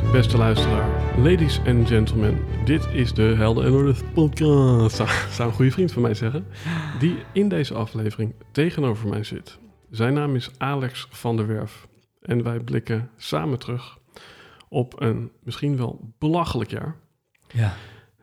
Beste 0.00 0.36
luisteraar. 0.36 1.18
Ladies 1.18 1.60
and 1.66 1.88
gentlemen, 1.88 2.38
dit 2.64 2.86
is 2.92 3.14
de 3.14 3.22
Helden 3.22 3.64
en 3.64 3.72
Orde 3.72 3.94
podcast. 4.14 4.96
Zou, 5.30 5.48
een 5.48 5.54
goede 5.54 5.70
vriend 5.70 5.92
van 5.92 6.02
mij 6.02 6.14
zeggen. 6.14 6.46
Die 6.98 7.16
in 7.32 7.48
deze 7.48 7.74
aflevering 7.74 8.34
tegenover 8.52 9.08
mij 9.08 9.24
zit. 9.24 9.58
Zijn 9.90 10.14
naam 10.14 10.34
is 10.34 10.50
Alex 10.58 11.06
van 11.10 11.36
der 11.36 11.46
Werf. 11.46 11.88
En 12.20 12.42
wij 12.42 12.60
blikken 12.60 13.10
samen 13.16 13.58
terug 13.58 13.98
op 14.68 15.00
een 15.00 15.30
misschien 15.42 15.76
wel 15.76 16.14
belachelijk 16.18 16.70
jaar. 16.70 16.96
Ja. 17.52 17.74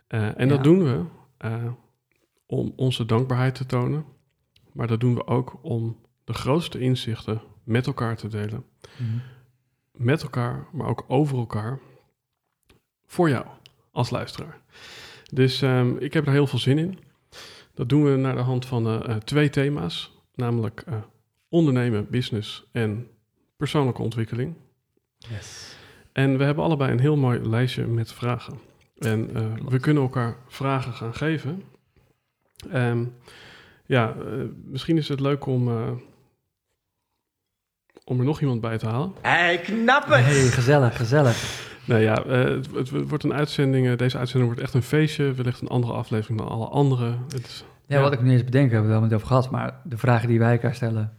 Uh, 0.09 0.22
en 0.39 0.48
Ja. 0.48 0.56
dat 0.56 0.64
doen 0.64 0.83
we 0.83 1.04
uh, 1.45 1.72
om 2.45 2.73
onze 2.76 3.06
dankbaarheid 3.06 3.56
te 3.56 3.66
tonen. 3.66 4.06
Maar 4.73 4.88
dat 4.88 5.00
doen 5.00 5.16
we 5.16 5.28
ook 5.28 5.59
om 5.61 5.98
de 6.23 6.33
grootste 6.33 6.80
inzichten 6.80 7.42
met 7.64 7.88
elkaar 7.88 8.16
te 8.17 8.28
delen. 8.28 8.64
Mhm. 8.98 9.17
Met 10.00 10.23
elkaar, 10.23 10.67
maar 10.72 10.88
ook 10.88 11.05
over 11.08 11.38
elkaar. 11.38 11.80
Voor 13.05 13.30
jou 13.30 13.45
als 13.92 14.09
luisteraar. 14.09 14.61
Dus 15.33 15.61
um, 15.61 15.97
ik 15.97 16.14
heb 16.14 16.25
er 16.25 16.31
heel 16.31 16.47
veel 16.47 16.59
zin 16.59 16.78
in. 16.78 17.00
Dat 17.73 17.89
doen 17.89 18.03
we 18.03 18.16
naar 18.16 18.36
de 18.36 18.42
hand 18.42 18.66
van 18.66 18.88
uh, 18.88 19.16
twee 19.16 19.50
thema's. 19.50 20.17
Namelijk 20.36 20.83
uh, 20.89 20.95
ondernemen, 21.50 22.09
business 22.09 22.67
en 22.72 23.08
persoonlijke 23.58 24.02
ontwikkeling. 24.02 24.55
Yes. 25.17 25.75
En 26.11 26.38
we 26.38 26.44
hebben 26.44 26.64
allebei 26.64 26.92
een 26.92 27.00
heel 27.00 27.17
mooi 27.17 27.39
lijstje 27.39 27.88
met 27.88 28.11
vragen. 28.11 28.59
En 28.97 29.30
uh, 29.38 29.53
we 29.70 29.80
kunnen 29.80 30.03
elkaar 30.03 30.38
vragen 30.47 30.94
gaan 30.94 31.14
geven. 31.14 31.64
Um, 32.73 33.16
ja, 33.86 34.16
misschien 34.64 34.97
is 34.97 35.08
het 35.08 35.20
leuk 35.20 35.45
om, 35.45 35.67
om 38.09 38.19
er 38.19 38.25
nog 38.25 38.41
iemand 38.41 38.61
bij 38.61 38.77
te 38.77 38.88
halen. 38.88 39.13
Hey, 39.21 39.57
knap 39.57 40.05
het! 40.05 40.25
Hey, 40.25 40.33
gezellig, 40.33 40.97
gezellig. 40.97 41.67
Nou 41.85 42.02
ja, 42.02 42.23
het, 42.27 42.71
het, 42.73 42.89
wordt 42.89 43.23
een 43.23 43.33
uitzending. 43.33 43.95
deze 43.95 44.17
uitzending 44.17 44.52
wordt 44.52 44.65
echt 44.65 44.73
een 44.73 44.83
feestje. 44.83 45.33
Wellicht 45.33 45.61
een 45.61 45.67
andere 45.67 45.93
aflevering 45.93 46.39
dan 46.39 46.47
alle 46.47 46.67
andere. 46.67 47.17
Het 47.27 47.45
is, 47.45 47.65
ja, 47.86 47.95
ja, 47.95 48.02
wat 48.02 48.14
ik 48.14 48.21
nu 48.21 48.31
eens 48.31 48.43
bedenk, 48.43 48.71
hebben 48.71 48.89
we 48.89 48.93
het 48.93 48.99
wel 48.99 49.09
met 49.09 49.14
over 49.14 49.27
gehad. 49.27 49.52
Maar 49.52 49.81
de 49.83 49.98
vragen 49.98 50.27
die 50.27 50.39
wij 50.39 50.52
elkaar 50.52 50.75
stellen, 50.75 51.14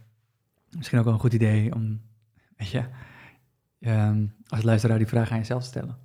misschien 0.77 0.99
ook 0.99 1.05
wel 1.05 1.13
een 1.13 1.19
goed 1.19 1.33
idee 1.33 1.73
om, 1.73 2.01
weet 2.57 2.69
je, 2.69 2.83
um, 3.79 4.33
als 4.47 4.63
luisteraar 4.63 4.97
die 4.97 5.07
vragen 5.07 5.31
aan 5.31 5.37
jezelf 5.37 5.61
te 5.61 5.67
stellen. 5.67 5.97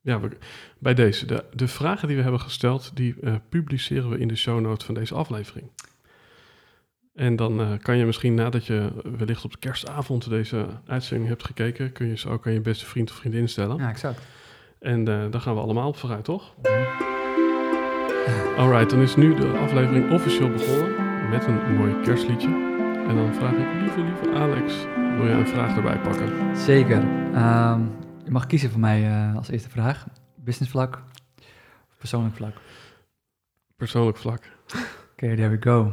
Ja, 0.00 0.20
we, 0.20 0.36
bij 0.78 0.94
deze. 0.94 1.26
De, 1.26 1.44
de 1.54 1.68
vragen 1.68 2.08
die 2.08 2.16
we 2.16 2.22
hebben 2.22 2.40
gesteld, 2.40 2.90
die 2.94 3.16
uh, 3.20 3.34
publiceren 3.48 4.10
we 4.10 4.18
in 4.18 4.28
de 4.28 4.36
show 4.36 4.60
notes 4.60 4.86
van 4.86 4.94
deze 4.94 5.14
aflevering. 5.14 5.70
En 7.14 7.36
dan 7.36 7.60
uh, 7.60 7.78
kan 7.78 7.96
je 7.96 8.04
misschien 8.04 8.34
nadat 8.34 8.66
je 8.66 8.92
wellicht 9.18 9.44
op 9.44 9.52
de 9.52 9.58
kerstavond 9.58 10.28
deze 10.28 10.66
uitzending 10.86 11.28
hebt 11.28 11.44
gekeken, 11.44 11.92
kun 11.92 12.06
je 12.06 12.16
ze 12.16 12.28
ook 12.28 12.46
aan 12.46 12.52
je 12.52 12.60
beste 12.60 12.86
vriend 12.86 13.10
of 13.10 13.16
vriendin 13.16 13.48
stellen. 13.48 13.76
Ja, 13.76 13.88
exact. 13.88 14.20
En 14.78 14.98
uh, 14.98 15.30
daar 15.30 15.40
gaan 15.40 15.54
we 15.54 15.60
allemaal 15.60 15.88
op 15.88 15.96
vooruit, 15.96 16.24
toch? 16.24 16.54
Alright, 18.56 18.90
dan 18.90 19.00
is 19.00 19.16
nu 19.16 19.34
de 19.34 19.48
aflevering 19.48 20.12
officieel 20.12 20.50
begonnen 20.50 21.30
met 21.30 21.46
een 21.46 21.76
mooi 21.76 22.00
kerstliedje. 22.00 22.48
En 23.08 23.16
dan 23.16 23.34
vraag 23.34 23.52
ik 23.52 23.80
lieve, 23.80 24.00
lieve 24.00 24.30
Alex, 24.34 24.82
wil 25.16 25.26
je 25.26 25.32
een 25.32 25.48
vraag 25.48 25.76
erbij 25.76 25.98
pakken? 25.98 26.56
Zeker. 26.56 27.02
Um, 27.34 27.90
je 28.24 28.30
mag 28.30 28.46
kiezen 28.46 28.70
voor 28.70 28.80
mij 28.80 29.08
uh, 29.08 29.36
als 29.36 29.48
eerste 29.48 29.70
vraag. 29.70 30.06
Business 30.36 30.70
vlak 30.70 31.02
of 31.90 31.96
persoonlijk 31.98 32.34
vlak? 32.34 32.54
Persoonlijk 33.76 34.16
vlak. 34.16 34.44
Oké, 34.66 34.84
okay, 35.12 35.36
there 35.36 35.48
we 35.48 35.56
go. 35.60 35.92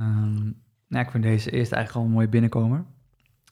Um, 0.00 0.62
nou, 0.86 1.04
ik 1.04 1.10
vind 1.10 1.22
deze 1.22 1.50
eerst 1.50 1.72
eigenlijk 1.72 2.04
al 2.04 2.10
een 2.10 2.16
mooie 2.16 2.28
binnenkomer. 2.28 2.84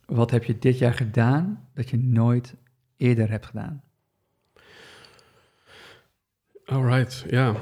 Wat 0.06 0.30
heb 0.30 0.44
je 0.44 0.58
dit 0.58 0.78
jaar 0.78 0.94
gedaan 0.94 1.68
dat 1.74 1.90
je 1.90 1.98
nooit 1.98 2.56
eerder 2.96 3.30
hebt 3.30 3.46
gedaan? 3.46 3.82
Alright, 6.64 7.24
ja. 7.30 7.54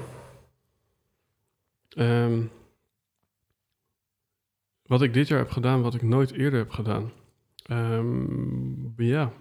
Um, 1.96 2.50
wat 4.82 5.02
ik 5.02 5.12
dit 5.12 5.28
jaar 5.28 5.38
heb 5.38 5.50
gedaan, 5.50 5.82
wat 5.82 5.94
ik 5.94 6.02
nooit 6.02 6.30
eerder 6.30 6.58
heb 6.58 6.70
gedaan. 6.70 7.12
Um, 7.70 8.94
ja. 8.96 9.32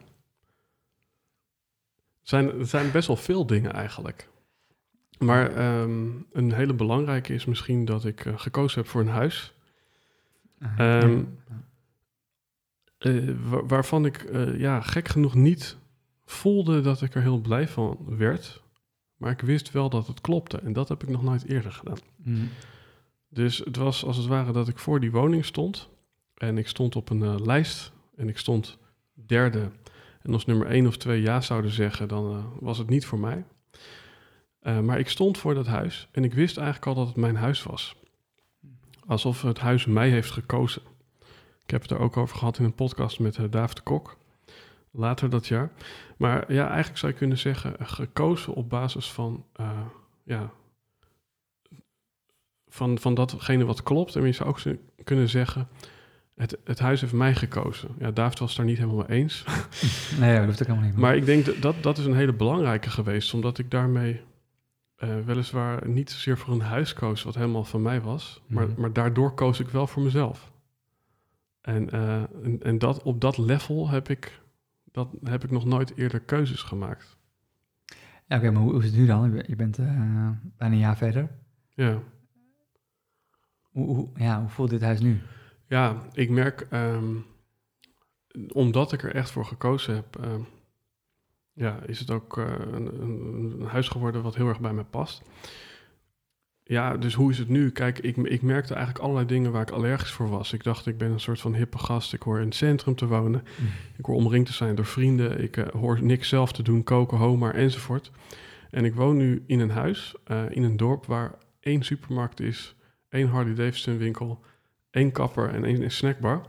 Zijn, 2.21 2.59
het 2.59 2.69
zijn 2.69 2.91
best 2.91 3.07
wel 3.07 3.15
veel 3.17 3.45
dingen 3.45 3.73
eigenlijk. 3.73 4.29
Maar 5.19 5.79
um, 5.81 6.25
een 6.31 6.53
hele 6.53 6.74
belangrijke 6.74 7.34
is 7.34 7.46
misschien 7.46 7.85
dat 7.85 8.06
ik 8.06 8.25
uh, 8.25 8.40
gekozen 8.40 8.81
heb 8.81 8.90
voor 8.90 9.01
een 9.01 9.07
huis. 9.07 9.53
Um, 10.79 11.40
uh, 13.00 13.35
waar, 13.44 13.68
waarvan 13.68 14.06
ik 14.06 14.24
uh, 14.24 14.59
ja, 14.59 14.81
gek 14.81 15.07
genoeg 15.07 15.34
niet 15.35 15.78
voelde 16.25 16.81
dat 16.81 17.01
ik 17.01 17.16
er 17.16 17.22
heel 17.22 17.40
blij 17.40 17.68
van 17.68 17.97
werd. 18.07 18.62
Maar 19.16 19.31
ik 19.31 19.41
wist 19.41 19.72
wel 19.72 19.90
dat 19.90 20.07
het 20.07 20.22
klopte. 20.22 20.57
En 20.57 20.74
dat 20.74 20.90
heb 20.90 21.03
ik 21.03 21.09
nog 21.09 21.24
nooit 21.24 21.45
eerder 21.45 21.72
gedaan. 21.72 21.97
Mm. 22.16 22.50
Dus 23.30 23.57
het 23.57 23.75
was 23.75 24.06
als 24.06 24.18
het 24.18 24.25
ware 24.25 24.51
dat 24.51 24.68
ik 24.68 24.78
voor 24.78 25.00
die 25.00 25.12
woning 25.12 25.45
stond. 25.45 25.90
En 26.38 26.57
ik 26.57 26.68
stond 26.68 26.95
op 26.95 27.09
een 27.09 27.44
lijst. 27.44 27.91
En 28.16 28.30
ik 28.30 28.38
stond 28.38 28.78
derde. 29.13 29.72
En 30.22 30.34
als 30.34 30.45
nummer 30.45 30.68
één 30.68 30.88
of 30.88 30.97
twee 30.97 31.22
ja 31.22 31.41
zouden 31.41 31.72
zeggen, 31.72 32.07
dan 32.07 32.53
was 32.59 32.78
het 32.78 32.90
niet 32.90 33.06
voor 33.06 33.19
mij. 33.19 33.45
Uh, 34.63 34.79
maar 34.79 35.00
ik 35.00 35.09
stond 35.09 35.38
voor 35.38 35.53
dat 35.53 35.68
huis. 35.68 36.07
En 36.12 36.24
ik 36.24 36.34
wist 36.34 36.57
eigenlijk 36.57 36.88
al 36.88 36.94
dat 36.96 37.07
het 37.07 37.16
mijn 37.16 37.35
huis 37.35 37.63
was. 37.63 37.96
Alsof 39.06 39.41
het 39.41 39.59
huis 39.59 39.85
mij 39.85 40.09
heeft 40.09 40.31
gekozen. 40.31 40.81
Ik 41.63 41.69
heb 41.69 41.81
het 41.81 41.91
er 41.91 42.00
ook 42.00 42.18
over 42.18 42.38
gehad 42.38 42.57
in 42.57 42.66
een 42.66 42.75
podcast 42.75 43.19
met 43.19 43.38
uh, 43.38 43.46
David 43.50 43.75
de 43.75 43.81
Kok. 43.81 44.18
Later 44.91 45.29
dat 45.29 45.47
jaar. 45.47 45.72
Maar 46.18 46.53
ja, 46.53 46.68
eigenlijk 46.68 46.97
zou 46.97 47.12
je 47.12 47.18
kunnen 47.18 47.38
zeggen, 47.38 47.75
gekozen 47.79 48.53
op 48.53 48.69
basis 48.69 49.12
van, 49.12 49.46
uh, 49.59 49.69
ja, 50.24 50.51
van, 52.68 53.00
van 53.00 53.13
datgene 53.13 53.66
wat 53.66 53.84
klopt. 53.84 54.16
En 54.16 54.25
je 54.25 54.31
zou 54.31 54.50
ook 54.50 54.59
kunnen 55.03 55.30
zeggen, 55.30 55.68
het, 56.35 56.57
het 56.63 56.80
huis 56.80 57.01
heeft 57.01 57.13
mij 57.13 57.35
gekozen. 57.35 57.90
Ja, 58.00 58.12
David 58.12 58.40
was 58.40 58.50
het 58.50 58.57
daar 58.57 58.66
niet 58.66 58.78
helemaal 58.78 59.06
mee 59.07 59.18
eens. 59.19 59.44
nee, 60.19 60.36
dat 60.38 60.45
hoeft 60.45 60.62
ook 60.62 60.68
helemaal 60.68 60.89
niet. 60.89 60.98
Maar 60.98 61.16
ik 61.16 61.25
denk 61.25 61.45
dat, 61.45 61.62
dat 61.62 61.83
dat 61.83 61.98
is 61.98 62.06
een 62.06 62.16
hele 62.16 62.33
belangrijke 62.33 62.89
geweest, 62.89 63.33
omdat 63.33 63.57
ik 63.57 63.71
daarmee 63.71 64.21
uh, 65.03 65.25
weliswaar 65.25 65.88
niet 65.88 66.11
zozeer 66.11 66.38
voor 66.38 66.53
een 66.53 66.61
huis 66.61 66.94
koos 66.94 67.23
wat 67.23 67.35
helemaal 67.35 67.63
van 67.63 67.81
mij 67.81 68.01
was, 68.01 68.41
mm 68.47 68.57
-hmm. 68.57 68.67
maar, 68.67 68.79
maar 68.79 68.94
daardoor 68.94 69.33
koos 69.33 69.59
ik 69.59 69.69
wel 69.69 69.88
voor 69.88 70.03
mezelf. 70.03 70.51
En, 71.61 71.95
uh, 71.95 72.21
en, 72.21 72.59
en 72.61 72.77
dat, 72.77 73.03
op 73.03 73.21
dat 73.21 73.38
level 73.38 73.89
heb 73.89 74.09
ik, 74.09 74.41
dat 74.91 75.09
heb 75.23 75.44
ik 75.44 75.51
nog 75.51 75.65
nooit 75.65 75.97
eerder 75.97 76.19
keuzes 76.19 76.61
gemaakt. 76.61 77.17
Ja, 77.85 77.95
oké, 78.25 78.35
okay, 78.35 78.50
maar 78.50 78.61
hoe, 78.61 78.71
hoe 78.71 78.81
is 78.81 78.89
het 78.89 78.95
nu 78.95 79.05
dan? 79.05 79.44
Je 79.47 79.55
bent 79.55 79.77
uh, 79.77 79.85
bijna 80.57 80.73
een 80.73 80.77
jaar 80.77 80.97
verder. 80.97 81.29
Ja. 81.73 82.01
Hoe, 83.61 83.85
hoe, 83.85 84.09
ja, 84.15 84.39
hoe 84.39 84.49
voelt 84.49 84.69
dit 84.69 84.81
huis 84.81 84.99
nu? 84.99 85.21
Ja, 85.67 86.01
ik 86.11 86.29
merk, 86.29 86.67
um, 86.71 87.25
omdat 88.53 88.91
ik 88.91 89.03
er 89.03 89.15
echt 89.15 89.31
voor 89.31 89.45
gekozen 89.45 89.95
heb, 89.95 90.17
um, 90.23 90.47
ja, 91.53 91.79
is 91.85 92.00
het 92.00 92.11
ook 92.11 92.38
uh, 92.38 92.45
een, 92.71 93.01
een, 93.01 93.65
huis 93.67 93.88
geworden 93.88 94.21
wat 94.21 94.35
heel 94.35 94.47
erg 94.47 94.59
bij 94.59 94.73
me 94.73 94.83
past. 94.83 95.21
ja, 96.63 96.97
dus 96.97 97.13
hoe 97.13 97.31
is 97.31 97.38
het 97.38 97.50
nu? 97.50 97.71
Kijk, 97.71 98.00
ik, 98.00 98.17
ik 98.17 98.41
merkte 98.41 98.73
eigenlijk 98.73 99.03
allerlei 99.03 99.27
dingen 99.27 99.51
waar 99.51 99.61
ik 99.61 99.71
allergisch 99.71 100.11
voor 100.11 100.29
was. 100.29 100.53
Ik 100.53 100.63
dacht, 100.63 100.85
ik 100.88 100.97
ben 100.97 101.11
een 101.11 101.19
soort 101.19 101.41
van 101.41 101.55
hippe 101.55 101.77
gast. 101.77 102.13
Ik 102.13 102.21
hoor 102.21 102.39
in 102.39 102.45
het 102.45 102.55
centrum 102.55 102.95
te 102.95 103.07
wonen. 103.07 103.44
Ik 103.97 104.05
hoor 104.05 104.15
omringd 104.15 104.47
te 104.47 104.53
zijn 104.53 104.75
door 104.75 104.85
vrienden. 104.85 105.44
Ik 105.44 105.57
eh, 105.57 105.67
hoor 105.67 106.03
niks 106.03 106.29
zelf 106.29 106.51
te 106.51 106.63
doen, 106.63 106.83
koken, 106.83 107.17
homer 107.17 107.53
enzovoort. 107.53 108.11
En 108.69 108.85
ik 108.85 108.95
woon 108.95 109.17
nu 109.17 109.44
in 109.47 109.59
een 109.59 109.71
huis, 109.71 110.15
eh, 110.23 110.44
in 110.49 110.63
een 110.63 110.77
dorp 110.77 111.06
waar 111.06 111.35
één 111.59 111.83
supermarkt 111.83 112.39
is, 112.39 112.75
één 113.09 113.27
Harley 113.27 113.53
Davidson 113.53 113.97
winkel, 113.97 114.41
één 114.91 115.11
kapper 115.11 115.49
en 115.49 115.63
één 115.63 115.91
snackbar. 115.91 116.45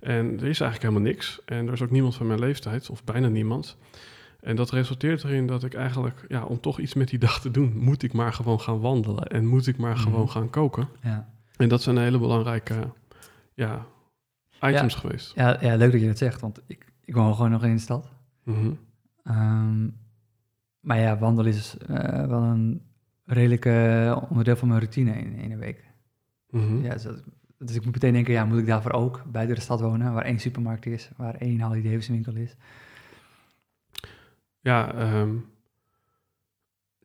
En 0.00 0.26
er 0.26 0.48
is 0.48 0.60
eigenlijk 0.60 0.82
helemaal 0.82 1.12
niks. 1.12 1.40
En 1.44 1.66
er 1.66 1.72
is 1.72 1.82
ook 1.82 1.90
niemand 1.90 2.14
van 2.14 2.26
mijn 2.26 2.38
leeftijd, 2.38 2.90
of 2.90 3.04
bijna 3.04 3.28
niemand. 3.28 3.76
En 4.44 4.56
dat 4.56 4.70
resulteert 4.70 5.24
erin 5.24 5.46
dat 5.46 5.64
ik 5.64 5.74
eigenlijk, 5.74 6.24
ja, 6.28 6.44
om 6.44 6.60
toch 6.60 6.78
iets 6.80 6.94
met 6.94 7.08
die 7.08 7.18
dag 7.18 7.40
te 7.40 7.50
doen, 7.50 7.76
moet 7.78 8.02
ik 8.02 8.12
maar 8.12 8.32
gewoon 8.32 8.60
gaan 8.60 8.80
wandelen 8.80 9.26
en 9.26 9.46
moet 9.46 9.66
ik 9.66 9.76
maar 9.76 9.92
Mhm. 9.94 10.02
gewoon 10.02 10.30
gaan 10.30 10.50
koken. 10.50 10.88
Ja. 11.02 11.28
En 11.56 11.68
dat 11.68 11.82
zijn 11.82 11.98
hele 11.98 12.18
belangrijke 12.18 12.92
ja, 13.54 13.86
items 14.60 14.94
geweest. 14.94 15.34
Ja, 15.34 15.58
ja, 15.60 15.76
leuk 15.76 15.92
dat 15.92 16.00
je 16.00 16.06
dat 16.06 16.18
zegt, 16.18 16.40
want 16.40 16.60
ik, 16.66 16.92
ik 17.04 17.14
woon 17.14 17.34
gewoon 17.34 17.50
nog 17.50 17.64
in 17.64 17.74
de 17.74 17.80
stad. 17.80 18.10
Ehm, 19.22 19.88
maar 20.80 20.98
ja, 21.00 21.18
wandelen 21.18 21.52
is 21.52 21.76
eh, 21.76 22.26
wel 22.26 22.42
een 22.42 22.82
redelijk 23.24 23.64
eh, 23.64 24.22
onderdeel 24.28 24.56
van 24.56 24.68
mijn 24.68 24.80
routine 24.80 25.12
in, 25.18 25.34
in 25.34 25.52
een 25.52 25.58
week. 25.58 25.84
Mhm. 26.50 26.82
Ja, 26.82 26.92
dus, 26.92 27.02
dat- 27.02 27.22
dus 27.58 27.76
ik 27.76 27.84
moet 27.84 27.94
meteen 27.94 28.12
denken, 28.12 28.32
ja, 28.32 28.44
moet 28.44 28.58
ik 28.58 28.66
daarvoor 28.66 28.92
ook 28.92 29.22
buiten 29.32 29.54
de 29.56 29.60
stad 29.62 29.80
wonen, 29.80 30.12
waar 30.12 30.24
één 30.24 30.38
supermarkt 30.38 30.86
is, 30.86 31.10
waar 31.16 31.34
één 31.34 31.60
Harley 31.60 31.82
Davidson 31.82 32.14
winkel 32.14 32.34
is? 32.34 32.56
Ja, 34.64 34.94
ehm, 34.94 35.36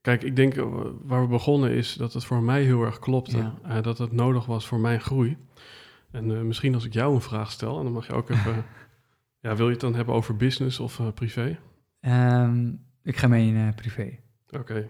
kijk, 0.01 0.23
ik 0.23 0.35
denk 0.35 0.55
eh, 0.55 0.91
waar 1.01 1.21
we 1.21 1.27
begonnen 1.27 1.71
is 1.71 1.93
dat 1.93 2.13
het 2.13 2.25
voor 2.25 2.41
mij 2.41 2.63
heel 2.63 2.83
erg 2.83 2.99
klopte. 2.99 3.37
Ja. 3.37 3.59
eh, 3.63 3.81
dat 3.81 3.97
het 3.97 4.11
nodig 4.11 4.45
was 4.45 4.67
voor 4.67 4.79
mijn 4.79 5.01
groei. 5.01 5.37
En 6.11 6.31
eh, 6.35 6.41
misschien 6.41 6.73
als 6.73 6.85
ik 6.85 6.93
jou 6.93 7.13
een 7.13 7.21
vraag 7.21 7.51
stel, 7.51 7.77
en 7.77 7.83
dan 7.83 7.93
mag 7.93 8.07
je 8.07 8.13
ook 8.13 8.29
even... 8.29 8.65
ja, 9.45 9.55
wil 9.55 9.65
je 9.65 9.71
het 9.71 9.81
dan 9.81 9.95
hebben 9.95 10.13
over 10.15 10.35
business 10.35 10.79
of 10.79 11.13
privé? 11.13 11.59
Ehm, 11.99 12.73
ik 13.03 13.17
ga 13.17 13.27
mee 13.27 13.53
in 13.53 13.73
privé. 13.75 14.19
Oké. 14.49 14.89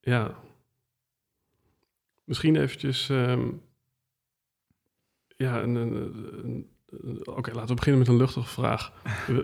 Ja. 0.00 0.34
Misschien 2.24 2.56
eventjes... 2.56 3.08
ehm, 3.08 3.48
ja, 5.36 5.62
een... 5.62 5.74
een, 5.74 5.94
een- 6.44 6.72
een- 7.02 7.26
Oké, 7.28 7.50
laten 7.52 7.68
we 7.68 7.74
beginnen 7.74 7.98
met 8.00 8.08
een 8.08 8.16
luchtige 8.16 8.46
vraag. 8.48 8.92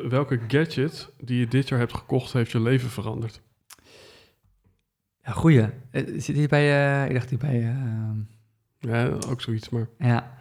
Welke 0.08 0.40
gadget 0.48 1.10
die 1.20 1.38
je 1.38 1.48
dit 1.48 1.68
jaar 1.68 1.78
hebt 1.78 1.94
gekocht, 1.94 2.32
heeft 2.32 2.50
je 2.50 2.60
leven 2.60 2.90
veranderd? 2.90 3.40
Ja, 5.24 5.32
goeie. 5.32 5.60
Eh, 5.90 6.02
zit 6.20 6.36
hier 6.36 6.48
bij, 6.48 7.02
eh, 7.02 7.08
ik 7.08 7.14
dacht 7.14 7.30
hier 7.30 7.38
bij, 7.38 7.62
ehm, 7.62 8.18
Ja, 8.78 9.06
ook 9.28 9.40
zoiets, 9.40 9.68
maar... 9.68 9.88
ja. 9.98 10.34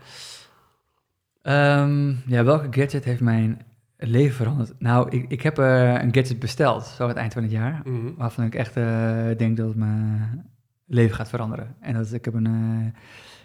Ehm, 1.42 2.14
ja, 2.26 2.44
welke 2.44 2.82
gadget 2.82 3.04
heeft 3.04 3.22
mijn 3.22 3.62
leven 3.98 4.36
veranderd? 4.36 4.74
Nou, 4.80 5.10
ik, 5.10 5.26
ik 5.30 5.42
heb 5.42 5.58
eh, 5.60 5.94
een 6.02 6.14
gadget 6.14 6.40
besteld, 6.40 6.86
zo 6.86 7.04
aan 7.04 7.10
het 7.10 7.18
eind 7.18 7.34
van 7.34 7.42
het 7.44 7.52
jaar. 7.52 7.82
Mhm. 7.84 8.14
waarvan 8.18 8.46
ik 8.46 8.56
echt 8.56 8.76
eh, 8.76 9.28
denk 9.38 9.58
dat 9.58 9.68
het 9.68 9.76
mijn 9.78 10.52
leven 10.86 11.16
gaat 11.16 11.30
veranderen. 11.30 11.76
En 11.80 11.94
dat 11.94 12.06
is, 12.06 12.12
ik 12.12 12.26
heb 12.26 12.34
een, 12.34 12.46
eh 12.46 13.02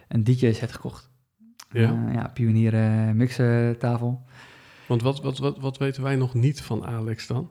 een 0.09 0.25
DJ-set 0.25 0.73
gekocht. 0.73 1.11
Ja. 1.75 2.07
Eh, 2.07 2.15
ja, 2.15 2.31
pionier 2.35 2.75
eh, 2.75 3.11
mixtafel. 3.11 4.23
Want 4.87 5.03
wat, 5.03 5.21
wat, 5.21 5.39
wat, 5.39 5.59
wat 5.59 5.79
weten 5.79 6.03
wij 6.03 6.17
nog 6.17 6.35
niet 6.35 6.63
van 6.63 6.87
Alex 6.87 7.27
dan? 7.27 7.51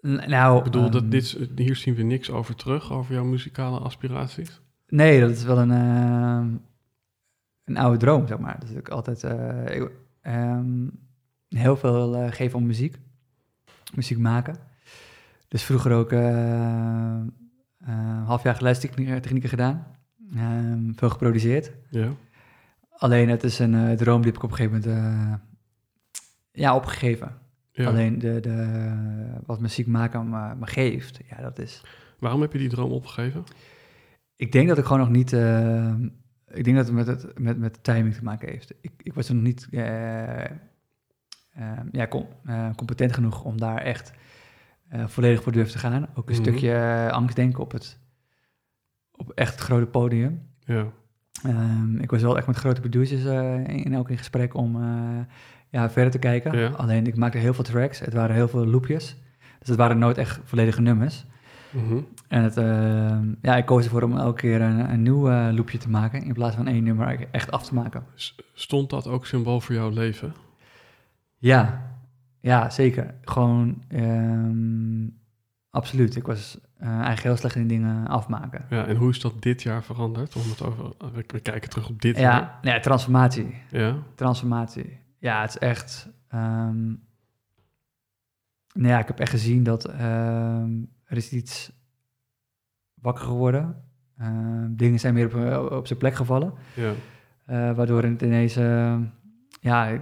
Nou, 0.00 0.58
Ik 0.58 0.64
bedoel, 0.64 0.90
dat 0.90 1.02
ehm, 1.02 1.10
dit, 1.10 1.38
hier 1.56 1.76
zien 1.76 1.94
we 1.94 2.02
niks 2.02 2.30
over 2.30 2.54
terug, 2.54 2.92
over 2.92 3.14
jouw 3.14 3.24
muzikale 3.24 3.78
aspiraties. 3.78 4.60
Nee, 4.88 5.20
dat 5.20 5.30
is 5.30 5.44
wel 5.44 5.58
een, 5.58 5.70
ehm, 5.70 6.48
een 7.64 7.76
oude 7.76 7.98
droom, 7.98 8.26
zeg 8.26 8.38
maar. 8.38 8.58
Ik 8.74 8.88
altijd 8.88 9.24
eh, 9.24 9.76
ik, 9.76 9.90
ehm, 10.20 10.88
heel 11.48 11.76
veel 11.76 12.16
eh, 12.16 12.32
geven 12.32 12.58
om 12.58 12.66
muziek. 12.66 12.98
Muziek 13.94 14.18
maken. 14.18 14.56
Dus 15.48 15.62
vroeger 15.62 15.92
ook 15.92 16.12
een 16.12 17.32
half 18.24 18.42
jaar 18.42 18.54
geluidstechnieken 18.54 19.22
technieken 19.22 19.48
gedaan. 19.48 19.86
Veel 20.94 21.10
geproduceerd. 21.10 21.72
Ja. 21.90 22.08
Alleen 23.00 23.28
het 23.28 23.44
is 23.44 23.58
een 23.58 23.74
eh, 23.74 23.96
droom 23.96 24.16
die 24.22 24.26
heb 24.32 24.36
ik 24.36 24.42
op 24.42 24.50
een 24.50 24.56
gegeven 24.56 24.80
moment 24.80 25.04
eh, 25.04 25.34
ja, 26.52 26.74
opgegeven. 26.74 27.36
ja. 27.72 27.86
Alleen 27.86 28.18
de, 28.18 28.40
de, 28.40 29.40
wat 29.46 29.60
muziek 29.60 29.86
maken 29.86 30.28
me, 30.28 30.54
me 30.54 30.66
geeft, 30.66 31.20
ja, 31.28 31.36
dat 31.42 31.58
is... 31.58 31.82
Waarom 32.18 32.40
heb 32.40 32.52
je 32.52 32.58
die 32.58 32.68
droom 32.68 32.90
opgegeven? 32.90 33.44
Ik 34.36 34.52
denk 34.52 34.68
dat 34.68 34.78
ik 34.78 34.84
gewoon 34.84 34.98
nog 35.00 35.10
niet... 35.10 35.32
eh, 35.32 35.94
ik 36.48 36.64
denk 36.64 36.76
dat 36.76 36.86
het 36.86 36.94
met, 36.94 37.06
het 37.06 37.38
met, 37.38 37.58
met 37.58 37.74
de 37.74 37.80
timing 37.80 38.14
te 38.14 38.24
maken 38.24 38.48
heeft. 38.48 38.74
Ik, 38.80 38.92
ik 39.02 39.14
was 39.14 39.28
er 39.28 39.34
nog 39.34 39.42
niet 39.42 39.68
ja, 41.92 42.06
com- 42.08 42.28
competent 42.76 43.12
genoeg 43.12 43.44
om 43.44 43.58
daar 43.60 43.78
echt 43.78 44.12
volledig 45.06 45.42
voor 45.42 45.52
durven 45.52 45.72
te 45.72 45.78
gaan. 45.78 46.08
Ook 46.14 46.28
een 46.28 46.34
Mhm. 46.34 46.42
stukje 46.42 46.72
eh, 46.72 47.08
angstdenken 47.08 47.60
op 47.60 47.72
het, 47.72 47.98
op 49.12 49.30
echt 49.30 49.52
het 49.52 49.60
grote 49.60 49.86
podium. 49.86 50.48
Ja. 50.58 50.92
Ehm, 51.42 51.98
ik 51.98 52.10
was 52.10 52.22
wel 52.22 52.36
echt 52.36 52.46
met 52.46 52.56
grote 52.56 52.80
producers 52.80 53.24
eh, 53.24 53.54
in, 53.54 53.92
in 53.92 54.18
gesprek 54.18 54.54
om 54.54 54.82
eh, 54.82 55.18
ja, 55.68 55.90
verder 55.90 56.10
te 56.12 56.18
kijken. 56.18 56.58
Ja. 56.58 56.68
Alleen 56.68 57.06
ik 57.06 57.16
maakte 57.16 57.38
heel 57.38 57.54
veel 57.54 57.64
tracks. 57.64 57.98
Het 57.98 58.12
waren 58.12 58.34
heel 58.34 58.48
veel 58.48 58.66
loopjes. 58.66 59.16
Dus 59.58 59.68
het 59.68 59.76
waren 59.76 59.98
nooit 59.98 60.18
echt 60.18 60.40
volledige 60.44 60.80
nummers. 60.80 61.24
Mhm. 61.70 62.00
En 62.28 62.42
het, 62.42 62.56
ehm, 62.56 63.34
ja, 63.42 63.56
ik 63.56 63.66
koos 63.66 63.84
ervoor 63.84 64.02
om 64.02 64.16
elke 64.16 64.40
keer 64.40 64.60
een, 64.60 64.92
een 64.92 65.02
nieuw 65.02 65.28
eh, 65.30 65.48
loopje 65.52 65.78
te 65.78 65.88
maken. 65.88 66.22
In 66.22 66.32
plaats 66.32 66.56
van 66.56 66.66
één 66.66 66.84
nummer 66.84 67.26
echt 67.30 67.50
af 67.50 67.64
te 67.64 67.74
maken. 67.74 68.04
Stond 68.52 68.90
dat 68.90 69.06
ook 69.06 69.26
symbool 69.26 69.60
voor 69.60 69.74
jouw 69.74 69.90
leven? 69.90 70.34
Ja, 71.38 71.82
ja 72.40 72.70
zeker. 72.70 73.14
Gewoon 73.22 73.82
ehm, 73.88 75.08
absoluut. 75.70 76.16
Ik 76.16 76.26
was 76.26 76.58
eh, 76.80 76.88
eigenlijk 76.88 77.22
heel 77.22 77.36
slecht 77.36 77.54
in 77.54 77.66
dingen 77.66 78.06
afmaken. 78.06 78.64
Ja, 78.70 78.86
en 78.86 78.96
hoe 78.96 79.10
is 79.10 79.20
dat 79.20 79.42
dit 79.42 79.62
jaar 79.62 79.82
veranderd? 79.84 80.36
Om 80.36 80.42
het 80.42 80.62
over, 80.62 80.92
we 81.12 81.40
kijken 81.40 81.70
terug 81.70 81.88
op 81.88 82.02
dit 82.02 82.18
jaar. 82.18 82.58
Ja, 82.62 82.74
ja, 82.74 82.80
transformatie. 82.80 83.54
Ja. 83.70 83.96
transformatie. 84.14 84.98
Ja, 85.18 85.40
het 85.40 85.50
is 85.50 85.58
echt. 85.58 86.08
ehm, 86.28 86.86
nou 88.72 88.88
ja, 88.88 88.98
ik 88.98 89.06
heb 89.06 89.18
echt 89.20 89.30
gezien 89.30 89.62
dat 89.62 89.84
ehm, 89.84 90.70
er 91.04 91.16
is 91.16 91.32
iets 91.32 91.72
wakker 92.94 93.24
geworden. 93.24 93.84
Ehm, 94.18 94.66
dingen 94.74 94.98
zijn 95.00 95.14
meer 95.14 95.58
op, 95.60 95.70
op 95.70 95.86
zijn 95.86 95.98
plek 95.98 96.14
gevallen. 96.14 96.52
Ja. 96.74 96.92
eh, 97.44 97.76
waardoor 97.76 98.02
het 98.02 98.22
ineens, 98.22 98.54
ja, 99.60 99.98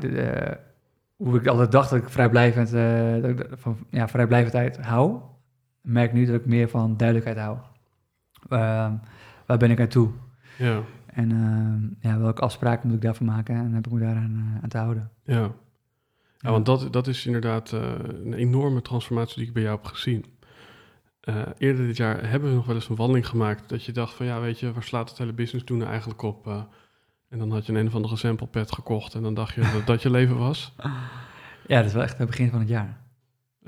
hoe 1.17 1.37
ik 1.39 1.47
altijd 1.47 1.73
dacht 1.73 1.91
dat 1.91 1.99
ik 2.03 2.09
vrijblijvend, 2.09 2.73
eh, 2.73 3.13
dat 3.23 3.31
ik 3.31 3.47
van 3.51 3.79
ja, 3.91 4.09
vrijblijvendheid 4.09 4.77
hou, 4.79 5.21
merk 5.89 6.13
nu 6.13 6.27
dat 6.27 6.35
ik 6.35 6.47
meer 6.47 6.69
van 6.69 6.97
duidelijkheid 6.97 7.39
hou. 7.39 7.59
Ehm, 8.49 8.93
waar 9.47 9.59
ben 9.59 9.71
ik 9.71 9.79
naartoe? 9.79 10.11
Ja. 10.59 10.83
En 11.07 11.31
ehm, 11.31 12.11
ja, 12.11 12.19
welke 12.19 12.43
afspraken 12.43 12.87
moet 12.87 12.97
ik 12.97 13.03
daarvoor 13.03 13.27
maken? 13.27 13.55
En 13.55 13.73
heb 13.73 13.87
ik 13.87 13.93
me 13.93 14.01
daaraan 14.01 14.55
eh, 14.57 14.63
aan 14.63 14.69
te 14.69 14.79
houden. 14.79 15.11
Ja. 15.25 15.51
Ja, 16.39 16.51
want 16.51 16.67
dat, 16.67 16.93
dat 16.93 17.07
is 17.07 17.27
inderdaad 17.27 17.73
eh, 17.73 17.93
een 18.25 18.33
enorme 18.33 18.83
transformatie 18.83 19.37
die 19.37 19.47
ik 19.47 19.53
bij 19.53 19.63
jou 19.63 19.77
heb 19.77 19.87
gezien. 19.87 20.25
Eh, 21.21 21.43
eerder 21.59 21.87
dit 21.87 21.97
jaar 21.97 22.31
hebben 22.31 22.49
we 22.49 22.55
nog 22.55 22.67
wel 22.67 22.75
eens 22.75 22.89
een 22.89 22.97
wandeling 22.97 23.27
gemaakt 23.27 23.69
dat 23.69 23.85
je 23.85 23.93
dacht 23.93 24.15
van 24.15 24.27
ja, 24.27 24.41
weet 24.41 24.61
je, 24.61 24.73
waar 24.73 24.83
slaat 24.83 25.09
het 25.09 25.19
hele 25.19 25.33
business 25.33 25.65
doen 25.65 25.85
eigenlijk 25.85 26.23
op? 26.23 26.67
en 27.29 27.39
dan 27.39 27.51
had 27.51 27.67
je 27.67 27.73
een, 27.73 27.79
een 27.79 27.87
of 27.87 27.95
andere 27.95 28.17
sample 28.17 28.47
pad 28.47 28.73
gekocht 28.73 29.15
en 29.15 29.23
dan 29.23 29.35
dacht 29.35 29.55
je 29.55 29.61
dat 29.61 29.87
dat 29.87 30.03
je 30.03 30.11
leven 30.11 30.39
was. 30.39 30.73
Ja, 31.67 31.77
dat 31.77 31.87
is 31.87 31.93
wel 31.93 32.03
echt 32.03 32.19
het 32.19 32.27
begin 32.27 32.51
van 32.51 32.59
het 32.59 32.69
jaar. 32.69 33.01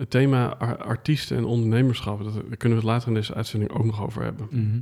Het 0.01 0.11
thema 0.11 0.57
ar- 0.57 0.77
artiesten 0.79 1.37
en 1.37 1.45
ondernemerschap, 1.45 2.23
dat, 2.25 2.35
daar 2.35 2.57
kunnen 2.57 2.79
we 2.79 2.85
het 2.85 2.93
later 2.93 3.09
in 3.09 3.15
deze 3.15 3.35
uitzending 3.35 3.71
ook 3.73 3.85
nog 3.85 4.03
over 4.03 4.23
hebben. 4.23 4.47
Mhm. 4.51 4.81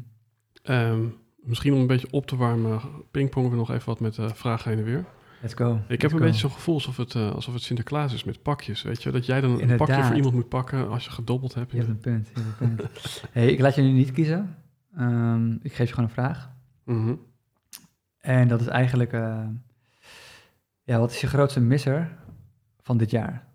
Ehm, 0.63 1.01
misschien 1.43 1.73
om 1.75 1.81
een 1.81 1.87
beetje 1.87 2.09
op 2.11 2.27
te 2.27 2.37
warmen, 2.37 2.81
pingpongen 3.11 3.51
we 3.51 3.57
nog 3.57 3.71
even 3.71 3.87
wat 3.87 4.01
met 4.01 4.19
eh 4.19 4.33
vragen 4.33 4.71
heen 4.71 4.79
en 4.79 4.85
weer. 4.85 5.05
Let's 5.43 5.55
go. 5.55 5.75
Ik 5.75 5.79
Let's 5.89 6.03
heb 6.03 6.13
een 6.13 6.19
go. 6.19 6.25
beetje 6.25 6.41
zo'n 6.41 6.51
gevoel 6.51 6.75
alsof 6.75 6.97
het, 6.97 7.15
eh, 7.15 7.31
alsof 7.35 7.55
het 7.55 7.63
Sinterklaas 7.63 8.13
is 8.15 8.25
met 8.25 8.43
pakjes, 8.43 8.83
weet 8.83 9.03
je? 9.03 9.11
Dat 9.11 9.27
jij 9.27 9.41
dan 9.41 9.61
een 9.61 9.77
pakje 9.77 10.05
voor 10.05 10.17
iemand 10.17 10.35
moet 10.35 10.49
pakken 10.49 10.89
als 10.89 11.05
je 11.05 11.11
gedobbeld 11.11 11.55
hebt. 11.55 11.71
Je 11.73 11.77
hebt 11.77 11.89
een 11.91 11.99
punt. 11.99 12.31
Je 12.35 12.41
hebt 12.41 12.61
een 12.61 12.77
punt. 12.77 12.89
hey, 13.33 13.47
ik 13.53 13.61
laat 13.61 13.75
je 13.75 13.83
nu 13.83 13.93
niet 13.93 14.13
kiezen. 14.13 14.57
Ehm, 14.97 15.53
ik 15.63 15.73
geef 15.73 15.89
je 15.89 15.95
gewoon 15.95 16.09
een 16.09 16.15
vraag. 16.15 16.51
Mhm. 16.85 17.15
En 18.19 18.49
dat 18.49 18.61
is 18.61 18.67
eigenlijk... 18.67 19.13
eh, 19.13 19.45
ja, 20.83 20.99
wat 20.99 21.11
is 21.11 21.21
je 21.21 21.27
grootste 21.27 21.61
misser 21.61 22.17
van 22.83 22.97
dit 22.97 23.11
jaar? 23.11 23.47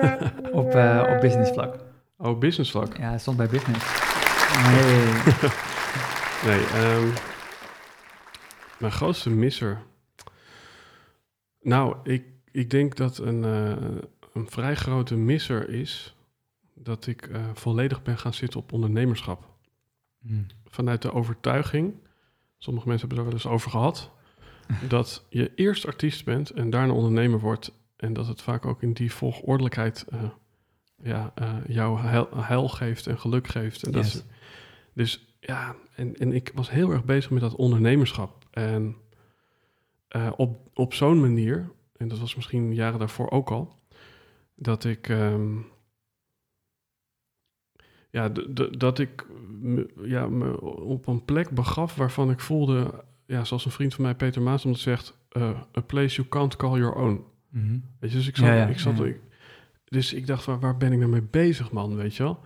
op, 0.60 0.70
eh, 0.70 1.12
op 1.14 1.20
business 1.20 1.50
vlak. 1.50 1.76
Oh, 2.16 2.38
business 2.38 2.70
vlak. 2.70 2.96
Ja, 2.96 3.10
het 3.10 3.20
stond 3.20 3.36
bij 3.36 3.48
business. 3.48 3.84
Nee. 4.50 5.04
Nee, 6.44 6.64
ehm, 6.66 7.08
mijn 8.78 8.92
grootste 8.92 9.30
misser. 9.30 9.82
Nou, 11.60 11.96
ik, 12.02 12.24
ik 12.50 12.70
denk 12.70 12.96
dat 12.96 13.18
een, 13.18 13.44
eh, 13.44 13.96
een 14.32 14.50
vrij 14.50 14.74
grote 14.74 15.16
misser 15.16 15.68
is 15.68 16.16
dat 16.74 17.06
ik 17.06 17.26
eh, 17.26 17.44
volledig 17.54 18.02
ben 18.02 18.18
gaan 18.18 18.34
zitten 18.34 18.60
op 18.60 18.72
ondernemerschap. 18.72 19.48
Mm. 20.22 20.46
vanuit 20.66 21.02
de 21.02 21.12
overtuiging, 21.12 21.94
sommige 22.58 22.88
mensen 22.88 23.08
hebben 23.08 23.26
het 23.26 23.34
er 23.34 23.44
wel 23.44 23.52
eens 23.52 23.56
over 23.58 23.70
gehad, 23.70 24.10
dat 24.88 25.24
je 25.28 25.52
eerst 25.54 25.86
artiest 25.86 26.24
bent 26.24 26.50
en 26.50 26.70
daarna 26.70 26.92
ondernemer 26.92 27.40
wordt. 27.40 27.72
En 28.00 28.12
dat 28.12 28.26
het 28.26 28.42
vaak 28.42 28.66
ook 28.66 28.82
in 28.82 28.92
die 28.92 29.12
volgordelijkheid 29.12 30.04
eh, 30.08 30.22
ja, 31.02 31.32
eh, 31.34 31.54
jou 31.66 32.00
heil, 32.00 32.28
heil 32.36 32.68
geeft 32.68 33.06
en 33.06 33.18
geluk 33.18 33.46
geeft. 33.48 33.82
En 33.82 33.92
dat 33.92 34.04
Yes. 34.04 34.14
is, 34.14 34.24
dus 34.92 35.36
ja, 35.40 35.74
en, 35.94 36.16
en 36.16 36.32
ik 36.32 36.50
was 36.54 36.70
heel 36.70 36.90
erg 36.90 37.04
bezig 37.04 37.30
met 37.30 37.40
dat 37.40 37.54
ondernemerschap. 37.56 38.44
En 38.50 38.96
eh, 40.08 40.32
op, 40.36 40.68
op 40.74 40.94
zo'n 40.94 41.20
manier, 41.20 41.70
en 41.96 42.08
dat 42.08 42.18
was 42.18 42.34
misschien 42.34 42.74
jaren 42.74 42.98
daarvoor 42.98 43.30
ook 43.30 43.50
al, 43.50 43.74
dat 44.54 44.84
ik. 44.84 45.08
ehm, 45.08 45.56
ja, 48.10 48.28
dat 48.78 48.98
ik 48.98 49.26
me, 49.60 49.90
ja, 50.02 50.28
me 50.28 50.60
op 50.80 51.06
een 51.06 51.24
plek 51.24 51.50
begaf 51.50 51.94
waarvan 51.94 52.30
ik 52.30 52.40
voelde, 52.40 53.04
ja, 53.26 53.44
zoals 53.44 53.64
een 53.64 53.70
vriend 53.70 53.94
van 53.94 54.04
mij, 54.04 54.14
Peter 54.14 54.42
Maas, 54.42 54.62
zegt, 54.62 55.16
eh, 55.28 55.60
a 55.76 55.80
place 55.80 56.16
you 56.16 56.28
can't 56.28 56.56
call 56.56 56.78
your 56.78 56.94
own. 56.94 57.24
Mhm. 57.50 57.78
Weet 57.98 58.10
je, 58.10 58.16
dus 58.16 58.28
ik 58.28 58.36
zat, 58.36 58.46
Ja, 58.46 58.54
ja, 58.54 58.66
ik 58.66 58.78
zat 58.78 58.98
ja. 58.98 59.04
ik- 59.04 59.20
dus 59.84 60.12
ik 60.12 60.26
dacht, 60.26 60.44
waar, 60.44 60.60
waar 60.60 60.76
ben 60.76 60.92
ik 60.92 60.98
nou 60.98 61.10
mee 61.10 61.22
bezig, 61.30 61.70
man, 61.72 61.96
weet 61.96 62.16
je 62.16 62.22
wel? 62.22 62.40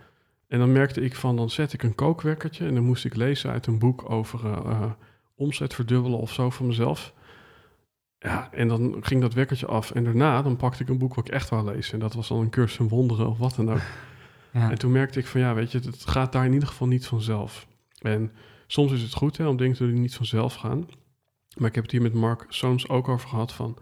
En 0.47 0.59
dan 0.59 0.71
merkte 0.71 1.01
ik 1.01 1.15
van, 1.15 1.35
dan 1.35 1.49
zet 1.49 1.73
ik 1.73 1.83
een 1.83 1.95
kookwekkertje 1.95 2.65
en 2.67 2.73
dan 2.73 2.83
moest 2.83 3.05
ik 3.05 3.15
lezen 3.15 3.51
uit 3.51 3.67
een 3.67 3.79
boek 3.79 4.09
over 4.09 4.45
eh, 4.45 4.51
eh, 4.71 4.91
omzet 5.35 5.73
verdubbelen 5.73 6.19
of 6.19 6.33
zo 6.33 6.49
van 6.49 6.67
mezelf. 6.67 7.13
Ja, 8.19 8.51
en 8.51 8.67
dan 8.67 8.97
ging 9.01 9.21
dat 9.21 9.33
wekkertje 9.33 9.65
af. 9.65 9.91
En 9.91 10.03
daarna, 10.03 10.41
dan 10.41 10.55
pakte 10.57 10.83
ik 10.83 10.89
een 10.89 10.97
boek 10.97 11.13
wat 11.15 11.27
ik 11.27 11.33
echt 11.33 11.49
wou 11.49 11.65
lezen. 11.71 11.93
En 11.93 11.99
dat 11.99 12.13
was 12.13 12.27
dan 12.27 12.39
een 12.39 12.49
cursus 12.49 12.79
in 12.79 12.87
wonderen 12.87 13.27
of 13.29 13.37
wat 13.37 13.55
dan 13.55 13.71
ook. 13.71 13.81
Ja. 14.51 14.71
En 14.71 14.77
toen 14.77 14.91
merkte 14.91 15.19
ik 15.19 15.25
van 15.27 15.41
ja, 15.41 15.53
weet 15.53 15.71
je, 15.71 15.79
het 15.79 16.05
gaat 16.07 16.31
daar 16.31 16.45
in 16.45 16.53
ieder 16.53 16.67
geval 16.67 16.87
niet 16.87 17.05
vanzelf. 17.07 17.67
En 18.01 18.31
soms 18.67 18.91
is 18.91 19.01
het 19.01 19.13
goed 19.13 19.37
hè, 19.37 19.47
om 19.47 19.57
dingen 19.57 19.75
te 19.75 19.83
doen 19.83 19.91
die 19.91 20.01
niet 20.01 20.15
vanzelf 20.15 20.53
gaan. 20.55 20.87
Maar 21.57 21.67
ik 21.69 21.75
heb 21.75 21.83
het 21.83 21.91
hier 21.91 22.01
met 22.01 22.13
Mark 22.13 22.45
Soms 22.49 22.89
ook 22.89 23.07
over 23.07 23.29
gehad 23.29 23.53
van... 23.53 23.77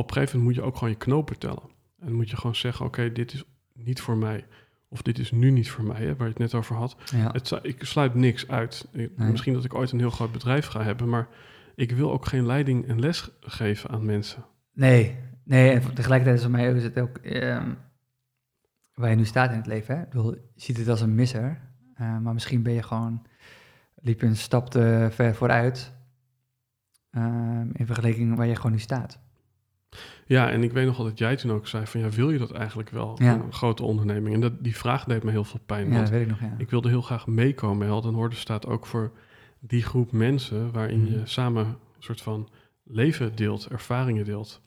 op 0.00 0.08
een 0.08 0.14
gegeven 0.14 0.38
moment 0.38 0.56
moet 0.56 0.64
je 0.64 0.70
ook 0.70 0.76
gewoon 0.76 0.90
je 0.92 0.98
knopen 0.98 1.38
tellen. 1.38 1.62
En 1.98 2.06
dan 2.06 2.12
moet 2.14 2.30
je 2.30 2.36
gewoon 2.36 2.54
zeggen, 2.56 2.86
oké, 2.86 3.12
dit 3.12 3.32
is 3.32 3.44
niet 3.74 4.00
voor 4.00 4.16
mij. 4.16 4.46
Of 4.88 5.02
dit 5.02 5.18
is 5.18 5.30
nu 5.30 5.50
niet 5.50 5.70
voor 5.70 5.84
mij, 5.84 6.00
hè, 6.00 6.16
waar 6.16 6.26
je 6.26 6.32
het 6.32 6.38
net 6.38 6.54
over 6.54 6.76
had. 6.76 6.96
ja. 7.14 7.30
Het, 7.32 7.48
zou- 7.48 7.60
ik 7.62 7.84
sluit 7.84 8.14
niks 8.14 8.48
uit. 8.48 8.88
Ik- 8.92 9.16
Nee. 9.16 9.30
Misschien 9.30 9.52
dat 9.54 9.64
ik 9.64 9.74
ooit 9.74 9.92
een 9.92 9.98
heel 9.98 10.10
groot 10.10 10.32
bedrijf 10.32 10.66
ga 10.66 10.82
hebben... 10.82 11.08
maar 11.08 11.28
ik 11.74 11.92
wil 11.92 12.12
ook 12.12 12.26
geen 12.26 12.46
leiding 12.46 12.86
en 12.88 13.00
les 13.00 13.30
geven 13.40 13.90
aan 13.90 14.04
mensen. 14.04 14.44
Nee, 14.72 15.16
nee, 15.44 15.70
en 15.70 15.94
tegelijkertijd 15.94 16.36
is 16.36 16.42
voor 16.42 16.50
mij 16.52 16.72
is 16.72 16.82
het 16.82 16.98
ook 17.00 17.16
ehm, 17.18 17.70
waar 18.94 19.10
je 19.10 19.16
nu 19.16 19.24
staat 19.24 19.50
in 19.50 19.56
het 19.56 19.66
leven. 19.66 19.94
Hè? 19.96 20.02
Ik 20.02 20.08
bedoel, 20.08 20.30
je 20.34 20.40
ziet 20.56 20.76
het 20.76 20.88
als 20.88 21.00
een 21.00 21.14
misser, 21.14 21.60
eh, 21.94 22.18
maar 22.18 22.32
misschien 22.32 22.62
ben 22.62 22.72
je 22.72 22.82
gewoon, 22.82 23.22
liep 23.94 24.20
je 24.20 24.26
een 24.26 24.36
stap 24.36 24.70
te 24.70 25.08
ver 25.10 25.34
vooruit 25.34 25.92
ehm, 27.10 27.68
in 27.72 27.86
vergelijking 27.86 28.36
waar 28.36 28.46
je 28.46 28.56
gewoon 28.56 28.72
nu 28.72 28.78
staat. 28.78 29.20
Ja, 30.26 30.50
en 30.50 30.62
ik 30.62 30.72
weet 30.72 30.86
nog 30.86 30.96
wel 30.96 31.06
dat 31.06 31.18
jij 31.18 31.36
toen 31.36 31.50
ook 31.52 31.66
zei 31.66 31.86
van... 31.86 32.00
ja, 32.00 32.08
wil 32.08 32.30
je 32.30 32.38
dat 32.38 32.50
eigenlijk 32.52 32.90
wel, 32.90 33.14
Ja. 33.22 33.34
een 33.34 33.52
grote 33.52 33.82
onderneming? 33.82 34.34
En 34.34 34.40
dat, 34.40 34.64
die 34.64 34.76
vraag 34.76 35.04
deed 35.04 35.22
me 35.22 35.30
heel 35.30 35.44
veel 35.44 35.60
pijn. 35.66 35.86
Ja, 35.86 35.90
want 35.92 36.00
dat 36.02 36.10
weet 36.10 36.22
ik 36.22 36.28
nog, 36.28 36.40
ja. 36.40 36.54
Ik 36.58 36.70
wilde 36.70 36.88
heel 36.88 37.02
graag 37.02 37.26
meekomen. 37.26 37.86
Held 37.86 38.04
en 38.04 38.14
Horde 38.14 38.36
staat 38.36 38.66
ook 38.66 38.86
voor 38.86 39.12
die 39.60 39.82
groep 39.82 40.12
mensen 40.12 40.72
waarin 40.72 41.06
je 41.06 41.16
Mhm. 41.16 41.26
samen 41.26 41.66
een 41.66 41.76
soort 41.98 42.20
van 42.20 42.48
leven 42.84 43.34
deelt, 43.36 43.66
ervaringen 43.66 44.24
deelt. 44.24 44.60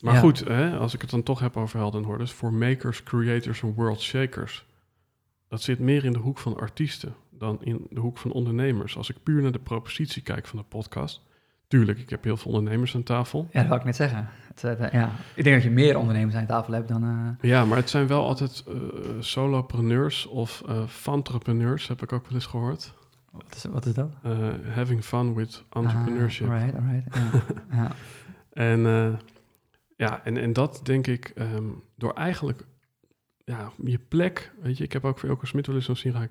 Maar 0.00 0.14
Ja. 0.14 0.20
goed, 0.20 0.38
hè, 0.38 0.76
als 0.76 0.94
ik 0.94 1.00
het 1.00 1.10
dan 1.10 1.22
toch 1.22 1.40
heb 1.40 1.56
over 1.56 1.78
Helden 1.78 2.00
en 2.00 2.06
Hordes, 2.06 2.32
voor 2.32 2.52
makers, 2.52 3.02
creators 3.02 3.62
en 3.62 3.74
world 3.74 4.00
shakers. 4.00 4.66
Dat 5.48 5.62
zit 5.62 5.78
meer 5.78 6.04
in 6.04 6.12
de 6.12 6.18
hoek 6.18 6.38
van 6.38 6.56
artiesten 6.56 7.14
dan 7.30 7.58
in 7.64 7.86
de 7.90 8.00
hoek 8.00 8.18
van 8.18 8.32
ondernemers. 8.32 8.96
Als 8.96 9.10
ik 9.10 9.16
puur 9.22 9.42
naar 9.42 9.52
de 9.52 9.58
propositie 9.58 10.22
kijk 10.22 10.46
van 10.46 10.58
de 10.58 10.64
podcast. 10.64 11.22
Tuurlijk, 11.72 11.98
ik 11.98 12.10
heb 12.10 12.24
heel 12.24 12.36
veel 12.36 12.52
ondernemers 12.52 12.94
aan 12.94 13.02
tafel. 13.02 13.48
Ja, 13.50 13.58
dat 13.60 13.68
wou 13.68 13.80
ik 13.80 13.86
net 13.86 13.96
zeggen. 13.96 14.28
Het, 14.54 14.64
eh, 14.64 14.92
ja. 14.92 15.10
Ik 15.34 15.44
denk 15.44 15.56
dat 15.56 15.64
je 15.64 15.70
meer 15.70 15.98
ondernemers 15.98 16.36
aan 16.36 16.46
tafel 16.46 16.72
hebt 16.72 16.88
dan... 16.88 17.04
eh, 17.04 17.50
Ja, 17.50 17.64
maar 17.64 17.76
het 17.76 17.90
zijn 17.90 18.06
wel 18.06 18.24
altijd 18.26 18.64
eh, 18.68 18.74
solopreneurs 19.20 20.26
of 20.26 20.62
entrepreneurs, 21.06 21.88
heb 21.88 22.02
ik 22.02 22.12
ook 22.12 22.24
wel 22.24 22.34
eens 22.34 22.46
gehoord. 22.46 22.94
wat, 23.30 23.54
is, 23.56 23.64
wat 23.64 23.86
is 23.86 23.94
dat? 23.94 24.10
Having 24.74 25.04
fun 25.04 25.34
with 25.34 25.64
entrepreneurship. 25.70 26.46
Ah, 26.48 26.52
alright, 26.52 26.78
alright. 26.78 27.14
Ja. 27.14 27.42
ja. 27.82 27.90
En 28.52 28.80
ja, 29.96 30.24
en, 30.24 30.36
en 30.36 30.52
dat 30.52 30.80
denk 30.82 31.06
ik 31.06 31.32
ehm, 31.34 31.64
door 31.96 32.12
eigenlijk 32.12 32.64
ja, 33.44 33.72
je 33.84 33.98
plek, 33.98 34.52
weet 34.62 34.78
je, 34.78 34.84
ik 34.84 34.92
heb 34.92 35.04
ook 35.04 35.18
voor 35.18 35.28
Elke 35.28 35.46
Smit 35.46 35.66
wel 35.66 35.76
eens 35.76 36.00
zien 36.00 36.30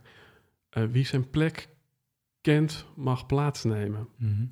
eh, 0.69 0.83
wie 0.91 1.05
zijn 1.05 1.29
plek 1.29 1.69
kent, 2.41 2.85
mag 2.95 3.25
plaatsnemen. 3.25 4.07
Mhm. 4.15 4.43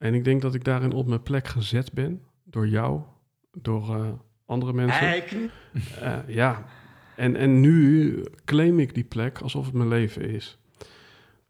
En 0.00 0.14
ik 0.14 0.24
denk 0.24 0.42
dat 0.42 0.54
ik 0.54 0.64
daarin 0.64 0.92
op 0.92 1.06
mijn 1.06 1.22
plek 1.22 1.46
gezet 1.46 1.92
ben, 1.92 2.22
door 2.44 2.68
jou, 2.68 3.00
door 3.52 3.94
eh, 3.96 4.08
andere 4.46 4.72
mensen. 4.72 5.06
Eh, 6.00 6.18
ja, 6.26 6.64
en, 7.16 7.36
en 7.36 7.60
nu 7.60 8.14
claim 8.44 8.78
ik 8.78 8.94
die 8.94 9.04
plek 9.04 9.38
alsof 9.38 9.64
het 9.64 9.74
mijn 9.74 9.88
leven 9.88 10.22
is. 10.30 10.58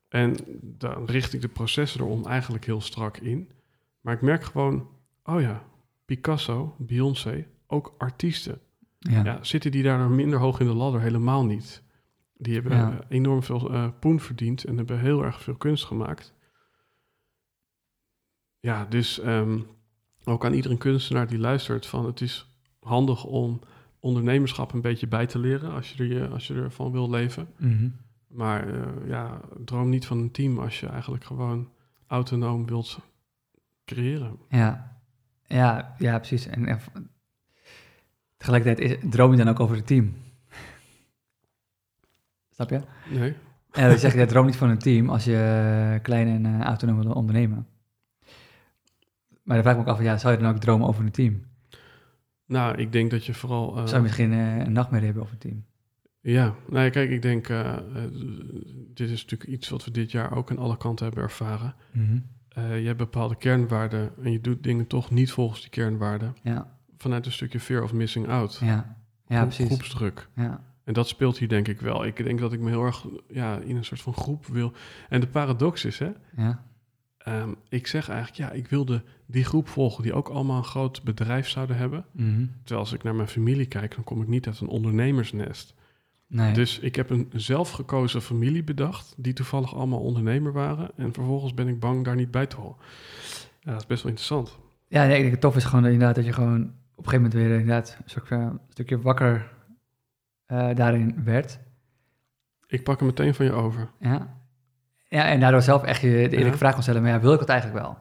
En 0.09 0.37
dan 0.61 1.05
richt 1.07 1.33
ik 1.33 1.41
de 1.41 1.49
processen 1.49 2.01
erom 2.01 2.27
eigenlijk 2.27 2.65
heel 2.65 2.81
strak 2.81 3.17
in. 3.17 3.51
Maar 4.01 4.15
ik 4.15 4.21
merk 4.23 4.43
gewoon, 4.45 4.89
oh 5.25 5.41
ja, 5.41 5.63
Picasso, 6.05 6.75
Beyoncé, 6.79 7.47
ook 7.67 7.95
artiesten. 7.99 8.61
Ja. 8.99 9.25
Ja, 9.25 9.39
zitten 9.45 9.71
die 9.71 9.83
daar 9.83 10.11
minder 10.11 10.39
hoog 10.39 10.61
in 10.61 10.67
de 10.67 10.75
ladder? 10.75 11.01
Helemaal 11.01 11.45
niet. 11.45 11.83
Die 12.37 12.55
hebben 12.55 12.73
Ja. 12.77 12.99
enorm 13.09 13.43
veel 13.43 13.73
eh, 13.73 13.89
poen 14.01 14.21
verdiend 14.21 14.65
en 14.65 14.77
hebben 14.77 15.01
heel 15.01 15.25
erg 15.25 15.43
veel 15.43 15.55
kunst 15.57 15.85
gemaakt. 15.85 16.35
Ja, 18.61 18.85
dus 18.85 19.19
ehm, 19.21 19.59
ook 20.25 20.45
aan 20.45 20.53
iedere 20.53 20.77
kunstenaar 20.77 21.27
die 21.27 21.39
luistert 21.39 21.87
van 21.87 22.07
het 22.07 22.21
is 22.21 22.49
handig 22.81 23.25
om 23.25 23.61
ondernemerschap 24.01 24.73
een 24.73 24.81
beetje 24.81 25.07
bij 25.09 25.27
te 25.27 25.39
leren 25.39 25.73
als 25.73 25.93
je, 25.93 26.03
er, 26.05 26.13
je- 26.13 26.29
als 26.29 26.47
je 26.47 26.55
ervan 26.55 26.93
wil 26.93 27.11
leven. 27.11 27.49
Mhm. 27.57 27.89
Maar 28.27 28.69
eh, 28.75 29.09
ja, 29.09 29.41
droom 29.65 29.89
niet 29.89 30.07
van 30.07 30.19
een 30.19 30.31
team 30.31 30.59
als 30.59 30.81
je 30.81 30.87
eigenlijk 30.87 31.25
gewoon 31.25 31.69
autonoom 32.07 32.67
wilt 32.67 32.99
creëren. 33.85 34.39
Ja, 34.49 35.01
ja, 35.47 35.95
ja 35.99 36.19
precies. 36.19 36.47
En, 36.47 36.67
en 36.67 36.81
tegelijkertijd 38.37 38.91
is, 38.91 39.11
droom 39.11 39.31
je 39.31 39.37
dan 39.37 39.49
ook 39.49 39.61
over 39.61 39.77
het 39.77 39.87
team. 39.87 40.15
Snap 42.55 42.71
je? 42.71 42.81
Nee? 43.11 43.35
Ja, 43.73 43.89
dat 43.89 44.01
zeg 44.01 44.15
je, 44.15 44.27
droom 44.27 44.47
niet 44.47 44.57
van 44.57 44.69
een 44.69 44.79
team 44.79 45.11
als 45.11 45.25
je 45.25 45.99
klein 46.03 46.29
en 46.29 46.47
eh, 46.47 46.61
autonoom 46.67 47.03
wil 47.03 47.13
ondernemen. 47.13 47.67
Maar 49.51 49.63
dan 49.63 49.69
vraag 49.73 49.79
ik 49.81 49.87
me 49.87 49.93
ook 49.93 49.99
af, 49.99 50.05
ja, 50.05 50.19
zou 50.19 50.35
je 50.37 50.41
dan 50.43 50.51
ook 50.55 50.61
dromen 50.61 50.87
over 50.89 51.05
een 51.05 51.11
team? 51.11 51.43
Nou, 52.47 52.77
ik 52.77 52.93
denk 52.93 53.11
dat 53.11 53.25
je 53.27 53.35
vooral... 53.35 53.77
eh, 53.77 53.83
Zou 53.85 53.97
je 53.97 54.03
misschien 54.03 54.33
eh, 54.33 54.57
een 54.59 54.73
nachtmerrie 54.73 55.07
hebben 55.07 55.23
over 55.25 55.35
een 55.35 55.41
team? 55.51 55.65
Ja, 56.21 56.55
nou 56.69 56.85
ja, 56.85 56.91
kijk, 56.91 57.11
ik 57.11 57.23
denk, 57.23 57.49
eh, 57.49 57.77
dit 58.95 59.11
is 59.11 59.23
natuurlijk 59.23 59.51
iets 59.51 59.69
wat 59.69 59.85
we 59.85 59.91
dit 59.91 60.11
jaar 60.11 60.33
ook 60.37 60.51
aan 60.51 60.59
alle 60.59 60.77
kanten 60.77 61.05
hebben 61.07 61.23
ervaren. 61.23 61.75
Eh, 62.49 62.81
je 62.81 62.87
hebt 62.87 62.99
bepaalde 62.99 63.37
kernwaarden 63.37 64.13
en 64.23 64.33
je 64.33 64.41
doet 64.41 64.63
dingen 64.63 64.87
toch 64.87 65.11
niet 65.11 65.33
volgens 65.33 65.61
die 65.61 65.71
kernwaarden. 65.71 66.37
Ja, 66.43 66.79
Vanuit 66.97 67.27
een 67.27 67.33
stukje 67.33 67.61
fear 67.61 67.83
of 67.83 67.93
missing 67.93 68.29
out. 68.29 68.59
ja, 68.63 68.67
ja, 68.67 69.37
Groep- 69.37 69.41
precies. 69.49 69.67
Groepsdruk. 69.67 70.29
Ja, 70.35 70.61
En 70.85 70.93
dat 70.93 71.09
speelt 71.09 71.39
hier 71.39 71.49
denk 71.49 71.69
ik 71.69 71.81
wel. 71.81 72.05
Ik 72.05 72.17
denk 72.25 72.39
dat 72.41 72.53
ik 72.53 72.61
me 72.61 72.69
heel 72.69 72.85
erg 72.85 73.07
ja, 73.29 73.59
in 73.59 73.77
een 73.77 73.85
soort 73.85 74.01
van 74.03 74.15
groep 74.15 74.47
wil. 74.47 74.73
En 75.09 75.21
de 75.21 75.27
paradox 75.29 75.85
is, 75.85 75.99
hè, 75.99 76.11
ja, 76.37 76.63
ehm, 77.25 77.51
ik 77.69 77.87
zeg 77.87 78.09
eigenlijk, 78.09 78.39
ja, 78.39 78.51
ik 78.51 78.69
wilde 78.69 79.03
die 79.27 79.45
groep 79.45 79.69
volgen 79.69 80.03
die 80.03 80.13
ook 80.13 80.29
allemaal 80.29 80.57
een 80.57 80.65
groot 80.65 81.03
bedrijf 81.03 81.49
zouden 81.49 81.77
hebben. 81.77 82.05
mhm. 82.13 82.47
Terwijl 82.59 82.81
als 82.81 82.93
ik 82.93 83.03
naar 83.03 83.15
mijn 83.15 83.29
familie 83.29 83.67
kijk, 83.67 83.95
dan 83.95 84.05
kom 84.05 84.23
ik 84.23 84.29
niet 84.29 84.47
uit 84.47 84.61
een 84.61 84.69
ondernemersnest. 84.69 85.75
nee. 86.27 86.53
Dus 86.53 86.79
ik 86.79 86.97
heb 86.97 87.11
een 87.11 87.31
zelfgekozen 87.33 88.23
familie 88.23 88.65
bedacht, 88.65 89.15
die 89.17 89.33
toevallig 89.33 89.75
allemaal 89.75 90.01
ondernemer 90.01 90.53
waren. 90.53 90.91
En 90.97 91.13
vervolgens 91.13 91.55
ben 91.55 91.69
ik 91.69 91.81
bang 91.81 92.05
daar 92.05 92.17
niet 92.17 92.31
bij 92.31 92.47
te 92.47 92.57
horen. 92.57 92.77
Ja, 93.61 93.71
dat 93.71 93.81
is 93.81 93.87
best 93.87 94.03
wel 94.03 94.13
interessant. 94.13 94.59
Ja, 94.89 95.05
nee, 95.05 95.15
ik 95.15 95.21
denk 95.21 95.33
het 95.33 95.41
tof 95.41 95.57
is 95.57 95.65
gewoon 95.65 95.83
dat, 95.83 95.93
inderdaad 95.93 96.17
dat 96.17 96.25
je 96.25 96.33
gewoon 96.33 96.63
op 96.95 97.07
een 97.07 97.11
gegeven 97.11 97.23
moment 97.23 97.33
weer 97.35 97.61
inderdaad 97.61 97.97
een, 98.03 98.11
soort, 98.11 98.31
een 98.31 98.61
stukje 98.69 99.01
wakker 99.01 99.53
eh, 100.47 100.75
daarin 100.75 101.25
werd. 101.25 101.59
Ik 102.67 102.85
pak 102.85 102.99
hem 102.99 103.09
meteen 103.09 103.35
van 103.35 103.45
je 103.47 103.53
over. 103.53 103.91
Ja. 104.01 104.40
Ja, 105.11 105.25
en 105.25 105.41
daardoor 105.41 105.63
zelf 105.63 105.83
echt 105.83 106.01
je 106.01 106.09
de 106.09 106.17
eerlijke 106.17 106.45
Ja. 106.51 106.57
vraag 106.57 106.73
kon 106.73 106.83
stellen, 106.83 107.03
maar 107.03 107.11
ja, 107.11 107.21
wil 107.21 107.33
ik 107.33 107.41
het 107.41 107.49
eigenlijk 107.49 107.81
wel? 107.81 107.99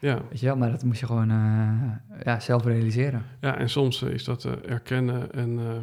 Ja, 0.00 0.20
Weet 0.30 0.40
je 0.40 0.46
wel, 0.46 0.56
maar 0.56 0.70
dat 0.70 0.82
moest 0.84 1.00
je 1.00 1.06
gewoon 1.06 1.30
eh, 1.30 2.22
ja, 2.24 2.40
zelf 2.40 2.64
realiseren. 2.64 3.24
ja 3.40 3.56
en 3.58 3.70
soms 3.70 4.02
eh, 4.02 4.10
is 4.10 4.24
dat 4.24 4.44
eh, 4.44 4.52
erkennen 4.70 5.32
en, 5.32 5.58
eh, 5.58 5.74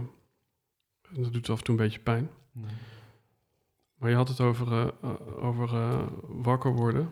en 1.16 1.24
dat 1.24 1.34
doet 1.34 1.50
af 1.50 1.58
en 1.58 1.64
toe 1.64 1.76
een 1.78 1.84
beetje 1.84 2.00
pijn. 2.00 2.30
Maar 3.98 4.10
je 4.10 4.16
had 4.16 4.28
het 4.28 4.40
over, 4.42 4.94
over 5.42 5.74
eh, 5.74 6.02
wakker 6.28 6.72
worden 6.76 7.10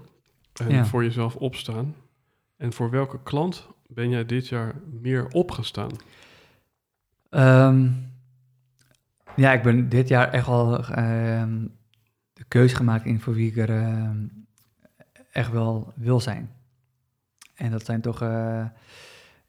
en 0.62 0.70
Ja. 0.72 0.86
voor 0.86 1.04
jezelf 1.04 1.36
opstaan. 1.36 1.96
En 2.58 2.74
voor 2.74 2.90
welke 2.90 3.20
klant 3.24 3.68
ben 3.88 4.10
jij 4.10 4.26
dit 4.26 4.48
jaar 4.48 4.76
meer 5.02 5.28
opgestaan? 5.28 5.90
Ehm, 7.30 7.90
Ja, 9.36 9.54
ik 9.54 9.64
ben 9.64 9.90
dit 9.90 10.08
jaar 10.08 10.30
echt 10.30 10.48
wel 10.48 10.86
ehm, 10.86 11.66
de 12.44 12.50
keuze 12.60 12.76
gemaakt 12.76 13.06
in 13.06 13.20
voor 13.20 13.34
wie 13.34 13.50
ik 13.50 13.58
er 13.58 13.70
ehm, 13.70 14.18
echt 15.32 15.52
wel 15.52 15.94
wil 15.96 16.20
zijn. 16.20 16.50
En 17.56 17.72
dat 17.72 17.86
zijn 17.86 18.02
toch, 18.02 18.22
eh, 18.22 18.66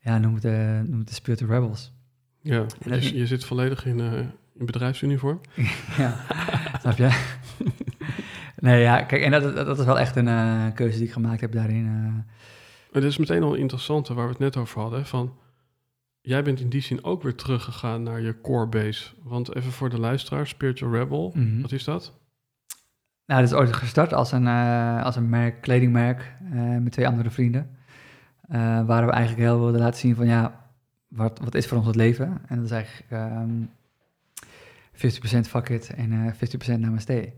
ja, 0.00 0.18
noem 0.18 0.34
het, 0.34 0.44
eh, 0.44 0.80
noem 0.80 0.98
het 0.98 1.08
de 1.08 1.14
Spirit 1.14 1.42
of 1.42 1.48
Rebels. 1.48 1.92
Ja, 2.40 2.66
dat- 2.86 3.04
je, 3.08 3.16
je 3.16 3.26
zit 3.26 3.44
volledig 3.44 3.86
in, 3.86 4.00
eh, 4.00 4.12
in 4.58 4.66
bedrijfsuniform. 4.66 5.40
ja, 5.98 6.16
snap 6.80 6.96
je? 6.96 7.22
nee, 8.56 8.80
ja, 8.82 9.02
kijk, 9.02 9.22
en 9.22 9.30
dat, 9.30 9.54
dat, 9.66 9.78
is 9.78 9.84
wel 9.84 9.98
echt 9.98 10.16
een 10.16 10.72
keuze 10.74 10.98
die 10.98 11.06
ik 11.06 11.12
gemaakt 11.12 11.40
heb 11.40 11.52
daarin. 11.52 11.84
Maar 12.92 13.02
dit 13.02 13.10
is 13.10 13.18
meteen 13.18 13.42
al 13.42 13.54
interessant 13.54 14.08
waar 14.08 14.24
we 14.24 14.30
het 14.30 14.38
net 14.38 14.56
over 14.56 14.80
hadden. 14.80 15.06
Van, 15.06 15.36
jij 16.20 16.42
bent 16.42 16.60
in 16.60 16.68
die 16.68 16.80
zin 16.80 17.04
ook 17.04 17.22
weer 17.22 17.34
teruggegaan 17.34 18.02
naar 18.02 18.20
je 18.20 18.40
core 18.40 18.66
base. 18.68 19.10
Want 19.22 19.54
even 19.54 19.72
voor 19.72 19.90
de 19.90 19.98
luisteraar, 20.00 20.46
Spiritual 20.46 20.92
Rebel, 20.92 21.32
Mhm. 21.34 21.60
wat 21.60 21.72
is 21.72 21.84
dat? 21.84 22.12
Nou, 23.26 23.40
dat 23.40 23.50
is 23.50 23.56
ooit 23.56 23.72
gestart 23.72 24.12
als 24.12 24.32
een, 24.32 24.46
eh, 24.46 25.04
als 25.04 25.16
een 25.16 25.28
merk, 25.28 25.60
kledingmerk 25.60 26.34
eh, 26.52 26.76
met 26.76 26.92
twee 26.92 27.08
andere 27.08 27.30
vrienden. 27.30 27.76
Eh, 28.48 28.86
waar 28.86 29.06
we 29.06 29.12
eigenlijk 29.12 29.48
heel 29.48 29.58
wilden 29.58 29.80
laten 29.80 30.00
zien 30.00 30.14
van 30.14 30.26
ja, 30.26 30.68
wat, 31.08 31.38
wat 31.38 31.54
is 31.54 31.66
voor 31.66 31.78
ons 31.78 31.86
het 31.86 31.96
leven? 31.96 32.40
En 32.46 32.56
dat 32.56 32.64
is 32.64 32.70
eigenlijk 32.70 33.10
ehm 33.10 33.50
50% 34.92 35.48
fuck 35.48 35.68
it 35.68 35.94
en 35.94 36.12
eh 36.12 36.32
50% 36.32 36.80
namaste. 36.80 37.32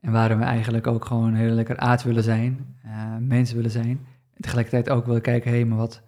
En 0.00 0.12
waarom 0.12 0.38
we 0.38 0.44
eigenlijk 0.44 0.86
ook 0.86 1.04
gewoon 1.04 1.34
heel 1.34 1.52
lekker 1.52 1.78
aard 1.78 2.02
willen 2.02 2.22
zijn, 2.22 2.76
mensen 3.18 3.56
willen 3.56 3.70
zijn. 3.70 4.06
En 4.34 4.40
tegelijkertijd 4.42 4.90
ook 4.90 5.06
willen 5.06 5.22
kijken, 5.22 5.50
hé, 5.50 5.56
hey, 5.56 5.66
maar 5.66 5.78
wat, 5.78 6.02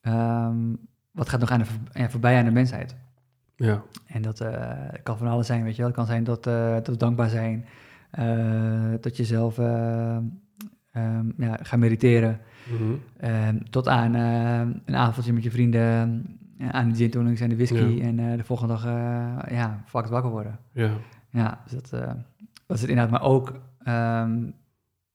ehm, 0.00 0.56
wat 1.10 1.28
gaat 1.28 1.40
nog 1.40 1.50
aan 1.50 1.58
de, 1.58 1.66
ja, 1.92 2.10
voorbij 2.10 2.38
aan 2.38 2.44
de 2.44 2.50
mensheid? 2.50 2.96
Ja, 3.56 3.82
En 4.06 4.22
dat 4.22 4.44
kan 5.02 5.18
van 5.18 5.26
alles 5.26 5.46
zijn, 5.46 5.62
weet 5.62 5.72
je 5.72 5.78
wel. 5.78 5.86
Het 5.86 5.96
kan 5.96 6.06
zijn 6.06 6.24
dat, 6.24 6.44
dat 6.44 6.86
we 6.86 6.96
dankbaar 6.96 7.28
zijn. 7.28 7.66
Eh, 8.10 8.92
dat 9.00 9.16
je 9.16 9.24
zelf 9.24 9.58
eh, 9.58 10.16
ehm, 10.92 11.26
ja, 11.36 11.58
gaat 11.62 11.78
mediteren. 11.78 12.40
mhm. 12.70 12.92
Ehm, 13.16 13.58
tot 13.70 13.88
aan 13.88 14.14
eh, 14.14 14.60
een 14.84 14.96
avondje 14.96 15.32
met 15.32 15.42
je 15.42 15.50
vrienden. 15.50 16.24
aan 16.70 16.88
de 16.90 16.96
gin 16.96 17.10
tonics 17.10 17.40
en 17.40 17.48
de 17.48 17.56
whisky. 17.56 17.76
Ja. 17.76 18.04
En 18.04 18.36
de 18.36 18.44
volgende 18.44 18.72
dag 18.72 18.84
ja, 19.50 19.82
fucked 19.86 20.10
wakker 20.10 20.30
worden. 20.30 20.58
ja. 20.72 20.90
Ja, 21.30 21.60
dus 21.64 21.72
dat, 21.72 21.90
dat 22.66 22.76
is 22.76 22.80
het 22.80 22.90
inderdaad. 22.90 23.10
Maar 23.10 23.22
ook 23.30 23.60
ehm, 23.82 24.50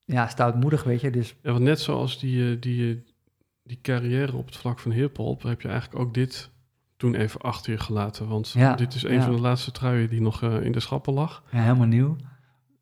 ja, 0.04 0.26
stoutmoedig, 0.28 0.84
weet 0.84 1.00
je. 1.00 1.10
Dus 1.10 1.34
ja 1.42 1.52
want 1.52 1.64
net 1.64 1.80
zoals 1.80 2.18
die, 2.18 2.58
die, 2.58 3.04
die 3.62 3.78
carrière 3.82 4.36
op 4.36 4.46
het 4.46 4.56
vlak 4.56 4.78
van 4.78 4.90
hip-hop, 4.92 5.42
heb 5.42 5.60
je 5.60 5.68
eigenlijk 5.68 6.00
ook 6.00 6.14
dit 6.14 6.50
toen 6.96 7.14
even 7.14 7.40
achter 7.40 7.72
je 7.72 7.78
gelaten. 7.78 8.28
Want 8.28 8.50
Ja, 8.50 8.74
dit 8.74 8.94
is 8.94 9.02
een 9.02 9.14
ja. 9.14 9.22
van 9.22 9.34
de 9.34 9.40
laatste 9.40 9.70
truien 9.70 10.08
die 10.08 10.20
nog 10.20 10.42
in 10.42 10.72
de 10.72 10.80
schappen 10.80 11.12
lag. 11.12 11.42
ja, 11.50 11.60
helemaal 11.62 11.86
nieuw. 11.86 12.16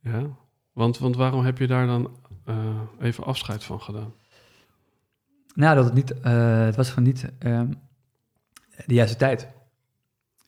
Ja. 0.02 0.37
Want, 0.73 0.99
want 0.99 1.16
waarom 1.16 1.45
heb 1.45 1.59
je 1.59 1.66
daar 1.66 1.87
dan 1.87 2.19
eh, 2.45 2.80
even 3.00 3.25
afscheid 3.25 3.64
van 3.64 3.80
gedaan? 3.80 4.14
Nou, 5.54 5.75
dat 5.75 5.85
het 5.85 5.95
niet, 5.95 6.21
eh, 6.21 6.64
het 6.64 6.76
was 6.76 6.88
gewoon 6.88 7.04
niet 7.04 7.33
ehm, 7.38 7.73
de 8.87 8.95
juiste 8.95 9.16
tijd. 9.16 9.49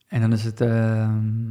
En 0.06 0.20
dan 0.20 0.32
is 0.32 0.44
het, 0.44 0.60
ehm, 0.60 1.48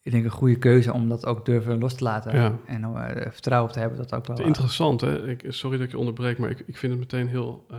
ik 0.00 0.12
denk, 0.12 0.24
een 0.24 0.30
goede 0.30 0.58
keuze 0.58 0.92
om 0.92 1.08
dat 1.08 1.26
ook 1.26 1.44
durven 1.44 1.78
los 1.78 1.94
te 1.94 2.04
laten. 2.04 2.34
Ja. 2.34 2.58
En 2.66 2.86
om 2.86 2.96
er 2.96 3.32
vertrouwen 3.32 3.68
op 3.68 3.74
te 3.74 3.80
hebben 3.80 3.98
dat 3.98 4.14
ook 4.14 4.26
wel... 4.26 4.40
Interessant, 4.40 5.00
hè? 5.00 5.28
Ik, 5.28 5.44
sorry 5.48 5.76
dat 5.76 5.86
ik 5.86 5.92
je 5.92 5.98
onderbreek, 5.98 6.38
maar 6.38 6.50
ik, 6.50 6.60
ik 6.66 6.76
vind 6.76 6.92
het 6.92 7.00
meteen 7.00 7.28
heel 7.28 7.66
eh, 7.70 7.78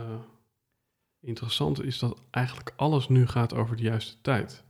interessant. 1.20 1.82
Is 1.82 1.98
dat 1.98 2.20
eigenlijk 2.30 2.72
alles 2.76 3.08
nu 3.08 3.26
gaat 3.26 3.54
over 3.54 3.76
de 3.76 3.82
juiste 3.82 4.20
tijd. 4.20 4.64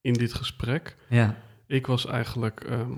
In 0.00 0.12
dit 0.12 0.34
gesprek. 0.34 0.96
Ja, 1.08 1.36
Ik 1.66 1.86
was 1.86 2.06
eigenlijk 2.06 2.60
ehm, 2.60 2.90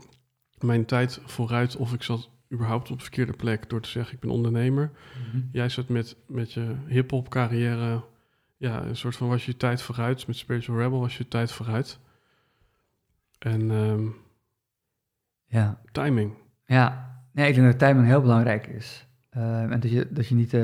mijn 0.60 0.84
tijd 0.84 1.20
vooruit 1.24 1.76
of 1.76 1.92
ik 1.92 2.02
zat 2.02 2.30
überhaupt 2.52 2.90
op 2.90 2.96
de 2.96 3.02
verkeerde 3.02 3.32
plek 3.32 3.70
door 3.70 3.80
te 3.80 3.88
zeggen 3.88 4.14
ik 4.14 4.20
ben 4.20 4.30
ondernemer. 4.30 4.90
Mhm. 5.30 5.42
Jij 5.52 5.68
zat 5.68 5.88
met, 5.88 6.16
met 6.26 6.52
je 6.52 6.76
hip-hop 6.86 7.28
carrière, 7.28 8.04
ja, 8.56 8.84
een 8.84 8.96
soort 8.96 9.16
van 9.16 9.28
was 9.28 9.46
je 9.46 9.56
tijd 9.56 9.82
vooruit. 9.82 10.26
Met 10.26 10.36
Spiritual 10.36 10.78
Rebel 10.78 11.00
was 11.00 11.16
je 11.16 11.28
tijd 11.28 11.52
vooruit. 11.52 11.98
En 13.38 13.70
ehm, 13.70 14.06
ja. 15.46 15.80
timing. 15.92 16.32
ja. 16.64 17.06
Nee, 17.32 17.48
ik 17.48 17.54
denk 17.54 17.66
dat 17.66 17.78
timing 17.78 18.06
heel 18.06 18.20
belangrijk 18.20 18.66
is. 18.66 19.06
Ehm, 19.30 19.72
en 19.72 19.80
dat 19.80 19.90
je, 19.90 20.08
dat 20.10 20.28
je 20.28 20.34
niet 20.34 20.56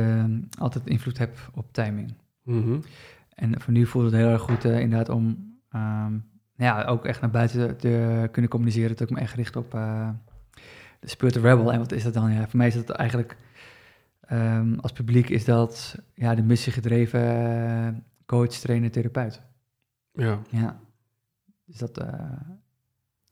altijd 0.59 0.87
invloed 0.87 1.19
hebt 1.19 1.41
op 1.53 1.73
timing. 1.73 2.15
Mhm. 2.43 2.81
En 3.29 3.61
voor 3.61 3.73
nu 3.73 3.87
voelt 3.87 4.05
het 4.05 4.15
heel 4.15 4.29
erg 4.29 4.43
goed 4.43 4.65
eh, 4.65 4.81
inderdaad 4.81 5.09
om 5.09 5.53
ja, 6.57 6.85
ook 6.85 7.05
echt 7.05 7.21
naar 7.21 7.31
buiten 7.31 7.77
te 7.77 8.29
kunnen 8.31 8.51
communiceren. 8.51 8.97
Dat 8.97 9.01
ik 9.01 9.11
me 9.11 9.21
echt 9.21 9.35
richt 9.35 9.57
op 9.57 9.75
eh, 9.75 10.09
de 11.01 11.09
Spirit 11.09 11.37
of 11.37 11.43
Rebel. 11.43 11.73
En 11.73 11.79
wat 11.79 11.93
is 11.93 12.03
dat 12.03 12.15
dan? 12.15 12.33
Ja, 12.33 12.49
voor 12.49 12.59
mij 12.59 12.67
is 12.67 12.75
dat 12.75 12.91
eigenlijk, 12.91 13.37
ehm, 14.21 14.75
als 14.81 14.93
publiek 14.93 15.29
is 15.29 15.45
dat 15.45 15.99
ja, 16.15 16.35
de 16.35 16.43
missiegedreven 16.43 17.21
eh, 17.21 17.89
coach, 18.27 18.49
trainer, 18.49 18.91
therapeut. 18.91 19.43
Ja, 20.13 20.39
Ja. 20.51 20.83
Dus 21.67 21.77
dat, 21.77 21.99
eh, 21.99 22.31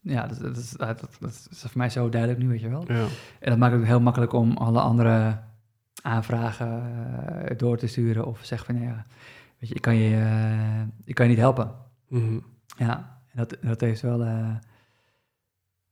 ja, 0.00 0.26
dat, 0.26 0.40
dat, 0.40 0.56
is, 0.56 0.70
dat, 0.70 1.08
is 1.50 1.60
voor 1.60 1.70
mij 1.74 1.90
zo 1.90 2.08
duidelijk 2.08 2.40
nu, 2.40 2.48
weet 2.48 2.60
je 2.60 2.68
wel. 2.68 2.92
ja, 2.92 3.06
En 3.40 3.50
dat 3.50 3.58
maakt 3.58 3.72
het 3.72 3.80
ook 3.80 3.86
heel 3.86 4.00
makkelijk 4.00 4.32
om 4.32 4.56
alle 4.56 4.80
andere 4.80 5.38
aanvragen 6.02 6.82
door 7.56 7.76
te 7.76 7.86
sturen 7.86 8.26
of 8.26 8.44
zeggen 8.44 8.74
van 8.74 8.84
ja, 8.84 9.06
weet 9.58 9.68
je, 9.68 9.74
ik 9.74 9.80
kan 9.80 9.94
je, 9.94 10.86
ik 11.04 11.14
kan 11.14 11.24
je 11.24 11.30
niet 11.30 11.40
helpen. 11.40 11.72
Mhm. 12.08 12.38
Ja, 12.76 13.11
en 13.32 13.38
dat, 13.38 13.56
dat 13.60 13.80
heeft 13.80 14.00
wel 14.00 14.22
eh, 14.22 14.56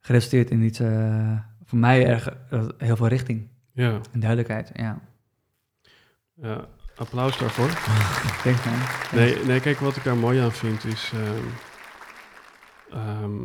geresulteerd 0.01 0.51
in 0.51 0.63
iets 0.63 0.81
eh, 0.81 1.39
voor 1.65 1.79
mij 1.79 2.07
erg 2.07 2.29
eh, 2.51 2.69
heel 2.79 2.97
veel 2.97 3.09
richting 3.09 3.49
ja, 3.73 4.01
en 4.13 4.21
duidelijkheid. 4.21 4.71
Ja, 4.75 5.01
ja. 6.35 6.69
Applaus 6.97 7.39
daarvoor. 7.39 7.69
thanks 8.43 8.65
man. 8.65 8.79
Nee, 9.13 9.45
nee, 9.45 9.61
kijk, 9.61 9.79
wat 9.79 9.97
ik 9.97 10.05
daar 10.05 10.17
mooi 10.17 10.41
aan 10.41 10.53
vind 10.53 10.85
is... 10.85 11.13
ehm, 11.15 11.47
ehm, 12.91 13.43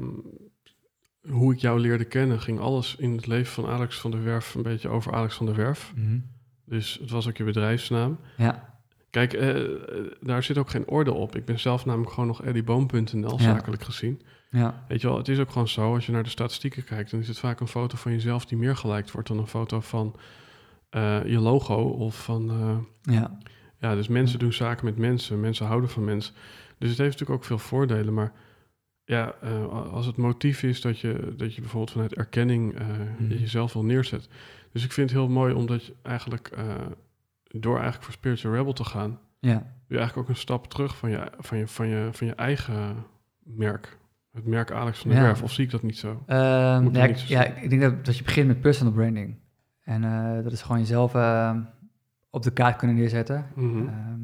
hoe 1.29 1.53
ik 1.53 1.59
jou 1.59 1.79
leerde 1.79 2.05
kennen, 2.05 2.41
ging 2.41 2.59
alles 2.59 2.95
in 2.95 3.15
het 3.15 3.27
leven 3.27 3.53
van 3.53 3.67
Alex 3.67 3.99
van 3.99 4.11
der 4.11 4.23
Werf 4.23 4.55
een 4.55 4.61
beetje 4.61 4.89
over 4.89 5.13
Alex 5.13 5.35
van 5.35 5.45
der 5.45 5.55
Werf. 5.55 5.93
Mhm. 5.95 6.19
Dus 6.65 6.97
het 7.01 7.09
was 7.09 7.27
ook 7.27 7.37
je 7.37 7.43
bedrijfsnaam. 7.43 8.19
Ja, 8.37 8.74
Kijk, 9.15 9.33
eh, 9.33 9.63
eh, 9.63 10.05
daar 10.21 10.43
zit 10.43 10.57
ook 10.57 10.69
geen 10.69 10.87
orde 10.87 11.13
op. 11.13 11.35
Ik 11.35 11.45
ben 11.45 11.59
zelf 11.59 11.85
namelijk 11.85 12.11
gewoon 12.11 12.27
nog 12.27 12.43
eddyboom.nl, 12.43 13.31
Ja. 13.31 13.37
zakelijk 13.43 13.83
gezien. 13.83 14.21
ja, 14.49 14.83
Weet 14.87 15.01
je 15.01 15.07
wel, 15.07 15.17
het 15.17 15.27
is 15.27 15.39
ook 15.39 15.51
gewoon 15.51 15.67
zo, 15.67 15.93
als 15.93 16.05
je 16.05 16.11
naar 16.11 16.23
de 16.23 16.29
statistieken 16.29 16.83
kijkt, 16.83 17.11
dan 17.11 17.19
is 17.19 17.27
het 17.27 17.39
vaak 17.39 17.59
een 17.59 17.67
foto 17.67 17.97
van 17.97 18.11
jezelf 18.11 18.45
die 18.45 18.57
meer 18.57 18.75
geliked 18.75 19.11
wordt 19.11 19.27
dan 19.27 19.37
een 19.37 19.47
foto 19.47 19.79
van 19.79 20.15
eh, 20.89 21.25
je 21.25 21.39
logo 21.39 21.75
of 21.83 22.23
van... 22.23 22.51
ja, 23.01 23.37
ja, 23.79 23.95
dus 23.95 24.07
mensen 24.07 24.39
doen 24.39 24.53
zaken 24.53 24.85
met 24.85 24.97
mensen, 24.97 25.39
mensen 25.39 25.65
houden 25.65 25.89
van 25.89 26.03
mensen. 26.03 26.33
Dus 26.77 26.89
het 26.89 26.97
heeft 26.97 27.11
natuurlijk 27.11 27.39
ook 27.39 27.45
veel 27.45 27.57
voordelen, 27.59 28.13
maar 28.13 28.31
ja, 29.05 29.25
als 29.91 30.05
het 30.05 30.17
motief 30.17 30.63
is 30.63 30.81
dat 30.81 30.99
je, 30.99 31.33
dat 31.37 31.53
je 31.55 31.61
bijvoorbeeld 31.61 31.91
vanuit 31.91 32.13
erkenning 32.15 32.73
Mhm. 33.19 33.33
jezelf 33.33 33.73
wil 33.73 33.83
neerzet. 33.83 34.27
Dus 34.71 34.83
ik 34.83 34.91
vind 34.91 35.09
het 35.09 35.19
heel 35.19 35.29
mooi 35.29 35.53
omdat 35.53 35.85
je 35.85 35.93
eigenlijk 36.01 36.51
door 37.59 37.75
eigenlijk 37.75 38.03
voor 38.03 38.13
Spiritual 38.13 38.53
Rebel 38.55 38.73
te 38.73 38.83
gaan, 38.83 39.19
ja. 39.39 39.53
doe 39.53 39.63
je 39.87 39.97
eigenlijk 39.97 40.17
ook 40.17 40.35
een 40.35 40.41
stap 40.41 40.67
terug 40.67 40.97
van 40.97 41.09
je, 41.09 41.31
van 41.39 41.57
je, 41.57 41.67
van 41.67 41.87
je, 41.87 42.09
van 42.11 42.27
je 42.27 42.35
eigen 42.35 43.05
merk. 43.43 43.97
Het 44.31 44.45
merk 44.45 44.71
Alex 44.71 44.99
van 44.99 45.09
der 45.09 45.19
Ja. 45.19 45.25
Werf, 45.25 45.43
of 45.43 45.51
zie 45.51 45.65
ik 45.65 45.71
dat 45.71 45.83
niet 45.83 45.97
zo? 45.97 46.23
Ehm, 46.25 46.83
Moet 46.83 46.93
je 46.93 46.99
ja, 46.99 47.05
niet 47.05 47.15
ik, 47.15 47.27
zo 47.27 47.33
ja, 47.33 47.43
ik 47.43 47.69
denk 47.69 47.81
dat, 47.81 48.05
dat 48.05 48.17
je 48.17 48.23
begint 48.23 48.47
met 48.47 48.61
personal 48.61 48.93
branding. 48.93 49.35
En 49.81 50.03
eh, 50.03 50.43
dat 50.43 50.51
is 50.51 50.61
gewoon 50.61 50.79
jezelf 50.79 51.15
eh, 51.15 51.57
op 52.29 52.43
de 52.43 52.51
kaart 52.51 52.75
kunnen 52.75 52.95
neerzetten. 52.95 53.45
Mhm. 53.55 53.87
Ehm, 53.87 54.21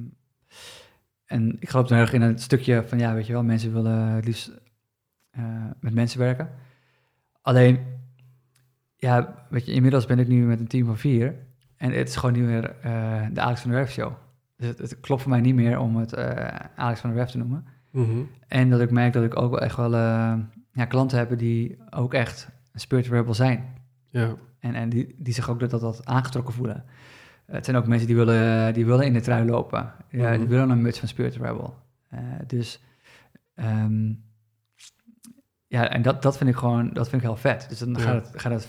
en 1.25 1.57
ik 1.59 1.69
geloof 1.69 1.85
er 1.85 1.93
heel 1.93 2.01
erg 2.01 2.13
in 2.13 2.21
het 2.21 2.41
stukje 2.41 2.83
van, 2.87 2.99
ja, 2.99 3.13
weet 3.13 3.27
je 3.27 3.33
wel, 3.33 3.43
mensen 3.43 3.73
willen 3.73 4.07
het 4.07 4.25
liefst 4.25 4.51
eh, 5.29 5.65
met 5.79 5.93
mensen 5.93 6.19
werken. 6.19 6.49
Alleen, 7.41 7.79
ja, 8.95 9.45
weet 9.49 9.65
je, 9.65 9.71
inmiddels 9.71 10.05
ben 10.05 10.19
ik 10.19 10.27
nu 10.27 10.45
met 10.45 10.59
een 10.59 10.67
team 10.67 10.85
van 10.85 10.97
vier. 10.97 11.35
En 11.81 11.91
het 11.91 12.07
is 12.07 12.15
gewoon 12.15 12.35
niet 12.35 12.43
meer 12.49 12.75
eh, 12.81 13.25
de 13.33 13.41
Alex 13.41 13.61
van 13.61 13.69
der 13.69 13.79
Werf 13.79 13.91
show. 13.91 14.11
Dus 14.57 14.67
het, 14.67 14.77
het 14.77 14.99
klopt 14.99 15.21
voor 15.21 15.31
mij 15.31 15.41
niet 15.41 15.55
meer 15.55 15.79
om 15.79 15.95
het 15.95 16.13
eh, 16.13 16.47
Alex 16.75 16.99
van 16.99 17.09
der 17.09 17.19
Werf 17.19 17.31
te 17.31 17.37
noemen. 17.37 17.65
Mhm. 17.91 18.19
En 18.47 18.69
dat 18.69 18.81
ik 18.81 18.91
merk 18.91 19.13
dat 19.13 19.23
ik 19.23 19.39
ook 19.39 19.49
wel 19.51 19.61
echt 19.61 19.75
wel 19.75 19.93
eh, 19.95 20.33
ja, 20.71 20.85
klanten 20.85 21.17
heb 21.17 21.37
die 21.37 21.77
ook 21.89 22.13
echt 22.13 22.49
een 22.71 22.79
spirit 22.79 23.07
rebel 23.07 23.33
zijn. 23.33 23.65
Ja, 24.09 24.35
En, 24.59 24.75
en 24.75 24.89
die, 24.89 25.15
die 25.17 25.33
zich 25.33 25.49
ook 25.49 25.59
dat, 25.59 25.69
dat, 25.69 25.81
dat 25.81 26.05
aangetrokken 26.05 26.53
voelen. 26.53 26.83
Het 27.45 27.65
zijn 27.65 27.77
ook 27.77 27.87
mensen 27.87 28.07
die 28.07 28.15
willen, 28.15 28.73
die 28.73 28.85
willen 28.85 29.05
in 29.05 29.13
de 29.13 29.21
trui 29.21 29.45
lopen. 29.45 29.91
Ja, 30.09 30.29
Mhm. 30.29 30.37
Die 30.39 30.47
willen 30.47 30.69
een 30.69 30.81
muts 30.81 30.99
van 30.99 31.07
Spirit 31.07 31.35
Rebel. 31.35 31.77
Dus 32.47 32.83
ehm, 33.55 34.13
ja, 35.67 35.89
en 35.89 36.01
dat, 36.01 36.21
dat 36.21 36.37
vind 36.37 36.49
ik 36.49 36.55
gewoon, 36.55 36.89
dat 36.93 37.09
vind 37.09 37.21
ik 37.21 37.27
heel 37.27 37.37
vet. 37.37 37.65
Dus 37.69 37.79
dan 37.79 37.89
Ja. 37.93 37.99
gaat 37.99 38.27
het, 38.27 38.41
gaat 38.41 38.51
het, 38.51 38.67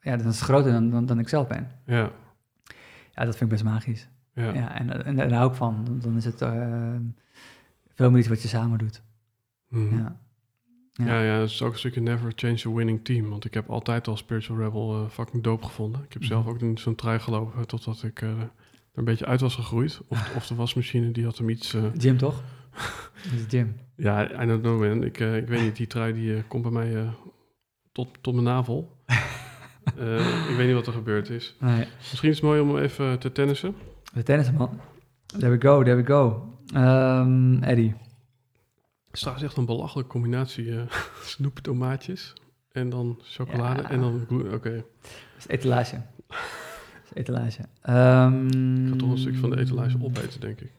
ja, 0.00 0.16
dan 0.16 0.26
is 0.26 0.40
groter 0.40 0.72
dan, 0.72 0.90
dan, 0.90 1.06
dan 1.06 1.18
ik 1.18 1.28
zelf 1.28 1.46
ben. 1.46 1.70
ja, 1.86 2.10
Ja, 3.14 3.24
dat 3.24 3.36
vind 3.36 3.40
ik 3.40 3.48
best 3.48 3.64
magisch. 3.64 4.08
ja. 4.34 4.52
Ja. 4.54 4.78
en, 4.78 5.04
en 5.04 5.16
daar 5.16 5.32
hou 5.32 5.50
ik 5.50 5.56
van. 5.56 5.98
Dan, 6.02 6.16
is 6.16 6.24
het 6.24 6.42
eh, 6.42 6.94
veel 7.94 8.10
meer 8.10 8.18
iets 8.18 8.28
wat 8.28 8.42
je 8.42 8.48
samen 8.48 8.78
doet. 8.78 9.02
Mhm. 9.68 9.96
Ja. 9.96 10.16
Ja, 10.92 11.04
Ja. 11.06 11.20
ja, 11.22 11.38
dat 11.38 11.48
is 11.48 11.62
ook 11.62 11.72
een 11.72 11.78
stukje 11.78 12.00
never 12.00 12.32
change 12.36 12.62
a 12.66 12.70
winning 12.72 13.04
team. 13.04 13.28
Want 13.28 13.44
ik 13.44 13.54
heb 13.54 13.70
altijd 13.70 14.08
al 14.08 14.16
Spiritual 14.16 14.58
Rebel 14.58 14.94
eh, 15.04 15.10
fucking 15.10 15.42
dope 15.42 15.64
gevonden. 15.64 16.02
Ik 16.04 16.12
heb 16.12 16.22
Mhm. 16.22 16.30
zelf 16.30 16.46
ook 16.46 16.60
in 16.60 16.78
zo'n 16.78 16.94
trui 16.94 17.18
gelopen 17.18 17.66
totdat 17.66 18.02
ik 18.02 18.22
eh, 18.22 18.28
er 18.40 18.50
een 18.94 19.04
beetje 19.04 19.26
uit 19.26 19.40
was 19.40 19.54
gegroeid. 19.54 20.00
Of, 20.08 20.34
of 20.36 20.46
de 20.46 20.54
wasmachine, 20.54 21.10
die 21.10 21.24
had 21.24 21.38
hem 21.38 21.48
iets... 21.48 21.74
eh, 21.74 21.84
Jim, 21.98 22.16
toch? 22.16 22.42
Is 23.34 23.44
Jim. 23.48 23.76
ja, 23.96 24.42
I 24.42 24.46
don't 24.46 24.62
know 24.62 24.80
man. 24.80 25.02
Ik, 25.04 25.20
eh, 25.20 25.36
ik 25.36 25.48
weet 25.48 25.62
niet, 25.62 25.76
die 25.76 25.86
trui 25.86 26.12
die 26.12 26.36
eh, 26.36 26.42
komt 26.48 26.62
bij 26.62 26.72
mij 26.72 26.96
eh, 27.02 27.12
tot, 27.92 28.08
tot 28.20 28.32
mijn 28.34 28.46
navel. 28.46 28.96
Eh, 29.98 30.48
ik 30.50 30.56
weet 30.56 30.66
niet 30.66 30.74
wat 30.74 30.86
er 30.86 30.92
gebeurd 30.92 31.30
is. 31.30 31.56
Nee. 31.60 31.86
Misschien 31.98 32.28
is 32.30 32.34
het 32.36 32.44
mooi 32.44 32.60
om 32.60 32.78
even 32.78 33.18
te 33.18 33.32
tennissen. 33.32 33.74
De 34.14 34.22
tennisman. 34.22 34.80
There 35.26 35.50
we 35.58 35.60
go, 35.60 35.82
there 35.82 35.96
we 35.96 36.04
go. 36.06 36.52
Ehm 36.74 37.62
Eddie. 37.62 37.88
Het 39.06 39.12
is 39.12 39.20
trouwens 39.20 39.46
echt 39.46 39.56
een 39.56 39.66
belachelijke 39.66 40.10
combinatie. 40.10 40.76
eh 40.78 40.82
snoeptomaatjes 41.34 42.32
en 42.72 42.88
dan 42.90 43.18
chocolade 43.22 43.82
Ja. 43.82 43.90
en 43.90 44.00
dan... 44.00 44.26
Oké, 44.52 44.70
Dat 44.70 44.84
is 45.38 45.46
etalage. 45.48 46.02
Dat 46.28 46.36
is 47.04 47.10
etalage. 47.14 47.60
Ehm, 47.82 48.46
ik 48.86 48.90
ga 48.90 48.96
toch 48.96 49.10
een 49.10 49.18
stukje 49.18 49.38
van 49.40 49.50
de 49.50 49.58
etalage 49.58 49.96
opeten, 50.02 50.40
denk 50.40 50.60
ik. 50.60 50.72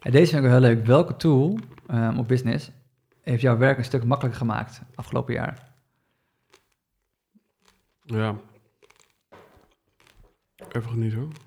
Ja, 0.00 0.10
deze 0.10 0.32
vind 0.32 0.44
ik 0.44 0.50
wel 0.50 0.60
heel 0.60 0.74
leuk. 0.74 0.86
Welke 0.86 1.16
tool 1.16 1.58
ehm, 1.86 2.18
op 2.18 2.28
business 2.28 2.70
heeft 3.20 3.42
jouw 3.42 3.56
werk 3.56 3.78
een 3.78 3.84
stuk 3.84 4.04
makkelijker 4.04 4.40
gemaakt 4.40 4.82
afgelopen 4.94 5.34
jaar? 5.34 5.71
Ja. 8.12 8.40
Even 10.68 10.90
genieten 10.90 11.18
hoor. 11.18 11.32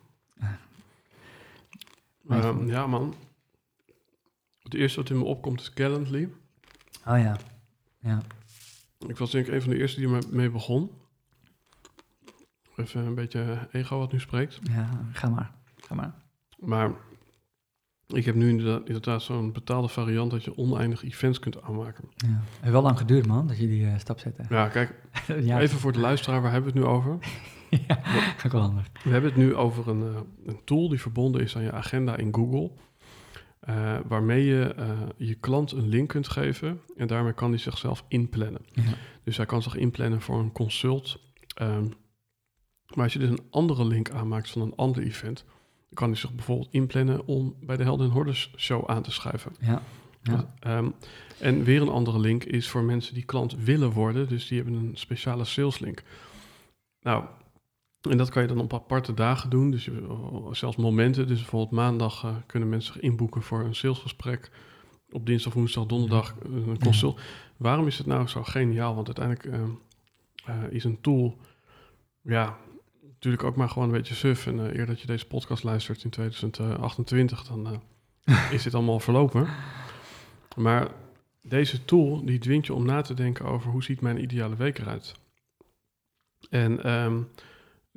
Ehm, 2.29 2.67
ja, 2.67 2.87
man. 2.87 3.15
Het 4.63 4.73
eerste 4.73 4.99
wat 4.99 5.09
in 5.09 5.17
me 5.17 5.23
opkomt 5.23 5.61
is 5.61 5.73
Calendly. 5.73 6.29
Oh 7.05 7.17
ja. 7.17 7.37
Ja. 7.99 8.21
Ik 9.07 9.17
was 9.17 9.31
denk 9.31 9.47
ik 9.47 9.53
een 9.53 9.61
van 9.61 9.69
de 9.71 9.77
eerste 9.77 9.99
die 9.99 10.15
er 10.15 10.23
mee 10.29 10.49
begon. 10.49 10.91
Even 12.75 13.05
een 13.05 13.15
beetje 13.15 13.67
ego 13.71 13.97
wat 13.97 14.11
nu 14.11 14.19
spreekt. 14.19 14.59
Ja, 14.61 14.89
ga 15.11 15.29
maar. 15.29 15.51
Ga 15.75 15.95
maar. 15.95 16.13
Maar 16.57 16.91
ik 18.07 18.25
heb 18.25 18.35
nu 18.35 18.49
inderdaad, 18.49 18.85
inderdaad 18.87 19.21
zo'n 19.21 19.51
betaalde 19.51 19.87
variant 19.87 20.31
dat 20.31 20.43
je 20.43 20.57
oneindig 20.57 21.03
events 21.03 21.39
kunt 21.39 21.61
aanmaken. 21.61 22.03
Ja. 22.15 22.41
Heeft 22.59 22.71
wel 22.71 22.81
lang 22.81 22.97
geduurd, 22.97 23.27
man, 23.27 23.47
dat 23.47 23.57
je 23.57 23.67
die 23.67 23.85
eh, 23.85 23.97
stap 23.99 24.19
zette. 24.19 24.43
Ja, 24.49 24.67
kijk, 24.67 24.93
ja. 25.41 25.59
even 25.59 25.79
voor 25.79 25.91
de 25.91 25.99
luisteraar, 25.99 26.41
waar 26.41 26.51
hebben 26.51 26.73
we 26.73 26.79
het 26.79 26.87
nu 26.87 26.93
over? 26.95 27.17
ja, 27.87 27.99
ook 28.45 28.51
wel 28.51 28.61
handig. 28.61 28.89
We 29.03 29.09
hebben 29.09 29.29
het 29.29 29.39
nu 29.39 29.55
over 29.55 29.87
een, 29.87 30.01
eh, 30.01 30.19
een 30.45 30.59
tool 30.63 30.89
die 30.89 31.01
verbonden 31.01 31.41
is 31.41 31.55
aan 31.55 31.63
je 31.63 31.71
agenda 31.71 32.17
in 32.17 32.33
Google. 32.35 32.71
eh, 33.59 33.95
waarmee 34.07 34.45
je 34.45 34.75
je 35.17 35.33
klant 35.35 35.71
een 35.71 35.87
link 35.87 36.09
kunt 36.09 36.27
geven 36.27 36.79
en 36.97 37.07
daarmee 37.07 37.33
kan 37.33 37.49
hij 37.49 37.59
zichzelf 37.59 38.03
inplannen. 38.07 38.61
Ja. 38.73 38.83
Dus 39.23 39.37
hij 39.37 39.45
kan 39.45 39.61
zich 39.61 39.75
inplannen 39.75 40.21
voor 40.21 40.39
een 40.39 40.51
consult. 40.51 41.19
ehm, 41.55 41.85
maar 42.93 43.03
als 43.03 43.13
je 43.13 43.19
dus 43.19 43.29
een 43.29 43.45
andere 43.49 43.85
link 43.85 44.09
aanmaakt 44.09 44.49
van 44.49 44.61
een 44.61 44.75
ander 44.75 45.03
event, 45.03 45.45
kan 45.93 46.09
hij 46.09 46.17
zich 46.17 46.33
bijvoorbeeld 46.33 46.71
inplannen 46.71 47.25
om 47.27 47.55
bij 47.61 47.77
de 47.77 47.83
Helden 47.83 48.07
en 48.07 48.11
Hordes 48.11 48.53
show 48.57 48.89
aan 48.89 49.03
te 49.03 49.11
schuiven. 49.11 49.55
Ja. 49.59 49.81
Ja. 50.21 50.53
Ehm, 50.59 50.89
en 51.39 51.63
weer 51.63 51.81
een 51.81 51.89
andere 51.89 52.19
link 52.19 52.43
is 52.43 52.69
voor 52.69 52.83
mensen 52.83 53.13
die 53.13 53.25
klant 53.25 53.55
willen 53.63 53.91
worden, 53.91 54.27
dus 54.27 54.47
die 54.47 54.61
hebben 54.61 54.79
een 54.79 54.91
speciale 54.95 55.45
sales 55.45 55.79
link. 55.79 56.03
Nou, 57.01 57.23
en 58.09 58.17
dat 58.17 58.29
kan 58.29 58.41
je 58.41 58.47
dan 58.47 58.59
op 58.59 58.73
aparte 58.73 59.13
dagen 59.13 59.49
doen, 59.49 59.71
dus 59.71 59.89
zelfs 60.51 60.77
momenten. 60.77 61.27
Dus 61.27 61.39
bijvoorbeeld 61.39 61.71
maandag 61.71 62.23
eh, 62.23 62.35
kunnen 62.45 62.69
mensen 62.69 62.93
zich 62.93 63.01
inboeken 63.01 63.41
voor 63.41 63.63
een 63.63 63.75
salesgesprek. 63.75 64.51
Op 65.11 65.25
dinsdag, 65.25 65.53
woensdag, 65.53 65.85
donderdag 65.85 66.35
eh, 66.43 66.67
een 66.67 66.79
consult. 66.79 67.21
Waarom 67.57 67.87
is 67.87 67.97
het 67.97 68.07
nou 68.07 68.27
zo 68.27 68.43
geniaal? 68.43 68.95
Want 68.95 69.17
uiteindelijk 69.17 69.45
ehm, 69.45 69.69
eh, 70.45 70.71
is 70.71 70.83
een 70.83 71.01
tool, 71.01 71.37
ja, 72.21 72.57
natuurlijk 73.25 73.53
ook 73.53 73.63
maar 73.63 73.73
gewoon 73.73 73.87
een 73.87 73.97
beetje 73.97 74.15
suf. 74.15 74.47
En 74.47 74.59
eh, 74.59 74.77
eer 74.77 74.85
dat 74.85 75.01
je 75.01 75.07
deze 75.07 75.27
podcast 75.27 75.63
luistert 75.63 76.03
in 76.03 76.09
2028, 76.09 77.43
dan 77.43 77.81
eh, 78.23 78.51
is 78.55 78.63
dit 78.63 78.73
allemaal 78.73 78.99
verlopen. 78.99 79.47
Maar 80.55 80.87
deze 81.41 81.85
tool, 81.85 82.25
die 82.25 82.39
dwingt 82.39 82.65
je 82.65 82.73
om 82.73 82.85
na 82.85 83.01
te 83.01 83.13
denken 83.13 83.45
over 83.45 83.71
hoe 83.71 83.83
ziet 83.83 84.01
mijn 84.01 84.21
ideale 84.21 84.55
week 84.55 84.79
eruit. 84.79 85.13
En 86.49 86.83
ehm, 86.83 87.21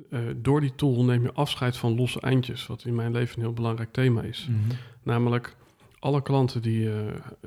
eh, 0.09 0.19
door 0.35 0.61
die 0.61 0.75
tool 0.75 1.03
neem 1.03 1.21
je 1.21 1.33
afscheid 1.33 1.77
van 1.77 1.95
losse 1.95 2.21
eindjes, 2.21 2.67
wat 2.67 2.85
in 2.85 2.95
mijn 2.95 3.11
leven 3.11 3.35
een 3.35 3.43
heel 3.43 3.53
belangrijk 3.53 3.91
thema 3.91 4.21
is. 4.21 4.47
Mhm. 4.49 4.75
Namelijk 5.03 5.55
alle 5.99 6.21
klanten 6.21 6.61
die 6.61 6.89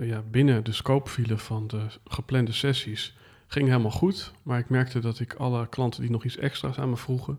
ja, 0.01 0.23
binnen 0.31 0.65
de 0.65 0.73
scope 0.73 1.11
vielen 1.11 1.39
van 1.39 1.67
de 1.67 1.87
geplande 2.05 2.53
sessies, 2.53 3.17
ging 3.47 3.69
helemaal 3.69 3.91
goed. 3.91 4.33
Maar 4.43 4.59
ik 4.59 4.69
merkte 4.69 5.01
dat 5.01 5.21
ik 5.21 5.35
alle 5.35 5.69
klanten 5.69 6.01
die 6.01 6.11
nog 6.11 6.25
iets 6.25 6.37
extra's 6.37 6.79
aan 6.79 6.91
me 6.91 6.97
vroegen, 6.97 7.39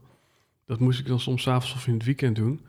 dat 0.65 0.79
moest 0.79 0.99
ik 0.99 1.07
dan 1.07 1.19
soms 1.19 1.47
avonds 1.47 1.73
of 1.73 1.87
in 1.87 1.93
het 1.93 2.03
weekend 2.05 2.35
doen. 2.35 2.61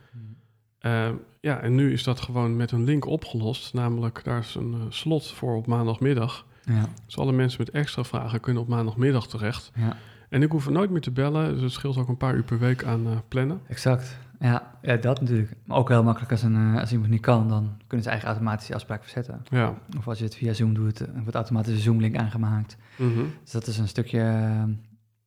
Eh, 0.78 1.09
ja, 1.40 1.61
en 1.61 1.74
nu 1.74 1.92
is 1.92 2.02
dat 2.04 2.20
gewoon 2.20 2.57
met 2.57 2.70
een 2.70 2.85
link 2.85 3.07
opgelost. 3.07 3.74
Namelijk, 3.74 4.20
daar 4.24 4.38
is 4.38 4.54
een 4.54 4.74
eh, 4.74 4.80
slot 4.88 5.30
voor 5.30 5.57
op 5.57 5.66
maandagmiddag. 5.66 6.46
Ja. 6.64 6.87
Dus 7.07 7.18
alle 7.18 7.33
mensen 7.33 7.61
met 7.64 7.70
extra 7.74 8.04
vragen 8.04 8.40
kunnen 8.40 8.62
op 8.62 8.68
maandagmiddag 8.68 9.26
terecht. 9.26 9.70
ja, 9.74 9.96
En 10.28 10.42
ik 10.42 10.50
hoef 10.50 10.66
er 10.66 10.72
nooit 10.72 10.90
meer 10.90 11.00
te 11.00 11.11
bellen. 11.11 11.52
Dus 11.52 11.62
het 11.62 11.72
scheelt 11.72 11.96
ook 11.96 12.09
een 12.09 12.16
paar 12.16 12.35
uur 12.35 12.42
per 12.42 12.59
week 12.59 12.85
aan 12.85 13.07
eh, 13.07 13.16
plannen. 13.28 13.61
exact. 13.68 14.16
Ja, 14.40 14.72
ja, 14.83 14.96
dat 14.96 15.20
natuurlijk. 15.20 15.54
Maar 15.64 15.76
ook 15.76 15.88
heel 15.88 16.02
makkelijk 16.02 16.33
als, 16.33 16.42
een, 16.42 16.78
als 16.78 16.92
iemand 16.92 17.11
niet 17.11 17.20
kan, 17.20 17.48
dan 17.48 17.76
kunnen 17.87 18.04
ze 18.04 18.11
eigen 18.11 18.28
automatische 18.28 18.74
afspraak 18.74 19.02
verzetten. 19.02 19.42
Ja. 19.50 19.74
Of 19.98 20.09
als 20.09 20.18
je 20.18 20.24
het 20.24 20.35
via 20.35 20.52
Zoom 20.52 20.74
doet, 20.74 21.04
wordt 21.14 21.35
automatisch 21.35 21.74
een 21.74 21.80
Zoom-link 21.80 22.16
aangemaakt. 22.16 22.76
Mhm. 22.96 23.22
Dus 23.42 23.52
dat 23.52 23.66
is 23.66 23.78
een 23.78 23.88
stukje 23.88 24.20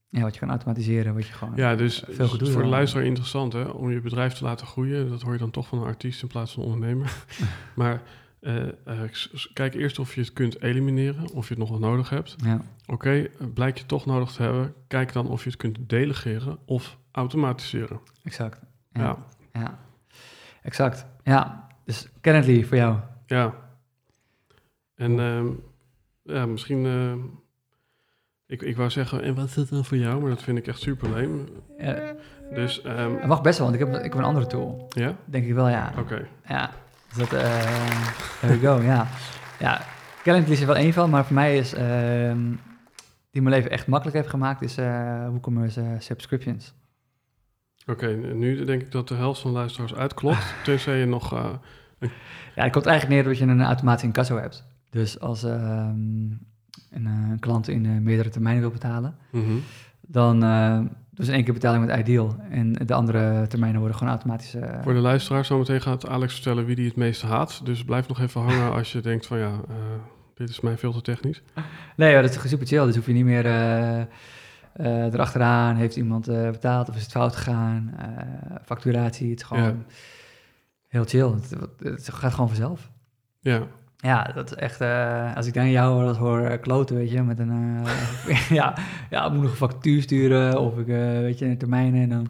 ja, 0.10 0.22
wat 0.22 0.34
je 0.34 0.39
kan 0.39 0.50
automatiseren, 0.50 1.13
wat 1.13 1.28
je 1.28 1.34
gewoon... 1.34 1.56
Ja, 1.56 1.76
dus 1.76 2.04
Veel 2.10 2.26
is 2.26 2.32
gedoe 2.32 2.52
voor 2.52 2.62
de 2.62 2.67
luisteraar 2.67 3.06
interessant 3.06 3.54
hè, 3.54 3.63
om 3.63 3.91
je 3.91 4.02
bedrijf 4.02 4.34
te 4.34 4.43
laten 4.43 4.67
groeien. 4.67 5.10
Dat 5.10 5.22
hoor 5.22 5.34
je 5.34 5.39
dan 5.39 5.52
toch 5.52 5.67
van 5.67 5.78
een 5.78 5.86
artiest 5.86 6.22
in 6.22 6.28
plaats 6.28 6.54
van 6.54 6.63
een 6.63 6.70
ondernemer. 6.70 7.26
maar 7.76 8.02
eh, 8.39 8.67
eh, 8.67 9.12
kijk 9.54 9.74
eerst 9.74 10.00
of 10.00 10.15
je 10.15 10.22
het 10.22 10.34
kunt 10.34 10.62
elimineren, 10.62 11.32
of 11.32 11.48
je 11.48 11.54
het 11.54 11.58
nog 11.58 11.70
wel 11.70 11.89
nodig 11.89 12.10
hebt. 12.10 12.36
Ja, 12.43 12.62
Oké, 12.86 13.10
eh, 13.10 13.48
blijkt 13.54 13.80
je 13.80 13.86
toch 13.86 14.06
nodig 14.06 14.32
te 14.32 14.41
hebben, 14.41 14.74
kijk 14.88 15.13
dan 15.13 15.28
of 15.28 15.43
je 15.43 15.50
het 15.50 15.58
kunt 15.58 15.78
delegeren 15.89 16.58
of 16.65 16.98
automatiseren. 17.12 18.00
exact. 18.24 18.60
Ja, 18.91 19.02
Ja, 19.02 19.17
ja. 19.52 19.80
exact. 20.62 21.06
Ja, 21.24 21.67
dus 21.84 22.10
Kennedy 22.22 22.63
voor 22.63 22.78
jou. 22.78 23.00
ja. 23.26 23.65
En 24.96 25.20
ehm, 25.20 25.48
ja, 26.24 26.46
misschien, 26.46 26.86
ehm, 26.86 27.20
ik, 28.47 28.62
ik 28.62 28.75
wou 28.77 28.89
zeggen, 28.89 29.23
en 29.23 29.36
wat 29.36 29.45
is 29.45 29.53
dat 29.53 29.69
dan 29.69 29.86
voor 29.86 29.97
jou? 29.97 30.21
Maar 30.21 30.29
dat 30.29 30.43
vind 30.43 30.57
ik 30.57 30.67
echt 30.67 30.79
super 30.79 31.10
leem. 31.10 31.47
Ja, 31.77 32.15
Dus, 32.53 32.81
ehm, 32.81 33.13
het 33.15 33.25
mag 33.27 33.41
best 33.41 33.57
wel, 33.60 33.67
want 33.69 33.81
ik 33.81 33.88
heb, 33.88 33.95
ik 33.97 34.03
heb 34.03 34.13
een 34.13 34.23
andere 34.23 34.47
tool. 34.47 34.86
ja, 34.89 35.15
Denk 35.25 35.45
ik 35.45 35.53
wel, 35.53 35.69
ja. 35.69 35.93
oké. 35.97 36.27
Ja, 36.47 36.71
dus 37.07 37.17
dat, 37.29 37.33
eh 37.41 38.10
there 38.39 38.60
we 38.60 38.67
go, 38.67 38.81
ja. 38.81 39.07
Ja, 39.60 39.81
Calendly 40.23 40.51
is 40.53 40.60
er 40.62 40.67
wel 40.67 40.75
één 40.75 40.93
van, 40.93 41.10
maar 41.10 41.25
voor 41.25 41.36
mij 41.36 41.57
is, 41.57 41.73
ehm, 41.73 42.39
die 43.31 43.41
mijn 43.41 43.55
leven 43.55 43.71
echt 43.71 43.88
makkelijk 43.88 44.17
heeft 44.17 44.29
gemaakt, 44.29 44.62
is 44.62 44.77
eh 44.77 45.27
WooCommerce 45.29 45.81
eh, 45.81 45.88
subscriptions. 45.99 46.73
Oké, 47.86 48.07
nu 48.15 48.63
denk 48.65 48.81
ik 48.81 48.91
dat 48.91 49.07
de 49.07 49.15
helft 49.15 49.41
van 49.41 49.51
de 49.51 49.57
luisteraars 49.57 49.93
uitklopt. 49.95 50.53
Tenzij 50.63 50.97
je 50.97 51.05
nog... 51.05 51.31
Ja, 52.55 52.63
het 52.63 52.71
komt 52.71 52.86
eigenlijk 52.86 53.07
neer 53.07 53.23
dat 53.23 53.38
je 53.38 53.45
een 53.45 53.63
automatische 53.63 54.07
incasso 54.07 54.38
hebt. 54.38 54.63
Dus 54.89 55.19
als 55.19 55.43
ehm, 55.43 56.29
een, 56.91 57.06
eh, 57.08 57.30
een 57.30 57.39
klant 57.39 57.67
in 57.67 57.86
eh, 57.86 57.91
meerdere 57.91 58.30
termijnen 58.30 58.62
wil 58.62 58.71
betalen, 58.71 59.15
mhm. 59.32 59.54
dan 60.02 60.43
uh, 60.43 60.80
dus 61.12 61.28
in 61.28 61.34
één 61.34 61.43
keer 61.43 61.54
betaling 61.54 61.86
met 61.86 62.00
Ideal. 62.00 62.36
En 62.50 62.73
de 62.73 62.93
andere 62.93 63.47
termijnen 63.47 63.80
worden 63.80 63.97
gewoon 63.97 64.13
automatisch... 64.13 64.54
eh, 64.56 64.82
Voor 64.82 64.93
de 64.93 65.00
luisteraar 65.00 65.45
zometeen 65.45 65.82
gaat 65.82 66.08
Alex 66.08 66.34
vertellen 66.34 66.65
wie 66.65 66.76
die 66.76 66.86
het 66.88 66.95
meeste 66.95 67.26
haat. 67.26 67.62
Dus 67.65 67.84
blijf 67.84 68.08
nog 68.08 68.19
even 68.21 68.41
hangen 68.41 68.71
als 68.78 68.91
je 68.91 69.02
denkt 69.02 69.26
van 69.26 69.38
ja, 69.38 69.52
eh, 69.69 69.76
dit 70.34 70.50
is 70.50 70.60
mij 70.60 70.78
veel 70.78 70.93
te 70.93 71.02
technisch. 71.02 71.41
Nee, 71.95 72.12
ja, 72.12 72.21
dat 72.21 72.36
is 72.43 72.50
super 72.50 72.67
chill. 72.67 72.86
Dus 72.86 72.95
hoef 72.95 73.06
je 73.06 73.13
niet 73.13 73.26
meer 73.26 73.45
eh, 73.45 74.00
eh, 74.02 74.06
erachteraan. 75.13 75.76
Heeft 75.76 75.95
iemand 75.95 76.28
eh, 76.28 76.50
betaald 76.50 76.89
of 76.89 76.95
is 76.95 77.02
het 77.02 77.12
fout 77.12 77.36
gegaan? 77.36 77.93
Eh, 77.97 78.56
facturatie, 78.65 79.30
het 79.30 79.39
is 79.39 79.45
gewoon 79.45 79.63
Ja. 79.63 79.76
heel 80.88 81.04
chill. 81.06 81.30
Het, 81.32 81.56
het 81.80 82.10
gaat 82.13 82.32
gewoon 82.34 82.47
vanzelf. 82.47 82.91
Ja, 83.39 83.62
Ja, 83.97 84.31
dat 84.33 84.51
is 84.51 84.57
echt... 84.57 84.81
eh, 84.81 85.36
als 85.36 85.47
ik 85.47 85.53
dan 85.53 85.69
jou 85.69 86.05
dat 86.05 86.17
hoor 86.17 86.39
eh, 86.39 86.62
kloten, 86.62 86.95
weet 86.95 87.12
je, 87.12 87.23
met 87.23 87.39
een... 87.39 87.81
eh, 87.86 88.49
ja, 88.60 88.77
ja, 89.10 89.25
ik 89.25 89.31
moet 89.31 89.41
nog 89.41 89.51
een 89.51 89.57
factuur 89.57 90.01
sturen 90.01 90.60
of 90.60 90.77
ik, 90.77 90.86
weet 90.86 91.39
je, 91.39 91.45
een 91.45 91.57
termijnen 91.57 92.01
en 92.01 92.10
dan... 92.10 92.27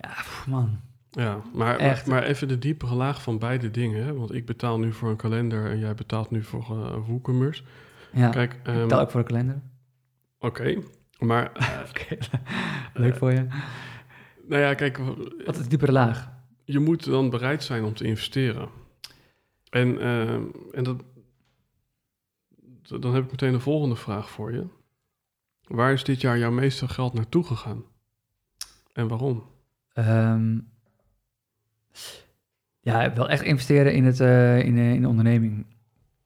Ja, 0.00 0.08
pff, 0.08 0.46
man. 0.46 0.80
ja. 1.10 1.36
Maar, 1.52 1.76
Echt. 1.76 2.06
maar 2.06 2.22
even 2.22 2.48
de 2.48 2.58
diepere 2.58 2.94
laag 2.94 3.22
van 3.22 3.38
beide 3.38 3.70
dingen. 3.70 4.04
Hè? 4.04 4.14
Want 4.14 4.34
ik 4.34 4.46
betaal 4.46 4.78
nu 4.78 4.92
voor 4.92 5.10
een 5.10 5.16
kalender 5.16 5.70
en 5.70 5.78
jij 5.78 5.94
betaalt 5.94 6.30
nu 6.30 6.42
voor 6.42 6.66
uh, 6.70 7.06
WooCommerce. 7.08 7.62
Ja, 8.12 8.28
Kijk, 8.28 8.52
ik 8.52 8.60
ehm, 8.62 8.80
betaal 8.80 9.00
ook 9.00 9.10
voor 9.10 9.20
de 9.20 9.26
kalender. 9.26 9.60
oké. 10.38 10.76
Maar, 11.18 11.52
leuk 12.94 13.16
voor 13.16 13.32
je. 13.32 13.46
nou 14.48 14.62
ja, 14.62 14.74
kijk, 14.74 14.98
Wat 15.46 15.56
is 15.56 15.62
de 15.62 15.68
diepere 15.68 15.92
laag? 15.92 16.32
je 16.64 16.78
moet 16.78 17.04
dan 17.04 17.30
bereid 17.30 17.62
zijn 17.62 17.84
om 17.84 17.94
te 17.94 18.04
investeren. 18.04 18.68
En, 19.74 20.00
ehm, 20.00 20.42
en 20.72 20.84
dat, 20.84 21.02
dan 23.00 23.14
heb 23.14 23.24
ik 23.24 23.30
meteen 23.30 23.52
de 23.52 23.60
volgende 23.60 23.96
vraag 23.96 24.30
voor 24.30 24.52
je. 24.52 24.66
Waar 25.64 25.92
is 25.92 26.04
dit 26.04 26.20
jaar 26.20 26.38
jouw 26.38 26.50
meeste 26.50 26.88
geld 26.88 27.12
naartoe 27.14 27.44
gegaan? 27.44 27.82
En 28.92 29.08
waarom? 29.08 29.44
Ehm, 29.92 30.58
ja, 32.80 33.12
wel 33.14 33.28
echt 33.28 33.42
investeren 33.42 33.94
in, 33.94 34.04
het, 34.04 34.20
eh, 34.20 34.58
in, 34.64 34.74
de- 34.74 34.80
in 34.94 35.00
de 35.00 35.08
onderneming. 35.08 35.66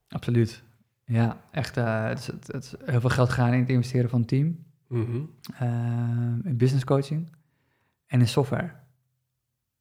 Absoluut. 0.09 0.63
Ja, 1.05 1.41
echt. 1.51 1.77
eh, 1.77 2.03
het, 2.07 2.19
is, 2.19 2.27
het, 2.27 2.63
is 2.63 2.73
heel 2.85 2.99
veel 3.01 3.09
geld 3.09 3.29
gaan 3.29 3.53
in 3.53 3.59
het 3.59 3.69
investeren 3.69 4.09
van 4.09 4.19
het 4.19 4.27
team. 4.29 4.63
Mhm. 4.87 5.21
ehm, 5.53 6.39
in 6.47 6.57
business 6.57 6.85
coaching. 6.85 7.29
En 8.05 8.19
in 8.19 8.27
software. 8.27 8.71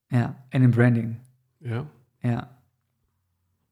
Ja, 0.06 0.44
en 0.48 0.62
in 0.62 0.70
branding. 0.70 1.18
Ja, 1.58 1.86
Ja. 2.18 2.56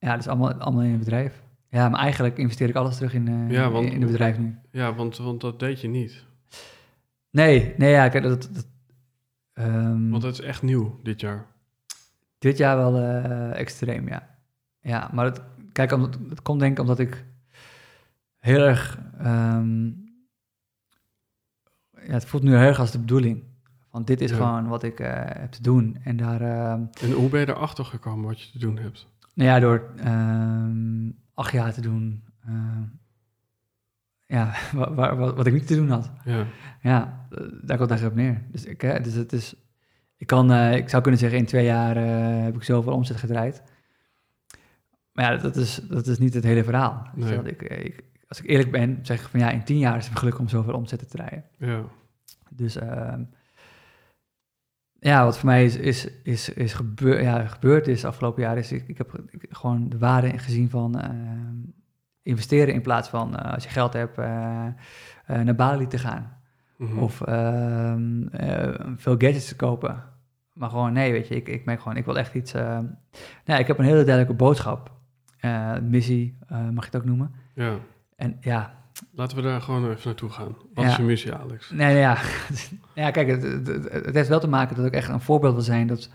Ja, 0.06 0.12
dat 0.12 0.20
is 0.20 0.28
allemaal, 0.28 0.54
allemaal 0.54 0.82
in 0.82 0.90
het 0.90 0.98
bedrijf. 0.98 1.42
Ja, 1.68 1.88
maar 1.88 2.00
eigenlijk 2.00 2.38
investeer 2.38 2.68
ik 2.68 2.74
alles 2.74 2.96
terug 2.96 3.14
in, 3.14 3.28
eh 3.28 3.50
Ja, 3.50 3.70
want- 3.70 3.90
in 3.90 4.00
het 4.00 4.10
bedrijf 4.10 4.38
nu. 4.38 4.58
ja 4.70 4.94
want, 4.94 5.16
want 5.16 5.40
dat 5.40 5.58
deed 5.60 5.80
je 5.80 5.88
niet. 5.88 6.24
Nee, 7.30 7.74
nee, 7.76 7.90
ja, 7.90 8.08
kijk, 8.08 8.22
dat... 8.24 8.48
dat 8.52 8.66
ehm, 9.52 10.08
Want 10.10 10.22
het 10.22 10.32
is 10.32 10.40
echt 10.40 10.62
nieuw 10.62 11.00
dit 11.02 11.20
jaar. 11.20 11.46
Dit 12.38 12.58
jaar 12.58 12.76
wel 12.76 12.96
eh, 12.96 13.58
extreem, 13.60 14.08
ja. 14.08 14.28
Ja, 14.80 15.10
maar 15.12 15.24
het, 15.24 15.40
kijk, 15.72 15.92
omdat, 15.92 16.18
het 16.28 16.42
komt 16.42 16.60
denk 16.60 16.72
ik 16.72 16.80
omdat 16.80 16.98
ik 16.98 17.24
heel 18.38 18.60
erg... 18.60 18.98
ehm, 19.18 19.86
ja, 22.06 22.12
het 22.12 22.24
voelt 22.26 22.42
nu 22.42 22.50
heel 22.56 22.60
erg 22.68 22.78
als 22.80 22.90
de 22.90 22.98
bedoeling. 22.98 23.42
Want 23.90 24.06
dit 24.06 24.20
is 24.20 24.30
Ja. 24.30 24.36
gewoon 24.36 24.68
wat 24.68 24.82
ik 24.82 25.00
eh, 25.00 25.12
heb 25.40 25.50
te 25.52 25.62
doen. 25.62 25.96
En 26.04 26.16
daar, 26.16 26.40
ehm, 26.40 26.80
En 27.00 27.12
hoe 27.12 27.28
ben 27.28 27.40
je 27.40 27.48
erachter 27.48 27.84
gekomen 27.84 28.26
wat 28.26 28.40
je 28.40 28.50
te 28.50 28.58
doen 28.58 28.78
hebt? 28.78 29.06
Nou 29.36 29.48
ja, 29.50 29.58
door 29.60 29.90
ehm, 29.96 31.10
acht 31.34 31.52
jaar 31.52 31.72
te 31.72 31.80
doen... 31.80 32.24
ehm, 32.46 32.82
ja, 34.26 34.52
wa- 34.74 34.94
wa- 34.94 35.16
wa- 35.16 35.34
wat 35.34 35.46
ik 35.46 35.52
niet 35.52 35.66
te 35.66 35.74
doen 35.76 35.88
had. 35.90 36.10
Ja, 36.24 36.44
Ja, 36.80 37.26
eh, 37.30 37.38
daar 37.62 37.76
komt 37.78 37.90
eigenlijk 37.90 38.04
op 38.04 38.14
neer. 38.24 38.42
Dus, 38.50 38.64
ik, 38.64 38.80
hè, 38.80 39.00
dus 39.00 39.14
het 39.14 39.32
is, 39.32 39.54
ik, 40.16 40.26
kan, 40.26 40.52
eh, 40.52 40.76
ik 40.76 40.88
zou 40.88 41.02
kunnen 41.02 41.20
zeggen, 41.20 41.38
in 41.38 41.46
twee 41.46 41.64
jaar 41.64 41.96
eh, 41.96 42.44
heb 42.44 42.54
ik 42.56 42.62
zoveel 42.62 42.92
omzet 42.92 43.16
gedraaid. 43.16 43.62
Maar 45.12 45.32
ja, 45.32 45.38
dat 45.38 45.56
is, 45.56 45.74
dat 45.88 46.06
is 46.06 46.18
niet 46.18 46.34
het 46.34 46.44
hele 46.44 46.64
verhaal. 46.64 47.06
Nee. 47.14 47.26
Stel, 47.28 47.46
ik, 47.46 47.62
ik, 47.62 48.04
als 48.28 48.38
ik 48.40 48.46
eerlijk 48.50 48.70
ben, 48.70 48.98
zeg 49.02 49.20
ik 49.22 49.28
van 49.28 49.40
ja, 49.40 49.50
in 49.50 49.64
tien 49.64 49.78
jaar 49.78 49.96
is 49.96 50.08
het 50.08 50.18
geluk 50.18 50.38
om 50.38 50.48
zoveel 50.48 50.74
omzet 50.74 50.98
te 50.98 51.06
draaien. 51.06 51.44
ja, 51.58 51.82
Dus 52.50 52.76
ehm, 52.76 53.22
ja, 55.00 55.24
wat 55.24 55.38
voor 55.38 55.46
mij 55.48 55.64
is, 55.64 55.76
is, 55.76 56.08
is, 56.22 56.48
is 56.48 56.72
gebeur, 56.72 57.22
ja, 57.22 57.46
gebeurd 57.46 57.88
is 57.88 58.04
afgelopen 58.04 58.42
jaar, 58.42 58.58
is 58.58 58.72
ik, 58.72 58.88
ik 58.88 58.98
heb 58.98 59.18
ik- 59.30 59.46
gewoon 59.50 59.88
de 59.88 59.98
waarde 59.98 60.38
gezien 60.38 60.70
van 60.70 61.00
ehm, 61.00 61.54
investeren 62.22 62.74
in 62.74 62.82
plaats 62.82 63.08
van 63.08 63.36
eh, 63.36 63.52
als 63.54 63.64
je 63.64 63.70
geld 63.70 63.92
hebt 63.92 64.18
eh, 64.18 64.66
eh, 65.26 65.40
naar 65.40 65.54
Bali 65.54 65.86
te 65.86 65.98
gaan. 65.98 66.34
Mhm. 66.78 66.98
Of 66.98 67.20
ehm, 67.20 68.26
eh, 68.28 68.74
veel 68.96 69.14
gadgets 69.18 69.48
te 69.48 69.56
kopen. 69.56 70.02
Maar 70.52 70.70
gewoon, 70.70 70.92
nee, 70.92 71.12
weet 71.12 71.28
je, 71.28 71.34
ik, 71.36 71.48
ik 71.48 71.64
merk 71.64 71.80
gewoon, 71.80 71.96
ik 71.96 72.04
wil 72.04 72.18
echt 72.18 72.34
iets... 72.34 72.52
eh, 72.54 72.78
nou, 73.44 73.60
ik 73.60 73.66
heb 73.66 73.78
een 73.78 73.84
hele 73.84 74.04
duidelijke 74.04 74.34
boodschap. 74.34 74.94
Eh, 75.38 75.78
missie, 75.78 76.38
eh, 76.48 76.68
mag 76.68 76.84
je 76.84 76.90
het 76.90 76.96
ook 77.00 77.04
noemen. 77.08 77.34
ja. 77.54 77.76
En 78.16 78.36
ja, 78.40 78.74
Laten 79.14 79.36
we 79.36 79.42
daar 79.42 79.60
gewoon 79.60 79.90
even 79.90 80.00
naartoe 80.04 80.30
gaan. 80.30 80.56
Wat 80.74 80.84
Ja. 80.84 80.90
is 80.90 80.96
je 80.96 81.02
missie, 81.02 81.32
Alex? 81.34 81.70
nee, 81.70 81.86
nee, 81.92 81.98
ja. 81.98 82.18
ja, 83.02 83.10
kijk, 83.10 83.28
het, 83.28 83.42
het, 84.04 84.14
heeft 84.14 84.28
wel 84.28 84.40
te 84.40 84.48
maken 84.48 84.76
dat 84.76 84.86
ik 84.86 84.92
echt 84.92 85.08
een 85.08 85.20
voorbeeld 85.20 85.54
wil 85.54 85.62
zijn 85.62 85.86
dat 85.86 86.08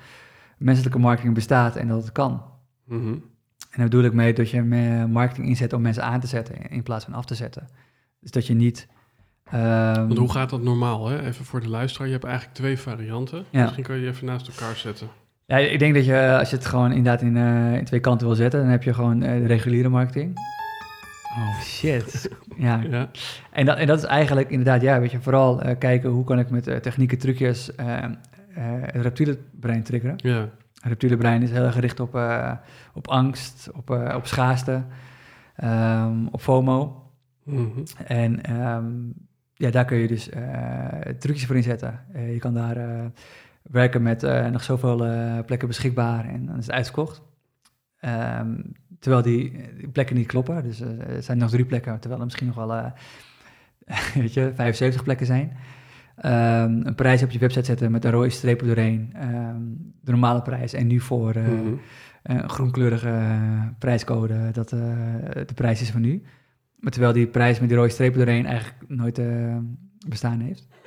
menselijke 0.57 0.99
marketing 0.99 1.33
bestaat 1.33 1.75
en 1.75 1.87
dat 1.87 2.03
het 2.03 2.11
kan. 2.11 2.43
Mhm. 2.85 3.07
En 3.07 3.77
daar 3.77 3.85
bedoel 3.89 4.03
ik 4.03 4.13
mee 4.13 4.33
dat 4.33 4.49
je 4.49 4.61
marketing 5.09 5.47
inzet 5.47 5.73
om 5.73 5.81
mensen 5.81 6.03
aan 6.03 6.19
te 6.19 6.27
zetten 6.27 6.69
in 6.69 6.83
plaats 6.83 7.05
van 7.05 7.13
af 7.13 7.25
te 7.25 7.35
zetten. 7.35 7.67
Dus 8.19 8.31
dat 8.31 8.47
je 8.47 8.53
niet... 8.53 8.87
ehm, 9.43 10.07
Want 10.07 10.17
hoe 10.17 10.31
gaat 10.31 10.49
dat 10.49 10.61
normaal? 10.61 11.07
Hè? 11.07 11.21
Even 11.25 11.45
voor 11.45 11.61
de 11.61 11.69
luisteraar. 11.69 12.07
Je 12.07 12.13
hebt 12.13 12.25
eigenlijk 12.25 12.55
twee 12.55 12.77
varianten. 12.77 13.45
Ja. 13.49 13.61
Misschien 13.63 13.83
kan 13.83 13.97
je 13.97 14.07
even 14.07 14.25
naast 14.25 14.47
elkaar 14.47 14.75
zetten. 14.75 15.07
Ja, 15.45 15.57
ik 15.57 15.79
denk 15.79 15.93
dat 15.93 16.05
je, 16.05 16.37
als 16.39 16.49
je 16.49 16.55
het 16.55 16.65
gewoon 16.65 16.89
inderdaad 16.91 17.21
in, 17.21 17.37
eh, 17.37 17.75
in 17.75 17.85
twee 17.85 17.99
kanten 17.99 18.27
wil 18.27 18.35
zetten, 18.35 18.59
dan 18.59 18.69
heb 18.69 18.83
je 18.83 18.93
gewoon 18.93 19.23
eh, 19.23 19.39
de 19.39 19.45
reguliere 19.45 19.89
marketing. 19.89 20.33
Oh 21.37 21.61
shit. 21.61 22.29
ja, 22.57 22.81
Ja, 22.81 23.09
en 23.51 23.65
dat, 23.65 23.77
en 23.77 23.87
dat 23.87 23.97
is 23.97 24.03
eigenlijk 24.03 24.49
inderdaad, 24.49 24.81
ja, 24.81 24.99
weet 24.99 25.11
je, 25.11 25.21
vooral 25.21 25.61
eh, 25.61 25.77
kijken 25.77 26.09
hoe 26.09 26.23
kan 26.23 26.39
ik 26.39 26.49
met 26.49 26.67
eh, 26.67 26.77
technieken, 26.77 27.17
trucjes 27.17 27.75
eh, 27.75 28.09
het 28.81 29.01
reptiele 29.01 29.37
brein 29.59 29.83
triggeren. 29.83 30.15
ja, 30.17 30.39
Het 30.73 30.83
reptiele 30.83 31.17
brein 31.17 31.41
is 31.41 31.51
heel 31.51 31.63
erg 31.63 31.73
gericht 31.73 31.99
op, 31.99 32.19
op 32.93 33.07
angst, 33.07 33.69
op, 33.73 33.89
op 34.15 34.25
schaarste, 34.25 34.83
ehm, 35.55 36.25
op 36.31 36.41
FOMO. 36.41 37.09
Mhm. 37.43 37.83
En 38.05 38.43
ehm, 38.43 38.91
ja, 39.53 39.69
daar 39.69 39.85
kun 39.85 39.97
je 39.97 40.07
dus 40.07 40.29
trucjes 41.19 41.45
voor 41.45 41.55
inzetten. 41.55 41.99
Je 42.13 42.39
kan 42.39 42.53
daar 42.53 43.11
werken 43.61 44.01
met 44.01 44.21
nog 44.51 44.63
zoveel 44.63 44.97
plekken 45.45 45.67
beschikbaar 45.67 46.25
en 46.25 46.45
dan 46.45 46.57
is 46.57 46.65
het 46.65 46.75
uitverkocht. 46.75 47.21
Ehm, 47.99 48.53
terwijl 49.01 49.23
die, 49.23 49.51
plekken 49.91 50.15
niet 50.15 50.27
kloppen. 50.27 50.63
Dus 50.63 50.81
eh, 50.81 51.15
er 51.15 51.23
zijn 51.23 51.37
nog 51.37 51.49
drie 51.49 51.65
plekken, 51.65 51.99
terwijl 51.99 52.19
er 52.19 52.25
misschien 52.25 52.47
nog 52.47 52.55
wel 52.55 52.73
eh, 52.73 52.85
weet 54.21 54.33
je, 54.33 54.51
75 54.55 55.03
plekken 55.03 55.25
zijn. 55.25 55.57
Ehm, 56.15 56.79
een 56.83 56.95
prijs 56.95 57.23
op 57.23 57.31
je 57.31 57.39
website 57.39 57.65
zetten 57.65 57.91
met 57.91 58.05
een 58.05 58.11
rode 58.11 58.29
streep 58.29 58.59
doorheen. 58.59 59.09
Ehm, 59.13 59.61
de 60.01 60.11
normale 60.11 60.41
prijs. 60.41 60.73
En 60.73 60.87
nu 60.87 60.99
voor 60.99 61.33
eh, 61.33 61.43
Mhm. 61.43 61.73
een 62.23 62.49
groenkleurige 62.49 63.13
prijscode 63.79 64.51
dat 64.51 64.69
de 64.69 65.53
prijs 65.55 65.81
is 65.81 65.89
van 65.91 66.01
nu. 66.01 66.23
Maar 66.75 66.91
terwijl 66.91 67.13
die 67.13 67.27
prijs 67.27 67.59
met 67.59 67.69
die 67.69 67.77
rode 67.77 67.89
strepen 67.91 68.17
doorheen 68.17 68.45
eigenlijk 68.45 68.75
nooit 68.87 69.21
bestaan 70.07 70.39
heeft. 70.39 70.67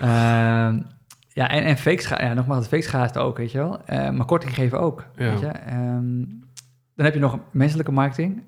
Ehm, 0.00 0.80
ja, 1.28 1.48
en, 1.48 1.64
en 1.64 1.76
fake 1.76 2.22
ja, 2.24 2.34
nogmaals, 2.34 2.66
fake 2.66 2.82
schaarste 2.82 3.18
ook, 3.18 3.36
weet 3.36 3.52
je 3.52 3.58
wel. 3.58 3.80
Maar 4.12 4.24
korting 4.24 4.54
geven 4.54 4.80
ook, 4.80 5.06
Ja. 5.16 5.30
weet 5.30 5.40
je. 5.40 5.50
Dan 6.94 7.04
heb 7.04 7.14
je 7.14 7.20
nog 7.20 7.38
menselijke 7.50 7.92
marketing, 7.92 8.42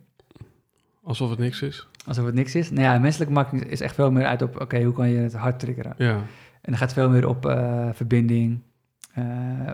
Alsof 1.02 1.30
het 1.30 1.38
niks 1.38 1.62
is. 1.62 1.88
alsof 2.06 2.24
het 2.24 2.34
niks 2.34 2.54
is. 2.54 2.70
Nou 2.70 2.82
ja, 2.82 2.98
menselijke 2.98 3.32
marketing 3.34 3.64
is 3.64 3.80
echt 3.80 3.94
veel 3.94 4.10
meer 4.10 4.26
uit 4.26 4.42
op, 4.42 4.60
oké, 4.60 4.82
hoe 4.82 4.92
kan 4.94 5.08
je 5.08 5.18
het 5.18 5.34
hard 5.34 5.58
triggeren? 5.58 5.94
Ja, 5.96 6.14
En 6.14 6.72
dan 6.72 6.76
gaat 6.76 6.92
veel 6.92 7.10
meer 7.10 7.28
op 7.28 7.46
eh, 7.46 7.88
verbinding, 7.92 8.60
eh, 9.12 9.24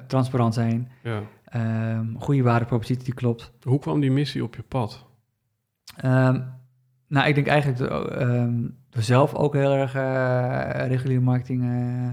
transparant 0.07 0.55
zijn, 0.55 0.91
ja. 1.03 1.21
ehm, 1.45 2.15
goede 2.17 2.43
waardepropositie 2.43 3.05
die 3.05 3.15
klopt. 3.15 3.53
Hoe 3.63 3.79
kwam 3.79 4.01
die 4.01 4.11
missie 4.11 4.45
op 4.45 4.55
je 4.55 4.63
pad? 4.63 5.07
Ehm, 5.97 6.41
nou, 7.09 7.29
ik 7.29 7.35
denk 7.35 7.47
eigenlijk 7.47 7.79
door, 7.79 8.09
ehm, 8.09 8.61
door 8.91 9.03
zelf 9.03 9.35
ook 9.35 9.55
heel 9.55 9.73
erg 9.75 9.95
eh, 9.95 10.87
reguliere 10.89 11.21
marketing 11.23 11.63
eh, 11.63 12.09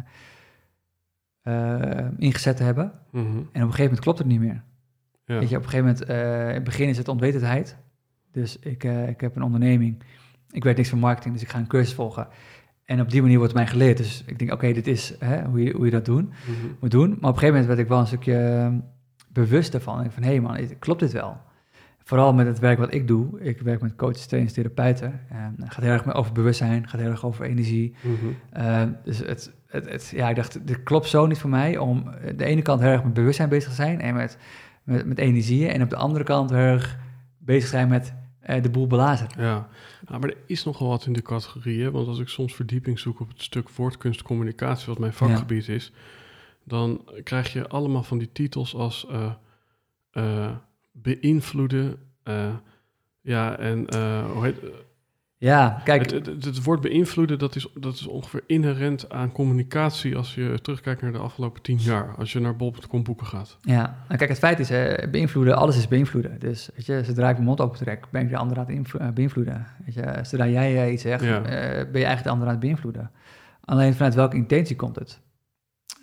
eh, 1.99 2.07
ingezet 2.17 2.57
te 2.57 2.63
hebben. 2.63 2.91
Mhm. 3.11 3.27
En 3.27 3.33
op 3.37 3.43
een 3.53 3.61
gegeven 3.61 3.83
moment 3.83 3.99
klopt 3.99 4.17
het 4.17 4.27
niet 4.27 4.39
meer. 4.39 4.63
Ja. 5.29 5.39
Weet 5.39 5.49
je, 5.49 5.57
op 5.57 5.63
een 5.63 5.69
gegeven 5.69 5.85
moment, 5.85 6.05
eh, 6.05 6.47
in 6.47 6.53
het 6.53 6.63
begin 6.63 6.87
is 6.89 6.97
het 6.97 7.07
onwetendheid. 7.07 7.77
Dus 8.31 8.59
ik, 8.59 8.83
eh, 8.83 9.07
ik 9.07 9.21
heb 9.21 9.35
een 9.35 9.41
onderneming. 9.43 10.03
Ik 10.51 10.63
weet 10.63 10.77
niks 10.77 10.89
van 10.89 10.99
marketing, 10.99 11.33
dus 11.33 11.43
ik 11.43 11.49
ga 11.49 11.57
een 11.57 11.67
cursus 11.67 11.93
volgen. 11.93 12.27
En 12.85 13.01
op 13.01 13.09
die 13.09 13.21
manier 13.21 13.37
wordt 13.37 13.53
mij 13.53 13.67
geleerd. 13.67 13.97
Dus 13.97 14.23
ik 14.25 14.39
denk, 14.39 14.51
oké, 14.53 14.71
dit 14.73 14.87
is 14.87 15.15
hè, 15.19 15.43
hoe, 15.43 15.63
je, 15.63 15.73
hoe 15.73 15.85
je 15.85 15.91
dat 15.91 16.05
doen, 16.05 16.23
Mhm. 16.25 16.67
moet 16.79 16.91
doen. 16.91 17.07
Maar 17.09 17.17
op 17.17 17.23
een 17.23 17.27
gegeven 17.39 17.47
moment 17.49 17.65
werd 17.67 17.79
ik 17.79 17.87
wel 17.87 17.99
een 17.99 18.07
stukje 18.07 18.35
eh, 18.37 18.67
bewust 19.27 19.73
ervan. 19.73 20.03
Ik 20.05 20.11
van, 20.11 20.23
hé 20.23 20.29
hey 20.29 20.39
man, 20.39 20.57
klopt 20.79 20.99
dit 20.99 21.11
wel? 21.11 21.37
Vooral 22.03 22.33
met 22.33 22.47
het 22.47 22.59
werk 22.59 22.77
wat 22.79 22.93
ik 22.93 23.07
doe. 23.07 23.39
Ik 23.41 23.61
werk 23.61 23.81
met 23.81 23.95
coaches, 23.95 24.25
trainers, 24.25 24.55
therapeuten. 24.55 25.19
En 25.29 25.55
het 25.59 25.73
gaat 25.73 25.83
heel 25.83 25.91
erg 25.91 26.13
over 26.13 26.31
bewustzijn, 26.33 26.87
gaat 26.87 27.01
heel 27.01 27.09
erg 27.09 27.25
over 27.25 27.45
energie. 27.45 27.95
Mhm. 28.01 28.63
Uh, 28.63 28.81
dus 29.03 29.17
het, 29.17 29.51
het, 29.67 29.89
het, 29.89 30.11
ja, 30.15 30.29
ik 30.29 30.35
dacht, 30.35 30.67
dit 30.67 30.83
klopt 30.83 31.07
zo 31.07 31.25
niet 31.25 31.37
voor 31.37 31.49
mij 31.49 31.77
om 31.77 32.03
aan 32.07 32.35
de 32.37 32.45
ene 32.45 32.61
kant 32.61 32.81
heel 32.81 32.89
erg 32.89 33.03
met 33.03 33.13
bewustzijn 33.13 33.49
bezig 33.49 33.69
te 33.69 33.75
zijn 33.75 34.01
en 34.01 34.13
met, 34.13 34.37
met, 34.89 35.05
met 35.05 35.17
energieën. 35.17 35.69
En 35.69 35.81
op 35.81 35.89
de 35.89 35.95
andere 35.95 36.23
kant 36.23 36.49
heel 36.49 36.59
erg 36.59 36.97
bezig 37.37 37.69
zijn 37.69 37.87
met 37.87 38.13
eh, 38.39 38.63
de 38.63 38.69
boel 38.69 38.87
belazen. 38.87 39.27
Ja, 39.37 39.67
nou, 40.07 40.19
maar 40.19 40.29
er 40.29 40.37
is 40.45 40.63
nogal 40.63 40.87
wat 40.87 41.05
in 41.05 41.13
de 41.13 41.21
categorie. 41.21 41.83
Hè? 41.83 41.91
Want 41.91 42.07
als 42.07 42.19
ik 42.19 42.27
soms 42.27 42.55
verdieping 42.55 42.99
zoek 42.99 43.19
op 43.19 43.27
het 43.27 43.41
stuk 43.41 43.69
woordkunstcommunicatie, 43.69 44.87
wat 44.87 44.99
mijn 44.99 45.13
vakgebied 45.13 45.67
is, 45.67 45.91
dan 46.63 47.05
krijg 47.23 47.53
je 47.53 47.67
allemaal 47.67 48.03
van 48.03 48.17
die 48.17 48.31
titels 48.31 48.75
als 48.75 49.07
eh, 49.07 49.31
eh, 50.11 50.51
beïnvloeden. 50.91 51.97
ja, 53.21 53.57
en 53.57 53.93
hoe 54.33 54.43
heet 54.43 54.61
Ja, 55.39 55.81
kijk, 55.83 56.11
het, 56.11 56.25
het, 56.25 56.63
woord 56.63 56.81
beïnvloeden, 56.81 57.39
dat 57.39 57.55
is, 57.55 57.67
dat 57.73 57.93
is 57.93 58.07
ongeveer 58.07 58.43
inherent 58.45 59.09
aan 59.09 59.31
communicatie 59.31 60.15
als 60.17 60.35
je 60.35 60.59
terugkijkt 60.61 61.01
naar 61.01 61.11
de 61.11 61.17
afgelopen 61.17 61.61
tien 61.61 61.77
jaar. 61.77 62.15
Als 62.15 62.33
je 62.33 62.39
naar 62.39 62.55
bol.com 62.55 63.03
boeken 63.03 63.25
gaat. 63.25 63.57
ja. 63.61 63.81
Nou, 64.07 64.17
kijk, 64.17 64.29
het 64.29 64.39
feit 64.39 64.59
is, 64.59 64.69
beïnvloeden, 65.11 65.55
alles 65.55 65.77
is 65.77 65.87
beïnvloeden. 65.87 66.39
Dus 66.39 66.69
weet 66.75 66.85
je, 66.85 67.03
zodra 67.03 67.27
ik 67.29 67.33
mijn 67.33 67.47
mond 67.47 67.61
open 67.61 67.77
trek, 67.77 68.05
ben 68.11 68.21
ik 68.21 68.29
de 68.29 68.37
ander 68.37 68.57
aan 68.57 68.65
het 68.71 68.95
eh, 68.95 69.09
beïnvloeden. 69.09 69.67
Weet 69.85 69.93
je, 69.93 70.19
zodra 70.21 70.47
jij 70.47 70.83
eh, 70.85 70.93
iets 70.93 71.01
zegt, 71.01 71.23
Ja. 71.23 71.43
eh, 71.43 71.91
ben 71.91 71.99
je 72.01 72.05
eigenlijk 72.05 72.23
de 72.23 72.29
ander 72.29 72.47
aan 72.47 72.53
het 72.53 72.61
beïnvloeden. 72.63 73.11
Alleen 73.65 73.93
vanuit 73.93 74.15
welke 74.15 74.35
intentie 74.35 74.75
komt 74.75 74.95
het? 74.95 75.21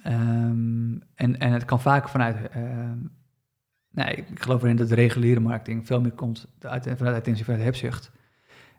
Ehm, 0.03 0.99
en, 1.15 1.39
en 1.39 1.53
het 1.53 1.65
kan 1.65 1.81
vaak 1.81 2.09
vanuit... 2.09 2.37
nee, 3.91 4.15
ik 4.15 4.27
geloof 4.35 4.63
erin 4.63 4.77
dat 4.77 4.89
de 4.89 4.95
reguliere 4.95 5.41
marketing 5.41 5.87
veel 5.87 6.01
meer 6.01 6.13
komt 6.13 6.47
uit, 6.61 6.83
vanuit 6.85 6.99
de 6.99 7.15
intentie 7.15 7.45
vanuit 7.45 7.63
hebzucht. 7.63 8.15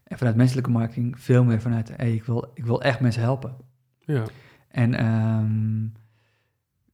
En 0.08 0.18
vanuit 0.18 0.36
menselijke 0.36 0.70
marketing 0.70 1.20
veel 1.20 1.44
meer 1.44 1.62
vanuit, 1.62 1.92
hey, 1.98 2.14
ik, 2.14 2.24
wil, 2.24 2.52
ik 2.54 2.66
wil 2.66 2.82
echt 2.82 3.00
mensen 3.00 3.22
helpen. 3.22 3.56
Ja, 4.00 4.24
En 4.68 4.94
ehm, 4.94 5.88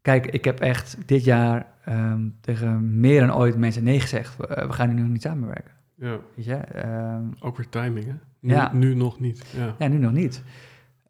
kijk, 0.01 0.25
ik 0.25 0.45
heb 0.45 0.59
echt 0.59 0.97
dit 1.05 1.23
jaar 1.23 1.65
ehm, 1.85 2.29
tegen 2.41 2.99
meer 2.99 3.19
dan 3.19 3.35
ooit 3.35 3.57
mensen 3.57 3.83
nee 3.83 3.99
gezegd. 3.99 4.37
We, 4.37 4.63
we 4.67 4.73
gaan 4.73 4.95
nu 4.95 5.01
nog 5.01 5.11
niet 5.11 5.21
samenwerken. 5.21 5.71
ja. 5.95 6.17
Weet 6.35 6.45
je? 6.45 6.55
Ehm, 6.55 7.25
ook 7.39 7.57
weer 7.57 7.69
timing, 7.69 8.05
hè? 8.05 8.13
Nu, 8.39 8.53
Ja. 8.53 8.73
nu 8.73 8.95
nog 8.95 9.19
niet. 9.19 9.45
Ja, 9.57 9.75
ja, 9.79 9.87
nu 9.87 9.97
nog 9.97 10.11
niet. 10.11 10.43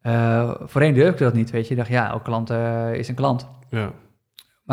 Eh 0.00 0.54
voorheen 0.60 0.94
durfde 0.94 1.12
ik 1.12 1.18
dat 1.18 1.34
niet, 1.34 1.50
weet 1.50 1.62
je. 1.68 1.70
Je 1.74 1.80
dacht, 1.80 1.90
ja, 1.90 2.08
elke 2.10 2.24
klant 2.24 2.50
eh, 2.50 2.94
is 2.94 3.08
een 3.08 3.14
klant. 3.14 3.48
ja, 3.70 3.84
Maar 3.84 3.92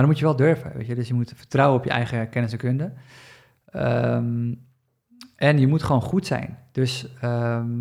dan 0.03 0.05
moet 0.05 0.19
je 0.19 0.25
wel 0.25 0.35
durven, 0.35 0.71
weet 0.75 0.87
je. 0.87 0.95
Dus 0.95 1.07
je 1.07 1.13
moet 1.13 1.33
vertrouwen 1.35 1.77
op 1.79 1.83
je 1.85 1.89
eigen 1.91 2.29
kennis 2.29 2.51
en 2.51 2.57
kunde. 2.57 2.93
Ehm, 3.65 4.53
en 5.41 5.59
je 5.59 5.67
moet 5.67 5.83
gewoon 5.83 6.01
goed 6.01 6.25
zijn. 6.25 6.57
Dus 6.71 7.07
ehm, 7.21 7.71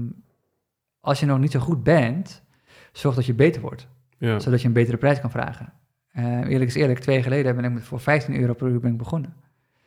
als 1.01 1.21
je 1.21 1.27
nog 1.27 1.39
niet 1.39 1.51
zo 1.51 1.61
goed 1.61 1.83
bent, 1.83 2.43
zorg 2.93 3.15
dat 3.15 3.27
je 3.27 3.35
beter 3.35 3.61
wordt. 3.63 3.89
ja. 4.19 4.39
Zodat 4.39 4.61
je 4.61 4.67
een 4.67 4.73
betere 4.73 4.97
prijs 4.97 5.21
kan 5.21 5.31
vragen. 5.31 5.73
Eh, 6.13 6.25
eerlijk 6.25 6.71
is 6.71 6.75
eerlijk, 6.75 6.99
twee 6.99 7.15
jaar 7.15 7.25
geleden 7.25 7.57
ben 7.57 7.65
ik 7.65 7.73
met 7.73 7.83
voor 7.83 8.01
15 8.01 8.41
euro 8.41 8.53
per 8.53 8.69
uur 8.69 8.81
ben 8.81 8.91
ik 8.93 8.99
begonnen. 8.99 9.35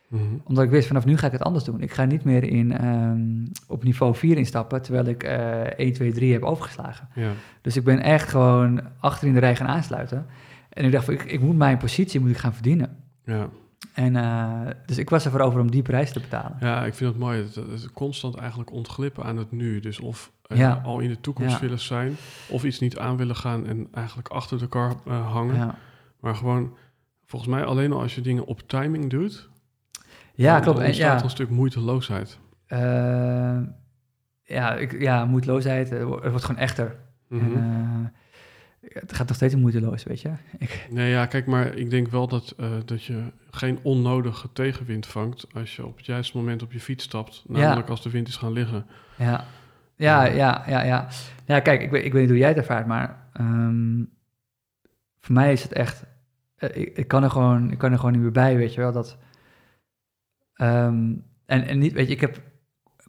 Mhm. 0.08 0.24
Omdat 0.44 0.64
ik 0.64 0.70
wist, 0.70 0.88
vanaf 0.88 1.06
nu 1.06 1.18
ga 1.18 1.26
ik 1.26 1.32
het 1.32 1.42
anders 1.44 1.64
doen. 1.64 1.82
Ik 1.82 1.92
ga 1.92 2.06
niet 2.06 2.24
meer 2.24 2.44
in, 2.44 2.78
ehm, 2.78 3.46
op 3.68 3.84
niveau 3.84 4.16
4 4.16 4.38
instappen, 4.38 4.82
terwijl 4.82 5.06
ik 5.06 5.24
eh 5.24 5.62
1, 5.86 5.94
2, 5.94 6.12
3 6.14 6.34
heb 6.34 6.44
overgeslagen. 6.44 7.08
ja. 7.16 7.32
Dus 7.62 7.76
ik 7.76 7.84
ben 7.84 8.00
echt 8.00 8.30
gewoon 8.30 8.82
achter 9.00 9.28
in 9.28 9.34
de 9.34 9.40
rij 9.40 9.56
gaan 9.56 9.68
aansluiten. 9.68 10.26
En 10.70 10.86
ik 10.86 10.92
dacht, 10.92 11.06
van, 11.06 11.14
ik, 11.14 11.24
ik 11.24 11.42
moet 11.42 11.58
mijn 11.58 11.78
positie 11.78 12.20
moet 12.20 12.30
ik 12.30 12.38
gaan 12.38 12.54
verdienen. 12.54 12.98
ja. 13.26 13.50
En 13.94 14.16
eh, 14.16 14.60
dus 14.86 14.98
ik 14.98 15.10
was 15.10 15.26
ervoor 15.26 15.40
over 15.40 15.60
om 15.60 15.72
die 15.72 15.82
prijs 15.82 16.12
te 16.12 16.20
betalen. 16.20 16.58
Ja, 16.60 16.86
ik 16.86 16.94
vind 16.94 17.10
het 17.10 17.20
mooi. 17.20 17.42
Het, 17.44 17.56
het 17.56 17.68
is 17.72 17.92
constant 17.92 18.36
eigenlijk 18.36 18.72
ontglippen 18.72 19.24
aan 19.24 19.38
het 19.38 19.52
nu. 19.52 19.80
Dus 19.80 20.00
of 20.00 20.32
eh, 20.46 20.58
Ja. 20.58 20.82
al 20.84 21.00
in 21.00 21.10
de 21.10 21.20
toekomst 21.22 21.54
Ja. 21.54 21.60
willen 21.60 21.80
zijn, 21.80 22.16
of 22.50 22.64
iets 22.64 22.80
niet 22.80 22.98
aan 22.98 23.18
willen 23.18 23.36
gaan 23.36 23.68
en 23.68 23.88
eigenlijk 23.92 24.28
achter 24.28 24.60
de 24.60 24.68
kar 24.68 24.96
eh, 25.08 25.32
hangen. 25.32 25.56
Ja, 25.56 25.76
Maar 26.20 26.36
gewoon, 26.36 26.78
volgens 27.26 27.52
mij 27.52 27.64
alleen 27.66 27.92
al 27.92 28.02
als 28.02 28.16
je 28.16 28.22
dingen 28.22 28.46
op 28.46 28.62
timing 28.68 29.10
doet, 29.10 29.50
ja 30.36 30.60
klopt. 30.60 30.80
En, 30.80 30.86
ontstaat 30.86 31.18
ja, 31.20 31.24
een 31.24 31.30
stuk 31.30 31.50
moeiteloosheid. 31.50 32.40
ja, 34.44 34.74
ik, 34.76 35.02
ja, 35.02 35.26
moedeloosheid, 35.26 35.90
het 35.90 36.04
wordt 36.04 36.44
gewoon 36.46 36.62
echter. 36.62 36.96
En, 37.30 37.54
eh, 37.56 38.20
het 38.94 39.14
gaat 39.14 39.28
nog 39.28 39.36
steeds 39.36 39.56
moeiteloos, 39.56 40.04
weet 40.04 40.22
je. 40.22 40.30
Ik, 40.58 40.88
Nee, 40.90 41.10
ja, 41.10 41.26
kijk, 41.26 41.46
maar 41.46 41.76
ik 41.76 41.90
denk 41.90 42.08
wel 42.08 42.28
dat, 42.28 42.54
eh, 42.58 42.72
dat 42.86 43.04
je 43.04 43.24
geen 43.52 43.80
onnodige 43.82 44.50
tegenwind 44.54 45.06
vangt 45.06 45.46
als 45.54 45.76
je 45.76 45.86
op 45.86 45.98
het 45.98 46.06
juiste 46.06 46.38
moment 46.38 46.62
op 46.62 46.72
je 46.72 46.80
fiets 46.80 47.04
stapt. 47.04 47.44
Namelijk 47.48 47.90
als 47.90 48.02
de 48.04 48.10
wind 48.10 48.28
is 48.28 48.36
gaan 48.36 48.52
liggen. 48.52 48.86
Ja, 49.18 49.46
ja, 49.96 50.26
Ja. 50.26 50.34
ja, 50.34 50.64
ja, 50.68 50.84
ja. 50.84 51.08
Ja, 51.46 51.60
kijk, 51.60 51.82
ik 51.82 51.92
weet, 51.92 52.06
ik 52.06 52.12
weet 52.12 52.22
niet 52.22 52.30
hoe 52.30 52.40
jij 52.40 52.48
het 52.48 52.58
ervaart, 52.58 52.88
maar 52.88 53.28
ehm, 53.34 54.04
voor 55.20 55.34
mij 55.34 55.52
is 55.52 55.64
het 55.64 55.74
echt, 55.74 56.04
eh, 56.56 56.70
ik, 56.74 56.98
ik, 56.98 57.08
kan 57.08 57.24
er 57.24 57.30
gewoon, 57.30 57.72
ik 57.72 57.78
kan 57.78 57.92
er 57.92 57.98
gewoon 57.98 58.14
niet 58.14 58.22
meer 58.22 58.32
bij, 58.32 58.58
weet 58.58 58.74
je 58.74 58.82
wel, 58.82 58.92
dat, 58.92 59.18
ehm, 60.54 61.14
en, 61.46 61.68
en 61.68 61.80
niet, 61.80 61.94
weet 61.94 62.08
je, 62.08 62.14
ik 62.14 62.22
heb 62.22 62.42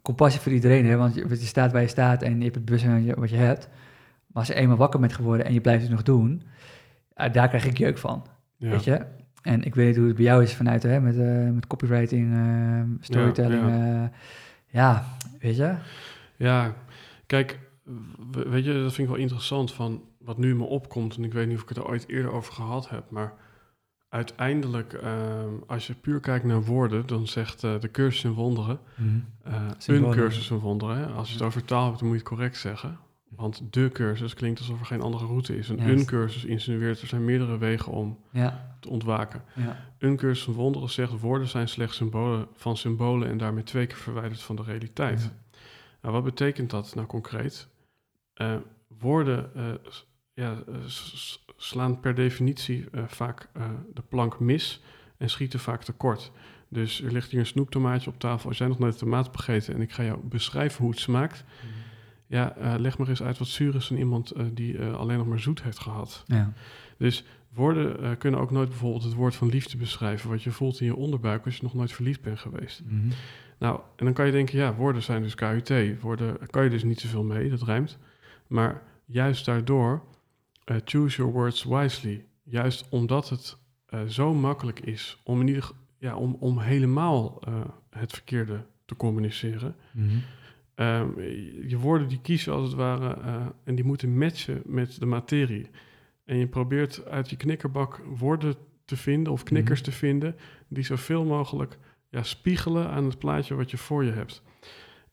compassie 0.01 0.41
voor 0.41 0.51
iedereen, 0.51 0.85
hè, 0.85 0.95
want 0.95 1.15
je, 1.15 1.25
je 1.29 1.35
staat 1.35 1.71
waar 1.71 1.81
je 1.81 1.87
staat 1.87 2.21
en 2.21 2.37
je 2.37 2.43
hebt 2.43 2.55
het 2.55 2.65
bewustzijn 2.65 2.95
wat 2.95 3.05
je, 3.05 3.19
wat 3.19 3.29
je 3.29 3.35
hebt, 3.35 3.69
maar 4.35 4.43
als 4.43 4.47
je 4.53 4.59
eenmaal 4.61 4.77
wakker 4.77 4.99
bent 4.99 5.13
geworden 5.13 5.45
en 5.45 5.53
je 5.53 5.61
blijft 5.61 5.81
het 5.81 5.91
nog 5.91 6.03
doen, 6.03 6.41
eh, 7.13 7.33
daar 7.33 7.47
krijg 7.47 7.65
ik 7.65 7.77
jeuk 7.77 7.97
van, 7.97 8.25
Ja. 8.57 8.69
weet 8.69 8.83
je. 8.83 9.05
En 9.41 9.63
ik 9.63 9.75
weet 9.75 9.87
niet 9.87 9.95
hoe 9.95 10.05
het 10.07 10.15
bij 10.15 10.25
jou 10.25 10.43
is 10.43 10.53
vanuit, 10.53 10.83
hè, 10.83 10.99
met, 10.99 11.17
eh, 11.17 11.49
met 11.49 11.67
copywriting, 11.67 12.33
eh, 12.33 12.81
storytelling, 12.99 13.61
ja, 13.69 14.11
ja, 14.67 15.05
weet 15.39 15.55
je. 15.55 15.75
Ja, 16.35 16.73
kijk, 17.25 17.59
weet 18.31 18.65
je, 18.65 18.73
dat 18.73 18.93
vind 18.93 19.07
ik 19.07 19.13
wel 19.13 19.23
interessant 19.23 19.73
van 19.73 20.03
wat 20.19 20.37
nu 20.37 20.49
in 20.49 20.57
me 20.57 20.63
opkomt. 20.63 21.17
En 21.17 21.23
ik 21.23 21.33
weet 21.33 21.47
niet 21.47 21.55
of 21.55 21.61
ik 21.61 21.69
het 21.69 21.77
er 21.77 21.87
ooit 21.87 22.07
eerder 22.09 22.31
over 22.31 22.53
gehad 22.53 22.89
heb, 22.89 23.09
maar 23.09 23.33
uiteindelijk, 24.09 24.93
ehm, 24.93 25.49
als 25.67 25.87
je 25.87 25.93
puur 25.93 26.19
kijkt 26.19 26.45
naar 26.45 26.63
woorden, 26.63 27.07
dan 27.07 27.27
zegt 27.27 27.61
de 27.61 27.89
cursus 27.91 28.23
in 28.23 28.31
wonderen, 28.33 28.79
eh, 29.43 29.53
een 29.85 30.11
cursus 30.11 30.49
in 30.49 30.57
wonderen. 30.59 30.97
Hè? 30.97 31.05
Als 31.05 31.27
je 31.27 31.33
het 31.33 31.43
over 31.43 31.65
taal 31.65 31.85
hebt, 31.85 31.99
dan 31.99 32.07
moet 32.07 32.17
je 32.17 32.23
het 32.23 32.33
correct 32.33 32.57
zeggen. 32.57 32.97
Want 33.35 33.61
de 33.69 33.89
cursus 33.93 34.33
klinkt 34.33 34.59
alsof 34.59 34.79
er 34.79 34.85
geen 34.85 35.01
andere 35.01 35.25
route 35.25 35.57
is. 35.57 35.69
Een 35.69 36.05
cursus 36.05 36.45
insinueert, 36.45 37.01
er 37.01 37.07
zijn 37.07 37.25
meerdere 37.25 37.57
wegen 37.57 37.91
om 37.91 38.19
Ja, 38.31 38.75
te 38.79 38.89
ontwaken. 38.89 39.43
ja. 39.55 39.77
Een 39.97 40.15
cursus 40.15 40.43
van 40.43 40.53
wonderen 40.53 40.89
zegt, 40.89 41.19
woorden 41.19 41.47
zijn 41.47 41.67
slechts 41.67 41.95
symbolen 41.95 42.47
van 42.53 42.77
symbolen 42.77 43.29
en 43.29 43.37
daarmee 43.37 43.63
twee 43.63 43.87
keer 43.87 43.97
verwijderd 43.97 44.41
van 44.41 44.55
de 44.55 44.63
realiteit. 44.63 45.21
Ja. 45.21 45.59
Nou, 46.01 46.13
wat 46.13 46.23
betekent 46.23 46.69
dat 46.69 46.95
nou 46.95 47.07
concreet? 47.07 47.67
Eh, 48.33 48.55
woorden 48.99 49.55
eh, 49.55 49.63
ja, 50.33 50.55
eh, 50.67 50.75
slaan 51.57 51.99
per 51.99 52.15
definitie 52.15 52.85
vaak 53.07 53.49
de 53.93 54.01
plank 54.09 54.39
mis 54.39 54.81
en 55.17 55.29
schieten 55.29 55.59
vaak 55.59 55.83
tekort. 55.83 56.31
Dus 56.69 57.01
er 57.01 57.11
ligt 57.11 57.31
hier 57.31 57.39
een 57.39 57.45
snoeptomaatje 57.45 58.09
op 58.09 58.19
tafel. 58.19 58.49
Als 58.49 58.57
jij 58.57 58.67
nog 58.67 58.79
nooit 58.79 58.97
tomaat 58.97 59.25
hebt 59.25 59.37
gegeten 59.37 59.73
en 59.73 59.81
ik 59.81 59.91
ga 59.91 60.03
jou 60.03 60.19
beschrijven 60.23 60.81
hoe 60.81 60.91
het 60.91 60.99
smaakt, 60.99 61.43
ja, 62.35 62.55
eh, 62.55 62.73
leg 62.77 62.97
maar 62.97 63.07
eens 63.07 63.23
uit 63.23 63.37
wat 63.37 63.47
zuur 63.47 63.75
is 63.75 63.91
aan 63.91 63.97
iemand 63.97 64.31
eh, 64.31 64.45
die 64.53 64.77
eh, 64.77 64.95
alleen 64.95 65.17
nog 65.17 65.27
maar 65.27 65.39
zoet 65.39 65.63
heeft 65.63 65.79
gehad. 65.79 66.23
Ja, 66.27 66.53
Dus 66.97 67.23
woorden 67.53 68.17
kunnen 68.17 68.39
ook 68.39 68.51
nooit 68.51 68.69
bijvoorbeeld 68.69 69.03
het 69.03 69.13
woord 69.13 69.35
van 69.35 69.49
liefde 69.49 69.77
beschrijven, 69.77 70.29
wat 70.29 70.43
je 70.43 70.51
voelt 70.51 70.79
in 70.79 70.85
je 70.85 70.95
onderbuik 70.95 71.45
als 71.45 71.55
je 71.55 71.63
nog 71.63 71.73
nooit 71.73 71.91
verliefd 71.91 72.21
bent 72.21 72.39
geweest. 72.39 72.81
Mhm. 72.85 73.07
Nou, 73.59 73.79
en 73.95 74.05
dan 74.05 74.13
kan 74.13 74.25
je 74.25 74.31
denken, 74.31 74.57
ja, 74.57 74.73
woorden 74.75 75.01
zijn 75.01 75.21
dus 75.21 75.35
KUT. 75.35 76.01
Woorden 76.01 76.37
kan 76.49 76.63
je 76.63 76.69
dus 76.69 76.83
niet 76.83 76.99
zoveel 76.99 77.23
mee, 77.23 77.49
dat 77.49 77.61
rijmt. 77.61 77.97
Maar 78.47 78.81
juist 79.05 79.45
daardoor, 79.45 80.03
choose 80.85 81.17
your 81.17 81.31
words 81.31 81.63
wisely. 81.63 82.25
Juist 82.43 82.85
omdat 82.89 83.29
het 83.29 83.57
zo 84.07 84.33
makkelijk 84.33 84.79
is 84.79 85.21
om, 85.23 85.41
in 85.41 85.47
ieder, 85.47 85.71
ja, 85.97 86.15
om, 86.15 86.37
om 86.39 86.59
helemaal 86.59 87.41
het 87.89 88.11
verkeerde 88.11 88.65
te 88.85 88.95
communiceren. 88.95 89.75
Mhm. 89.91 90.17
Ehm, 90.75 91.21
je 91.67 91.77
woorden 91.77 92.07
die 92.07 92.21
kiezen 92.21 92.53
als 92.53 92.67
het 92.67 92.77
ware 92.77 93.13
eh, 93.13 93.45
en 93.63 93.75
die 93.75 93.85
moeten 93.85 94.17
matchen 94.17 94.61
met 94.65 94.99
de 94.99 95.05
materie. 95.05 95.69
En 96.25 96.37
je 96.37 96.47
probeert 96.47 97.05
uit 97.05 97.29
je 97.29 97.37
knikkerbak 97.37 98.01
woorden 98.17 98.55
te 98.85 98.97
vinden 98.97 99.33
of 99.33 99.43
knikkers 99.43 99.81
te 99.81 99.91
vinden 99.91 100.35
die 100.67 100.83
zoveel 100.83 101.25
mogelijk 101.25 101.77
ja, 102.09 102.23
spiegelen 102.23 102.89
aan 102.89 103.05
het 103.05 103.19
plaatje 103.19 103.55
wat 103.55 103.71
je 103.71 103.77
voor 103.77 104.03
je 104.03 104.11
hebt. 104.11 104.43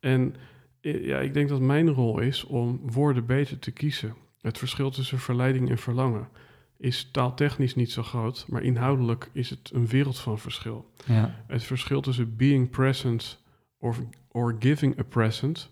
En 0.01 0.35
eh, 0.81 1.07
ja, 1.07 1.19
ik 1.19 1.35
denk 1.35 1.49
dat 1.49 1.61
mijn 1.61 1.91
rol 1.91 2.19
is 2.19 2.45
om 2.45 2.81
woorden 2.83 3.27
beter 3.27 3.59
te 3.59 3.71
kiezen. 3.71 4.15
Het 4.41 4.59
verschil 4.59 4.91
tussen 4.91 5.19
verleiding 5.19 5.71
en 5.71 5.79
verlangen 5.79 6.29
is 6.77 7.09
taaltechnisch 7.11 7.75
niet 7.75 7.91
zo 7.93 8.03
groot, 8.03 8.45
maar 8.49 8.63
inhoudelijk 8.63 9.31
is 9.33 9.51
het 9.51 9.71
een 9.73 9.87
wereld 9.87 10.19
van 10.19 10.39
verschil. 10.39 10.91
Ja, 11.07 11.45
Het 11.47 11.63
verschil 11.63 12.01
tussen 12.01 12.37
being 12.37 12.71
present 12.71 13.42
or, 13.83 13.95
or 14.29 14.57
giving 14.59 14.99
a 14.99 15.03
present 15.03 15.71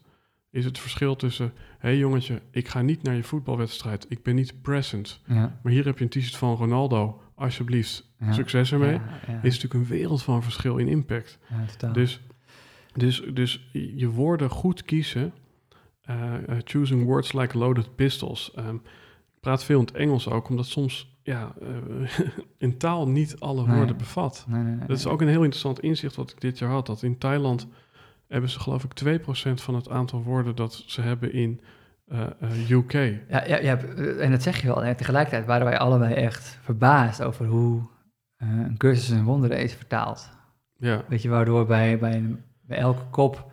is 0.50 0.64
het 0.64 0.78
verschil 0.78 1.16
tussen... 1.16 1.52
hé 1.78 1.88
hey 1.88 1.96
jongetje, 1.96 2.42
ik 2.50 2.68
ga 2.68 2.80
niet 2.82 3.02
naar 3.02 3.14
je 3.14 3.22
voetbalwedstrijd, 3.22 4.06
ik 4.08 4.22
ben 4.22 4.34
niet 4.34 4.62
present. 4.62 5.20
ja, 5.26 5.58
Maar 5.62 5.72
hier 5.72 5.84
heb 5.84 5.98
je 5.98 6.04
een 6.04 6.10
t-shirt 6.10 6.36
van 6.36 6.56
Ronaldo, 6.56 7.22
alsjeblieft, 7.34 8.10
ja. 8.18 8.32
succes 8.32 8.72
ermee. 8.72 8.92
Ja. 9.26 9.42
Is 9.42 9.54
natuurlijk 9.54 9.74
een 9.74 9.86
wereld 9.86 10.22
van 10.22 10.42
verschil 10.42 10.76
in 10.76 10.88
impact. 10.88 11.38
Dus, 11.92 12.20
dus, 12.92 13.22
dus 13.34 13.68
je 13.72 14.08
woorden 14.08 14.50
goed 14.50 14.82
kiezen, 14.82 15.32
eh, 16.00 16.34
eh, 16.34 16.58
choosing 16.64 17.04
words 17.04 17.32
like 17.32 17.58
loaded 17.58 17.94
pistols. 17.96 18.52
Ehm, 18.54 18.74
ik 19.34 19.40
praat 19.40 19.64
veel 19.64 19.78
in 19.78 19.84
het 19.86 19.94
Engels 19.94 20.28
ook, 20.28 20.48
omdat 20.48 20.66
soms 20.66 21.18
ja, 21.22 21.54
eh, 21.60 22.18
een 22.58 22.78
taal 22.78 23.08
niet 23.08 23.40
alle 23.40 23.66
Nee. 23.66 23.76
woorden 23.76 23.96
bevat. 23.96 24.44
nee, 24.48 24.62
nee, 24.62 24.74
nee, 24.74 24.86
Dat 24.86 24.98
is 24.98 25.06
ook 25.06 25.20
een 25.20 25.28
heel 25.28 25.42
interessant 25.44 25.80
inzicht 25.80 26.16
wat 26.16 26.30
ik 26.30 26.40
dit 26.40 26.58
jaar 26.58 26.70
had. 26.70 26.86
Dat 26.86 27.02
in 27.02 27.18
Thailand 27.18 27.66
hebben 28.30 28.50
ze 28.50 28.60
geloof 28.60 28.84
ik 28.84 29.20
2% 29.20 29.22
van 29.54 29.74
het 29.74 29.88
aantal 29.88 30.22
woorden 30.22 30.56
dat 30.56 30.82
ze 30.86 31.00
hebben 31.00 31.32
in 31.32 31.60
eh, 32.06 32.26
eh, 32.40 32.70
UK. 32.70 32.92
Ja, 32.92 33.44
ja, 33.46 33.58
ja, 33.58 33.78
en 34.18 34.30
dat 34.30 34.42
zeg 34.42 34.60
je 34.60 34.66
wel. 34.66 34.84
En 34.84 34.96
tegelijkertijd 34.96 35.46
waren 35.46 35.66
wij 35.66 35.78
allebei 35.78 36.14
echt 36.14 36.58
verbaasd 36.62 37.22
over 37.22 37.46
hoe 37.46 37.82
eh, 38.36 38.48
een 38.48 38.76
cursus 38.76 39.10
in 39.10 39.24
wonderen 39.24 39.58
is 39.58 39.74
vertaald. 39.74 40.30
Ja, 40.76 41.04
Weet 41.08 41.22
je, 41.22 41.28
waardoor 41.28 41.66
bij, 41.66 41.98
bij, 41.98 42.14
een- 42.16 42.42
bij 42.62 42.78
elke 42.78 43.04
kop 43.10 43.52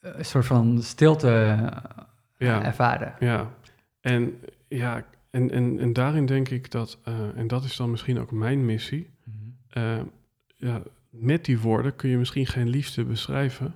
eh, 0.00 0.10
een 0.16 0.24
soort 0.24 0.46
van 0.46 0.82
stilte 0.82 1.28
eh, 1.30 2.46
Ja. 2.48 2.64
ervaren. 2.64 3.14
ja. 3.18 3.50
En, 4.00 4.40
ja, 4.68 5.04
en, 5.30 5.50
en, 5.50 5.78
en 5.78 5.92
daarin 5.92 6.26
denk 6.26 6.48
ik 6.48 6.70
dat, 6.70 6.98
eh, 7.04 7.14
en 7.36 7.46
dat 7.46 7.64
is 7.64 7.76
dan 7.76 7.90
misschien 7.90 8.18
ook 8.18 8.30
mijn 8.30 8.64
missie, 8.64 9.10
eh, 9.68 9.98
ja, 10.56 10.82
met 11.20 11.44
die 11.44 11.58
woorden 11.58 11.96
kun 11.96 12.10
je 12.10 12.18
misschien 12.18 12.46
geen 12.46 12.68
liefde 12.68 13.04
beschrijven, 13.04 13.74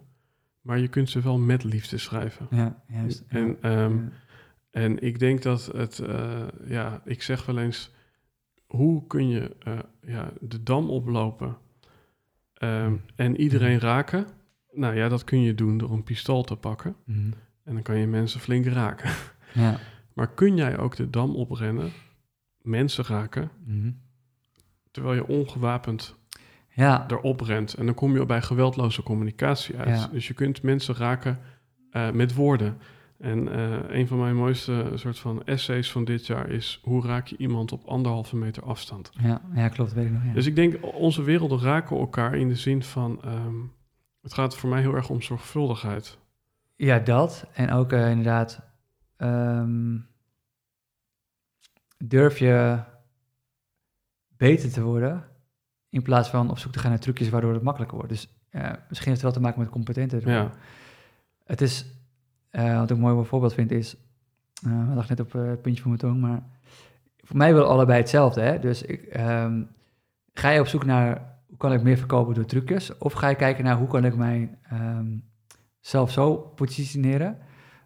maar 0.61 0.79
je 0.79 0.89
kunt 0.89 1.11
ze 1.11 1.21
wel 1.21 1.39
met 1.39 1.65
liefde 1.65 1.99
schrijven. 1.99 2.47
Ja, 2.51 2.83
juist. 2.89 3.25
Ja. 3.29 3.37
En, 3.39 3.57
ehm, 3.61 3.97
Ja. 3.97 4.11
En 4.73 5.03
ik 5.03 5.19
denk 5.19 5.43
dat 5.43 5.67
het, 5.67 5.99
eh, 5.99 6.47
ja, 6.65 7.03
ik 7.05 7.23
zeg 7.23 7.47
wel 7.47 7.59
eens, 7.59 7.91
hoe 8.67 9.07
kun 9.07 9.29
je 9.29 9.57
eh, 9.59 9.79
ja, 10.03 10.33
de 10.41 10.63
dam 10.63 10.91
oplopen 10.91 11.57
ehm, 12.55 12.97
en 13.17 13.41
iedereen 13.41 13.81
raken 13.81 14.27
Nou 14.73 14.97
ja, 14.97 15.09
dat 15.09 15.25
kun 15.25 15.41
je 15.43 15.55
doen 15.55 15.79
door 15.79 15.91
een 15.91 16.03
pistool 16.03 16.43
te 16.43 16.57
pakken. 16.57 16.97
Mhm. 17.05 17.31
En 17.65 17.75
dan 17.75 17.83
kan 17.83 17.99
je 17.99 18.07
mensen 18.07 18.41
flink 18.41 18.67
raken. 18.67 19.11
Ja. 19.55 19.79
Maar 20.13 20.35
kun 20.35 20.57
jij 20.57 20.79
ook 20.79 20.97
de 20.97 21.11
dam 21.11 21.35
oprennen, 21.35 21.91
mensen 22.63 23.05
raken, 23.05 23.51
terwijl 24.91 25.15
je 25.15 25.27
ongewapend 25.27 26.17
Ja. 26.75 27.05
erop 27.09 27.41
rent? 27.41 27.75
En 27.75 27.87
dan 27.87 27.95
kom 27.95 28.15
je 28.15 28.27
bij 28.27 28.43
geweldloze 28.43 29.03
communicatie 29.03 29.77
uit. 29.77 30.01
Ja. 30.01 30.09
Dus 30.13 30.29
je 30.29 30.35
kunt 30.35 30.63
mensen 30.63 30.95
raken 30.95 31.39
eh, 31.91 32.11
met 32.11 32.35
woorden. 32.35 32.79
En 33.19 33.53
eh, 33.53 33.99
een 33.99 34.07
van 34.07 34.19
mijn 34.19 34.37
mooiste 34.37 34.93
soort 34.95 35.19
van 35.19 35.45
essays 35.45 35.93
van 35.93 36.05
dit 36.05 36.27
jaar 36.27 36.49
is... 36.49 36.81
hoe 36.83 37.07
raak 37.07 37.27
je 37.27 37.37
iemand 37.37 37.73
op 37.73 37.85
anderhalve 37.85 38.37
meter 38.37 38.63
afstand? 38.63 39.11
Ja. 39.21 39.41
ja, 39.55 39.69
klopt, 39.69 39.93
weet 39.93 40.07
ik 40.07 40.13
nog. 40.13 40.25
Ja. 40.25 40.33
Dus 40.33 40.47
ik 40.47 40.55
denk, 40.55 40.79
onze 40.95 41.23
werelden 41.23 41.61
raken 41.61 41.99
elkaar 41.99 42.37
in 42.37 42.49
de 42.49 42.55
zin 42.55 42.83
van... 42.83 43.23
ehm, 43.25 43.55
het 44.23 44.35
gaat 44.35 44.57
voor 44.57 44.69
mij 44.69 44.81
heel 44.81 44.95
erg 44.95 45.09
om 45.09 45.23
zorgvuldigheid. 45.23 46.19
Ja, 46.77 46.99
dat. 46.99 47.47
En 47.53 47.71
ook 47.71 47.93
eh, 47.93 48.11
inderdaad, 48.11 48.61
ehm, 49.17 49.99
durf 51.99 52.39
je 52.39 52.81
beter 54.37 54.73
te 54.73 54.83
worden 54.83 55.32
in 55.93 56.03
plaats 56.03 56.29
van 56.29 56.51
op 56.51 56.59
zoek 56.59 56.73
te 56.73 56.79
gaan 56.79 56.91
naar 56.91 57.01
trucjes 57.01 57.29
waardoor 57.29 57.53
het 57.53 57.63
makkelijker 57.63 57.97
wordt. 57.97 58.13
Dus 58.13 58.29
eh, 58.51 58.63
misschien 58.63 59.11
heeft 59.11 59.23
het 59.23 59.23
wel 59.23 59.33
te 59.33 59.41
maken 59.41 59.61
met 59.61 59.69
competenter. 59.69 60.29
Ja, 60.29 60.51
Het 61.45 61.61
is, 61.61 61.87
eh, 62.51 62.79
wat 62.79 62.91
ik 62.91 62.97
een 62.97 63.03
mooi 63.03 63.27
voorbeeld 63.27 63.55
vind 63.55 63.71
is, 63.71 63.97
uh, 64.67 64.89
we 64.89 64.95
lag 64.95 65.09
net 65.09 65.21
op 65.21 65.35
eh, 65.35 65.47
het 65.47 65.63
puntje 65.63 65.83
van 65.83 65.91
mijn 65.91 66.03
tong, 66.03 66.21
maar 66.21 66.43
voor 67.19 67.37
mij 67.37 67.55
wil 67.55 67.65
allebei 67.65 67.99
hetzelfde. 67.99 68.41
Hè? 68.41 68.59
Dus 68.59 68.83
ik, 68.83 69.03
ehm, 69.03 69.63
ga 70.33 70.51
je 70.51 70.61
op 70.61 70.67
zoek 70.67 70.85
naar 70.85 71.37
hoe 71.47 71.57
kan 71.57 71.73
ik 71.73 71.83
meer 71.83 71.97
verkopen 71.97 72.35
door 72.35 72.45
trucjes, 72.45 72.99
of 72.99 73.13
ga 73.13 73.29
je 73.29 73.35
kijken 73.35 73.65
naar 73.65 73.77
hoe 73.77 73.89
kan 73.89 74.05
ik 74.05 74.17
mij 74.17 74.59
ehm, 74.63 75.17
zelf 75.81 76.11
zo 76.11 76.35
positioneren 76.37 77.39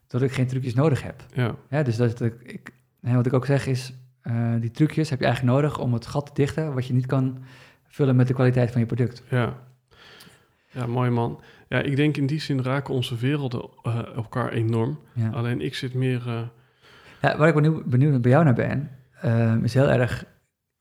dat 0.07 0.23
ik 0.23 0.33
geen 0.33 0.47
trucjes 0.47 0.75
nodig 0.75 1.03
heb. 1.03 1.25
ja, 1.35 1.55
Ja, 1.71 1.83
dus 1.83 1.97
dat 1.97 2.21
ik, 2.21 2.43
ik, 2.43 2.73
hè, 3.01 3.15
wat 3.15 3.27
ik 3.27 3.33
ook 3.33 3.47
zeg 3.47 3.67
is, 3.67 3.93
eh, 4.21 4.55
die 4.61 4.71
trucjes 4.71 5.11
heb 5.11 5.19
je 5.19 5.25
eigenlijk 5.25 5.57
nodig 5.57 5.79
om 5.79 5.93
het 5.93 6.07
gat 6.07 6.27
te 6.27 6.33
dichten 6.35 6.75
wat 6.75 6.87
je 6.87 6.93
niet 6.93 7.07
kan 7.07 7.39
vullen 7.97 8.17
met 8.17 8.27
de 8.29 8.35
kwaliteit 8.35 8.71
van 8.71 8.81
je 8.81 8.87
product. 8.87 9.23
ja. 9.31 9.65
Ja, 10.71 10.87
mooi 10.87 11.11
man. 11.11 11.41
Ja, 11.69 11.79
ik 11.79 11.97
denk 11.97 12.17
in 12.17 12.27
die 12.27 12.41
zin 12.41 12.63
raken 12.63 12.95
onze 12.95 13.17
werelden 13.17 13.69
eh, 13.83 13.99
elkaar 14.17 14.53
enorm. 14.53 14.99
Ja. 15.13 15.29
Alleen 15.31 15.61
ik 15.61 15.75
zit 15.75 15.95
meer... 15.95 16.23
eh, 16.27 16.41
Ja, 17.23 17.37
waar 17.39 17.49
ik 17.49 17.55
benieuwd, 17.55 17.85
benieuwd 17.85 18.23
bij 18.23 18.31
jou 18.31 18.45
naar 18.45 18.55
ben, 18.55 18.91
ehm, 19.21 19.65
is 19.65 19.75
heel 19.75 19.91
erg. 19.91 20.25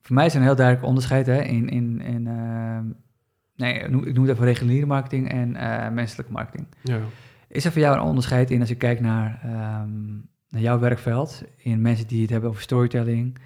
Voor 0.00 0.14
mij 0.14 0.26
is 0.26 0.32
er 0.34 0.38
een 0.40 0.46
heel 0.46 0.54
duidelijk 0.56 0.86
onderscheid 0.86 1.26
hè, 1.26 1.40
in. 1.42 1.68
in, 1.68 2.00
in 2.00 2.26
ehm, 2.26 2.84
nee, 3.56 3.74
ik 3.74 3.90
noem, 3.90 4.04
ik 4.04 4.14
noem 4.14 4.24
het 4.24 4.32
even 4.34 4.44
reguliere 4.46 4.86
marketing 4.86 5.30
en 5.30 5.56
eh, 5.56 5.90
menselijke 5.90 6.32
marketing. 6.32 6.66
ja, 6.82 6.98
Is 7.48 7.64
er 7.64 7.72
voor 7.72 7.80
jou 7.80 7.96
een 7.96 8.02
onderscheid 8.04 8.50
in 8.50 8.60
als 8.60 8.68
je 8.68 8.74
kijkt 8.74 9.00
naar, 9.00 9.40
ehm, 9.42 10.14
naar 10.48 10.60
jouw 10.62 10.78
werkveld? 10.78 11.42
In 11.56 11.80
mensen 11.80 12.06
die 12.06 12.20
het 12.22 12.30
hebben 12.30 12.50
over 12.50 12.62
storytelling, 12.62 13.38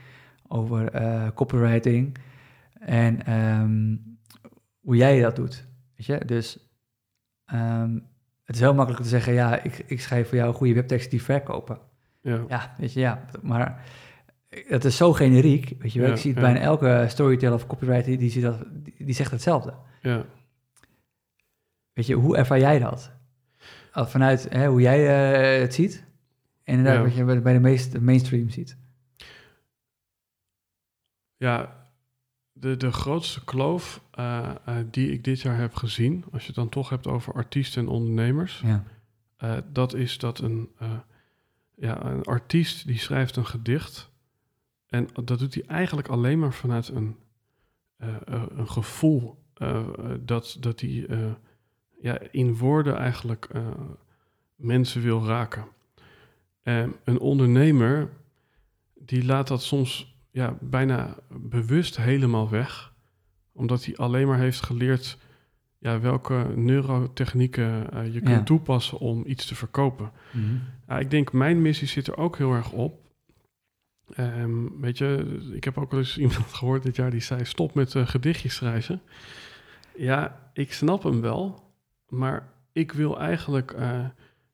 over 0.49 0.91
copywriting 1.35 2.17
en 2.81 3.25
ehm, 3.27 3.97
hoe 4.81 4.97
jij 4.97 5.21
dat 5.21 5.37
doet? 5.37 5.67
Weet 5.97 6.07
je, 6.07 6.25
dus 6.25 6.59
ehm, 7.45 7.95
het 8.45 8.55
is 8.55 8.61
heel 8.61 8.75
makkelijk 8.75 9.03
te 9.03 9.09
zeggen: 9.09 9.33
ja, 9.33 9.63
ik, 9.63 9.79
ik 9.87 10.01
schrijf 10.01 10.29
voor 10.29 10.37
jou 10.37 10.55
goede 10.55 10.75
webteksten 10.75 11.11
die 11.11 11.23
verkopen. 11.23 11.79
ja, 12.23 12.45
Ja, 12.49 12.75
weet 12.79 12.93
je, 12.93 13.01
ja. 13.01 13.25
Maar 13.43 13.85
het 14.49 14.85
is 14.85 14.97
zo 14.97 15.13
generiek, 15.13 15.75
weet 15.79 15.93
je 15.93 15.99
wel. 16.01 16.09
Ja, 16.09 16.15
ik 16.15 16.21
zie 16.21 16.31
het 16.33 16.41
ja. 16.41 16.47
bijna 16.47 16.65
elke 16.65 17.05
storyteller 17.09 17.55
of 17.55 17.67
copywriter, 17.67 18.19
die, 18.19 18.31
ziet 18.31 18.43
dat, 18.43 18.65
die, 18.71 18.95
die 19.05 19.15
zegt 19.15 19.31
hetzelfde. 19.31 19.75
ja. 20.03 20.25
Weet 21.93 22.07
je, 22.09 22.15
hoe 22.15 22.37
ervaar 22.37 22.59
jij 22.59 22.79
dat? 22.79 23.13
Vanuit 23.93 24.47
hè, 24.51 24.67
hoe 24.67 24.81
jij 24.81 25.07
eh, 25.55 25.61
het 25.61 25.75
ziet. 25.75 26.05
En 26.65 26.77
inderdaad, 26.77 26.97
Ja. 26.97 27.25
wat 27.25 27.35
je 27.35 27.41
bij 27.41 27.53
de 27.53 27.61
meest 27.61 28.01
mainstream 28.01 28.49
ziet. 28.51 28.77
Ja, 31.37 31.80
de, 32.61 32.77
de 32.77 32.93
grootste 32.93 33.45
kloof 33.45 34.03
eh, 34.11 34.51
eh, 34.65 34.77
die 34.91 35.13
ik 35.13 35.25
dit 35.25 35.41
jaar 35.41 35.57
heb 35.57 35.75
gezien, 35.75 36.25
als 36.33 36.41
je 36.41 36.47
het 36.47 36.57
dan 36.57 36.69
toch 36.69 36.89
hebt 36.89 37.07
over 37.07 37.35
artiesten 37.35 37.83
en 37.83 37.89
ondernemers, 37.89 38.61
Ja, 38.65 38.85
eh, 39.37 39.57
dat 39.73 39.95
is 39.95 40.19
dat 40.19 40.39
een, 40.39 40.69
ja, 41.75 42.05
een 42.05 42.25
artiest 42.25 42.87
die 42.87 42.99
schrijft 42.99 43.37
een 43.37 43.47
gedicht 43.47 44.11
en 44.87 45.09
dat 45.25 45.39
doet 45.39 45.55
hij 45.55 45.65
eigenlijk 45.67 46.09
alleen 46.09 46.39
maar 46.39 46.53
vanuit 46.53 46.89
een, 46.89 47.17
een 48.57 48.69
gevoel 48.69 49.39
dat, 50.21 50.57
dat 50.61 50.81
hij 50.81 51.07
ja, 52.01 52.19
in 52.31 52.57
woorden 52.57 52.97
eigenlijk 52.97 53.49
mensen 54.55 55.03
wil 55.03 55.27
raken. 55.27 55.65
En 56.63 56.97
een 57.05 57.19
ondernemer 57.19 58.11
die 58.95 59.25
laat 59.25 59.49
dat 59.49 59.63
soms 59.63 60.11
ja, 60.31 60.57
bijna 60.61 61.17
bewust 61.29 61.97
helemaal 61.97 62.51
weg. 62.51 62.93
Omdat 63.53 63.85
hij 63.85 63.97
alleen 63.97 64.27
maar 64.27 64.39
heeft 64.39 64.65
geleerd 64.65 65.19
ja, 65.79 66.01
welke 66.01 66.47
neurotechnieken 66.57 67.93
eh, 67.93 68.05
je 68.05 68.21
kunt 68.21 68.29
Ja. 68.37 68.43
toepassen 68.43 68.99
om 68.99 69.23
iets 69.27 69.47
te 69.47 69.55
verkopen. 69.55 70.11
Mhm. 70.33 70.55
Ja, 70.89 70.99
ik 70.99 71.11
denk, 71.11 71.33
mijn 71.33 71.63
missie 71.63 71.89
zit 71.89 72.07
er 72.07 72.17
ook 72.17 72.37
heel 72.39 72.53
erg 72.53 72.73
op. 72.73 72.99
Ehm, 74.15 74.81
weet 74.81 74.99
je, 74.99 75.39
ik 75.53 75.65
heb 75.65 75.79
ook 75.79 75.91
wel 75.91 76.01
eens 76.01 76.19
iemand 76.27 76.53
gehoord 76.53 76.83
dit 76.83 76.97
jaar 76.97 77.11
die 77.11 77.21
zei: 77.21 77.45
stop 77.45 77.75
met 77.75 77.95
eh, 77.95 78.07
gedichtjes 78.07 78.55
schrijven. 78.55 79.03
Ja, 79.97 80.51
ik 80.53 80.73
snap 80.73 81.03
hem 81.03 81.21
wel, 81.21 81.73
maar 82.09 82.49
ik 82.73 82.93
wil 82.93 83.21
eigenlijk, 83.21 83.71
eh, 83.71 84.05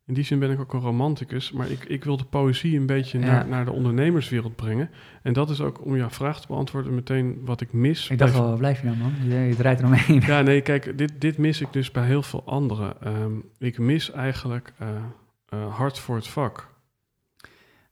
in 0.06 0.14
die 0.14 0.24
zin 0.24 0.38
ben 0.38 0.50
ik 0.50 0.60
ook 0.60 0.72
een 0.72 0.80
romanticus, 0.80 1.52
maar 1.52 1.70
ik, 1.70 1.84
ik 1.84 2.04
wil 2.04 2.16
de 2.16 2.24
poëzie 2.24 2.78
een 2.78 2.86
beetje 2.86 3.18
Ja. 3.18 3.24
naar, 3.26 3.48
naar 3.48 3.64
de 3.64 3.72
ondernemerswereld 3.72 4.56
brengen. 4.56 4.90
En 5.22 5.32
dat 5.32 5.50
is 5.50 5.60
ook 5.60 5.84
om 5.84 5.96
jouw 5.96 6.10
vraag 6.10 6.40
te 6.40 6.46
beantwoorden 6.46 6.94
meteen 6.94 7.40
wat 7.44 7.60
ik 7.60 7.72
mis. 7.72 8.10
Ik 8.10 8.18
dacht 8.18 8.32
wel, 8.32 8.48
waar 8.48 8.56
blijf 8.58 8.80
je 8.80 8.86
nou 8.86 8.96
man? 8.98 9.12
Je, 9.28 9.34
je 9.34 9.54
draait 9.56 9.78
eromheen. 9.78 10.20
ja, 10.26 10.40
nee, 10.40 10.60
kijk, 10.60 10.98
dit, 10.98 11.20
dit 11.20 11.38
mis 11.38 11.60
ik 11.60 11.72
dus 11.72 11.90
bij 11.90 12.06
heel 12.06 12.22
veel 12.22 12.42
anderen. 12.44 13.02
Ehm, 13.02 13.32
ik 13.58 13.78
mis 13.78 14.10
eigenlijk 14.10 14.72
eh, 14.78 14.88
eh, 15.48 15.74
hart 15.76 15.98
voor 15.98 16.16
het 16.16 16.28
vak. 16.28 16.74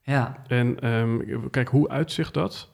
Ja, 0.01 0.43
En 0.47 0.79
ehm, 0.79 1.17
kijk, 1.51 1.67
hoe 1.67 1.89
uitzicht 1.89 2.33
dat? 2.33 2.69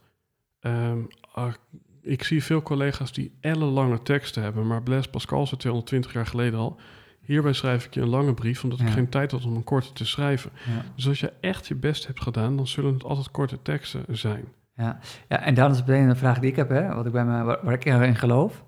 Ehm, 0.60 1.00
ah, 1.34 1.54
ik 2.02 2.24
zie 2.24 2.44
veel 2.44 2.62
collega's 2.62 3.14
die 3.14 3.38
ellenlange 3.40 4.02
teksten 4.02 4.44
hebben, 4.44 4.68
maar 4.68 4.84
Blaise 4.84 5.10
Pascal 5.10 5.48
zei 5.48 5.60
220 5.60 6.14
jaar 6.14 6.26
geleden 6.26 6.60
al. 6.60 6.80
Hierbij 7.22 7.54
schrijf 7.54 7.86
ik 7.86 7.94
je 7.94 8.02
een 8.02 8.08
lange 8.10 8.34
brief, 8.34 8.64
omdat 8.64 8.80
ik 8.80 8.86
Ja. 8.88 8.92
geen 8.92 9.10
tijd 9.10 9.32
had 9.32 9.46
om 9.46 9.56
een 9.56 9.64
korte 9.64 9.94
te 9.94 10.06
schrijven. 10.06 10.52
ja, 10.66 10.84
Dus 10.96 11.08
als 11.08 11.20
je 11.20 11.34
echt 11.40 11.68
je 11.68 11.76
best 11.76 12.08
hebt 12.08 12.22
gedaan, 12.22 12.56
dan 12.58 12.68
zullen 12.68 12.94
het 12.94 13.04
altijd 13.04 13.32
korte 13.32 13.62
teksten 13.62 14.04
zijn. 14.10 14.44
ja. 14.76 15.00
ja, 15.28 15.40
en 15.44 15.54
dan 15.54 15.72
is 15.72 15.80
meteen 15.80 16.10
een 16.10 16.16
vraag 16.16 16.40
die 16.40 16.50
ik 16.50 16.56
heb, 16.56 16.70
hè, 16.70 16.94
wat 16.96 17.06
ik 17.06 17.12
bij 17.12 17.26
me, 17.26 17.44
waar, 17.44 17.60
waar 17.64 17.74
ik 17.74 17.86
in 17.86 18.16
geloof. 18.16 18.64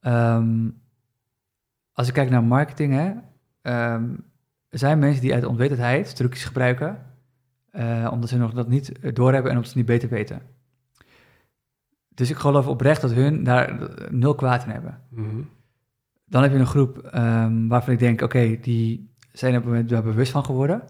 Ehm, 0.00 0.68
als 1.92 2.08
ik 2.08 2.14
kijk 2.14 2.30
naar 2.30 2.44
marketing, 2.44 2.92
hè, 2.92 3.12
ehm, 3.62 4.04
er 4.68 4.78
zijn 4.78 4.98
mensen 4.98 5.22
die 5.22 5.34
uit 5.34 5.44
onwetendheid 5.44 6.16
trucjes 6.16 6.44
gebruiken, 6.44 7.06
eh, 7.70 8.08
omdat 8.12 8.28
ze 8.28 8.38
nog 8.38 8.52
dat 8.52 8.68
niet 8.68 8.98
eh, 8.98 9.14
doorhebben 9.14 9.50
en 9.50 9.56
omdat 9.56 9.72
ze 9.72 9.76
niet 9.78 9.86
beter 9.86 10.08
weten. 10.08 10.42
Dus 12.08 12.30
ik 12.30 12.36
geloof 12.36 12.66
oprecht 12.66 13.00
dat 13.00 13.12
hun 13.12 13.44
daar 13.44 13.90
nul 14.10 14.34
kwaad 14.34 14.64
in 14.64 14.70
hebben. 14.70 15.00
Mhm. 15.08 15.40
Dan 16.30 16.42
heb 16.42 16.52
je 16.52 16.58
een 16.58 16.66
groep 16.66 16.98
ehm, 16.98 17.66
waarvan 17.66 17.92
ik 17.92 17.98
denk, 17.98 18.20
oké, 18.20 18.60
die 18.60 19.14
zijn 19.32 19.54
er 19.54 19.86
daar 19.86 20.02
bewust 20.02 20.32
van 20.32 20.44
geworden. 20.44 20.82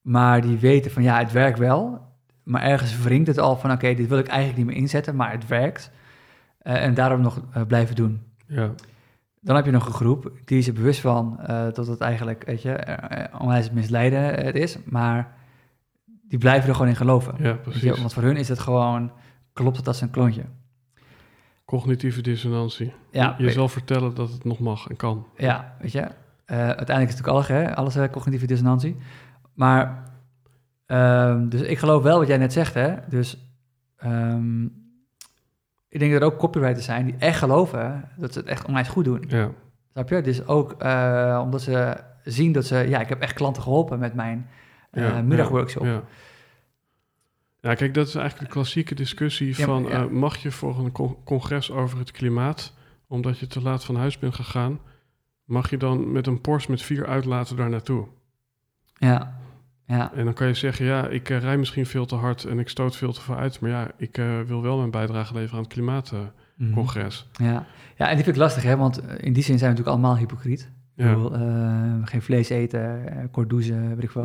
Maar 0.00 0.40
die 0.40 0.58
weten 0.58 0.90
van, 0.90 1.02
ja, 1.02 1.18
het 1.18 1.32
werkt 1.32 1.58
wel. 1.58 2.00
Maar 2.42 2.62
ergens 2.62 3.02
wringt 3.02 3.26
het 3.26 3.38
al 3.38 3.56
van, 3.56 3.72
oké, 3.72 3.94
dit 3.94 4.08
wil 4.08 4.18
ik 4.18 4.26
eigenlijk 4.26 4.58
niet 4.58 4.66
meer 4.66 4.76
inzetten, 4.76 5.16
maar 5.16 5.32
het 5.32 5.46
werkt. 5.46 5.90
Eh, 6.58 6.82
en 6.82 6.94
daarom 6.94 7.20
nog 7.20 7.42
eh, 7.52 7.62
blijven 7.66 7.94
doen. 7.94 8.22
Ja, 8.46 8.70
Dan 9.40 9.56
heb 9.56 9.64
je 9.64 9.70
nog 9.70 9.86
een 9.86 9.92
groep, 9.92 10.32
die 10.44 10.58
is 10.58 10.66
er 10.66 10.72
bewust 10.72 11.00
van 11.00 11.40
eh, 11.40 11.72
dat 11.72 11.86
het 11.86 12.00
eigenlijk, 12.00 12.44
weet 12.46 12.62
je, 12.62 12.98
onwijs 13.38 13.70
misleiden 13.70 14.44
het 14.44 14.54
is. 14.54 14.78
Maar 14.84 15.34
die 16.28 16.38
blijven 16.38 16.68
er 16.68 16.74
gewoon 16.74 16.90
in 16.90 16.96
geloven. 16.96 17.34
ja, 17.38 17.48
je, 17.48 17.56
precies. 17.56 17.98
want 18.00 18.12
voor 18.12 18.22
hun 18.22 18.36
is 18.36 18.48
het 18.48 18.58
gewoon, 18.58 19.12
klopt 19.52 19.76
het 19.76 19.86
als 19.86 20.00
een 20.00 20.10
klontje. 20.10 20.44
Cognitieve 21.64 22.22
dissonantie. 22.22 22.92
Ja, 23.10 23.34
Jezelf 23.38 23.72
vertellen 23.72 24.14
dat 24.14 24.32
het 24.32 24.44
nog 24.44 24.58
mag 24.58 24.86
en 24.88 24.96
kan. 24.96 25.26
Ja, 25.36 25.76
weet 25.80 25.92
je. 25.92 26.00
eh, 26.00 26.56
uiteindelijk 26.58 27.08
is 27.08 27.16
het 27.18 27.26
natuurlijk 27.26 27.28
alles, 27.28 27.48
hè? 27.48 27.76
alles 27.76 27.96
eh, 27.96 28.10
cognitieve 28.10 28.46
dissonantie. 28.46 28.96
Maar, 29.54 30.10
ehm, 30.86 31.48
dus 31.48 31.60
ik 31.60 31.78
geloof 31.78 32.02
wel 32.02 32.18
wat 32.18 32.26
jij 32.28 32.36
net 32.38 32.52
zegt, 32.52 32.74
hè. 32.74 32.94
Dus 33.08 33.38
ehm, 33.96 34.64
ik 35.88 35.98
denk 36.00 36.12
dat 36.12 36.20
er 36.20 36.26
ook 36.26 36.38
copywriters 36.38 36.84
zijn 36.84 37.04
die 37.04 37.14
echt 37.18 37.38
geloven 37.38 38.08
dat 38.16 38.32
ze 38.32 38.38
het 38.38 38.48
echt 38.48 38.66
onwijs 38.66 38.88
goed 38.88 39.04
doen. 39.04 39.24
Ja, 39.28 39.50
Snap 39.92 40.08
je? 40.08 40.20
Dus 40.20 40.46
ook 40.46 40.72
eh, 40.72 41.40
omdat 41.42 41.62
ze 41.62 41.96
zien 42.24 42.52
dat 42.52 42.64
ze, 42.66 42.76
ja, 42.76 43.00
ik 43.00 43.08
heb 43.08 43.20
echt 43.20 43.32
klanten 43.34 43.62
geholpen 43.62 43.98
met 43.98 44.14
mijn 44.14 44.48
ja, 44.92 45.22
middagworkshop. 45.22 45.84
Ja. 45.84 45.90
ja, 45.92 46.02
kijk, 47.74 47.94
dat 47.94 48.06
is 48.08 48.14
eigenlijk 48.14 48.48
de 48.48 48.54
klassieke 48.54 48.94
discussie 48.94 49.48
Ja, 49.56 49.64
van... 49.64 49.82
maar- 49.82 49.90
ja. 49.92 50.02
eh, 50.04 50.08
mag 50.10 50.36
je 50.36 50.50
voor 50.50 50.78
een 50.78 50.92
con- 50.92 51.16
congres 51.24 51.70
over 51.70 51.98
het 51.98 52.10
klimaat... 52.10 52.74
omdat 53.08 53.38
je 53.38 53.46
te 53.46 53.62
laat 53.62 53.84
van 53.84 53.96
huis 53.96 54.18
bent 54.18 54.34
gegaan... 54.34 54.78
mag 55.44 55.70
je 55.70 55.76
dan 55.76 56.12
met 56.12 56.26
een 56.26 56.40
Porsche 56.40 56.70
met 56.70 56.82
vier 56.82 57.06
uitlaten 57.06 57.56
daar 57.56 57.70
naartoe? 57.70 58.06
Ja, 58.98 59.38
ja, 59.86 60.12
En 60.14 60.24
dan 60.24 60.34
kan 60.34 60.46
je 60.46 60.54
zeggen, 60.54 60.86
ja, 60.86 61.08
ik 61.08 61.30
eh, 61.30 61.38
rij 61.38 61.56
misschien 61.58 61.86
veel 61.86 62.06
te 62.06 62.14
hard 62.14 62.44
en 62.44 62.58
ik 62.58 62.68
stoot 62.68 62.96
veel 62.96 63.12
te 63.12 63.20
veel 63.20 63.36
uit. 63.36 63.60
Maar 63.60 63.70
ja, 63.70 63.90
ik 63.96 64.18
eh, 64.18 64.40
wil 64.40 64.62
wel 64.62 64.76
mijn 64.78 64.90
bijdrage 64.90 65.34
leveren 65.34 65.56
aan 65.56 65.64
het 65.64 65.72
klimaatcongres. 65.72 67.28
Mhm. 67.38 67.48
ja. 67.50 67.66
ja, 67.96 68.08
en 68.08 68.14
die 68.14 68.24
vind 68.24 68.36
ik 68.36 68.42
lastig, 68.42 68.62
hè? 68.62 68.76
want 68.76 69.02
in 69.02 69.32
die 69.32 69.42
zin 69.42 69.58
zijn 69.58 69.70
we 69.74 69.76
natuurlijk 69.76 69.88
allemaal 69.88 70.16
hypocriet. 70.16 70.70
Ik 70.96 71.04
Ja, 71.04 71.14
bedoel, 71.14 71.34
eh, 71.34 71.94
geen 72.04 72.22
vlees 72.22 72.48
eten, 72.48 73.08
eh, 73.08 73.24
kort 73.30 73.48
douchen, 73.48 73.88
weet 73.88 74.02
ik 74.04 74.12
ja, 74.12 74.22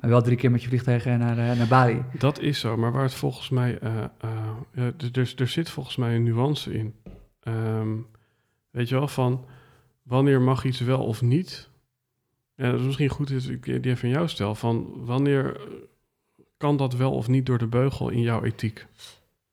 Maar 0.00 0.10
wel 0.10 0.22
drie 0.22 0.36
keer 0.36 0.50
met 0.50 0.62
je 0.62 0.68
vliegtuig 0.68 1.06
eh, 1.06 1.16
naar, 1.16 1.38
eh, 1.38 1.56
naar 1.58 1.66
Bali. 1.68 2.02
dat 2.18 2.40
is 2.40 2.60
zo. 2.60 2.76
Maar 2.76 2.92
waar 2.92 3.02
het 3.02 3.14
volgens 3.14 3.48
mij, 3.48 3.78
eh, 3.78 4.02
eh, 4.20 4.30
ja, 4.72 4.92
er, 5.36 5.48
zit 5.48 5.70
volgens 5.70 5.96
mij 5.96 6.14
een 6.14 6.22
nuance 6.22 6.72
in. 6.74 6.94
Ehm, 7.40 7.88
weet 8.70 8.88
je 8.88 8.94
wel, 8.94 9.08
van 9.08 9.44
wanneer 10.02 10.40
mag 10.40 10.64
iets 10.64 10.80
wel 10.80 11.04
of 11.04 11.22
niet? 11.22 11.70
Ja, 12.54 12.70
dat 12.70 12.80
is 12.80 12.86
misschien 12.86 13.08
goed 13.08 13.32
dat 13.32 13.48
ik 13.48 13.64
die 13.64 13.80
even 13.92 14.04
aan 14.08 14.14
jou 14.14 14.28
stel. 14.28 14.54
Van 14.54 15.04
wanneer 15.04 15.56
eh, 15.56 15.62
kan 16.56 16.76
dat 16.76 16.94
wel 16.96 17.12
of 17.12 17.28
niet 17.28 17.46
door 17.46 17.58
de 17.58 17.66
beugel 17.66 18.08
in 18.08 18.20
jouw 18.20 18.42
ethiek? 18.42 18.86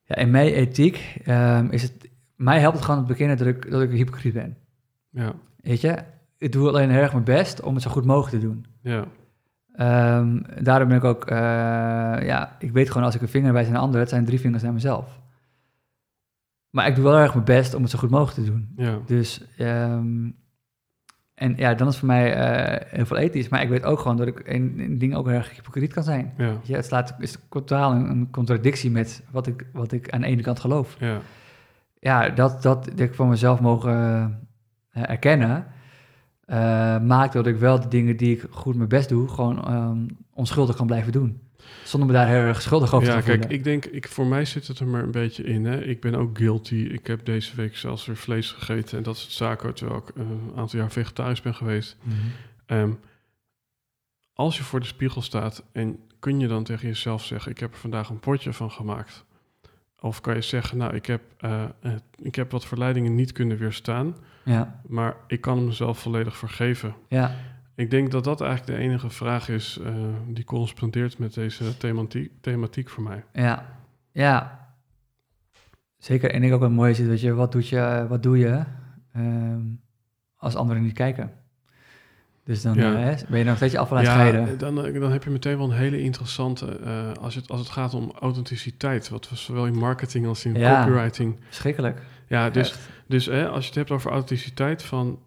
Ja, 0.04 0.16
in 0.16 0.30
mijn 0.30 0.52
ethiek 0.52 1.16
ehm, 1.24 1.66
is 1.70 1.82
het... 1.82 2.08
Mij 2.36 2.60
helpt 2.60 2.76
het 2.76 2.84
gewoon 2.84 3.00
te 3.00 3.06
bekennen 3.06 3.36
dat 3.36 3.46
ik, 3.46 3.70
dat 3.70 3.82
ik 3.82 3.90
hypocriet 3.90 4.32
ben. 4.34 4.56
Ja, 5.10 5.34
Weet 5.60 5.80
je? 5.80 5.98
Ik 6.40 6.52
doe 6.52 6.68
alleen 6.68 6.90
heel 6.90 7.00
erg 7.02 7.12
mijn 7.12 7.24
best 7.24 7.62
om 7.62 7.74
het 7.74 7.82
zo 7.82 7.90
goed 7.90 8.04
mogelijk 8.04 8.42
te 8.42 8.48
doen. 8.48 8.66
ja, 8.82 9.04
Ehm, 9.72 10.40
daarom 10.62 10.88
ben 10.88 10.96
ik 10.96 11.04
ook... 11.04 11.24
eh, 11.26 11.36
ja, 12.26 12.56
ik 12.58 12.72
weet 12.72 12.88
gewoon 12.88 13.02
als 13.04 13.14
ik 13.14 13.20
een 13.20 13.28
vinger 13.28 13.52
wijs 13.52 13.66
naar 13.66 13.74
een 13.76 13.80
ander... 13.82 14.00
het 14.00 14.08
zijn 14.08 14.24
drie 14.24 14.40
vingers 14.40 14.62
naar 14.62 14.72
mezelf. 14.72 15.20
Maar 16.70 16.86
ik 16.86 16.94
doe 16.94 17.04
wel 17.04 17.18
erg 17.18 17.32
mijn 17.34 17.44
best 17.44 17.74
om 17.74 17.82
het 17.82 17.90
zo 17.90 17.98
goed 17.98 18.10
mogelijk 18.10 18.46
te 18.46 18.52
doen. 18.52 18.72
ja, 18.76 18.98
Dus... 19.06 19.44
ehm, 19.56 20.30
en 21.34 21.56
ja, 21.56 21.74
dan 21.74 21.88
is 21.88 21.96
voor 21.96 22.06
mij 22.06 22.34
eh, 22.34 22.90
heel 22.96 23.06
veel 23.06 23.16
ethisch. 23.16 23.48
Maar 23.48 23.62
ik 23.62 23.68
weet 23.68 23.84
ook 23.84 23.98
gewoon 24.00 24.16
dat 24.16 24.26
ik 24.26 24.40
in, 24.40 24.78
in 24.80 24.98
dingen 24.98 25.18
ook 25.18 25.26
heel 25.26 25.36
erg 25.36 25.54
hypocriet 25.56 25.92
kan 25.92 26.02
zijn. 26.02 26.32
ja, 26.36 26.52
je, 26.62 26.74
het 26.74 26.84
slaat, 26.84 27.14
is 27.18 27.36
totaal 27.50 27.92
een, 27.92 28.10
een 28.10 28.30
contradictie 28.30 28.90
met 28.90 29.22
wat 29.30 29.46
ik, 29.46 29.66
wat 29.72 29.92
ik 29.92 30.10
aan 30.10 30.20
de 30.20 30.26
ene 30.26 30.42
kant 30.42 30.60
geloof. 30.60 30.96
ja. 30.98 31.18
Ja, 32.02 32.28
dat, 32.28 32.62
dat, 32.62 32.84
dat 32.84 32.98
ik 33.00 33.14
voor 33.14 33.26
mezelf 33.26 33.60
mogen 33.60 33.92
eh, 34.90 35.10
erkennen, 35.10 35.66
maakt 37.06 37.32
dat 37.32 37.46
ik 37.46 37.56
wel 37.56 37.80
de 37.80 37.88
dingen 37.88 38.16
die 38.16 38.36
ik 38.36 38.46
goed 38.50 38.74
mijn 38.76 38.88
best 38.88 39.08
doe, 39.08 39.28
gewoon 39.28 39.64
ehm, 39.64 39.98
onschuldig 40.34 40.76
kan 40.76 40.86
blijven 40.86 41.12
doen. 41.12 41.40
Zonder 41.84 42.08
me 42.08 42.14
daar 42.14 42.28
heel 42.28 42.36
erg 42.36 42.62
schuldig 42.62 42.94
over 42.94 43.08
Ja, 43.08 43.16
te 43.16 43.22
kijk, 43.22 43.40
voelen. 43.40 43.58
ik 43.58 43.64
denk, 43.64 43.84
ik, 43.84 44.08
voor 44.08 44.26
mij 44.26 44.44
zit 44.44 44.66
het 44.66 44.78
er 44.78 44.86
maar 44.86 45.02
een 45.02 45.10
beetje 45.10 45.44
in. 45.44 45.64
Hè. 45.64 45.82
Ik 45.84 46.00
ben 46.00 46.14
ook 46.14 46.38
guilty. 46.38 46.74
Ik 46.74 47.06
heb 47.06 47.24
deze 47.24 47.56
week 47.56 47.76
zelfs 47.76 48.06
weer 48.06 48.16
vlees 48.16 48.52
gegeten 48.52 48.98
en 48.98 49.04
dat 49.04 49.16
soort 49.16 49.32
zaken, 49.32 49.74
terwijl 49.74 49.98
ik 49.98 50.08
eh, 50.16 50.22
een 50.22 50.52
aantal 50.56 50.78
jaar 50.78 50.90
vegetarisch 50.90 51.42
ben 51.42 51.54
geweest. 51.54 51.96
Mhm. 52.02 52.14
Ehm, 52.66 52.90
als 54.34 54.56
je 54.56 54.62
voor 54.62 54.80
de 54.80 54.86
spiegel 54.86 55.22
staat 55.22 55.64
en 55.72 55.98
kun 56.18 56.40
je 56.40 56.46
dan 56.48 56.64
tegen 56.64 56.88
jezelf 56.88 57.24
zeggen, 57.24 57.50
ik 57.50 57.58
heb 57.58 57.72
er 57.72 57.78
vandaag 57.78 58.08
een 58.08 58.20
potje 58.20 58.52
van 58.52 58.70
gemaakt. 58.70 59.24
Of 60.00 60.20
kan 60.20 60.34
je 60.34 60.40
zeggen, 60.40 60.78
nou, 60.78 60.94
ik 60.94 61.06
heb, 61.06 61.22
eh, 61.38 61.62
eh, 61.80 61.92
ik 62.16 62.34
heb 62.34 62.50
wat 62.50 62.64
verleidingen 62.66 63.14
niet 63.14 63.32
kunnen 63.32 63.56
weerstaan, 63.58 64.16
Ja, 64.44 64.80
maar 64.88 65.16
ik 65.26 65.40
kan 65.40 65.64
mezelf 65.64 65.98
volledig 65.98 66.36
vergeven. 66.36 66.94
ja, 67.08 67.30
Ik 67.74 67.90
denk 67.90 68.10
dat 68.10 68.24
dat 68.24 68.40
eigenlijk 68.40 68.78
de 68.78 68.84
enige 68.84 69.10
vraag 69.10 69.48
is 69.48 69.78
eh, 69.84 69.94
die 70.26 70.44
correspondeert 70.44 71.18
met 71.18 71.34
deze 71.34 71.76
thematiek, 71.76 72.32
thematiek 72.40 72.88
voor 72.88 73.02
mij. 73.02 73.24
ja, 73.32 73.78
ja. 74.12 74.58
Zeker. 75.98 76.30
En 76.30 76.42
ik 76.42 76.52
ook 76.52 76.60
wat 76.60 76.70
mooi 76.70 76.90
is, 76.90 76.98
weet 76.98 77.20
je, 77.20 77.32
wat, 77.34 77.52
doet 77.52 77.68
je, 77.68 78.06
wat 78.08 78.22
doe 78.22 78.38
je 78.38 78.64
ehm, 79.12 79.60
als 80.36 80.54
anderen 80.56 80.82
niet 80.82 80.92
kijken? 80.92 81.32
Dus 82.50 82.62
dan 82.62 82.74
Ja. 82.74 82.94
eh, 82.94 83.04
hè, 83.04 83.14
ben 83.28 83.38
je 83.38 83.44
nog 83.44 83.56
steeds 83.56 83.74
af 83.76 83.90
aan 83.90 83.96
het 83.96 84.06
Ja, 84.06 84.12
scheiden. 84.12 84.58
dan, 84.58 84.84
eh, 84.84 85.00
dan 85.00 85.12
heb 85.12 85.24
je 85.24 85.30
meteen 85.30 85.56
wel 85.58 85.66
een 85.70 85.76
hele 85.76 86.00
interessante, 86.00 86.66
eh, 86.78 87.12
als, 87.12 87.34
het, 87.34 87.48
als 87.48 87.60
het 87.60 87.68
gaat 87.68 87.94
om 87.94 88.12
authenticiteit, 88.20 89.08
wat 89.08 89.28
we 89.28 89.36
zowel 89.36 89.66
in 89.66 89.74
marketing 89.74 90.26
als 90.26 90.44
in 90.44 90.54
Ja. 90.54 90.84
copywriting. 90.84 91.36
Verschrikkelijk. 91.46 92.02
Ja, 92.26 92.50
dus, 92.50 92.70
Echt. 92.70 92.88
dus 93.06 93.26
hè, 93.26 93.48
als 93.48 93.60
je 93.62 93.66
het 93.66 93.74
hebt 93.78 93.90
over 93.90 94.10
authenticiteit 94.10 94.82
van, 94.82 95.18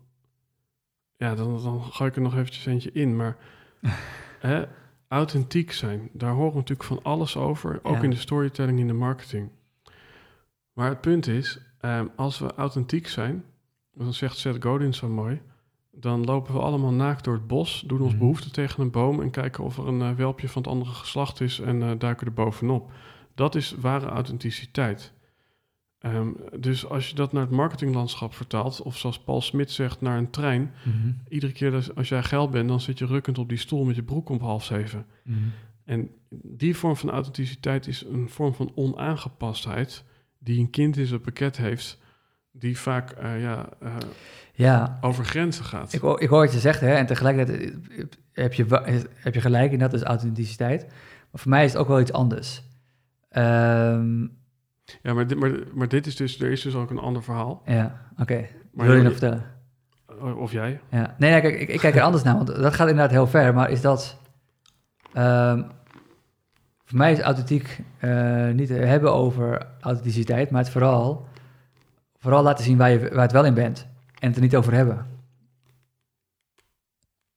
ja, 1.15 1.35
dan, 1.35 1.63
dan 1.63 1.83
ga 1.83 2.05
ik 2.05 2.15
er 2.15 2.21
nog 2.21 2.33
eventjes 2.37 2.65
eentje 2.65 2.91
in, 2.91 3.15
maar 3.15 3.35
hè, 4.39 4.63
authentiek 5.07 5.71
zijn, 5.71 6.09
daar 6.13 6.31
horen 6.33 6.51
we 6.51 6.57
natuurlijk 6.57 6.87
van 6.87 6.99
alles 7.03 7.37
over, 7.37 7.79
ook 7.83 8.03
in 8.03 8.09
de 8.09 8.15
storytelling, 8.15 8.79
in 8.79 8.87
de 8.87 8.93
marketing. 8.93 9.49
Maar 10.73 10.89
het 10.89 11.01
punt 11.01 11.27
is, 11.27 11.59
ehm, 11.79 12.05
als 12.15 12.39
we 12.39 12.53
authentiek 12.55 13.07
zijn, 13.07 13.43
dan 13.93 14.13
zegt 14.13 14.37
Seth 14.37 14.63
Godin 14.63 14.93
zo 14.93 15.07
mooi, 15.07 15.41
dan 15.95 16.23
lopen 16.23 16.53
we 16.53 16.59
allemaal 16.59 16.91
naakt 16.93 17.23
door 17.23 17.33
het 17.33 17.47
bos, 17.47 17.83
doen 17.87 18.01
ons 18.01 18.09
Mhm. 18.11 18.19
behoefte 18.19 18.51
tegen 18.51 18.81
een 18.83 18.91
boom 18.91 19.21
en 19.21 19.29
kijken 19.31 19.63
of 19.63 19.77
er 19.77 19.87
een 19.87 20.01
eh, 20.01 20.11
welpje 20.11 20.49
van 20.49 20.61
het 20.61 20.71
andere 20.71 20.91
geslacht 20.91 21.41
is 21.41 21.59
en 21.59 21.81
eh, 21.83 21.91
duiken 21.97 22.27
er 22.27 22.33
bovenop. 22.33 22.91
Dat 23.35 23.55
is 23.55 23.75
ware 23.79 24.05
authenticiteit. 24.05 25.13
Ehm, 25.99 26.27
dus 26.59 26.89
als 26.89 27.09
je 27.09 27.15
dat 27.15 27.31
naar 27.33 27.41
het 27.41 27.51
marketinglandschap 27.51 28.33
vertaalt, 28.33 28.81
of 28.81 28.97
zoals 28.97 29.19
Paul 29.19 29.41
Smit 29.41 29.71
zegt, 29.71 30.01
naar 30.01 30.17
een 30.17 30.29
trein, 30.29 30.71
Mhm. 30.85 31.11
iedere 31.29 31.51
keer 31.51 31.91
als 31.95 32.09
jij 32.09 32.23
geil 32.23 32.49
bent, 32.49 32.67
dan 32.67 32.79
zit 32.81 32.97
je 32.99 33.05
rukkend 33.05 33.37
op 33.37 33.49
die 33.49 33.57
stoel 33.57 33.83
met 33.83 33.95
je 33.95 34.03
broek 34.03 34.29
om 34.29 34.39
half 34.39 34.63
zeven. 34.65 35.05
Mhm. 35.23 35.37
En 35.85 36.09
die 36.29 36.75
vorm 36.77 36.95
van 36.95 37.09
authenticiteit 37.09 37.87
is 37.87 38.05
een 38.05 38.29
vorm 38.29 38.53
van 38.53 38.71
onaangepastheid 38.75 40.03
die 40.39 40.59
een 40.59 40.69
kind 40.69 40.97
in 40.97 41.05
zijn 41.05 41.21
pakket 41.21 41.57
heeft, 41.57 42.01
die 42.55 42.77
vaak 42.79 43.11
eh, 43.11 43.41
ja, 43.41 43.65
eh, 43.81 43.95
Ja, 44.53 44.97
over 45.01 45.25
grenzen 45.25 45.65
gaat. 45.65 45.93
Ik, 45.93 46.01
hoor- 46.01 46.21
ik 46.21 46.29
hoor 46.29 46.39
wat 46.43 46.53
je 46.53 46.59
zegt, 46.59 46.79
hè, 46.79 46.93
en 46.93 47.05
tegelijkertijd 47.05 47.61
eh, 47.61 48.03
heb 48.33 48.53
je, 48.53 48.65
heb 49.15 49.33
je 49.33 49.41
gelijk 49.41 49.71
in 49.71 49.79
dat 49.79 49.93
is 49.93 50.03
authenticiteit. 50.03 50.85
Maar 51.31 51.41
voor 51.41 51.49
mij 51.51 51.65
is 51.65 51.71
het 51.71 51.81
ook 51.81 51.87
wel 51.87 51.99
iets 51.99 52.13
anders. 52.13 52.63
Ehm, 53.29 54.21
Ja, 55.01 55.13
maar 55.13 55.27
dit, 55.27 55.39
maar, 55.39 55.51
maar 55.73 55.87
dit 55.87 56.07
is 56.07 56.15
dus, 56.15 56.39
er 56.41 56.51
is 56.51 56.61
dus 56.61 56.75
ook 56.75 56.89
een 56.89 56.97
ander 56.99 57.23
verhaal. 57.23 57.61
ja, 57.65 58.01
oké. 58.17 58.45
Wil 58.73 58.91
je 58.91 58.97
je- 58.97 59.01
nog 59.03 59.11
vertellen? 59.11 59.43
Of 60.37 60.51
jij? 60.51 60.79
Ja. 60.91 61.15
Nee, 61.17 61.31
nee 61.31 61.41
kijk, 61.41 61.59
ik, 61.59 61.67
ik 61.69 61.79
kijk 61.79 61.95
er 61.95 62.01
anders 62.01 62.23
naar, 62.23 62.35
want 62.35 62.47
dat 62.47 62.73
gaat 62.73 62.87
inderdaad 62.87 63.11
heel 63.11 63.27
ver. 63.27 63.53
Maar 63.53 63.69
is 63.69 63.81
dat... 63.81 64.17
ehm, 65.13 65.63
voor 66.85 66.97
mij 66.97 67.11
is 67.11 67.19
authentiek 67.19 67.79
eh, 67.99 68.47
niet 68.49 68.69
hebben 68.69 69.13
over 69.13 69.67
authenticiteit, 69.79 70.49
maar 70.51 70.61
het 70.61 70.71
vooral, 70.71 71.27
vooral 72.23 72.43
laten 72.43 72.63
zien 72.63 72.77
waar 72.77 72.91
je, 72.91 72.99
waar 72.99 73.21
het 73.21 73.31
wel 73.31 73.45
in 73.45 73.53
bent. 73.53 73.87
En 74.19 74.27
het 74.27 74.35
er 74.35 74.41
niet 74.41 74.55
over 74.55 74.73
hebben. 74.73 75.07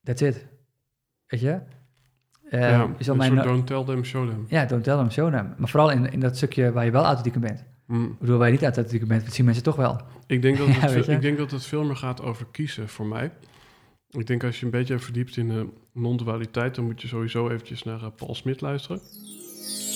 That's 0.02 0.22
it. 0.22 0.46
Weet 1.26 1.40
je? 1.40 1.60
Eh, 2.50 2.60
ja, 2.60 2.88
je 2.98 3.04
zal 3.04 3.12
een 3.12 3.18
mij 3.18 3.28
soort 3.28 3.44
no- 3.44 3.52
don't 3.52 3.66
tell 3.66 3.84
them, 3.84 4.04
show 4.04 4.28
them. 4.28 4.44
Ja, 4.48 4.64
don't 4.64 4.84
tell 4.84 4.96
them, 4.96 5.10
show 5.10 5.32
them. 5.32 5.54
Maar 5.58 5.68
vooral 5.68 5.90
in, 5.90 6.12
in 6.12 6.20
dat 6.20 6.36
stukje 6.36 6.72
waar 6.72 6.84
je 6.84 6.90
wel 6.90 7.04
authentiek 7.04 7.34
in 7.34 7.40
bent. 7.40 7.64
Ik 7.88 8.18
bedoel, 8.18 8.38
waar 8.38 8.46
je 8.46 8.52
niet 8.52 8.62
authentiek 8.62 9.06
bent, 9.06 9.24
dat 9.24 9.34
zien 9.34 9.44
mensen 9.44 9.62
toch 9.62 9.76
wel. 9.76 10.00
Ik, 10.26 10.42
denk 10.42 10.58
dat 10.58 10.66
Ja, 10.68 10.72
het 10.72 10.90
veel, 10.90 11.14
ik 11.14 11.20
denk 11.20 11.38
dat 11.38 11.50
het 11.50 11.64
veel 11.66 11.84
meer 11.84 11.96
gaat 11.96 12.22
over 12.22 12.46
kiezen 12.50 12.88
voor 12.88 13.06
mij. 13.06 13.30
Ik 14.10 14.26
denk 14.26 14.44
als 14.44 14.58
je 14.60 14.64
een 14.64 14.70
beetje 14.70 14.98
verdiept 14.98 15.36
in 15.36 15.48
de 15.48 15.68
non-dualiteit, 15.92 16.74
dan 16.74 16.84
moet 16.84 17.02
je 17.02 17.08
sowieso 17.08 17.48
eventjes 17.48 17.82
naar 17.82 18.02
eh, 18.02 18.08
Paul 18.16 18.34
Smit 18.34 18.60
luisteren. 18.60 19.00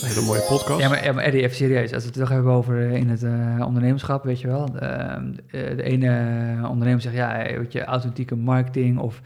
Een 0.02 0.08
hele 0.08 0.20
mooie 0.20 0.40
podcast. 0.48 0.80
Ja, 0.80 0.88
maar, 0.88 1.04
ja, 1.04 1.12
maar 1.12 1.24
Eddie, 1.24 1.42
even 1.42 1.56
serieus. 1.56 1.92
Als 1.92 2.02
we 2.02 2.08
het 2.08 2.18
toch 2.18 2.28
hebben 2.28 2.52
over 2.52 2.88
eh, 2.90 2.94
in 2.96 3.08
het 3.08 3.22
eh, 3.22 3.62
ondernemerschap, 3.66 4.24
weet 4.24 4.40
je 4.40 4.46
wel. 4.46 4.72
De, 4.72 4.78
eh, 4.78 5.76
de 5.76 5.82
ene 5.82 6.68
ondernemer 6.68 7.00
zegt, 7.00 7.14
ja, 7.14 7.42
weet 7.58 7.72
je, 7.72 7.84
authentieke 7.84 8.36
marketing 8.36 8.98
of 8.98 9.20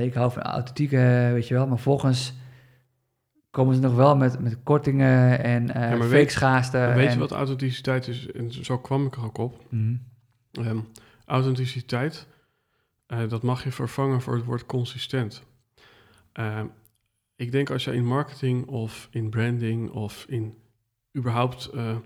ik 0.00 0.14
hou 0.14 0.32
van 0.32 0.42
authentieke, 0.42 1.30
weet 1.32 1.48
je 1.48 1.54
wel. 1.54 1.66
Maar 1.66 1.78
volgens 1.78 2.34
komen 3.50 3.74
ze 3.74 3.80
nog 3.80 3.94
wel 3.94 4.16
met, 4.16 4.40
met 4.40 4.56
kortingen 4.62 5.42
en 5.44 5.64
maar 5.66 5.90
fake 6.02 6.08
weet- 6.10 6.32
weet 6.94 7.06
en- 7.06 7.12
je 7.12 7.18
wat 7.18 7.30
authenticiteit 7.32 8.08
is? 8.08 8.30
En 8.32 8.52
zo 8.64 8.78
kwam 8.78 9.06
ik 9.06 9.14
er 9.16 9.24
ook 9.24 9.38
op. 9.38 9.64
Mhm. 9.70 9.94
Ehm, 10.52 10.78
authenticiteit, 11.26 12.26
dat 13.28 13.42
mag 13.42 13.64
je 13.64 13.72
vervangen 13.72 14.20
voor 14.20 14.34
het 14.34 14.44
woord 14.44 14.66
consistent. 14.66 15.42
Ik 17.44 17.52
denk 17.52 17.70
als 17.70 17.84
je 17.84 17.94
in 17.94 18.06
marketing 18.06 18.66
of 18.66 19.08
in 19.10 19.30
branding 19.30 19.90
of 19.90 20.24
in 20.28 20.54
überhaupt... 21.16 21.66
eh, 21.66 21.96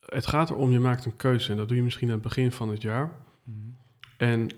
het 0.00 0.26
gaat 0.26 0.50
erom, 0.50 0.70
je 0.70 0.80
maakt 0.80 1.04
een 1.04 1.16
keuze 1.16 1.50
en 1.50 1.56
dat 1.56 1.68
doe 1.68 1.76
je 1.76 1.82
misschien 1.82 2.08
aan 2.08 2.14
het 2.14 2.22
begin 2.22 2.52
van 2.52 2.68
het 2.68 2.82
jaar. 2.82 3.12
Mhm. 3.42 3.56
En 4.16 4.50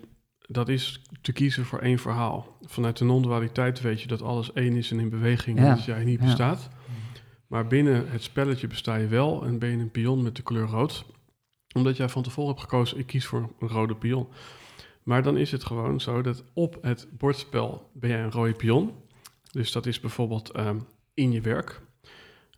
dat 0.47 0.69
is 0.69 1.01
te 1.21 1.31
kiezen 1.31 1.65
voor 1.65 1.79
één 1.79 1.99
verhaal. 1.99 2.57
Vanuit 2.61 2.97
de 2.97 3.05
non-dualiteit 3.05 3.81
weet 3.81 4.01
je 4.01 4.07
dat 4.07 4.21
alles 4.21 4.53
één 4.53 4.75
is 4.75 4.91
en 4.91 4.99
in 4.99 5.09
beweging 5.09 5.57
en 5.57 5.65
Ja, 5.65 5.75
dat 5.75 5.85
jij 5.85 6.03
niet 6.03 6.19
ja. 6.19 6.25
bestaat. 6.25 6.69
Maar 7.47 7.67
binnen 7.67 8.11
het 8.11 8.23
spelletje 8.23 8.67
besta 8.67 8.95
je 8.95 9.07
wel 9.07 9.45
en 9.45 9.59
ben 9.59 9.69
je 9.69 9.77
een 9.77 9.91
pion 9.91 10.23
met 10.23 10.35
de 10.35 10.41
kleur 10.41 10.67
rood. 10.67 11.05
Omdat 11.75 11.97
jij 11.97 12.09
van 12.09 12.23
tevoren 12.23 12.49
hebt 12.49 12.61
gekozen, 12.61 12.97
ik 12.97 13.05
kies 13.05 13.25
voor 13.25 13.49
een 13.59 13.67
rode 13.67 13.95
pion. 13.95 14.27
Maar 15.03 15.23
dan 15.23 15.37
is 15.37 15.51
het 15.51 15.63
gewoon 15.63 16.01
zo 16.01 16.21
dat 16.21 16.43
op 16.53 16.77
het 16.81 17.07
bordspel 17.17 17.89
ben 17.93 18.09
jij 18.09 18.23
een 18.23 18.31
rode 18.31 18.53
pion. 18.53 18.91
Dus 19.51 19.71
dat 19.71 19.85
is 19.85 19.99
bijvoorbeeld 19.99 20.49
ehm, 20.49 20.79
in 21.13 21.31
je 21.31 21.41
werk. 21.41 21.81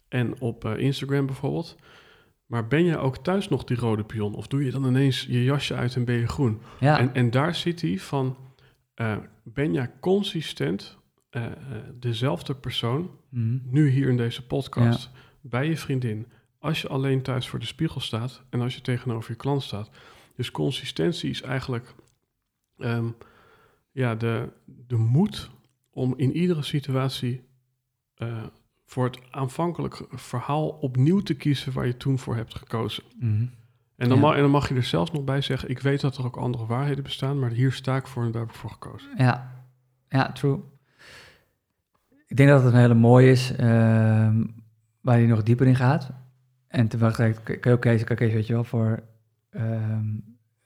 En 0.07 0.39
op 0.41 0.65
eh, 0.65 0.77
Instagram 0.77 1.25
bijvoorbeeld. 1.25 1.75
Maar 2.45 2.67
ben 2.67 2.83
je 2.85 2.97
ook 2.97 3.17
thuis 3.17 3.49
nog 3.49 3.63
die 3.63 3.77
rode 3.77 4.03
pion? 4.03 4.33
Of 4.35 4.47
doe 4.47 4.65
je 4.65 4.71
dan 4.71 4.85
ineens 4.85 5.21
je 5.29 5.43
jasje 5.43 5.73
uit 5.75 5.95
en 5.95 6.05
ben 6.05 6.15
je 6.15 6.27
groen? 6.27 6.61
Ja, 6.79 6.99
En, 6.99 7.13
en 7.13 7.31
daar 7.31 7.55
zit 7.55 7.81
hij 7.81 7.99
van, 7.99 8.37
eh, 8.93 9.17
ben 9.43 9.73
jij 9.73 9.91
consistent 9.99 10.97
eh, 11.29 11.45
dezelfde 11.99 12.55
persoon, 12.55 13.11
Mhm. 13.29 13.57
nu 13.63 13.89
hier 13.89 14.09
in 14.09 14.17
deze 14.17 14.45
podcast, 14.47 15.09
bij 15.41 15.67
je 15.69 15.77
vriendin, 15.77 16.27
als 16.59 16.81
je 16.81 16.87
alleen 16.87 17.21
thuis 17.21 17.47
voor 17.47 17.59
de 17.59 17.65
spiegel 17.65 18.01
staat 18.01 18.43
en 18.49 18.61
als 18.61 18.75
je 18.75 18.81
tegenover 18.81 19.31
je 19.31 19.37
klant 19.37 19.63
staat. 19.63 19.89
Dus 20.35 20.51
consistentie 20.51 21.29
is 21.29 21.41
eigenlijk 21.41 21.93
ehm, 22.77 23.07
ja, 23.91 24.15
de, 24.15 24.49
de 24.65 24.95
moed 24.97 25.49
om 25.93 26.13
in 26.17 26.35
iedere 26.35 26.63
situatie 26.63 27.47
eh, 28.15 28.43
voor 28.85 29.05
het 29.05 29.19
aanvankelijk 29.31 30.05
verhaal 30.09 30.69
opnieuw 30.69 31.19
te 31.19 31.33
kiezen 31.33 31.73
waar 31.73 31.85
je 31.85 31.97
toen 31.97 32.19
voor 32.19 32.35
hebt 32.35 32.55
gekozen. 32.55 33.03
Mhm. 33.19 33.45
En 33.95 34.09
dan, 34.09 34.17
Ja. 34.17 34.23
mag, 34.23 34.35
en 34.35 34.41
dan 34.41 34.51
mag 34.51 34.69
je 34.69 34.75
er 34.75 34.83
zelfs 34.83 35.11
nog 35.11 35.23
bij 35.23 35.41
zeggen, 35.41 35.69
ik 35.69 35.79
weet 35.79 36.01
dat 36.01 36.17
er 36.17 36.25
ook 36.25 36.37
andere 36.37 36.65
waarheden 36.65 37.03
bestaan, 37.03 37.39
maar 37.39 37.49
hier 37.49 37.71
sta 37.71 37.95
ik 37.95 38.07
voor 38.07 38.23
en 38.23 38.31
daar 38.31 38.41
heb 38.41 38.49
ik 38.49 38.55
voor 38.57 38.69
gekozen. 38.69 39.09
Ja, 39.17 39.65
ja, 40.09 40.31
true. 40.31 40.59
Ik 42.27 42.37
denk 42.37 42.49
dat 42.49 42.63
het 42.63 42.73
een 42.73 42.79
hele 42.79 42.93
mooie 42.93 43.31
is, 43.31 43.55
ehm, 43.55 44.43
waar 45.01 45.19
je 45.19 45.27
nog 45.27 45.43
dieper 45.43 45.67
in 45.67 45.75
gaat. 45.75 46.11
En 46.67 46.87
tegelijkertijd 46.87 47.43
kun 47.43 47.71
je 47.71 47.75
ook 47.77 47.81
kan 48.05 48.17
kiezen, 48.17 48.33
weet 48.35 48.47
je 48.47 48.53
wel, 48.53 48.63
voor 48.63 49.03
ehm, 49.49 50.05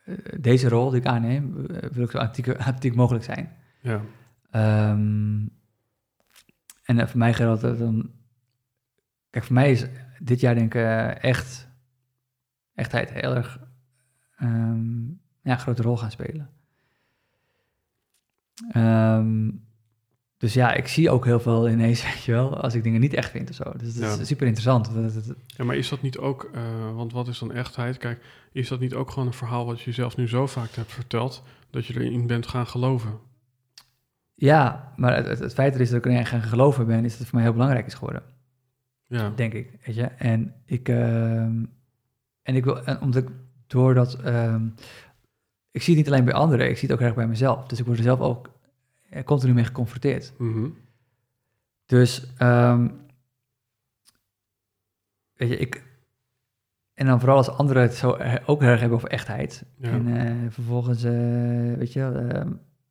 eh, 0.04 0.16
deze 0.40 0.70
rol 0.70 0.90
die 0.90 1.00
ik 1.00 1.06
aanneem, 1.06 1.66
eh, 1.66 1.90
wil 1.90 2.04
ik 2.04 2.12
zo 2.12 2.18
authentiek 2.18 2.96
mogelijk 3.04 3.24
zijn. 3.24 3.52
Ja, 3.82 4.02
Ehm, 4.58 5.46
en 6.84 7.00
eh, 7.00 7.08
voor 7.08 7.18
mij 7.18 7.34
geldt 7.34 7.62
dat 7.62 7.78
dan... 7.80 8.12
Kijk, 9.30 9.46
voor 9.46 9.54
mij 9.54 9.72
is 9.72 9.86
dit 10.20 10.40
jaar 10.40 10.56
denk 10.56 10.74
ik 10.74 10.82
eh, 10.82 11.24
echt... 11.24 11.68
Echtheid 12.76 13.12
heel 13.12 13.36
erg... 13.36 13.60
ehm, 14.38 15.06
ja, 15.42 15.52
een 15.54 15.60
grote 15.60 15.82
rol 15.82 15.98
gaan 15.98 16.12
spelen. 16.12 16.50
Ehm, 18.72 19.50
dus 20.38 20.54
ja, 20.54 20.74
ik 20.74 20.88
zie 20.88 21.10
ook 21.10 21.26
heel 21.26 21.40
veel 21.40 21.70
ineens, 21.70 22.04
weet 22.14 22.24
je 22.24 22.32
wel, 22.32 22.62
als 22.62 22.74
ik 22.74 22.84
dingen 22.84 23.00
niet 23.00 23.14
echt 23.14 23.32
vind 23.32 23.50
of 23.50 23.56
zo. 23.56 23.72
Dus 23.78 23.94
dat 23.96 24.16
Ja. 24.16 24.22
is 24.22 24.28
super 24.28 24.48
interessant. 24.48 24.90
Ja 25.46 25.64
maar 25.64 25.76
is 25.76 25.90
dat 25.90 26.02
niet 26.02 26.18
ook, 26.18 26.44
eh, 26.54 26.96
want 26.96 27.12
wat 27.12 27.28
is 27.28 27.40
dan 27.40 27.52
echtheid? 27.52 27.98
Kijk, 27.98 28.24
is 28.52 28.68
dat 28.68 28.80
niet 28.80 28.94
ook 28.94 29.12
gewoon 29.12 29.28
een 29.28 29.34
verhaal 29.34 29.66
wat 29.66 29.82
je 29.82 29.92
zelf 29.92 30.18
nu 30.18 30.28
zo 30.28 30.48
vaak 30.48 30.70
hebt 30.72 30.92
verteld, 30.92 31.44
dat 31.70 31.86
je 31.86 31.94
erin 32.02 32.28
bent 32.28 32.48
gaan 32.48 32.68
geloven? 32.68 33.20
Ja, 34.40 34.94
maar 34.96 35.16
het, 35.16 35.28
het, 35.28 35.40
het 35.40 35.54
feit 35.54 35.76
er 35.76 35.82
is 35.82 35.90
dat 35.90 35.98
ik 35.98 36.06
erin 36.12 36.26
gaan 36.26 36.42
geloven 36.42 36.86
ben, 36.88 37.04
is 37.06 37.10
dat 37.10 37.20
het 37.20 37.28
voor 37.28 37.36
mij 37.36 37.44
heel 37.44 37.54
belangrijk 37.54 37.86
is 37.86 37.94
geworden. 37.94 38.24
Ja, 39.04 39.30
denk 39.36 39.54
ik, 39.54 39.80
weet 39.86 39.96
je. 39.96 40.04
En 40.04 40.54
ik, 40.66 40.90
ehm, 40.90 41.64
en 42.42 42.56
ik 42.56 42.64
wil, 42.64 42.84
en 42.86 43.02
omdat 43.02 43.24
ik 43.24 43.30
doordat, 43.68 44.14
ehm, 44.22 44.68
ik 45.72 45.82
zie 45.82 45.96
het 45.96 46.04
niet 46.06 46.14
alleen 46.14 46.26
bij 46.26 46.34
anderen, 46.34 46.70
ik 46.70 46.78
zie 46.78 46.90
het 46.90 46.98
ook 47.00 47.06
erg 47.06 47.16
bij 47.16 47.28
mezelf. 47.28 47.68
Dus 47.68 47.80
ik 47.80 47.86
word 47.86 47.98
er 47.98 48.04
zelf 48.04 48.20
ook 48.20 48.56
eh, 49.10 49.24
continu 49.24 49.54
mee 49.54 49.64
geconfronteerd. 49.64 50.34
Mhm. 50.38 50.70
Dus, 51.86 52.34
ehm, 52.38 52.88
weet 55.34 55.50
je, 55.50 55.58
ik, 55.58 55.84
en 56.94 57.06
dan 57.06 57.20
vooral 57.20 57.38
als 57.38 57.50
anderen 57.50 57.82
het 57.84 57.96
zo 57.96 58.16
er- 58.16 58.44
ook 58.46 58.62
erg 58.62 58.80
hebben 58.80 58.98
over 58.98 59.10
echtheid. 59.10 59.66
Ja. 59.78 59.90
En 59.90 60.08
eh, 60.18 60.52
vervolgens, 60.52 61.04
eh, 61.04 61.74
weet 61.78 61.94
je, 61.94 62.02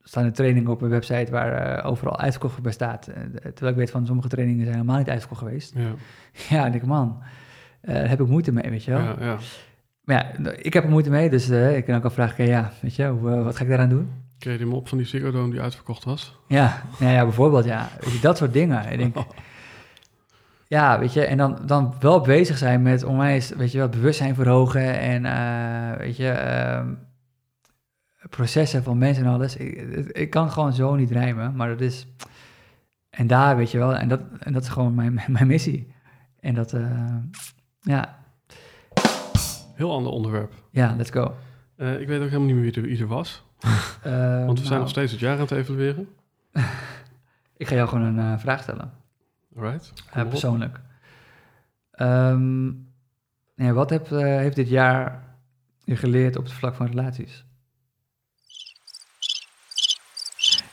staan 0.08 0.24
er 0.24 0.32
trainingen 0.32 0.70
op 0.70 0.82
een 0.82 0.88
website 0.88 1.30
waar 1.30 1.52
eh, 1.52 1.86
overal 1.86 2.18
uitverkocht 2.18 2.62
bij 2.62 2.72
staat. 2.72 3.06
Eh, 3.06 3.22
terwijl 3.40 3.70
ik 3.70 3.76
weet 3.76 3.90
van 3.90 4.06
sommige 4.06 4.28
trainingen 4.28 4.62
zijn 4.62 4.74
helemaal 4.74 4.98
niet 4.98 5.08
uitverkocht 5.08 5.40
geweest. 5.40 5.72
ja, 5.76 5.94
Ja, 6.56 6.66
en 6.66 6.74
ik, 6.74 6.86
man, 6.86 7.22
eh, 7.80 7.94
daar 7.94 8.08
heb 8.08 8.20
ik 8.20 8.26
moeite 8.26 8.52
mee, 8.52 8.70
weet 8.70 8.84
je 8.84 8.90
wel. 8.90 9.00
ja, 9.00 9.16
ja. 9.20 9.36
Maar 10.04 10.36
ja, 10.42 10.50
ik 10.50 10.72
heb 10.72 10.84
er 10.84 10.90
moeite 10.90 11.10
mee, 11.10 11.30
dus 11.30 11.48
ik 11.48 11.84
kan 11.84 11.96
ook 11.96 12.04
al 12.04 12.10
vragen, 12.10 12.46
ja, 12.46 12.72
weet 12.80 12.94
je, 12.94 13.06
hoe, 13.06 13.42
wat 13.42 13.56
ga 13.56 13.62
ik 13.62 13.68
daaraan 13.68 13.88
doen? 13.88 14.10
Ken 14.38 14.52
je 14.52 14.58
die 14.58 14.66
mop 14.66 14.88
van 14.88 14.98
die 14.98 15.06
Ziggo 15.06 15.30
Dome 15.30 15.50
die 15.50 15.60
uitverkocht 15.60 16.04
was? 16.04 16.38
Ja, 16.48 16.82
nou 16.98 17.12
ja, 17.12 17.22
bijvoorbeeld, 17.22 17.64
ja, 17.64 17.88
dat 18.20 18.36
soort 18.36 18.52
dingen. 18.52 18.92
Ik 18.92 18.98
denk, 18.98 19.16
ja, 20.66 20.98
weet 20.98 21.12
je, 21.12 21.24
en 21.24 21.36
dan, 21.36 21.58
dan 21.64 21.94
wel 22.00 22.20
bezig 22.20 22.58
zijn 22.58 22.82
met 22.82 23.04
onwijs, 23.04 23.50
weet 23.50 23.72
je 23.72 23.78
wel, 23.78 23.88
bewustzijn 23.88 24.34
verhogen 24.34 24.98
en, 24.98 25.22
weet 25.98 26.16
je, 26.16 26.28
ehm, 26.28 26.86
processen 28.30 28.82
van 28.82 28.98
mensen 28.98 29.24
en 29.24 29.30
alles. 29.32 29.56
Ik, 29.56 29.76
ik 30.08 30.30
kan 30.30 30.50
gewoon 30.50 30.72
zo 30.72 30.94
niet 30.94 31.10
rijmen, 31.10 31.56
maar 31.56 31.68
dat 31.68 31.80
is, 31.80 32.06
en 33.10 33.26
daar, 33.26 33.56
weet 33.56 33.70
je 33.70 33.78
wel, 33.78 33.96
en 33.96 34.08
dat, 34.08 34.20
en 34.38 34.52
dat 34.52 34.62
is 34.62 34.68
gewoon 34.68 34.94
mijn, 34.94 35.20
mijn 35.28 35.46
missie. 35.46 35.94
En 36.40 36.54
dat, 36.54 36.72
eh, 36.72 37.14
ja, 37.80 38.18
Heel 39.74 39.92
ander 39.92 40.12
onderwerp. 40.12 40.52
ja, 40.70 40.94
let's 40.96 41.10
go. 41.10 41.34
Eh, 41.76 42.00
ik 42.00 42.06
weet 42.08 42.18
ook 42.20 42.24
helemaal 42.28 42.46
niet 42.46 42.54
meer 42.54 42.64
wie 42.64 42.74
er, 42.74 42.82
wie 42.82 43.00
er 43.00 43.06
was, 43.06 43.44
Eh, 44.02 44.44
want 44.46 44.58
we 44.58 44.64
zijn 44.64 44.68
nou, 44.68 44.80
nog 44.80 44.88
steeds 44.88 45.12
het 45.12 45.20
jaar 45.20 45.34
aan 45.34 45.40
het 45.40 45.50
evalueren. 45.50 46.08
Ik 47.56 47.68
ga 47.68 47.74
jou 47.74 47.88
gewoon 47.88 48.04
een 48.04 48.32
eh, 48.32 48.38
vraag 48.38 48.62
stellen, 48.62 48.92
eh, 50.12 50.22
op. 50.22 50.28
persoonlijk. 50.28 50.80
Ja, 53.56 53.72
wat 53.72 53.90
heb, 53.90 54.12
eh, 54.12 54.18
heeft 54.20 54.56
dit 54.56 54.68
jaar 54.68 55.22
je 55.84 55.96
geleerd 55.96 56.36
op 56.36 56.44
het 56.44 56.52
vlak 56.52 56.74
van 56.74 56.86
relaties? 56.86 57.44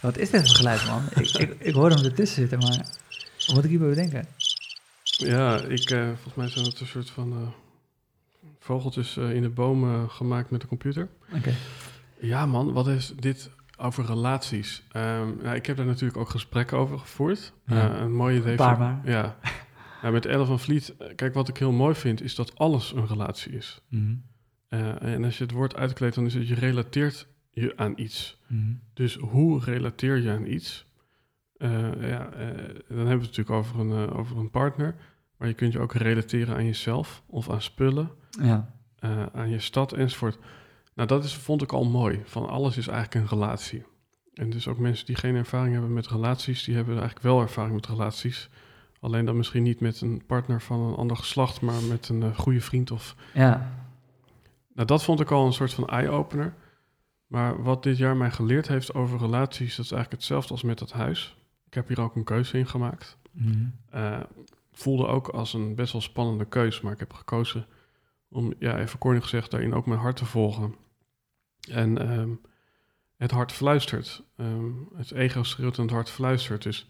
Wat 0.04 0.18
is 0.18 0.30
dit 0.30 0.48
voor 0.48 0.56
geluid, 0.56 0.86
man? 0.86 1.04
ik, 1.24 1.30
ik, 1.30 1.56
ik 1.60 1.74
hoor 1.74 1.90
hem 1.90 2.04
ertussen 2.04 2.36
zitten, 2.42 2.60
maar 2.60 2.78
wat 3.46 3.56
moet 3.56 3.64
ik 3.64 3.70
hierbij 3.70 3.90
bedenken? 3.90 4.26
Ja, 5.04 5.62
ik, 5.62 5.90
eh, 5.90 6.06
volgens 6.06 6.36
mij 6.36 6.50
zijn 6.50 6.66
het 6.66 6.80
een 6.80 6.88
soort 6.88 7.10
van 7.10 7.32
eh, 7.32 7.48
vogeltjes 8.60 9.18
eh, 9.18 9.34
in 9.34 9.42
de 9.42 9.50
bomen 9.50 10.10
gemaakt 10.10 10.50
met 10.50 10.62
de 10.62 10.68
computer. 10.68 11.10
Oké. 11.34 11.54
Ja 12.20 12.46
man, 12.46 12.74
wat 12.74 12.88
is 12.88 13.14
dit 13.20 13.50
over 13.78 14.06
relaties? 14.06 14.84
Ehm, 14.92 15.28
nou, 15.42 15.56
ik 15.56 15.66
heb 15.66 15.78
daar 15.78 15.86
natuurlijk 15.86 16.18
ook 16.18 16.30
gesprekken 16.30 16.78
over 16.78 17.00
gevoerd. 17.00 17.54
Ja. 17.66 17.96
Een 18.00 18.16
mooie 18.16 18.40
idee 18.40 18.58
van-. 18.58 19.02
Ja. 19.06 19.38
Nou, 20.02 20.14
met 20.14 20.26
Elle 20.26 20.46
van 20.46 20.60
Vliet, 20.60 20.94
kijk 21.16 21.34
wat 21.34 21.50
ik 21.50 21.58
heel 21.58 21.72
mooi 21.72 21.96
vind, 21.96 22.22
is 22.22 22.36
dat 22.36 22.56
alles 22.56 22.94
een 22.94 23.08
relatie 23.08 23.52
is. 23.52 23.82
Eh, 24.74 25.02
en 25.02 25.24
als 25.24 25.38
je 25.38 25.44
het 25.44 25.54
woord 25.54 25.76
uitkleedt, 25.76 26.16
dan 26.16 26.26
is 26.26 26.34
het 26.34 26.48
je 26.48 26.56
relateert 26.56 27.28
je 27.54 27.78
aan 27.78 27.94
iets. 27.96 28.38
Mhm. 28.48 28.62
Dus 28.94 29.16
hoe 29.16 29.60
relateer 29.60 30.18
je 30.18 30.32
aan 30.32 30.46
iets? 30.46 30.86
Eh, 31.58 32.10
ja, 32.10 32.32
eh, 32.32 32.48
dan 32.88 32.98
hebben 32.98 33.06
we 33.06 33.10
het 33.12 33.38
natuurlijk 33.38 33.50
over 33.50 33.80
een, 33.80 33.92
eh, 34.10 34.18
over 34.18 34.38
een 34.38 34.50
partner. 34.50 34.96
Maar 35.38 35.48
je 35.48 35.54
kunt 35.54 35.74
je 35.74 35.80
ook 35.80 35.94
relateren 35.94 36.56
aan 36.56 36.66
jezelf 36.66 37.24
of 37.28 37.50
aan 37.50 37.62
spullen, 37.62 38.10
Ja. 38.30 38.74
aan 39.34 39.50
je 39.50 39.60
stad 39.60 39.94
enzovoort. 39.94 40.38
Nou, 40.96 41.08
dat 41.08 41.24
is, 41.24 41.36
vond 41.36 41.62
ik 41.62 41.72
al 41.72 41.86
mooi. 41.86 42.22
Van 42.24 42.48
alles 42.50 42.78
is 42.78 42.88
eigenlijk 42.88 43.16
een 43.32 43.38
relatie. 43.40 43.84
En 44.34 44.50
dus 44.50 44.68
ook 44.68 44.78
mensen 44.78 45.06
die 45.06 45.16
geen 45.16 45.36
ervaring 45.36 45.74
hebben 45.74 45.94
met 45.94 46.08
relaties, 46.08 46.64
die 46.64 46.76
hebben 46.76 46.94
eigenlijk 46.94 47.24
wel 47.26 47.42
ervaring 47.42 47.76
met 47.76 47.88
relaties. 47.88 48.50
Alleen 49.00 49.26
dan 49.26 49.38
misschien 49.38 49.64
niet 49.64 49.80
met 49.80 50.02
een 50.02 50.24
partner 50.26 50.62
van 50.62 50.80
een 50.80 50.96
ander 50.96 51.18
geslacht, 51.18 51.62
maar 51.62 51.82
met 51.90 52.10
een 52.10 52.36
goede 52.36 52.62
vriend 52.62 52.92
of 52.92 53.16
Ja. 53.34 53.72
nou, 54.74 54.88
dat 54.88 55.04
vond 55.04 55.20
ik 55.20 55.32
al 55.32 55.46
een 55.46 55.54
soort 55.54 55.74
van 55.74 55.88
eye-opener. 55.88 56.54
Maar 57.34 57.64
wat 57.64 57.84
dit 57.84 57.98
jaar 57.98 58.18
mij 58.18 58.32
geleerd 58.32 58.68
heeft 58.68 58.94
over 58.94 59.20
relaties, 59.20 59.76
dat 59.76 59.86
is 59.86 59.92
eigenlijk 59.92 60.22
hetzelfde 60.22 60.52
als 60.52 60.64
met 60.64 60.80
dat 60.80 60.92
huis. 60.92 61.38
Ik 61.66 61.74
heb 61.74 61.88
hier 61.88 62.02
ook 62.02 62.16
een 62.16 62.24
keuze 62.24 62.58
in 62.58 62.68
gemaakt. 62.68 63.18
Mhm. 63.32 63.66
Eh, 63.90 64.20
voelde 64.72 65.08
ook 65.08 65.28
als 65.28 65.54
een 65.54 65.76
best 65.76 65.92
wel 65.92 66.02
spannende 66.02 66.46
keus, 66.46 66.82
maar 66.82 66.94
ik 66.94 67.00
heb 67.00 67.14
gekozen 67.14 67.66
om, 68.30 68.54
ja, 68.60 68.80
even 68.80 69.00
kort 69.00 69.24
gezegd, 69.24 69.52
daarin 69.52 69.74
ook 69.74 69.86
mijn 69.86 70.00
hart 70.00 70.16
te 70.16 70.26
volgen. 70.26 70.76
En 71.72 71.98
ehm, 71.98 72.30
het 73.18 73.32
hart 73.32 73.52
fluistert. 73.52 74.24
Ehm, 74.36 74.72
het 74.96 75.12
ego 75.12 75.44
schreeuwt 75.44 75.78
en 75.78 75.84
het 75.84 75.92
hart 75.92 76.10
fluistert. 76.10 76.64
Dus 76.64 76.90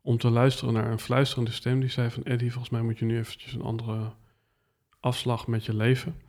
om 0.00 0.18
te 0.18 0.30
luisteren 0.30 0.74
naar 0.74 0.90
een 0.90 0.98
fluisterende 0.98 1.52
stem 1.52 1.80
die 1.80 1.90
zei 1.90 2.10
van... 2.10 2.22
Eddie, 2.22 2.50
volgens 2.52 2.72
mij 2.72 2.82
moet 2.82 2.98
je 2.98 3.04
nu 3.04 3.18
eventjes 3.18 3.52
een 3.52 3.62
andere 3.62 4.12
afslag 5.00 5.46
met 5.46 5.64
je 5.64 5.74
leven. 5.74 6.20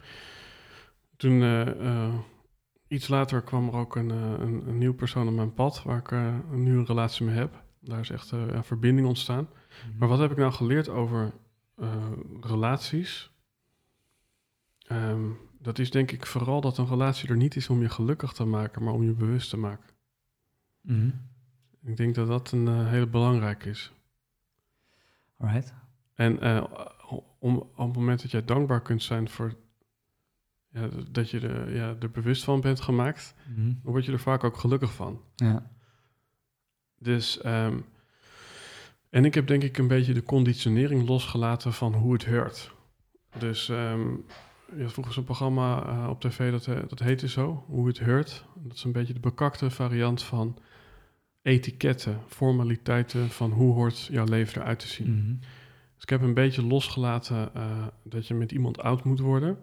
Toen, 1.18 1.41
eh, 1.41 1.68
eh, 1.68 2.14
iets 2.90 3.08
later 3.08 3.42
kwam 3.42 3.68
er 3.68 3.76
ook 3.76 3.96
een, 3.96 4.12
eh, 4.12 4.32
een, 4.32 4.68
een 4.68 4.78
nieuw 4.78 4.94
persoon 4.94 5.28
op 5.28 5.34
mijn 5.34 5.54
pad... 5.54 5.84
waar 5.84 5.98
ik 5.98 6.12
eh, 6.12 6.36
een 6.52 6.64
nieuwe 6.64 6.86
relatie 6.86 7.26
mee 7.26 7.36
heb. 7.36 7.64
Daar 7.80 8.00
is 8.00 8.10
echt 8.10 8.32
eh, 8.32 8.48
een 8.48 8.64
verbinding 8.64 9.08
ontstaan. 9.08 9.50
Maar 9.98 10.08
wat 10.08 10.20
heb 10.20 10.32
ik 10.32 10.38
nou 10.38 10.52
geleerd 10.52 10.90
over 10.90 11.34
relaties? 12.42 13.32
Ehm, 14.88 15.30
dat 15.60 15.80
is 15.80 15.92
denk 15.92 16.12
ik 16.12 16.26
vooral 16.26 16.62
dat 16.62 16.78
een 16.78 16.88
relatie 16.88 17.30
er 17.30 17.38
niet 17.38 17.56
is 17.56 17.70
om 17.70 17.82
je 17.82 17.90
gelukkig 17.90 18.34
te 18.34 18.46
maken, 18.46 18.84
maar 18.84 18.94
om 18.94 19.04
je 19.04 19.14
bewust 19.14 19.50
te 19.50 19.58
maken. 19.58 19.90
Mhm. 20.82 21.10
Ik 21.84 21.98
denk 21.98 22.16
dat 22.16 22.28
dat 22.28 22.52
een 22.52 22.86
hele 22.86 23.08
belangrijke 23.08 23.70
is. 23.70 23.94
Alright. 25.38 25.74
En 26.14 26.40
om, 27.40 27.58
op 27.58 27.88
het 27.88 27.96
moment 27.96 28.22
dat 28.22 28.32
jij 28.32 28.46
dankbaar 28.46 28.82
kunt 28.82 29.04
zijn 29.04 29.30
voor 29.30 29.54
ja, 30.72 30.90
dat 31.12 31.30
je 31.30 31.40
er, 31.40 31.76
ja, 31.76 31.96
er 32.00 32.12
bewust 32.12 32.44
van 32.44 32.62
bent 32.62 32.82
gemaakt, 32.82 33.36
Mhm. 33.56 33.62
dan 33.66 33.92
word 33.92 34.06
je 34.06 34.12
er 34.12 34.20
vaak 34.20 34.44
ook 34.44 34.58
gelukkig 34.58 34.94
van. 34.94 35.22
Ja. 35.36 35.72
Dus, 36.98 37.42
ehm, 37.42 37.78
en 39.10 39.26
ik 39.26 39.34
heb 39.34 39.48
denk 39.48 39.64
ik 39.64 39.78
een 39.78 39.88
beetje 39.88 40.14
de 40.14 40.24
conditionering 40.24 41.08
losgelaten 41.08 41.74
van 41.74 41.94
hoe 41.94 42.14
het 42.14 42.26
hoort. 42.26 42.72
Dus 43.38 43.70
ehm 43.70 44.08
je 44.76 44.82
had 44.84 44.92
vroeger 44.94 45.14
zo'n 45.14 45.24
programma 45.24 45.86
eh, 45.88 46.10
op 46.10 46.22
tv, 46.22 46.52
dat, 46.52 46.68
eh, 46.68 46.80
dat 46.88 47.00
heette 47.00 47.28
zo, 47.28 47.64
Hoe 47.68 47.88
het 47.88 48.00
heurt. 48.00 48.46
Dat 48.56 48.76
is 48.76 48.84
een 48.84 48.92
beetje 48.92 49.14
de 49.14 49.20
bekakte 49.20 49.70
variant 49.70 50.24
van 50.24 50.58
etiketten, 51.42 52.20
formaliteiten 52.28 53.30
van 53.30 53.52
hoe 53.52 53.74
hoort 53.74 54.06
jouw 54.12 54.26
leven 54.26 54.62
eruit 54.62 54.80
te 54.80 54.88
zien. 54.88 55.16
Mhm. 55.16 55.36
Dus 55.94 56.04
ik 56.04 56.10
heb 56.10 56.22
een 56.22 56.34
beetje 56.34 56.66
losgelaten 56.66 57.54
eh, 57.56 57.88
dat 58.04 58.28
je 58.28 58.34
met 58.34 58.52
iemand 58.52 58.80
oud 58.82 59.04
moet 59.04 59.20
worden. 59.20 59.58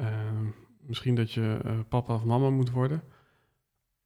Ehm, 0.00 0.44
misschien 0.80 1.14
dat 1.14 1.32
je 1.32 1.58
eh, 1.64 1.78
papa 1.88 2.14
of 2.14 2.24
mama 2.24 2.50
moet 2.50 2.70
worden. 2.70 3.02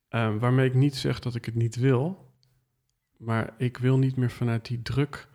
Ehm, 0.08 0.38
waarmee 0.38 0.66
ik 0.68 0.74
niet 0.74 0.94
zeg 0.96 1.18
dat 1.20 1.34
ik 1.34 1.44
het 1.44 1.54
niet 1.54 1.76
wil. 1.76 2.32
Maar 3.16 3.54
ik 3.58 3.76
wil 3.76 3.98
niet 3.98 4.16
meer 4.16 4.30
vanuit 4.30 4.66
die 4.66 4.82
druk 4.82 5.28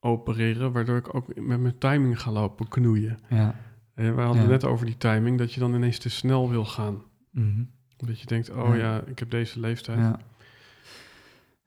opereren, 0.00 0.72
waardoor 0.72 0.96
ik 0.96 1.14
ook 1.14 1.34
met 1.40 1.60
mijn 1.60 1.78
timing 1.78 2.20
ga 2.20 2.30
lopen 2.30 2.68
knoeien. 2.68 3.18
Ja. 3.28 3.54
En 3.94 4.14
we 4.16 4.20
hadden 4.22 4.42
Ja. 4.42 4.48
net 4.48 4.64
over 4.64 4.86
die 4.86 4.96
timing, 4.96 5.38
dat 5.38 5.52
je 5.52 5.60
dan 5.60 5.74
ineens 5.74 5.98
te 5.98 6.08
snel 6.10 6.50
wil 6.50 6.64
gaan. 6.64 7.02
Mhm. 7.30 7.64
Dat 7.96 8.20
je 8.20 8.26
denkt, 8.26 8.50
oh 8.50 8.68
Ja. 8.68 8.74
ja, 8.74 9.02
ik 9.04 9.18
heb 9.18 9.30
deze 9.30 9.60
leeftijd. 9.60 9.98
Ja. 9.98 10.18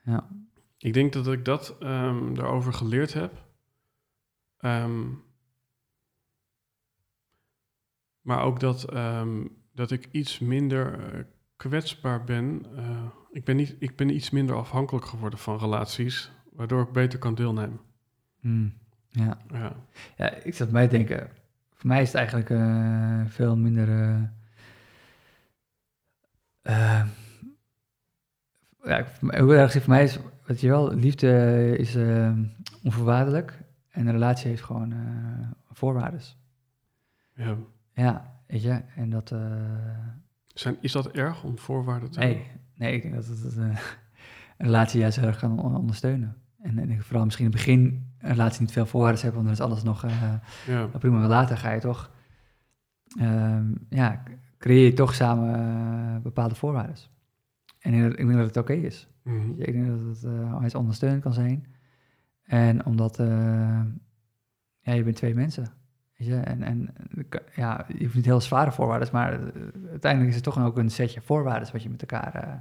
Ja. 0.04 0.28
Ik 0.78 0.94
denk 0.94 1.14
dat 1.14 1.28
ik 1.28 1.46
dat 1.46 1.76
ehm, 1.80 2.34
daarover 2.34 2.74
geleerd 2.74 3.14
heb. 3.14 3.46
Ehm, 4.58 5.02
maar 8.22 8.42
ook 8.42 8.60
dat, 8.60 8.84
ehm, 8.84 9.46
dat 9.74 9.92
ik 9.92 10.08
iets 10.12 10.40
minder 10.40 11.14
eh, 11.14 11.20
kwetsbaar 11.56 12.24
ben. 12.24 12.66
Eh, 12.76 13.06
ik, 13.32 13.44
ben 13.44 13.56
niet, 13.56 13.76
ik 13.80 13.96
ben 13.96 14.16
iets 14.16 14.30
minder 14.30 14.56
afhankelijk 14.56 15.06
geworden 15.06 15.40
van 15.40 15.58
relaties, 15.58 16.32
waardoor 16.52 16.82
ik 16.82 16.92
beter 16.92 17.20
kan 17.20 17.36
deelnemen. 17.36 17.80
Mm. 18.40 18.74
Ja. 19.08 19.38
Ja, 19.52 19.76
ja, 20.18 20.34
ik 20.34 20.56
zat 20.56 20.72
mij 20.72 20.88
te 20.88 20.98
denken. 20.98 21.30
Voor 21.74 21.88
mij 21.88 22.02
is 22.02 22.08
het 22.08 22.16
eigenlijk 22.16 22.50
eh, 22.50 23.22
veel 23.26 23.58
minder. 23.58 23.88
ja, 28.84 29.06
hoe 29.20 29.56
erg 29.56 29.72
voor 29.72 29.82
mij 29.90 30.04
is, 30.04 30.20
weet 30.46 30.62
je 30.62 30.68
wel, 30.68 30.94
liefde 30.94 31.76
is 31.78 31.98
onvoorwaardelijk 32.84 33.64
en 33.90 34.06
een 34.06 34.12
relatie 34.12 34.50
heeft 34.50 34.64
gewoon 34.64 34.94
voorwaarden. 35.72 36.22
ja. 37.36 37.58
Ja, 37.94 38.34
weet 38.48 38.62
je, 38.62 38.82
en 38.96 39.10
dat. 39.10 39.32
eh, 39.32 39.40
Zijn, 40.48 40.78
is 40.82 40.92
dat 40.92 41.08
erg 41.12 41.44
om 41.44 41.58
voorwaarden 41.58 42.12
te 42.12 42.20
nee, 42.20 42.48
nee, 42.76 42.94
ik 42.96 43.02
denk 43.02 43.14
dat 43.14 43.28
het 43.28 43.58
eh, 43.58 43.64
een 44.58 44.66
relatie 44.66 45.00
juist 45.00 45.18
heel 45.18 45.28
erg 45.28 45.40
kan 45.40 45.60
on- 45.60 45.76
ondersteunen. 45.76 46.36
En, 46.62 46.80
en 46.80 47.02
vooral 47.04 47.24
misschien 47.26 47.46
in 47.46 47.52
het 47.52 47.60
begin 47.60 48.12
een 48.20 48.30
relatie 48.30 48.62
niet 48.62 48.72
veel 48.72 48.86
voorwaarden 48.86 49.22
hebben, 49.22 49.44
want 49.44 49.58
dan 49.58 49.68
is 49.68 49.72
alles 49.74 49.84
nog. 49.84 50.02
hebben? 50.02 50.42
Ja, 50.68 50.86
prima, 51.00 51.20
maar 51.20 51.28
later 51.28 51.58
ga 51.58 51.72
je 51.72 51.80
toch, 51.80 52.12
ehm, 53.20 53.72
ja, 53.90 54.24
creëer 54.58 54.86
je 54.86 54.94
toch 54.94 55.16
samen 55.16 56.22
bepaalde 56.22 56.56
voorwaarden. 56.56 56.96
En 57.80 57.94
ik 57.94 58.00
denk 58.00 58.04
dat- 58.12 58.20
ik 58.20 58.26
denk 58.26 58.38
dat 58.38 58.48
het 58.48 58.58
oké 58.58 58.74
is. 58.74 59.08
Mhm. 59.24 59.50
Ik 59.62 59.74
denk 59.74 59.88
dat 59.88 60.00
het 60.00 60.24
onwijs 60.26 60.76
ondersteunend 60.76 61.22
kan 61.24 61.34
zijn. 61.34 61.66
En 62.44 62.86
omdat, 62.86 63.18
ja, 64.80 64.94
je 64.94 65.04
bent 65.04 65.16
twee 65.16 65.36
mensen. 65.36 65.68
Weet 66.22 66.30
je? 66.30 66.36
En, 66.40 66.64
en 66.64 66.94
ja, 67.56 67.86
je 67.98 68.04
hoeft 68.04 68.16
niet 68.16 68.26
heel 68.26 68.42
zware 68.42 68.72
voorwaarden, 68.72 69.10
maar 69.12 69.34
eh, 69.34 69.40
uiteindelijk 69.90 70.30
is 70.30 70.36
het 70.36 70.44
toch 70.44 70.60
ook 70.66 70.78
een 70.78 70.92
setje 70.92 71.22
voorwaarden 71.22 71.72
wat 71.72 71.84
je 71.84 71.90
met 71.90 72.02
elkaar 72.02 72.36
eh, 72.36 72.54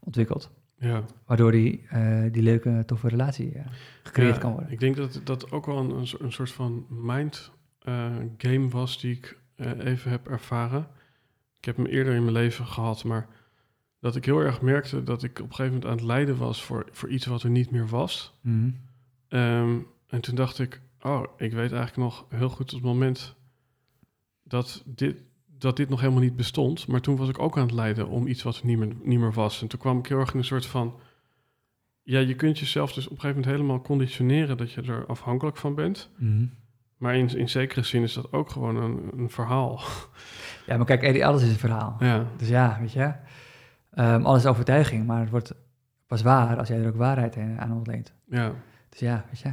ontwikkelt. 0.00 0.50
ja. 0.78 1.02
Waardoor 1.26 1.52
die, 1.52 1.86
eh, 1.88 2.22
die 2.32 2.42
leuke, 2.42 2.82
toffe 2.86 3.08
relatie 3.08 3.52
gecreëerd 4.02 4.34
Ja, 4.34 4.40
kan 4.40 4.52
worden. 4.52 4.70
Ik 4.70 4.80
denk 4.80 4.96
dat 4.96 5.20
dat 5.24 5.50
ook 5.50 5.66
wel 5.66 5.78
een, 5.78 6.06
een, 6.18 6.32
soort- 6.32 6.50
van 6.52 6.86
mind 6.88 7.52
game 8.38 8.68
was 8.68 9.00
die 9.00 9.16
ik 9.16 9.38
even 9.78 10.10
heb 10.10 10.28
ervaren. 10.28 10.86
Ik 11.58 11.64
heb 11.64 11.76
hem 11.76 11.86
eerder 11.86 12.14
in 12.14 12.22
mijn 12.22 12.32
leven 12.34 12.66
gehad, 12.66 13.04
maar 13.04 13.26
dat 14.00 14.16
ik 14.16 14.24
heel 14.24 14.40
erg 14.40 14.60
merkte 14.62 15.02
dat 15.02 15.22
ik 15.22 15.38
op 15.38 15.44
een 15.48 15.54
gegeven 15.54 15.72
moment 15.72 15.84
aan 15.90 15.96
het 15.96 16.06
lijden 16.06 16.36
was 16.36 16.64
voor, 16.64 16.86
voor 16.90 17.08
iets 17.08 17.26
wat 17.26 17.42
er 17.42 17.50
niet 17.50 17.70
meer 17.70 17.86
was. 17.88 18.38
Mhm. 18.40 18.70
Ehm, 19.28 19.78
en 20.08 20.20
toen 20.20 20.34
dacht 20.34 20.58
ik, 20.58 20.80
oh, 21.02 21.22
ik 21.36 21.52
weet 21.52 21.72
eigenlijk 21.72 21.96
nog 21.96 22.26
heel 22.28 22.48
goed 22.48 22.70
het 22.70 22.82
moment 22.82 23.36
dat 24.42 24.82
dit, 24.86 25.22
dat 25.46 25.76
dit 25.76 25.88
nog 25.88 26.00
helemaal 26.00 26.22
niet 26.22 26.36
bestond. 26.36 26.86
Maar 26.86 27.00
toen 27.00 27.16
was 27.16 27.28
ik 27.28 27.38
ook 27.38 27.56
aan 27.56 27.62
het 27.62 27.72
lijden 27.74 28.08
om 28.08 28.26
iets 28.26 28.42
wat 28.42 28.62
niet 28.64 28.78
meer, 28.78 28.92
niet 29.02 29.18
meer 29.18 29.32
was. 29.32 29.62
En 29.62 29.68
toen 29.68 29.78
kwam 29.80 29.98
ik 29.98 30.06
heel 30.06 30.18
erg 30.18 30.32
in 30.32 30.38
een 30.38 30.44
soort 30.44 30.66
van... 30.66 31.00
Ja, 32.02 32.18
je 32.18 32.34
kunt 32.34 32.58
jezelf 32.58 32.92
dus 32.92 33.04
op 33.04 33.12
een 33.12 33.20
gegeven 33.20 33.40
moment 33.40 33.56
helemaal 33.56 33.82
conditioneren 33.82 34.56
dat 34.56 34.72
je 34.72 34.82
er 34.82 35.06
afhankelijk 35.06 35.56
van 35.56 35.74
bent. 35.74 36.10
Mhm. 36.16 36.46
Maar 36.96 37.16
in, 37.16 37.36
in 37.36 37.48
zekere 37.48 37.82
zin 37.82 38.02
is 38.02 38.12
dat 38.12 38.32
ook 38.32 38.50
gewoon 38.50 38.76
een, 38.76 39.10
een 39.16 39.30
verhaal. 39.30 39.80
Ja, 40.66 40.76
maar 40.76 40.86
kijk, 40.86 41.02
Eddie, 41.02 41.26
alles 41.26 41.42
is 41.42 41.48
een 41.50 41.58
verhaal. 41.58 41.96
Ja, 41.98 42.26
Dus 42.36 42.48
ja, 42.48 42.76
weet 42.80 42.92
je, 42.92 43.12
ehm, 43.90 44.24
alles 44.24 44.42
is 44.42 44.48
overtuiging, 44.48 45.06
maar 45.06 45.20
het 45.20 45.30
wordt 45.30 45.54
pas 46.06 46.22
waar 46.22 46.58
als 46.58 46.68
jij 46.68 46.78
er 46.78 46.88
ook 46.88 46.96
waarheid 46.96 47.36
aan 47.36 47.72
ontleent. 47.72 48.12
ja. 48.28 48.52
Dus 48.88 48.98
ja, 48.98 49.24
weet 49.30 49.40
je, 49.40 49.52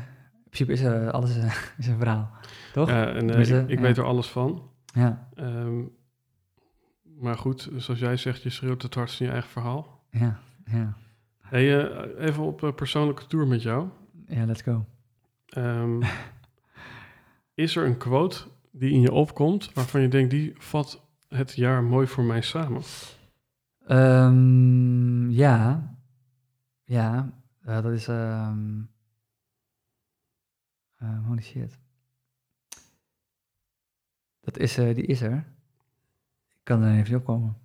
principe 0.56 0.72
is 0.72 0.82
er, 0.82 1.12
alles 1.12 1.36
is, 1.36 1.44
is 1.78 1.88
een 1.88 1.98
verhaal, 1.98 2.30
toch? 2.74 2.90
Ja, 2.90 3.02
ja 3.02 3.08
en 3.08 3.14
eh, 3.22 3.28
Tenminste, 3.28 3.58
ik, 3.60 3.68
ik 3.70 3.78
ja. 3.78 3.82
weet 3.82 3.98
er 3.98 4.04
alles 4.04 4.28
van. 4.28 4.70
ja, 4.86 5.28
Ehm, 5.36 5.82
maar 7.20 7.38
goed, 7.38 7.70
zoals 7.76 8.00
jij 8.00 8.18
zegt, 8.18 8.42
je 8.42 8.50
schreeuwt 8.50 8.82
het 8.82 8.96
hardst 8.96 9.20
in 9.20 9.26
je 9.26 9.32
eigen 9.32 9.50
verhaal. 9.50 10.04
ja, 10.10 10.40
ja, 10.66 10.98
Hey, 11.42 11.86
eh, 11.86 12.26
even 12.28 12.44
op 12.44 12.64
eh, 12.64 12.74
persoonlijke 12.74 13.28
tour 13.28 13.48
met 13.48 13.62
jou. 13.62 13.88
let's 14.28 14.62
go. 14.62 14.86
Ehm, 15.46 16.02
is 17.54 17.76
er 17.76 17.86
een 17.86 17.98
quote 17.98 18.44
die 18.72 18.92
in 18.92 19.02
je 19.02 19.12
opkomt 19.12 19.74
waarvan 19.74 20.02
je 20.02 20.08
denkt, 20.08 20.30
die 20.30 20.54
vat 20.58 21.02
het 21.28 21.56
jaar 21.56 21.84
mooi 21.84 22.08
voor 22.08 22.24
mij 22.24 22.42
samen? 22.42 22.82
Ehm, 23.88 25.30
ja, 25.30 25.94
ja, 26.84 27.30
eh, 27.62 27.82
dat 27.82 27.92
is, 27.92 28.08
holy 31.00 31.42
shit. 31.42 31.78
Dat 34.42 34.58
is, 34.58 34.78
eh, 34.78 34.96
die 34.96 35.06
is 35.06 35.22
er. 35.22 35.38
Ik 36.50 36.64
kan 36.64 36.82
er 36.82 36.92
even 36.94 37.04
niet 37.04 37.16
opkomen. 37.22 37.58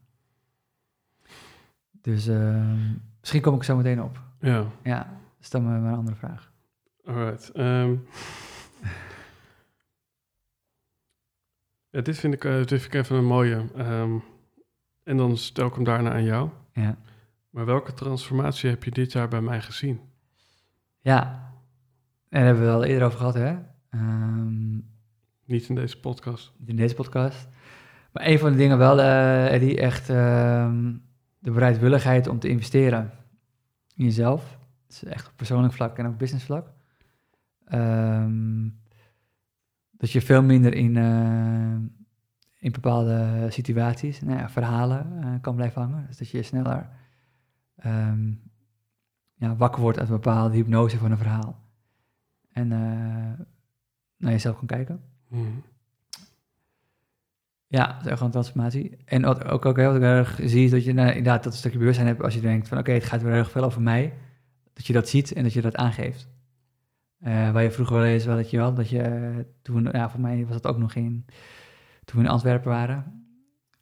Dus 2.01 2.26
ehm, 2.26 2.93
misschien 3.20 3.41
kom 3.41 3.55
ik 3.55 3.62
zo 3.62 3.76
meteen 3.76 4.03
op. 4.03 4.22
Ja, 4.41 4.66
Ja, 4.83 5.20
stel 5.41 5.61
me 5.61 5.78
maar 5.81 5.91
een 5.93 5.99
andere 5.99 6.16
vraag. 6.16 6.53
alright. 7.05 7.51
Ehm, 7.51 7.97
ja, 11.91 12.01
dit 12.01 12.18
vind 12.18 12.35
ik, 12.35 12.45
eh, 12.45 12.57
dit 12.57 12.68
vind 12.68 12.85
ik 12.85 12.95
even 12.95 13.16
een 13.16 13.24
mooie. 13.24 13.68
Ehm, 13.74 14.18
en 15.03 15.16
dan 15.16 15.37
stel 15.37 15.66
ik 15.66 15.74
hem 15.74 15.85
daarna 15.85 16.12
aan 16.12 16.24
jou. 16.24 16.51
Ja, 16.72 16.97
Maar 17.51 17.64
welke 17.64 17.95
transformatie 17.95 18.70
heb 18.70 18.85
je 18.85 18.91
dit 18.91 19.12
jaar 19.12 19.28
bij 19.28 19.41
mij 19.41 19.61
gezien? 19.61 20.01
ja. 21.01 21.49
En 22.31 22.39
daar 22.39 22.45
hebben 22.45 22.64
we 22.64 22.72
al 22.72 22.85
eerder 22.85 23.07
over 23.07 23.18
gehad, 23.18 23.35
hè? 23.35 23.57
Ehm, 23.91 24.74
Niet 25.45 25.68
in 25.68 25.74
deze 25.74 26.01
podcast. 26.01 26.53
in 26.66 26.76
deze 26.76 26.95
podcast. 26.95 27.49
Maar 28.12 28.26
een 28.26 28.39
van 28.39 28.51
de 28.53 28.57
dingen 28.59 28.78
wel, 28.78 29.01
eh 29.01 29.53
Eddie, 29.53 29.81
echt 29.81 30.09
ehm, 30.09 30.95
de 31.39 31.51
bereidwilligheid 31.51 32.26
om 32.26 32.39
te 32.39 32.49
investeren 32.49 33.11
in 33.95 34.05
jezelf. 34.05 34.59
Echt 35.09 35.26
op 35.26 35.33
persoonlijk 35.37 35.72
vlak 35.72 35.99
en 35.99 36.07
op 36.07 36.18
business 36.18 36.45
vlak. 36.45 36.72
Ehm, 37.64 38.68
dat 39.91 40.11
je 40.11 40.20
veel 40.20 40.43
minder 40.43 40.74
in, 40.74 40.97
eh, 40.97 41.74
in 42.59 42.72
bepaalde 42.72 43.47
situaties, 43.49 44.20
nou 44.20 44.39
ja, 44.39 44.49
verhalen 44.49 45.22
eh, 45.22 45.35
kan 45.41 45.55
blijven 45.55 45.83
hangen. 45.83 46.07
Dus 46.07 46.18
dat 46.18 46.31
je 46.31 46.43
sneller 46.43 46.89
ja, 49.35 49.57
wakker 49.57 49.83
wordt 49.83 49.99
uit 49.99 50.09
een 50.09 50.14
bepaalde 50.14 50.57
hypnose 50.57 50.99
van 50.99 51.11
een 51.11 51.18
verhaal. 51.18 51.69
En 52.61 52.72
eh, 52.72 53.44
naar 54.16 54.32
jezelf 54.32 54.56
kan 54.58 54.66
kijken. 54.66 55.00
Mhm. 55.28 55.42
Ja, 57.66 57.86
dat 57.86 58.04
is 58.04 58.11
echt 58.11 58.20
een 58.20 58.30
transformatie. 58.30 58.96
En 59.04 59.22
wat 59.22 59.44
ook, 59.44 59.64
ook 59.66 59.76
heel 59.76 60.02
erg 60.02 60.40
zie 60.44 60.64
is 60.64 60.70
dat 60.70 60.84
je 60.84 60.92
nou, 60.92 61.08
inderdaad 61.08 61.44
dat 61.44 61.54
stukje 61.54 61.78
bewustzijn 61.78 62.06
hebt 62.08 62.22
als 62.22 62.34
je 62.34 62.40
denkt 62.40 62.68
van 62.68 62.78
oké, 62.78 62.92
het 62.92 63.04
gaat 63.04 63.22
weer 63.22 63.30
heel 63.30 63.40
erg 63.40 63.50
veel 63.50 63.64
over 63.64 63.82
mij. 63.82 64.12
Dat 64.72 64.86
je 64.86 64.92
dat 64.92 65.08
ziet 65.08 65.32
en 65.32 65.42
dat 65.42 65.52
je 65.52 65.61
dat 65.61 65.76
aangeeft. 65.76 66.28
Eh, 67.20 67.50
waar 67.52 67.62
je 67.62 67.70
vroeger 67.70 67.96
wel 67.96 68.04
eens, 68.04 68.24
wel 68.24 68.36
dat 68.36 68.50
je 68.50 68.56
wel, 68.56 68.74
dat 68.74 68.88
je 68.88 69.46
toen, 69.62 69.88
ja, 69.92 70.11
voor 70.11 70.20
mij 70.20 70.46
was 70.46 70.61
dat 70.62 70.66
ook 70.72 70.78
nog 70.78 70.94
in, 70.94 71.24
toen 72.04 72.18
we 72.18 72.24
in 72.24 72.30
Antwerpen 72.32 72.70
waren. 72.70 73.24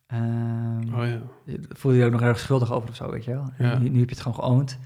Ehm, 0.06 0.94
Oh 0.94 1.06
ja. 1.06 1.20
voelde 1.68 1.96
je 1.98 2.04
ook 2.04 2.12
nog 2.12 2.20
erg 2.22 2.38
schuldig 2.38 2.72
over 2.72 2.88
of 2.88 2.96
zo, 2.96 3.10
weet 3.10 3.24
je 3.24 3.30
wel. 3.30 3.50
Ja. 3.58 3.72
En 3.72 3.82
Nu, 3.82 3.88
nu 3.88 3.98
heb 3.98 4.08
je 4.08 4.14
het 4.14 4.24
gewoon 4.24 4.38
geoond. 4.38 4.78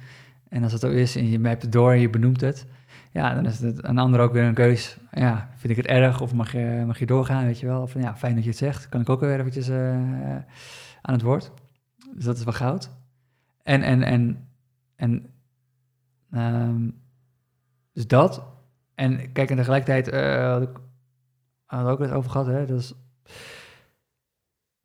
En 0.48 0.62
als 0.62 0.72
het 0.72 0.80
zo 0.80 0.90
is 0.90 1.16
en 1.16 1.28
je 1.28 1.40
hebt 1.40 1.62
het 1.62 1.72
door 1.72 1.92
en 1.92 2.00
je 2.00 2.10
benoemt 2.10 2.40
het, 2.40 2.66
ja, 3.12 3.34
dan 3.34 3.46
is 3.46 3.60
het 3.60 3.84
een 3.84 3.98
ander 3.98 4.20
ook 4.20 4.32
weer 4.32 4.44
een 4.44 4.54
keus. 4.54 4.96
Ja, 5.10 5.48
vind 5.56 5.70
ik 5.72 5.76
het 5.76 5.86
erg 5.86 6.20
of 6.20 6.34
mag 6.34 6.52
je, 6.52 6.82
mag 6.86 6.98
je 6.98 7.06
doorgaan, 7.06 7.44
weet 7.44 7.60
je 7.60 7.66
wel. 7.66 7.82
Of 7.82 7.94
ja, 7.94 8.16
fijn 8.16 8.34
dat 8.34 8.44
je 8.44 8.50
het 8.50 8.58
zegt, 8.58 8.88
kan 8.88 9.00
ik 9.00 9.08
ook 9.08 9.20
weer 9.20 9.40
eventjes 9.40 9.68
eh, 9.68 10.36
aan 11.02 11.14
het 11.14 11.22
woord. 11.22 11.52
Dus 12.14 12.24
dat 12.24 12.36
is 12.36 12.44
wel 12.44 12.52
goud. 12.52 12.90
En, 13.62 13.82
en, 13.82 14.02
en, 14.02 14.48
en, 14.96 15.26
ehm, 16.30 16.90
dus 17.92 18.06
dat. 18.06 18.44
En 18.94 19.32
kijk, 19.32 19.50
en 19.50 19.56
tegelijkertijd, 19.56 20.08
eh, 20.08 20.50
had 20.50 20.62
ik 20.62 20.80
we 21.66 21.76
ook 21.76 21.98
het 21.98 22.10
over 22.10 22.30
gehad, 22.30 22.46
hè. 22.46 22.66
Dus, 22.66 22.94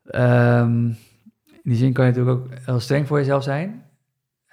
ehm, 0.03 0.85
in 1.45 1.73
die 1.73 1.75
zin 1.75 1.93
kan 1.93 2.05
je 2.05 2.11
natuurlijk 2.11 2.39
ook 2.39 2.59
heel 2.65 2.79
streng 2.79 3.07
voor 3.07 3.17
jezelf 3.17 3.43
zijn. 3.43 3.85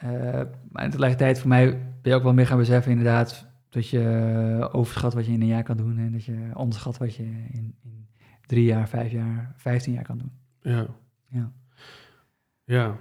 Uh, 0.05 0.41
maar 0.71 0.91
tegelijkertijd 0.91 1.39
voor 1.39 1.49
mij 1.49 1.71
ben 1.71 2.13
je 2.13 2.15
ook 2.15 2.23
wel 2.23 2.33
meer 2.35 2.47
gaan 2.47 2.59
beseffen 2.59 2.91
inderdaad... 2.91 3.47
dat 3.75 3.89
je 3.89 4.69
overschat 4.73 5.15
wat 5.15 5.27
je 5.27 5.33
in 5.33 5.41
een 5.41 5.47
jaar 5.47 5.63
kan 5.63 5.77
doen... 5.77 5.99
en 5.99 6.13
dat 6.13 6.25
je 6.25 6.51
onderschat 6.55 6.99
wat 6.99 7.15
je 7.15 7.23
in, 7.23 7.75
in 7.83 8.07
drie 8.47 8.65
jaar, 8.65 8.89
vijf 8.89 9.13
jaar, 9.13 9.53
vijftien 9.57 9.93
jaar 9.93 10.05
kan 10.05 10.19
doen. 10.19 10.33
Ja. 10.63 10.87
Ja. 11.29 11.53
Ja. 12.65 12.97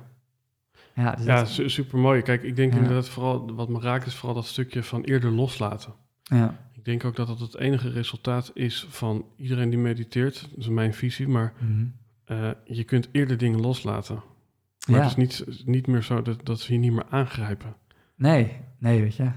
Ja, 0.95 1.11
dus 1.15 1.25
Ja, 1.25 1.35
dat- 1.35 1.49
su- 1.49 1.69
super 1.69 1.99
mooi. 1.99 2.21
Kijk, 2.21 2.43
ik 2.43 2.55
denk 2.55 2.73
Ja. 2.73 2.77
inderdaad 2.79 3.09
vooral, 3.09 3.53
wat 3.55 3.69
me 3.69 3.79
raakt 3.79 4.05
is 4.05 4.15
vooral 4.15 4.35
dat 4.35 4.45
stukje 4.45 4.83
van 4.83 5.01
eerder 5.03 5.31
loslaten. 5.31 5.93
ja, 6.23 6.57
Ik 6.73 6.85
denk 6.85 7.03
ook 7.05 7.15
dat 7.15 7.27
dat 7.27 7.39
het 7.39 7.55
enige 7.57 7.89
resultaat 7.89 8.51
is 8.53 8.85
van 8.89 9.25
iedereen 9.37 9.69
die 9.69 9.79
mediteert. 9.79 10.41
Dat 10.49 10.59
is 10.59 10.67
mijn 10.69 10.93
visie, 10.93 11.27
maar 11.27 11.53
Mhm. 11.59 11.85
eh, 12.25 12.51
je 12.65 12.83
kunt 12.83 13.09
eerder 13.11 13.37
dingen 13.37 13.59
loslaten. 13.61 14.15
Maar 14.87 14.95
ja. 14.99 15.01
het 15.07 15.09
is 15.09 15.15
niet, 15.45 15.65
niet 15.65 15.87
meer 15.87 16.01
zo 16.03 16.21
dat, 16.21 16.45
dat 16.45 16.59
ze 16.59 16.73
je 16.73 16.79
niet 16.79 16.91
meer 16.91 17.05
aangrijpen. 17.09 17.75
Nee, 18.15 18.51
nee, 18.77 19.01
weet 19.01 19.15
je. 19.15 19.23
Eh, 19.23 19.31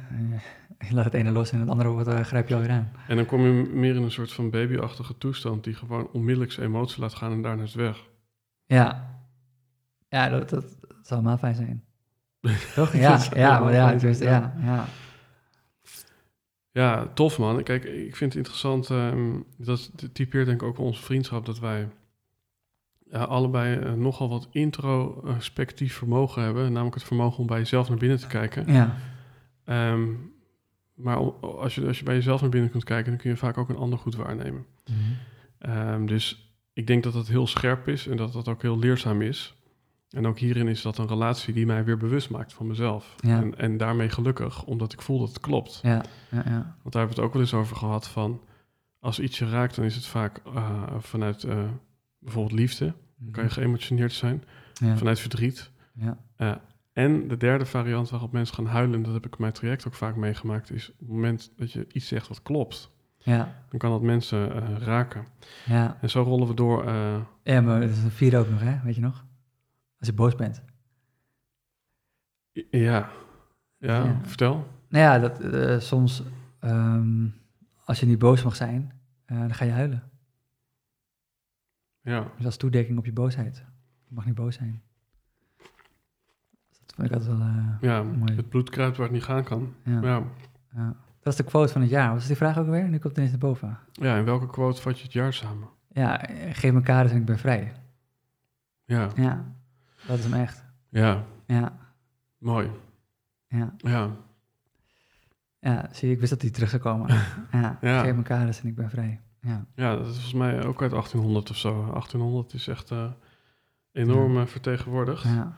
je 0.78 0.94
laat 0.94 1.04
het 1.04 1.14
ene 1.14 1.30
los 1.30 1.52
en 1.52 1.60
het 1.60 1.68
andere 1.68 1.88
wordt, 1.88 2.08
eh, 2.08 2.20
grijp 2.20 2.48
je 2.48 2.54
alweer 2.54 2.70
aan. 2.70 2.92
En 3.08 3.16
dan 3.16 3.26
kom 3.26 3.40
je 3.40 3.70
meer 3.72 3.94
in 3.94 4.02
een 4.02 4.10
soort 4.10 4.32
van 4.32 4.50
babyachtige 4.50 5.18
toestand 5.18 5.64
die 5.64 5.74
gewoon 5.74 6.08
onmiddellijk 6.12 6.52
zijn 6.52 6.66
emotie 6.66 7.00
laat 7.00 7.14
gaan 7.14 7.32
en 7.32 7.42
daarna 7.42 7.62
is 7.62 7.72
het 7.72 7.82
weg. 7.82 8.04
Ja, 8.64 9.16
ja 10.08 10.28
dat, 10.28 10.48
dat, 10.50 10.62
dat 10.80 10.96
zou 11.02 11.20
helemaal 11.20 11.38
fijn 11.38 11.54
zijn. 11.54 11.84
Toch? 12.74 12.92
Ja, 12.92 13.20
ja, 13.34 13.58
maar 13.60 13.72
ja, 13.72 13.94
dus, 13.94 14.18
zijn, 14.18 14.30
ja, 14.30 14.54
ja. 14.64 14.84
Ja, 16.70 17.06
tof 17.14 17.38
man. 17.38 17.62
Kijk, 17.62 17.84
ik 17.84 18.16
vind 18.16 18.32
het 18.32 18.34
interessant. 18.34 18.90
ehm, 18.90 19.40
dat 19.56 19.92
typeert 20.12 20.46
denk 20.46 20.60
ik 20.62 20.68
ook 20.68 20.78
onze 20.78 21.02
vriendschap. 21.02 21.46
Dat 21.46 21.58
wij 21.58 21.88
ja, 23.10 23.22
allebei 23.22 23.78
eh, 23.78 23.92
nogal 23.92 24.28
wat 24.28 24.48
introspectief 24.50 25.94
vermogen 25.94 26.42
hebben. 26.42 26.72
Namelijk 26.72 26.94
het 26.94 27.04
vermogen 27.04 27.38
om 27.38 27.46
bij 27.46 27.58
jezelf 27.58 27.88
naar 27.88 27.98
binnen 27.98 28.18
te 28.18 28.26
kijken. 28.26 28.72
Ja, 28.72 28.96
Ehm, 29.64 30.08
maar 30.97 31.16
als 31.40 31.74
je, 31.74 31.86
als 31.86 31.99
je 31.99 32.05
bij 32.05 32.14
jezelf 32.14 32.40
naar 32.40 32.51
binnen 32.51 32.70
kunt 32.70 32.84
kijken, 32.84 33.11
dan 33.11 33.20
kun 33.20 33.30
je 33.30 33.36
vaak 33.36 33.59
ook 33.59 33.68
een 33.68 33.76
ander 33.76 33.99
goed 33.99 34.14
waarnemen. 34.14 34.66
Mhm. 34.86 34.99
Ehm, 35.59 36.07
dus 36.07 36.51
ik 36.72 36.86
denk 36.86 37.03
dat 37.03 37.12
dat 37.12 37.26
heel 37.28 37.47
scherp 37.47 37.88
is 37.88 38.07
en 38.07 38.16
dat 38.16 38.32
dat 38.32 38.49
ook 38.49 38.62
heel 38.62 38.78
leerzaam 38.78 39.22
is. 39.22 39.55
En 40.11 40.26
ook 40.26 40.38
hierin 40.38 40.68
is 40.68 40.82
dat 40.82 40.99
een 40.99 41.07
relatie 41.07 41.55
die 41.55 41.66
mij 41.66 41.84
weer 41.84 41.97
bewust 41.97 42.30
maakt 42.30 42.53
van 42.53 42.66
mezelf. 42.66 43.14
Ja. 43.16 43.40
En, 43.40 43.59
en 43.59 43.76
daarmee 43.76 44.09
gelukkig, 44.09 44.64
omdat 44.64 44.92
ik 44.92 45.03
voel 45.03 45.18
dat 45.18 45.28
het 45.28 45.40
klopt. 45.40 45.80
ja, 45.82 46.03
ja, 46.30 46.42
ja. 46.44 46.76
Want 46.82 46.92
daar 46.92 47.03
hebben 47.03 47.09
we 47.09 47.14
het 47.14 47.18
ook 47.18 47.32
wel 47.32 47.42
eens 47.42 47.55
over 47.55 47.76
gehad 47.76 48.09
van... 48.09 48.40
als 49.01 49.20
iets 49.20 49.38
je 49.38 49.49
raakt, 49.49 49.74
dan 49.76 49.84
is 49.84 49.94
het 49.94 50.07
vaak 50.07 50.40
eh, 50.55 50.82
vanuit 50.99 51.44
eh, 51.44 51.64
bijvoorbeeld 52.18 52.59
liefde. 52.59 52.94
Dan 53.18 53.30
kan 53.30 53.44
je 53.44 53.51
geëmotioneerd 53.51 54.12
zijn. 54.12 54.44
Mhm. 54.80 54.97
Vanuit 54.97 55.20
verdriet. 55.20 55.70
ja, 55.92 56.18
Eh, 56.36 56.55
en 56.97 57.28
de 57.28 57.36
derde 57.36 57.66
variant 57.66 58.11
waarop 58.11 58.32
mensen 58.32 58.55
gaan 58.55 58.66
huilen... 58.66 58.94
en 58.94 59.03
dat 59.03 59.12
heb 59.12 59.26
ik 59.26 59.32
in 59.32 59.40
mijn 59.40 59.53
traject 59.53 59.86
ook 59.86 59.94
vaak 59.94 60.16
meegemaakt... 60.16 60.70
is 60.70 60.90
op 60.92 60.99
het 60.99 61.09
moment 61.09 61.53
dat 61.57 61.72
je 61.72 61.86
iets 61.92 62.07
zegt 62.09 62.28
wat 62.28 62.42
klopt... 62.42 62.90
ja, 63.18 63.62
dan 63.70 63.78
kan 63.78 63.90
dat 63.90 64.03
mensen 64.03 64.53
eh, 64.62 64.76
raken. 64.78 65.26
ja. 65.66 65.99
En 66.01 66.11
zo 66.11 66.22
rollen 66.22 66.49
we 66.49 66.55
door... 66.55 66.86
eh, 66.86 67.20
Ja, 67.42 67.61
maar 67.61 67.80
het 67.80 67.90
is 67.90 68.03
een 68.03 68.11
vier 68.11 68.38
ook 68.38 68.49
nog, 68.49 68.61
hè? 68.61 68.80
Weet 68.84 68.94
je 68.94 69.01
nog? 69.01 69.24
Als 69.99 70.09
je 70.09 70.14
boos 70.14 70.34
bent. 70.34 70.62
ja. 72.53 72.68
ja, 72.70 74.05
Ja. 74.05 74.20
vertel. 74.22 74.66
Nou 74.88 75.05
ja, 75.05 75.18
dat, 75.18 75.40
eh, 75.40 75.78
soms, 75.80 76.22
ehm, 76.61 77.26
als 77.84 78.01
je 78.01 78.07
niet 78.07 78.18
boos 78.18 78.42
mag 78.42 78.57
zijn, 78.57 78.92
dan 79.26 79.55
ga 79.55 79.64
je 79.64 79.70
huilen. 79.72 80.11
Ja, 82.01 82.30
Dus 82.36 82.44
als 82.44 82.57
toedekking 82.57 82.99
op 82.99 83.05
je 83.05 83.12
boosheid. 83.12 83.64
Je 84.09 84.14
mag 84.14 84.24
niet 84.26 84.34
boos 84.34 84.55
zijn. 84.55 84.82
Dat 86.97 87.09
vond 87.09 87.09
ik 87.09 87.14
altijd 87.14 87.38
wel... 87.38 87.47
eh, 87.47 87.76
ja 87.80 88.03
Mooi. 88.03 88.34
het 88.36 88.49
bloed 88.49 88.70
kruipt 88.70 88.97
waar 88.97 89.07
het 89.07 89.14
niet 89.14 89.24
gaan 89.24 89.44
kan. 89.44 89.74
ja, 89.82 90.01
Ja. 90.01 90.22
ja. 90.74 90.94
Dat 91.20 91.32
is 91.32 91.44
de 91.44 91.51
quote 91.51 91.72
van 91.72 91.80
het 91.80 91.90
jaar. 91.90 92.11
Wat 92.12 92.20
is 92.20 92.26
die 92.26 92.36
vraag 92.36 92.59
ook 92.59 92.66
weer? 92.66 92.82
Nu 92.82 92.90
komt 92.90 93.03
het 93.03 93.16
ineens 93.16 93.30
naar 93.30 93.38
boven. 93.40 93.78
ja, 93.92 94.16
in 94.16 94.24
welke 94.24 94.47
quote 94.47 94.80
vat 94.82 94.97
je 94.99 95.05
het 95.05 95.12
jaar 95.12 95.32
samen? 95.32 95.68
Ja, 95.88 96.20
geef 96.53 96.72
me 96.72 96.80
kaders 96.80 97.12
en 97.12 97.18
ik 97.18 97.24
ben 97.24 97.38
vrij. 97.38 97.72
Ja, 98.84 99.09
Ja, 99.16 99.44
dat 100.07 100.18
is 100.18 100.24
hem 100.24 100.34
echt. 100.40 100.64
ja, 100.88 101.24
Ja, 101.47 101.72
mooi. 102.38 102.70
ja. 103.49 103.72
Ja, 103.76 104.11
Ja, 105.61 105.88
zie 105.92 106.09
je, 106.09 106.14
ik 106.14 106.20
wist 106.20 106.30
dat 106.32 106.40
die 106.40 106.51
terug 106.51 106.68
zou 106.70 106.82
komen. 106.82 107.09
Ja, 107.53 107.78
Ja. 107.80 108.03
geef 108.03 108.14
me 108.14 108.22
kaders 108.22 108.61
en 108.61 108.66
ik 108.68 108.74
ben 108.74 108.90
vrij. 108.90 109.20
Ja, 109.40 109.66
Ja, 109.74 109.90
dat 109.97 110.07
is 110.07 110.12
volgens 110.12 110.32
mij 110.34 110.64
ook 110.64 110.82
uit 110.82 110.90
1800 110.90 111.51
of 111.51 111.57
zo. 111.57 111.72
1800 111.90 112.53
is 112.53 112.68
echt 112.68 112.90
eh, 112.90 113.11
enorm 113.92 114.36
eh, 114.38 114.47
vertegenwoordigd. 114.47 115.22
ja, 115.22 115.57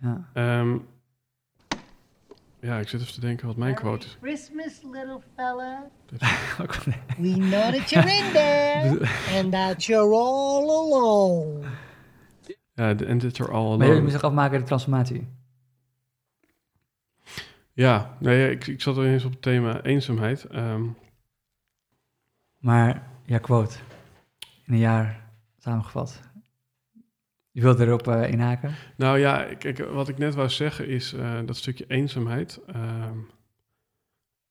ja. 0.00 0.28
Ehm, 0.32 0.78
ja, 2.60 2.78
ik 2.78 2.88
zit 2.88 3.00
even 3.00 3.12
te 3.12 3.20
denken 3.20 3.46
wat 3.46 3.56
mijn 3.56 3.74
quote 3.74 4.06
is. 4.06 4.16
Christmas, 4.20 4.80
little 4.82 5.20
fella. 5.36 5.90
We 7.18 7.32
know 7.32 7.74
that 7.74 7.90
you're 7.90 8.10
in 8.14 8.32
there 8.32 9.08
and 9.40 9.52
that 9.52 9.84
you're 9.84 10.14
all 10.16 10.68
alone. 10.70 11.66
Ja, 12.74 12.94
de- 12.94 13.04
en 13.06 13.18
dit 13.18 13.38
er 13.38 13.50
al 13.52 13.68
Maar 13.68 13.78
je 13.78 13.84
alone. 13.84 14.02
moet 14.02 14.12
zich 14.12 14.22
afmaken 14.22 14.58
de 14.58 14.64
transformatie. 14.64 15.28
Ja, 17.72 18.16
nee, 18.20 18.50
ik, 18.50 18.66
ik 18.66 18.80
zat 18.82 18.96
er 18.96 19.04
eens 19.06 19.24
op 19.24 19.30
het 19.32 19.42
thema 19.42 19.82
eenzaamheid. 19.82 20.44
Ehm, 20.44 20.84
Maar, 22.58 23.02
ja, 23.24 23.38
quote. 23.38 23.76
In 24.66 24.72
een 24.72 24.78
jaar 24.78 25.24
samengevat. 25.58 26.20
Je 27.58 27.64
wilt 27.64 27.80
erop 27.80 28.08
inhaken? 28.08 28.74
nou 28.96 29.18
ja, 29.18 29.54
kijk, 29.54 29.78
wat 29.78 30.08
ik 30.08 30.18
net 30.18 30.34
wou 30.34 30.48
zeggen 30.48 30.88
is 30.88 31.12
eh, 31.12 31.38
dat 31.44 31.56
stukje 31.56 31.84
eenzaamheid. 31.88 32.60
Ehm, 32.66 33.18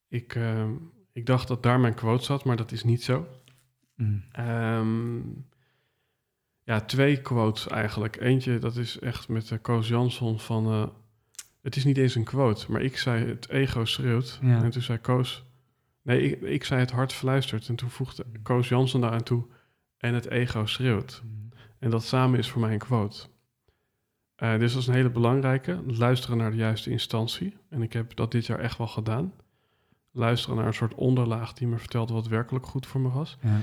ik, 0.08 0.36
ehm, 0.36 0.72
ik 1.14 1.26
dacht 1.26 1.48
dat 1.48 1.64
daar 1.64 1.80
mijn 1.80 1.94
quote 1.94 2.24
zat, 2.24 2.44
maar 2.44 2.56
dat 2.56 2.72
is 2.72 2.84
niet 2.84 3.04
zo. 3.04 3.28
Mm. 3.96 4.24
Ehm, 4.32 5.18
ja, 6.64 6.82
twee 6.82 7.22
quotes 7.22 7.68
eigenlijk. 7.68 8.22
Eentje, 8.22 8.60
dat 8.60 8.76
is 8.76 9.00
echt 9.00 9.28
met 9.30 9.50
uh, 9.50 9.60
Koos 9.62 9.88
Jansson 9.88 10.40
van... 10.40 10.66
eh, 10.66 10.88
het 11.62 11.76
is 11.76 11.84
niet 11.84 11.98
eens 11.98 12.16
een 12.16 12.24
quote, 12.24 12.72
maar 12.72 12.82
ik 12.82 12.98
zei 12.98 13.26
het 13.26 13.50
ego 13.50 13.86
schreeuwt. 13.86 14.40
Ja. 14.42 14.64
En 14.64 14.70
toen 14.70 14.82
zei 14.82 14.98
Koos... 14.98 15.46
Nee, 16.02 16.22
ik, 16.22 16.42
ik 16.42 16.64
zei 16.64 16.80
het 16.80 16.92
hart 16.92 17.14
fluistert. 17.14 17.68
En 17.68 17.76
toen 17.76 17.90
voegde 17.90 18.26
Koos 18.44 18.70
Jansson 18.70 19.02
daaraan 19.02 19.24
toe... 19.24 19.46
En 19.98 20.14
het 20.14 20.30
ego 20.30 20.66
schreeuwt. 20.66 21.24
En 21.80 21.90
dat 21.90 22.04
samen 22.04 22.40
is 22.40 22.50
voor 22.50 22.62
mij 22.62 22.74
een 22.74 22.80
quote. 22.80 23.28
Eh, 24.36 24.60
dus 24.60 24.74
dat 24.74 24.82
is 24.82 24.88
een 24.88 24.94
hele 24.94 25.10
belangrijke. 25.10 25.84
Luisteren 25.88 26.38
naar 26.38 26.52
de 26.52 26.58
juiste 26.58 26.90
instantie. 26.90 27.58
En 27.70 27.82
ik 27.82 27.94
heb 27.94 28.16
dat 28.16 28.32
dit 28.32 28.46
jaar 28.46 28.60
echt 28.60 28.78
wel 28.78 28.88
gedaan. 28.88 29.34
Luisteren 30.12 30.58
naar 30.58 30.68
een 30.68 30.74
soort 30.74 30.96
onderlaag 30.96 31.54
die 31.54 31.68
me 31.68 31.78
vertelde 31.78 32.14
wat 32.14 32.28
werkelijk 32.28 32.66
goed 32.66 32.88
voor 32.88 33.02
me 33.02 33.10
was. 33.10 33.38
Ja. 33.42 33.60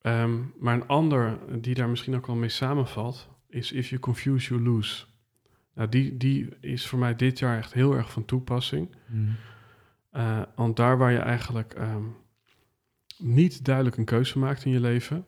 Ehm, 0.00 0.40
maar 0.58 0.74
een 0.74 0.86
ander 0.86 1.38
die 1.60 1.74
daar 1.74 1.88
misschien 1.88 2.16
ook 2.16 2.26
wel 2.26 2.36
mee 2.36 2.48
samenvalt, 2.48 3.28
is 3.48 3.72
If 3.72 3.88
You 3.88 4.00
Confuse, 4.00 4.48
You 4.48 4.62
Lose. 4.62 5.04
Nou, 5.74 5.88
die, 5.88 6.16
die 6.16 6.48
is 6.60 6.86
voor 6.86 6.98
mij 6.98 7.16
dit 7.16 7.38
jaar 7.38 7.58
echt 7.58 7.72
heel 7.72 7.94
erg 7.94 8.12
van 8.12 8.24
toepassing. 8.24 8.94
Mm. 9.06 9.36
Eh, 10.10 10.42
want 10.54 10.76
daar 10.76 10.98
waar 10.98 11.12
je 11.12 11.18
eigenlijk 11.18 11.74
ehm, 11.74 12.04
niet 13.18 13.64
duidelijk 13.64 13.96
een 13.96 14.04
keuze 14.04 14.38
maakt 14.38 14.64
in 14.64 14.70
je 14.70 14.80
leven, 14.80 15.24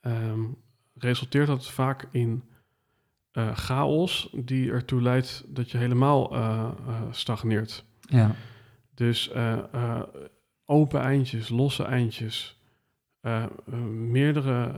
ehm, 0.00 0.44
resulteert 1.00 1.46
dat 1.46 1.70
vaak 1.70 2.06
in 2.10 2.42
eh, 3.30 3.56
chaos 3.56 4.30
die 4.44 4.70
ertoe 4.70 5.02
leidt 5.02 5.44
dat 5.46 5.70
je 5.70 5.78
helemaal 5.78 6.34
eh, 6.34 6.70
eh, 6.86 7.02
stagneert. 7.10 7.84
Ja, 8.00 8.34
Dus 8.94 9.30
open 10.64 11.00
eindjes, 11.00 11.48
losse 11.48 11.84
eindjes, 11.84 12.58
meerdere 13.90 14.72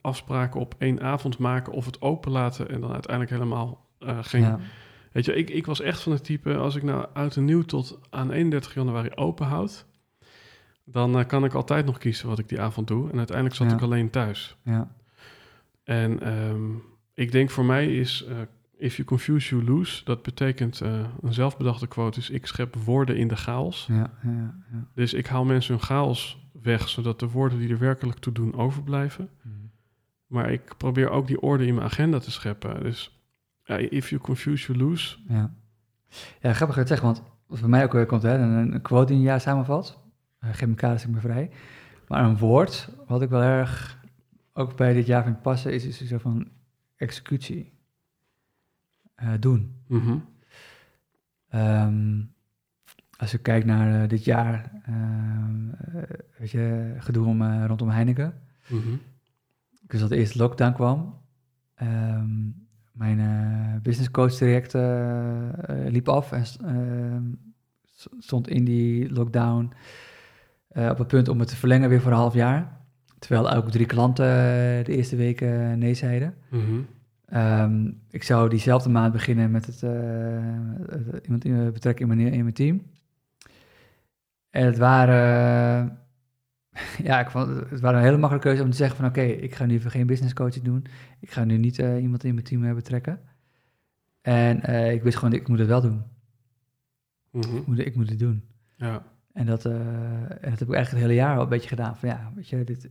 afspraken 0.00 0.60
op 0.60 0.74
één 0.78 1.00
avond 1.02 1.38
maken 1.38 1.72
of 1.72 1.86
het 1.86 2.00
open 2.00 2.32
laten 2.32 2.68
en 2.68 2.80
dan 2.80 2.92
uiteindelijk 2.92 3.30
helemaal 3.34 3.86
geen 4.20 4.42
ja, 4.42 4.58
Weet 5.12 5.24
je, 5.24 5.34
ik, 5.34 5.50
ik 5.50 5.66
was 5.66 5.80
echt 5.80 6.00
van 6.00 6.12
het 6.12 6.24
type, 6.24 6.56
als 6.56 6.74
ik 6.74 6.82
nou 6.82 7.06
uit 7.12 7.36
en 7.36 7.44
nieuw 7.44 7.62
tot 7.62 7.98
aan 8.10 8.30
31 8.30 8.74
januari 8.74 9.10
open 9.14 9.46
houd, 9.46 9.86
dan 10.84 11.26
kan 11.26 11.44
ik 11.44 11.54
altijd 11.54 11.86
nog 11.86 11.98
kiezen 11.98 12.28
wat 12.28 12.38
ik 12.38 12.48
die 12.48 12.60
avond 12.60 12.86
doe. 12.86 13.10
En 13.10 13.18
uiteindelijk 13.18 13.56
zat 13.56 13.68
Ja. 13.70 13.74
ik 13.74 13.82
alleen 13.82 14.10
thuis. 14.10 14.56
ja, 14.62 14.88
En 15.88 16.20
ehm, 16.20 16.70
ik 17.14 17.32
denk 17.32 17.50
voor 17.50 17.64
mij 17.64 17.96
is, 17.96 18.24
eh, 18.24 18.36
if 18.76 18.96
you 18.96 19.08
confuse, 19.08 19.54
you 19.54 19.70
lose. 19.70 20.04
Dat 20.04 20.22
betekent, 20.22 20.80
eh, 20.80 21.00
een 21.20 21.32
zelfbedachte 21.32 21.86
quote 21.86 22.18
is, 22.18 22.30
ik 22.30 22.46
schep 22.46 22.74
woorden 22.74 23.16
in 23.16 23.28
de 23.28 23.36
chaos. 23.36 23.86
ja, 23.90 24.10
ja, 24.22 24.54
ja. 24.72 24.86
Dus 24.94 25.14
ik 25.14 25.26
haal 25.26 25.44
mensen 25.44 25.74
hun 25.74 25.82
chaos 25.82 26.48
weg, 26.62 26.88
zodat 26.88 27.20
de 27.20 27.30
woorden 27.30 27.58
die 27.58 27.70
er 27.70 27.78
werkelijk 27.78 28.18
toe 28.18 28.32
doen 28.32 28.54
overblijven. 28.54 29.28
Mm. 29.42 29.70
Maar 30.26 30.50
ik 30.50 30.74
probeer 30.76 31.10
ook 31.10 31.26
die 31.26 31.40
orde 31.40 31.66
in 31.66 31.74
mijn 31.74 31.86
agenda 31.86 32.18
te 32.18 32.30
scheppen. 32.30 32.82
Dus 32.82 33.22
if 33.88 34.10
you 34.10 34.20
confuse, 34.20 34.72
you 34.72 34.78
lose. 34.84 35.16
Ja. 35.28 35.54
ja, 36.40 36.52
grappig 36.52 36.76
dat 36.76 36.88
zegt, 36.88 37.02
want 37.02 37.22
wat 37.46 37.60
bij 37.60 37.68
mij 37.68 37.84
ook 37.84 37.92
weer 37.92 38.06
komt, 38.06 38.22
hè, 38.22 38.38
een, 38.38 38.72
een 38.74 38.82
quote 38.82 39.06
die 39.06 39.16
een 39.16 39.22
jaar 39.22 39.40
samenvalt. 39.40 39.98
Uh, 40.44 40.50
geef 40.52 40.68
me 40.68 40.74
kaders, 40.74 41.04
ik 41.04 41.12
ben 41.12 41.20
vrij. 41.20 41.50
Maar 42.08 42.24
een 42.24 42.38
woord, 42.38 42.88
wat 43.06 43.22
ik 43.22 43.28
wel 43.28 43.42
erg 43.42 43.97
ook 44.58 44.76
bij 44.76 44.92
dit 44.92 45.06
jaar 45.06 45.24
vind 45.24 45.42
passen, 45.42 45.72
is, 45.72 45.86
is 45.86 46.06
zo 46.06 46.18
van 46.18 46.48
executie. 46.96 47.78
Eh, 49.18 49.32
doen. 49.40 49.74
Mhm. 49.86 50.18
Ehm, 51.48 52.20
als 53.16 53.34
ik 53.34 53.42
kijk 53.42 53.64
naar 53.64 54.02
eh, 54.02 54.08
dit 54.08 54.24
jaar, 54.24 54.72
eh, 54.82 54.94
weet 56.38 56.50
je, 56.50 56.94
gedoe 56.98 57.26
om, 57.26 57.64
rondom 57.64 57.88
Heineken. 57.88 58.40
Mhm. 58.66 58.96
Dus 59.86 60.00
dat 60.00 60.08
de 60.08 60.16
eerste 60.16 60.38
lockdown 60.38 60.72
kwam. 60.72 61.20
Ehm, 61.74 62.50
mijn 62.92 63.80
business 63.82 64.10
coach 64.10 64.32
traject 64.32 64.72
liep 65.92 66.08
af 66.08 66.32
en 66.32 66.44
stond 68.18 68.48
in 68.48 68.64
die 68.64 69.12
lockdown 69.12 69.72
op 70.68 70.98
het 70.98 71.06
punt 71.06 71.28
om 71.28 71.38
het 71.38 71.48
te 71.48 71.56
verlengen 71.56 71.88
weer 71.88 72.00
voor 72.00 72.10
een 72.10 72.16
half 72.16 72.34
jaar. 72.34 72.77
Terwijl 73.18 73.50
ook 73.50 73.70
drie 73.70 73.86
klanten 73.86 74.26
eh, 74.26 74.84
de 74.84 74.96
eerste 74.96 75.16
weken 75.16 75.78
nee 75.78 75.94
zeiden. 75.94 76.34
Mhm. 76.50 76.80
Ehm, 77.26 77.90
ik 78.10 78.22
zou 78.22 78.48
diezelfde 78.48 78.88
maand 78.88 79.12
beginnen 79.12 79.50
met 79.50 79.66
het, 79.66 79.82
eh, 79.82 81.22
iemand 81.22 81.44
in, 81.44 81.72
betrekken 81.72 82.10
in 82.10 82.16
mijn, 82.16 82.32
in 82.32 82.42
mijn 82.42 82.54
team. 82.54 82.82
En 84.50 84.66
het 84.66 84.78
waren, 84.78 85.98
ja, 87.08 87.20
ik 87.20 87.30
vond, 87.30 87.70
het 87.70 87.80
waren 87.80 87.98
een 87.98 88.04
hele 88.04 88.16
makkelijke 88.18 88.48
keuze 88.48 88.62
om 88.62 88.70
te 88.70 88.76
zeggen 88.76 88.96
van 88.96 89.06
oké, 89.06 89.22
ik 89.22 89.54
ga 89.54 89.66
nu 89.66 89.74
even 89.74 89.90
geen 89.90 90.06
business 90.06 90.34
coaching 90.34 90.64
doen. 90.64 90.86
Ik 91.20 91.30
ga 91.30 91.44
nu 91.44 91.56
niet 91.56 91.78
eh, 91.78 92.02
iemand 92.02 92.24
in 92.24 92.34
mijn 92.34 92.46
team 92.46 92.64
eh, 92.64 92.74
betrekken. 92.74 93.20
En 94.20 94.62
eh, 94.62 94.92
ik 94.92 95.02
wist 95.02 95.16
gewoon, 95.16 95.32
ik 95.32 95.48
moet 95.48 95.58
het 95.58 95.68
wel 95.68 95.80
doen. 95.80 96.02
Mhm. 97.30 97.56
Ik 97.56 97.66
moet, 97.66 97.78
ik 97.78 97.96
moet 97.96 98.08
het 98.08 98.18
doen. 98.18 98.44
Ja. 98.76 99.02
En 99.32 99.46
dat, 99.46 99.64
eh, 99.64 99.72
en 100.30 100.50
dat 100.50 100.58
heb 100.58 100.68
ik 100.68 100.74
eigenlijk 100.74 100.90
het 100.90 100.98
hele 100.98 101.14
jaar 101.14 101.36
al 101.36 101.42
een 101.42 101.48
beetje 101.48 101.68
gedaan. 101.68 101.96
Van 101.96 102.08
ja, 102.08 102.32
weet 102.34 102.48
je, 102.48 102.64
dit, 102.64 102.90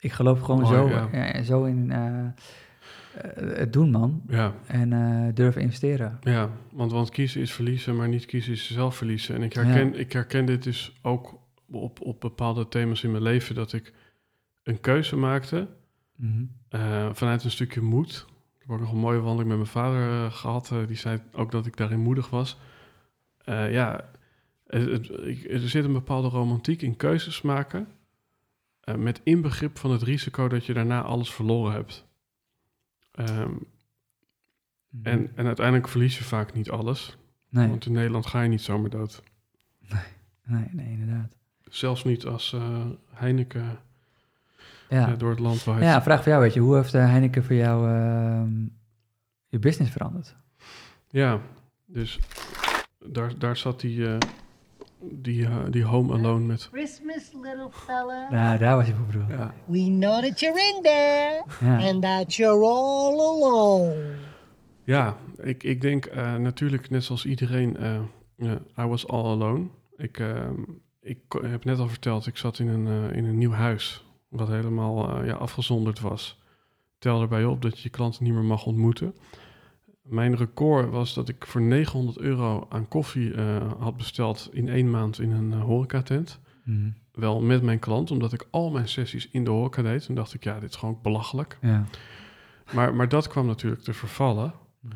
ik, 0.00 0.12
geloof 0.12 0.40
gewoon 0.40 0.60
Mooi, 0.60 0.74
zo, 0.90 1.08
ja. 1.12 1.42
zo 1.42 1.64
in 1.64 1.90
eh, 1.92 2.18
eh, 2.24 2.32
het 3.58 3.72
doen, 3.72 3.90
man. 3.90 4.22
Ja. 4.28 4.54
En 4.66 4.92
eh, 4.92 5.34
durven 5.34 5.62
investeren. 5.62 6.18
Ja, 6.22 6.50
want, 6.72 6.92
want 6.92 7.10
kiezen 7.10 7.40
is 7.40 7.52
verliezen, 7.52 7.96
maar 7.96 8.08
niet 8.08 8.26
kiezen 8.26 8.52
is 8.52 8.72
zelf 8.72 8.96
verliezen. 8.96 9.34
En 9.34 9.42
ik 9.42 9.52
herken, 9.52 9.98
ik 9.98 10.12
herken 10.12 10.44
dit 10.44 10.62
dus 10.62 10.98
ook 11.02 11.38
op, 11.70 12.00
op 12.00 12.20
bepaalde 12.20 12.68
thema's 12.68 13.02
in 13.02 13.10
mijn 13.10 13.22
leven, 13.22 13.54
dat 13.54 13.72
ik 13.72 13.92
een 14.62 14.80
keuze 14.80 15.16
maakte 15.16 15.68
Mhm. 16.16 16.44
vanuit 17.12 17.44
een 17.44 17.50
stukje 17.50 17.80
moed. 17.80 18.26
Ik 18.54 18.66
heb 18.66 18.70
ook 18.70 18.80
nog 18.80 18.92
een 18.92 18.98
mooie 18.98 19.20
wandeling 19.20 19.48
met 19.48 19.56
mijn 19.58 19.70
vader 19.70 20.10
eh, 20.24 20.32
gehad. 20.32 20.70
eh, 20.72 20.78
die 20.86 20.96
zei 20.96 21.18
ook 21.32 21.50
dat 21.50 21.66
ik 21.66 21.76
daarin 21.76 22.00
moedig 22.00 22.30
was. 22.30 22.58
Ja, 23.44 24.04
het, 24.66 24.90
het- 24.90 25.10
ik- 25.26 25.50
er 25.50 25.68
zit 25.68 25.84
een 25.84 25.92
bepaalde 25.92 26.28
romantiek 26.28 26.82
in 26.82 26.96
keuzes 26.96 27.42
maken. 27.42 27.88
Eh, 28.90 28.96
met 28.96 29.20
inbegrip 29.24 29.78
van 29.78 29.90
het 29.90 30.02
risico 30.02 30.48
dat 30.48 30.66
je 30.66 30.72
daarna 30.72 31.02
alles 31.02 31.32
verloren 31.32 31.72
hebt. 31.72 32.04
Ehm, 33.12 33.50
Mhm. 34.90 35.06
en, 35.06 35.30
en 35.36 35.46
uiteindelijk 35.46 35.88
verlies 35.88 36.18
je 36.18 36.24
vaak 36.24 36.54
niet 36.54 36.70
alles. 36.70 37.16
nee, 37.48 37.68
Want 37.68 37.86
in 37.86 37.92
Nederland 37.92 38.26
ga 38.26 38.40
je 38.42 38.48
niet 38.48 38.62
zomaar 38.62 38.90
dood. 38.90 39.22
nee, 40.44 40.68
nee, 40.72 40.90
inderdaad. 40.90 41.36
Zelfs 41.64 42.04
niet 42.04 42.24
als 42.24 42.52
eh, 42.52 42.86
Heineken 43.12 43.78
Ja. 44.88 45.08
eh, 45.12 45.18
door 45.18 45.30
het 45.30 45.38
land 45.38 45.64
waait. 45.64 45.82
ja, 45.82 46.02
vraag 46.02 46.22
voor 46.22 46.28
jou, 46.32 46.42
weet 46.42 46.54
je, 46.54 46.60
hoe 46.60 46.76
heeft 46.76 46.92
Heineken 46.92 47.44
voor 47.44 47.54
jou 47.56 47.88
ehm, 47.88 48.66
je 49.48 49.58
business 49.58 49.92
veranderd? 49.92 50.36
Ja, 51.08 51.40
dus 51.86 52.18
daar, 53.06 53.38
daar 53.38 53.56
zat 53.56 53.80
die, 53.80 54.06
die, 55.00 55.44
eh, 55.46 55.56
die 55.70 55.84
Home 55.84 56.12
Alone 56.12 56.44
met... 56.44 56.68
Christmas, 56.72 57.30
little 57.42 57.68
fella. 57.72 58.26
Ja, 58.30 58.56
daar 58.56 58.76
was 58.76 58.86
je 58.86 58.94
voor 58.94 59.06
bedoeld. 59.06 59.28
Ja, 59.28 59.54
We 59.64 59.78
know 59.84 60.22
that 60.22 60.40
you're 60.40 60.60
in 60.76 60.82
there 60.82 61.44
Ja. 61.60 61.88
and 61.90 62.02
that 62.02 62.34
you're 62.34 62.64
all 62.66 63.18
alone. 63.20 64.14
ja 64.84 65.16
ik, 65.42 65.62
ik 65.62 65.80
denk 65.80 66.04
eh, 66.04 66.36
natuurlijk 66.36 66.90
net 66.90 67.04
zoals 67.04 67.26
iedereen, 67.26 67.76
eh, 67.76 68.00
I 68.78 68.86
was 68.86 69.08
all 69.08 69.24
alone. 69.24 69.66
Ik, 69.96 70.18
eh, 70.18 70.48
ik 71.00 71.18
heb 71.42 71.64
net 71.64 71.78
al 71.78 71.88
verteld, 71.88 72.26
ik 72.26 72.36
zat 72.36 72.58
in 72.58 72.68
een, 72.68 72.86
eh, 73.10 73.16
in 73.16 73.24
een 73.24 73.38
nieuw 73.38 73.52
huis, 73.52 74.04
wat 74.28 74.48
helemaal 74.48 75.08
eh, 75.20 75.26
ja, 75.26 75.34
afgezonderd 75.34 76.00
was. 76.00 76.38
Tel 76.98 77.20
erbij 77.20 77.44
op 77.44 77.62
dat 77.62 77.76
je 77.76 77.82
je 77.82 77.88
klanten 77.88 78.24
niet 78.24 78.32
meer 78.32 78.42
mag 78.44 78.66
ontmoeten. 78.66 79.14
Mijn 80.02 80.36
record 80.36 80.90
was 80.90 81.14
dat 81.14 81.28
ik 81.28 81.46
voor 81.46 81.60
900 81.60 82.18
euro 82.18 82.66
aan 82.68 82.88
koffie 82.88 83.34
eh, 83.34 83.72
had 83.78 83.96
besteld 83.96 84.48
in 84.52 84.68
één 84.68 84.90
maand 84.90 85.20
in 85.20 85.30
een 85.30 85.52
uh, 85.52 85.62
horecatent. 85.62 86.40
Mhm. 86.64 86.90
wel 87.12 87.40
met 87.40 87.62
mijn 87.62 87.78
klant, 87.78 88.10
omdat 88.10 88.32
ik 88.32 88.46
al 88.50 88.70
mijn 88.70 88.88
sessies 88.88 89.28
in 89.30 89.44
de 89.44 89.50
horeca 89.50 89.82
deed. 89.82 90.04
Toen 90.04 90.14
dacht 90.14 90.34
ik, 90.34 90.44
ja, 90.44 90.60
dit 90.60 90.70
is 90.70 90.76
gewoon 90.76 90.98
belachelijk. 91.02 91.58
ja. 91.60 91.86
Maar, 92.72 92.94
maar 92.94 93.08
dat 93.08 93.28
kwam 93.28 93.46
natuurlijk 93.46 93.82
te 93.82 93.92
vervallen. 93.92 94.54
Mhm. 94.80 94.94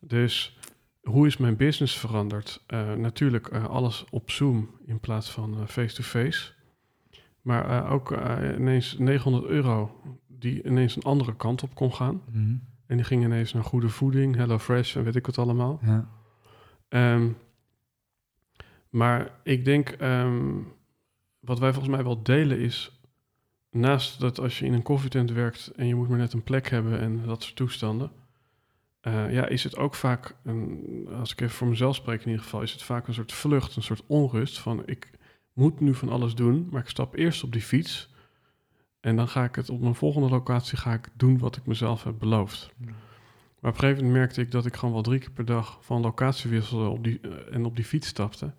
Dus 0.00 0.58
hoe 1.02 1.26
is 1.26 1.36
mijn 1.36 1.56
business 1.56 1.98
veranderd? 1.98 2.62
Eh, 2.66 2.94
natuurlijk 2.94 3.48
alles 3.48 4.04
op 4.10 4.30
Zoom 4.30 4.70
in 4.86 5.00
plaats 5.00 5.30
van 5.30 5.68
face-to-face. 5.68 6.52
Maar 7.40 7.90
ook 7.90 8.16
ineens 8.58 8.98
900 8.98 9.44
euro 9.44 10.00
die 10.28 10.64
ineens 10.64 10.96
een 10.96 11.02
andere 11.02 11.36
kant 11.36 11.62
op 11.62 11.74
kon 11.74 11.94
gaan. 11.94 12.22
Mhm. 12.32 12.54
En 12.92 12.98
die 12.98 13.06
ging 13.06 13.24
ineens 13.24 13.52
naar 13.52 13.64
goede 13.64 13.88
voeding, 13.88 14.36
Hello 14.36 14.58
Fresh 14.58 14.96
en 14.96 15.04
weet 15.04 15.16
ik 15.16 15.26
wat 15.26 15.38
allemaal. 15.38 15.80
Ja. 15.82 16.08
Ehm, 16.88 17.30
maar 18.88 19.30
ik 19.42 19.64
denk, 19.64 19.88
ehm, 19.88 20.58
wat 21.40 21.58
wij 21.58 21.72
volgens 21.72 21.94
mij 21.94 22.04
wel 22.04 22.22
delen 22.22 22.58
is, 22.58 23.00
naast 23.70 24.20
dat 24.20 24.40
als 24.40 24.58
je 24.58 24.64
in 24.64 24.72
een 24.72 24.82
koffietent 24.82 25.30
werkt 25.30 25.72
en 25.76 25.86
je 25.86 25.94
moet 25.94 26.08
maar 26.08 26.18
net 26.18 26.32
een 26.32 26.42
plek 26.42 26.68
hebben 26.68 26.98
en 27.00 27.26
dat 27.26 27.42
soort 27.42 27.56
toestanden, 27.56 28.10
eh, 29.00 29.32
ja, 29.32 29.46
is 29.46 29.64
het 29.64 29.76
ook 29.76 29.94
vaak, 29.94 30.36
een, 30.44 31.08
als 31.18 31.32
ik 31.32 31.40
even 31.40 31.54
voor 31.54 31.68
mezelf 31.68 31.96
spreek 31.96 32.20
in 32.20 32.28
ieder 32.28 32.42
geval, 32.42 32.62
is 32.62 32.72
het 32.72 32.82
vaak 32.82 33.06
een 33.06 33.14
soort 33.14 33.32
vlucht, 33.32 33.76
een 33.76 33.82
soort 33.82 34.02
onrust 34.06 34.58
van 34.58 34.82
ik 34.86 35.10
moet 35.52 35.80
nu 35.80 35.94
van 35.94 36.08
alles 36.08 36.34
doen, 36.34 36.68
maar 36.70 36.80
ik 36.80 36.88
stap 36.88 37.14
eerst 37.14 37.42
op 37.42 37.52
die 37.52 37.62
fiets 37.62 38.11
en 39.02 39.16
dan 39.16 39.28
ga 39.28 39.44
ik 39.44 39.54
het 39.54 39.70
op 39.70 39.80
mijn 39.80 39.94
volgende 39.94 40.28
locatie 40.28 40.78
ga 40.78 40.92
ik 40.92 41.08
doen 41.16 41.38
wat 41.38 41.56
ik 41.56 41.66
mezelf 41.66 42.04
heb 42.04 42.14
beloofd. 42.18 42.72
Maar 42.78 43.70
op 43.70 43.76
een 43.76 43.80
gegeven 43.80 44.04
moment 44.04 44.18
merkte 44.18 44.40
ik 44.40 44.50
dat 44.50 44.66
ik 44.66 44.76
gewoon 44.76 44.94
wel 44.94 45.02
drie 45.02 45.18
keer 45.18 45.30
per 45.30 45.44
dag 45.44 45.78
van 45.80 46.00
locatie 46.00 46.50
wisselde 46.50 46.88
op 46.88 47.04
die, 47.04 47.20
eh, 47.20 47.54
en 47.54 47.64
op 47.64 47.76
die 47.76 47.84
fiets 47.84 48.08
stapte. 48.08 48.52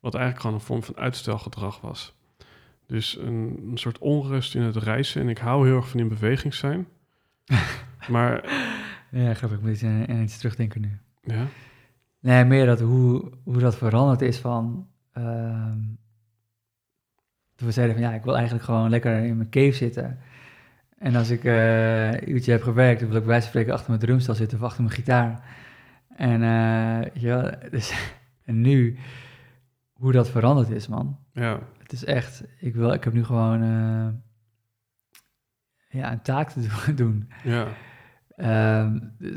Wat 0.00 0.14
eigenlijk 0.14 0.42
gewoon 0.42 0.56
een 0.56 0.66
vorm 0.66 0.82
van 0.82 0.96
uitstelgedrag 0.96 1.80
was. 1.80 2.14
Dus 2.86 3.18
een, 3.18 3.68
een 3.70 3.78
soort 3.78 3.98
onrust 3.98 4.54
in 4.54 4.62
het 4.62 4.76
reizen. 4.76 5.22
En 5.22 5.28
ik 5.28 5.38
hou 5.38 5.66
heel 5.66 5.76
erg 5.76 5.88
van 5.88 6.00
in 6.00 6.08
beweging 6.08 6.54
zijn. 6.54 6.86
maar 8.08 8.44
Ja, 9.10 9.34
grappig. 9.34 9.58
Ik 9.58 9.64
moet 9.64 9.82
aan 9.82 10.22
iets 10.22 10.38
terugdenken 10.38 10.80
nu. 10.80 10.98
ja, 11.22 11.46
Nee, 12.20 12.44
meer 12.44 12.66
dat 12.66 12.80
hoe, 12.80 13.30
hoe 13.44 13.58
dat 13.58 13.76
veranderd 13.76 14.20
is 14.20 14.38
van... 14.38 14.88
ehm, 15.12 15.78
toen 17.58 17.66
we 17.66 17.72
zeiden 17.72 17.96
van 17.96 18.04
ja, 18.04 18.12
ik 18.14 18.24
wil 18.24 18.34
eigenlijk 18.36 18.64
gewoon 18.64 18.90
lekker 18.90 19.24
in 19.24 19.36
mijn 19.36 19.48
cave 19.50 19.72
zitten. 19.72 20.18
En 20.98 21.16
als 21.16 21.30
ik 21.30 21.44
een 21.44 22.30
uurtje 22.30 22.52
heb 22.52 22.62
gewerkt, 22.62 23.00
dan 23.00 23.08
wil 23.08 23.16
ik 23.18 23.22
bij 23.24 23.32
wijze 23.32 23.42
van 23.42 23.50
spreken 23.50 23.72
achter 23.72 23.88
mijn 23.90 24.00
drumstel 24.02 24.34
zitten 24.34 24.58
of 24.58 24.64
achter 24.64 24.82
mijn 24.82 24.94
gitaar. 24.94 25.56
En, 26.16 26.42
eh, 26.42 27.22
wel, 27.22 27.50
dus, 27.70 28.10
en 28.44 28.60
nu, 28.60 28.98
hoe 29.92 30.12
dat 30.12 30.30
veranderd 30.30 30.70
is, 30.70 30.88
man. 30.88 31.18
ja, 31.32 31.60
Het 31.82 31.92
is 31.92 32.04
echt, 32.04 32.44
ik, 32.58 32.74
wil, 32.74 32.92
ik 32.92 33.04
heb 33.04 33.12
nu 33.12 33.24
gewoon 33.24 33.62
eh, 33.62 34.08
ja, 36.00 36.12
een 36.12 36.22
taak 36.22 36.50
te 36.50 36.60
do- 36.60 36.94
doen. 37.04 37.30
ja, 37.44 37.66
Ehm, 38.36 38.96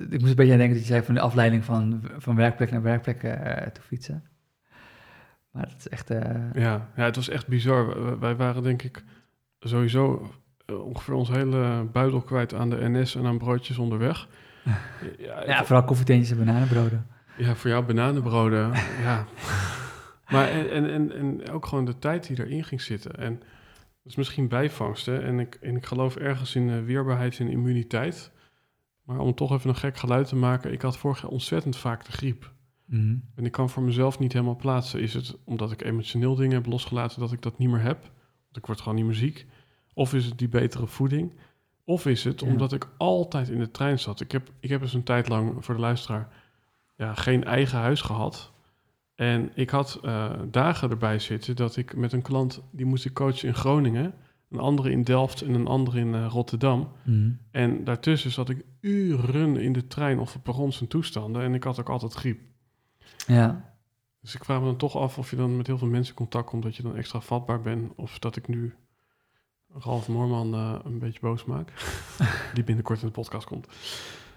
ik 0.10 0.20
moest 0.20 0.30
een 0.30 0.36
beetje 0.36 0.52
aan 0.52 0.58
denken 0.58 0.70
dat 0.78 0.88
je 0.88 0.92
zei 0.94 1.04
van 1.04 1.14
de 1.14 1.22
afleiding 1.22 1.66
van, 1.66 2.02
van 2.18 2.36
werkplek 2.36 2.72
naar 2.72 2.82
werkplek 2.82 3.20
te 3.74 3.82
fietsen. 3.82 4.24
Maar 5.52 5.64
het 5.64 5.76
is 5.78 5.88
echt... 5.90 6.10
eh, 6.10 6.54
ja, 6.54 6.90
ja. 6.96 7.04
Het 7.04 7.16
was 7.16 7.30
echt 7.30 7.48
bizar. 7.48 8.20
Wij- 8.20 8.36
waren 8.36 8.64
denk 8.64 8.82
ik 8.84 9.04
sowieso 9.60 10.32
eh, 10.66 10.86
ongeveer 10.86 11.14
ons 11.14 11.30
hele 11.30 11.84
buidel 11.92 12.22
kwijt 12.22 12.54
aan 12.54 12.70
de 12.70 12.90
NS 12.90 13.16
en 13.16 13.26
aan 13.26 13.38
broodjes 13.38 13.78
onderweg. 13.78 14.28
Ja, 15.18 15.44
ja, 15.46 15.66
vooral 15.66 15.84
koffietentjes 15.86 16.32
en 16.32 16.38
bananenbroden. 16.46 17.08
Ja, 17.38 17.56
voor 17.56 17.70
jou 17.70 17.86
bananenbroden, 17.86 18.72
ja. 19.08 19.26
Maar 20.30 20.48
en, 20.50 20.70
en, 20.72 20.90
en, 20.92 21.12
en 21.16 21.50
ook 21.52 21.66
gewoon 21.66 21.86
de 21.86 22.00
tijd 22.00 22.28
die 22.28 22.40
erin 22.46 22.64
ging 22.64 22.82
zitten. 22.82 23.16
En 23.18 23.40
dat 23.40 24.12
is 24.12 24.16
misschien 24.16 24.48
bijvangst, 24.48 25.06
hè. 25.06 25.20
En 25.20 25.40
ik, 25.40 25.56
en 25.62 25.76
ik 25.76 25.86
geloof 25.86 26.16
ergens 26.16 26.56
in 26.56 26.70
eh, 26.70 26.84
weerbaarheid 26.84 27.40
en 27.40 27.48
immuniteit. 27.48 28.32
Maar 29.04 29.20
om 29.20 29.34
toch 29.36 29.52
even 29.52 29.70
een 29.70 29.76
gek 29.76 29.98
geluid 29.98 30.28
te 30.28 30.36
maken... 30.36 30.72
ik 30.72 30.82
had 30.82 30.98
vorig 30.98 31.22
jaar 31.22 31.32
ontzettend 31.32 31.78
vaak 31.78 32.06
de 32.06 32.12
griep. 32.12 32.52
Mhm. 32.92 33.16
En 33.36 33.46
ik 33.46 33.52
kan 33.52 33.70
voor 33.70 33.84
mezelf 33.84 34.20
niet 34.20 34.34
helemaal 34.34 34.56
plaatsen. 34.56 35.02
Is 35.02 35.14
het 35.14 35.38
omdat 35.44 35.72
ik 35.72 35.84
emotioneel 35.84 36.36
dingen 36.36 36.54
heb 36.54 36.66
losgelaten... 36.66 37.20
dat 37.20 37.32
ik 37.32 37.42
dat 37.42 37.58
niet 37.58 37.70
meer 37.70 37.82
heb? 37.82 38.02
Want 38.02 38.58
ik 38.58 38.66
word 38.66 38.82
gewoon 38.82 38.96
niet 38.96 39.06
meer 39.06 39.16
ziek. 39.16 39.46
Of 39.94 40.14
is 40.14 40.26
het 40.26 40.38
die 40.38 40.50
betere 40.50 40.88
voeding? 40.88 41.34
Of 41.84 42.06
is 42.06 42.24
het 42.24 42.40
Ja. 42.40 42.48
omdat 42.48 42.74
ik 42.74 42.90
altijd 42.98 43.50
in 43.50 43.60
de 43.60 43.72
trein 43.72 44.00
zat? 44.00 44.20
Ik 44.22 44.32
heb, 44.32 44.52
ik 44.60 44.70
heb 44.70 44.82
dus 44.82 44.94
een 44.94 45.04
tijd 45.04 45.28
lang, 45.30 45.66
voor 45.66 45.76
de 45.76 45.82
luisteraar... 45.82 46.28
Ja, 46.96 47.14
geen 47.14 47.44
eigen 47.44 47.80
huis 47.80 48.02
gehad. 48.02 48.52
En 49.16 49.52
ik 49.56 49.70
had 49.70 50.00
eh, 50.04 50.32
dagen 50.52 50.90
erbij 50.90 51.20
zitten 51.20 51.56
dat 51.56 51.78
ik 51.78 51.96
met 51.96 52.14
een 52.14 52.22
klant, 52.22 52.62
die 52.72 52.86
moest 52.86 53.06
ik 53.06 53.14
coachen 53.14 53.48
in 53.48 53.54
Groningen, 53.56 54.14
een 54.50 54.60
andere 54.60 54.92
in 54.92 55.04
Delft 55.04 55.42
en 55.42 55.54
een 55.54 55.68
andere 55.68 56.00
in 56.00 56.14
eh, 56.16 56.26
Rotterdam. 56.30 56.92
Mhm. 57.04 57.32
En 57.52 57.84
daartussen 57.84 58.32
zat 58.32 58.50
ik 58.50 58.66
uren 58.80 59.58
in 59.58 59.74
de 59.74 59.88
trein 59.88 60.20
of 60.20 60.36
op 60.36 60.44
perrons 60.44 60.82
en 60.82 60.88
toestanden 60.88 61.42
en 61.42 61.54
ik 61.54 61.64
had 61.64 61.80
ook 61.80 61.90
altijd 61.90 62.14
griep. 62.14 62.40
Ja, 63.34 63.74
Dus 64.22 64.36
ik 64.36 64.44
vraag 64.44 64.60
me 64.60 64.66
dan 64.66 64.78
toch 64.78 64.96
af 64.98 65.18
of 65.18 65.30
je 65.30 65.36
dan 65.36 65.58
met 65.58 65.68
heel 65.68 65.78
veel 65.78 65.88
mensen 65.88 66.16
contact 66.16 66.46
komt, 66.48 66.64
dat 66.64 66.76
je 66.76 66.84
dan 66.84 66.96
extra 66.96 67.20
vatbaar 67.20 67.62
bent. 67.62 67.92
Of 67.96 68.20
dat 68.20 68.36
ik 68.36 68.48
nu 68.48 68.76
Ralf 69.74 70.08
Moorman 70.08 70.54
eh, 70.54 70.76
een 70.84 71.00
beetje 71.00 71.20
boos 71.20 71.46
maak. 71.46 71.72
die 72.54 72.64
binnenkort 72.64 73.02
in 73.02 73.08
de 73.08 73.14
podcast 73.14 73.46
komt. 73.48 73.68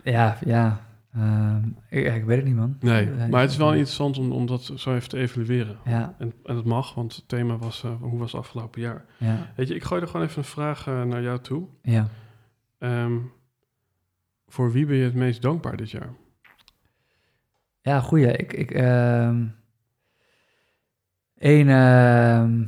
ja, 0.05 0.39
ja. 0.45 0.87
Ehm, 1.15 1.69
ik, 1.89 2.15
ik 2.15 2.25
weet 2.25 2.37
het 2.37 2.47
niet, 2.47 2.55
man. 2.57 2.77
Nee, 2.81 3.11
Eh, 3.11 3.29
maar 3.29 3.41
het 3.41 3.51
is 3.51 3.57
wel 3.57 3.73
interessant 3.73 4.19
om, 4.19 4.33
om 4.33 4.47
dat 4.47 4.63
zo 4.77 4.95
even 4.95 5.09
te 5.09 5.19
evalueren. 5.19 5.79
Ja, 5.85 6.15
En, 6.19 6.33
en 6.45 6.55
dat 6.55 6.65
mag, 6.65 6.95
want 6.95 7.17
het 7.17 7.29
thema 7.29 7.57
was, 7.57 7.83
hoe 8.01 8.19
was 8.19 8.33
het 8.33 8.41
afgelopen 8.41 8.81
jaar? 8.81 9.05
ja, 9.19 9.53
Weet 9.57 9.69
je, 9.69 9.75
ik 9.75 9.85
gooi 9.85 10.01
er 10.01 10.07
gewoon 10.09 10.27
even 10.27 10.39
een 10.39 10.45
vraag 10.45 10.87
naar 10.87 11.23
jou 11.23 11.39
toe. 11.41 11.67
ja. 11.83 12.09
Ehm, 12.79 13.17
voor 14.47 14.73
wie 14.73 14.87
ben 14.87 14.97
je 14.97 15.05
het 15.05 15.15
meest 15.15 15.43
dankbaar 15.43 15.77
dit 15.77 15.91
jaar? 15.91 16.09
Ja, 17.85 18.01
goeie. 18.01 18.37
Ik, 18.37 18.53
ik, 18.53 18.71
ehm 18.71 19.47
één, 21.39 21.69
ehm, 21.69 22.65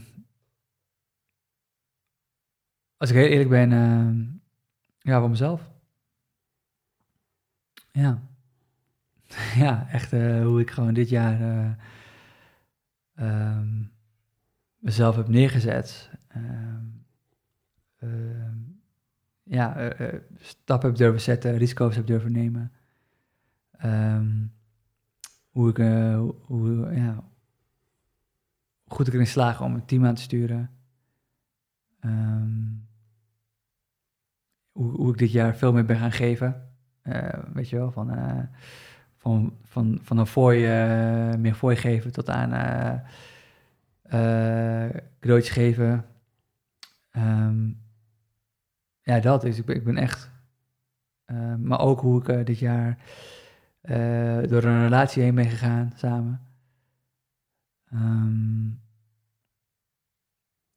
als 2.96 3.10
ik 3.10 3.16
heel 3.16 3.26
eerlijk 3.26 3.50
ben, 3.50 3.72
ehm, 3.72 4.24
ja, 4.98 5.20
voor 5.20 5.30
mezelf. 5.30 5.70
Ja. 7.92 8.22
ja, 9.64 9.88
echt 9.90 10.12
eh, 10.12 10.42
hoe 10.42 10.60
ik 10.60 10.70
gewoon 10.70 10.94
dit 10.94 11.08
jaar 11.08 11.40
ehm, 13.14 13.82
mezelf 14.78 15.16
heb 15.16 15.28
neergezet. 15.28 16.10
Ehm, 16.28 16.84
ehm, 17.98 18.56
ja, 19.42 19.76
eh, 19.76 20.20
stappen 20.38 20.88
heb 20.88 20.98
durven 20.98 21.20
zetten, 21.20 21.56
risico's 21.56 21.96
heb 21.96 22.06
durven 22.06 22.32
nemen. 22.32 22.72
Ehm, 23.78 24.46
hoe 25.56 25.68
ik, 25.70 25.78
eh, 25.78 26.18
hoe- 26.46 26.86
goed 28.86 29.06
ik 29.06 29.12
erin 29.14 29.26
slaag 29.26 29.62
om 29.62 29.74
een 29.74 29.84
team 29.84 30.06
aan 30.06 30.14
te 30.14 30.22
sturen. 30.22 30.70
Ehm, 32.00 32.72
hoe, 34.72 34.90
hoe 34.90 35.10
ik 35.12 35.18
dit 35.18 35.32
jaar 35.32 35.56
veel 35.56 35.72
meer 35.72 35.84
ben 35.84 35.96
gaan 35.98 36.12
geven. 36.12 36.68
Eh, 37.02 37.42
weet 37.52 37.68
je 37.68 37.76
wel, 37.76 37.90
van, 37.92 38.10
eh, 38.10 38.42
van, 39.16 39.56
van, 39.62 39.98
van 40.02 40.18
een 40.18 40.26
fooi, 40.26 40.60
meer 41.38 41.54
fooi 41.54 41.76
geven 41.76 42.12
tot 42.12 42.28
aan 42.30 42.50
cadeautjes 45.20 45.54
geven. 45.54 46.06
Ehm, 47.10 47.68
ja, 49.00 49.20
dat 49.20 49.44
is, 49.44 49.58
ik 49.58 49.64
ben, 49.64 49.76
ik 49.76 49.84
ben 49.84 49.96
echt... 49.96 50.30
maar 51.58 51.80
ook 51.80 52.00
hoe 52.00 52.30
ik 52.30 52.46
dit 52.46 52.58
jaar 52.58 52.98
eh, 53.86 54.48
door 54.48 54.62
een 54.64 54.82
relatie 54.82 55.22
heen 55.22 55.34
ben 55.34 55.44
gegaan 55.48 55.92
samen. 55.94 56.40
Ehm, 57.90 58.66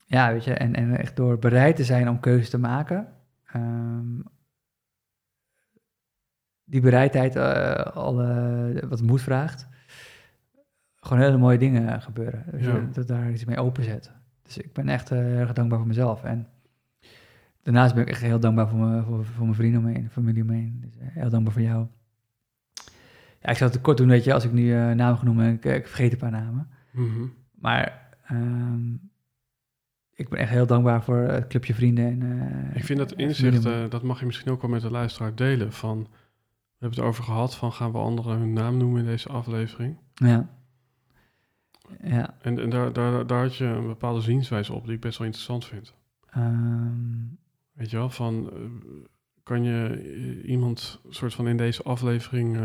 ja, 0.05 0.32
weet 0.32 0.43
je, 0.43 0.53
en, 0.53 0.76
en 0.76 0.97
echt 0.97 1.16
door 1.16 1.39
bereid 1.39 1.76
te 1.76 1.84
zijn 1.84 2.10
om 2.10 2.20
keuzes 2.20 2.49
te 2.49 2.57
maken. 2.57 3.07
Ehm, 3.45 4.20
die 6.64 6.82
bereidheid, 6.82 7.36
eh, 7.36 7.74
al 7.95 8.16
wat 8.88 9.01
moed 9.01 9.22
vraagt. 9.22 9.68
Gewoon 10.95 11.24
hele 11.24 11.38
mooie 11.38 11.57
dingen 11.57 12.01
gebeuren. 12.01 12.43
Dus 12.51 12.66
Ja. 12.66 12.80
dat 12.91 13.07
daar 13.07 13.32
iets 13.32 13.45
mee 13.45 13.57
openzet. 13.60 14.12
Dus 14.43 14.57
ik 14.57 14.74
ben 14.74 14.89
echt 14.89 15.12
eh, 15.12 15.39
erg 15.39 15.53
dankbaar 15.53 15.78
voor 15.78 15.88
mezelf. 15.88 16.24
En 16.24 16.47
daarnaast 17.62 17.93
ben 17.93 18.03
ik 18.03 18.10
echt 18.10 18.22
heel 18.22 18.39
dankbaar 18.39 18.68
voor, 18.70 18.80
me, 18.80 19.03
voor, 19.03 19.26
voor 19.26 19.43
mijn 19.43 19.55
vrienden 19.55 19.80
om 19.80 19.86
me 19.86 19.93
heen, 19.93 20.10
familie 20.10 20.41
om 20.41 20.47
me 20.47 20.55
heen. 20.55 20.80
Dus 20.82 20.93
heel 20.99 21.30
dankbaar 21.30 21.53
voor 21.53 21.62
jou. 21.62 21.88
Ja, 23.42 23.50
ik 23.50 23.58
zal 23.58 23.68
het 23.68 23.76
te 23.76 23.82
kort 23.82 23.98
doen, 23.98 24.08
weet 24.08 24.24
je, 24.24 24.34
als 24.34 24.46
ik 24.46 24.52
nu 24.52 24.74
eh, 24.74 24.92
namen 24.92 25.18
genoemd 25.18 25.42
ik, 25.42 25.66
ik 25.66 25.88
vergeet 25.88 26.12
een 26.12 26.18
paar 26.18 26.32
namen. 26.32 26.70
Mhm. 26.92 27.26
Maar 27.56 28.10
ehm, 28.26 28.94
ik 30.14 30.30
ben 30.30 30.40
echt 30.40 30.50
heel 30.50 30.66
dankbaar 30.68 31.04
voor 31.04 31.18
het 31.18 31.48
clubje 31.48 31.74
vrienden. 31.74 32.06
En, 32.06 32.42
eh, 32.72 32.76
Ik 32.76 32.84
vind 32.84 33.00
dat 33.00 33.14
inzicht, 33.14 33.66
eh, 33.66 33.90
dat 33.90 34.04
mag 34.04 34.20
je 34.20 34.26
misschien 34.26 34.52
ook 34.52 34.62
wel 34.62 34.70
met 34.70 34.82
de 34.82 34.92
luisteraar 34.92 35.36
delen. 35.36 35.74
Van, 35.74 36.00
we 36.02 36.86
hebben 36.86 37.00
het 37.00 37.08
over 37.08 37.24
gehad 37.24 37.56
van 37.56 37.72
gaan 37.74 37.92
we 37.92 37.98
anderen 37.98 38.38
hun 38.40 38.54
naam 38.54 38.78
noemen 38.78 39.00
in 39.00 39.06
deze 39.06 39.30
aflevering. 39.30 39.98
ja. 40.14 40.50
Ja. 42.04 42.34
En, 42.42 42.60
en 42.60 42.70
daar, 42.70 42.94
daar, 42.94 43.28
daar 43.28 43.42
had 43.42 43.56
je 43.56 43.66
een 43.66 43.88
bepaalde 43.88 44.22
zienswijze 44.22 44.74
op 44.74 44.86
die 44.86 44.94
ik 44.94 45.00
best 45.00 45.18
wel 45.18 45.26
interessant 45.28 45.66
vind. 45.66 45.94
ehm, 46.30 46.94
Weet 47.74 47.90
je 47.90 47.98
wel, 47.98 48.10
van 48.10 48.52
kan 49.44 49.64
je 49.64 50.02
iemand 50.46 51.02
soort 51.10 51.34
van 51.34 51.48
in 51.48 51.58
deze 51.58 51.84
aflevering 51.84 52.58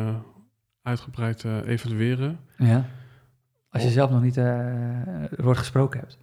uitgebreid 0.84 1.44
eh, 1.44 1.66
evalueren? 1.66 2.38
ja. 2.56 2.84
Als 3.70 3.82
je 3.82 3.88
zelf 3.90 4.10
nog 4.10 4.22
niet 4.22 4.36
eh, 4.36 4.44
het 5.30 5.40
woord 5.40 5.58
gesproken 5.58 6.00
hebt. 6.00 6.18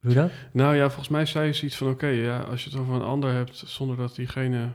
Hoe 0.00 0.14
dat? 0.14 0.30
Nou 0.52 0.74
ja, 0.76 0.86
volgens 0.86 1.08
mij 1.08 1.26
zei 1.26 1.46
je 1.46 1.52
zoiets 1.52 1.76
van 1.76 1.88
oké, 1.88 2.06
ja, 2.06 2.38
als 2.40 2.64
je 2.64 2.70
het 2.70 2.78
over 2.78 2.94
een 2.94 3.02
ander 3.02 3.32
hebt 3.32 3.56
zonder 3.56 3.96
dat 3.96 4.14
diegene 4.14 4.68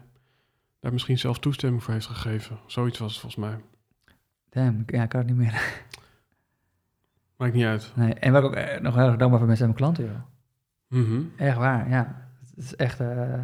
daar 0.79 0.91
misschien 0.93 1.17
zelf 1.19 1.39
toestemming 1.39 1.83
voor 1.83 1.93
heeft 1.93 2.05
gegeven. 2.05 2.57
Zoiets 2.67 2.99
was 2.99 3.11
het 3.11 3.19
volgens 3.21 3.45
mij. 3.45 3.59
Damn, 4.49 4.79
ik- 4.79 4.91
ja, 4.91 5.03
ik 5.03 5.09
kan 5.09 5.19
het 5.19 5.29
niet 5.29 5.37
meer. 5.37 5.61
Maakt 7.37 7.53
niet 7.53 7.65
uit. 7.65 7.91
Nee. 7.95 8.13
En 8.13 8.31
waar 8.31 8.41
ik 8.41 8.47
ook 8.47 8.55
eh, 8.55 8.79
nog 8.81 8.95
heel 8.95 9.05
erg 9.07 9.15
dankbaar 9.15 9.39
voor 9.39 9.47
ben, 9.47 9.57
zijn 9.57 9.69
mijn 9.69 9.81
klanten, 9.81 10.05
joh. 10.05 10.21
Mhm. 11.01 11.21
Echt 11.37 11.57
waar, 11.57 11.89
ja. 11.89 12.29
Het 12.55 12.63
is 12.63 12.75
echt 12.75 12.99
eh, 12.99 13.39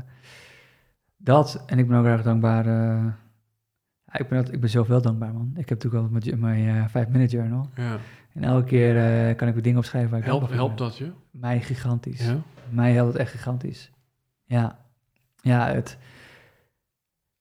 dat. 1.18 1.64
En 1.66 1.80
ik 1.80 1.88
ben 1.88 1.98
ook 1.98 2.06
erg 2.06 2.22
dankbaar. 2.24 2.66
eh, 2.66 3.06
ik, 4.20 4.28
ben, 4.28 4.38
altijd- 4.38 4.56
ik 4.56 4.62
ben 4.62 4.70
zoveel 4.70 5.02
dankbaar, 5.02 5.34
man. 5.34 5.52
Ik 5.56 5.70
heb 5.70 5.84
natuurlijk 5.84 6.04
al 6.04 6.20
mijn, 6.38 6.40
mijn 6.40 6.90
5-minute 6.90 7.36
journal. 7.36 7.68
Ja. 7.76 7.98
En 8.34 8.44
elke 8.44 8.66
keer 8.66 8.98
eh, 8.98 9.36
kan 9.36 9.48
ik 9.48 9.54
weer 9.54 9.64
dingen 9.64 9.78
opschrijven 9.78 10.10
waar 10.12 10.20
ik 10.20 10.26
Help, 10.26 10.50
helpt 10.50 10.78
dat 10.78 10.98
je? 10.98 11.12
Mij 11.32 11.62
gigantisch. 11.62 12.26
Ja? 12.26 12.38
Mij 12.70 12.92
helpt 12.94 13.12
het 13.12 13.22
echt 13.22 13.32
gigantisch. 13.32 13.92
Ja. 14.46 14.80
Ja, 15.42 15.68
het, 15.68 15.98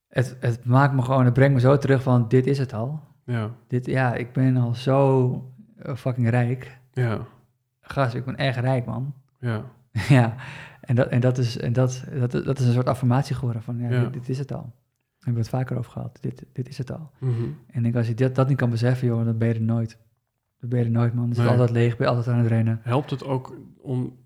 het, 0.09 0.37
het 0.41 0.65
maakt 0.65 0.95
me 0.95 1.03
gewoon, 1.03 1.25
het 1.25 1.35
brengt 1.35 1.55
me 1.55 1.61
zo 1.61 1.77
terug 1.79 2.03
van, 2.03 2.29
dit 2.29 2.47
is 2.47 2.59
het 2.59 2.73
al. 2.73 3.01
Ja. 3.25 3.51
Dit, 3.69 3.87
ja, 3.87 4.15
ik 4.15 4.33
ben 4.33 4.57
al 4.57 4.75
zo 4.75 5.53
eh, 5.77 5.95
fucking 5.97 6.29
rijk. 6.29 6.79
Ja. 6.93 7.19
Gast, 7.81 8.15
ik 8.15 8.25
ben 8.25 8.37
echt 8.37 8.59
rijk, 8.59 8.85
man. 8.87 9.15
Ja. 9.41 9.65
ja, 10.09 10.35
en, 10.81 10.95
dat, 10.95 11.09
en, 11.09 11.21
dat, 11.21 11.39
is, 11.39 11.59
en 11.59 11.73
dat, 11.73 12.05
dat, 12.19 12.31
dat 12.33 12.59
is 12.59 12.67
een 12.67 12.73
soort 12.73 12.89
affirmatie 12.89 13.35
geworden 13.35 13.63
van, 13.63 13.79
ja, 13.79 13.91
Ja. 13.91 14.01
Dit, 14.03 14.13
dit 14.13 14.29
is 14.29 14.39
het 14.39 14.53
al. 14.53 14.73
Hebben 15.21 15.43
we 15.43 15.49
het 15.49 15.59
vaker 15.59 15.77
over 15.79 15.91
gehad. 15.93 16.19
Dit, 16.21 16.45
dit 16.53 16.69
is 16.69 16.79
het 16.79 16.93
al. 16.93 17.11
Mhm. 17.19 17.33
En 17.67 17.77
ik 17.77 17.83
denk, 17.83 17.97
als 17.97 18.07
je 18.07 18.15
dat, 18.15 18.35
dat 18.35 18.49
niet 18.49 18.57
kan 18.57 18.71
beseffen, 18.71 19.07
joh, 19.09 19.25
dan 19.25 19.39
ben 19.39 19.49
je 19.49 19.55
er 19.55 19.61
nooit. 19.63 19.99
Dan 20.61 20.69
ben 20.69 20.79
je 20.79 20.85
er 20.85 20.91
nooit, 20.91 21.15
man. 21.15 21.23
Dan 21.23 21.33
is 21.33 21.39
het 21.39 21.47
altijd 21.49 21.71
leeg, 21.71 21.97
ben 21.97 22.07
je 22.07 22.13
altijd 22.15 22.35
aan 22.35 22.41
het 22.43 22.49
rennen. 22.51 22.81
Helpt 22.83 23.11
het 23.11 23.25
ook 23.25 23.55
om, 23.81 24.17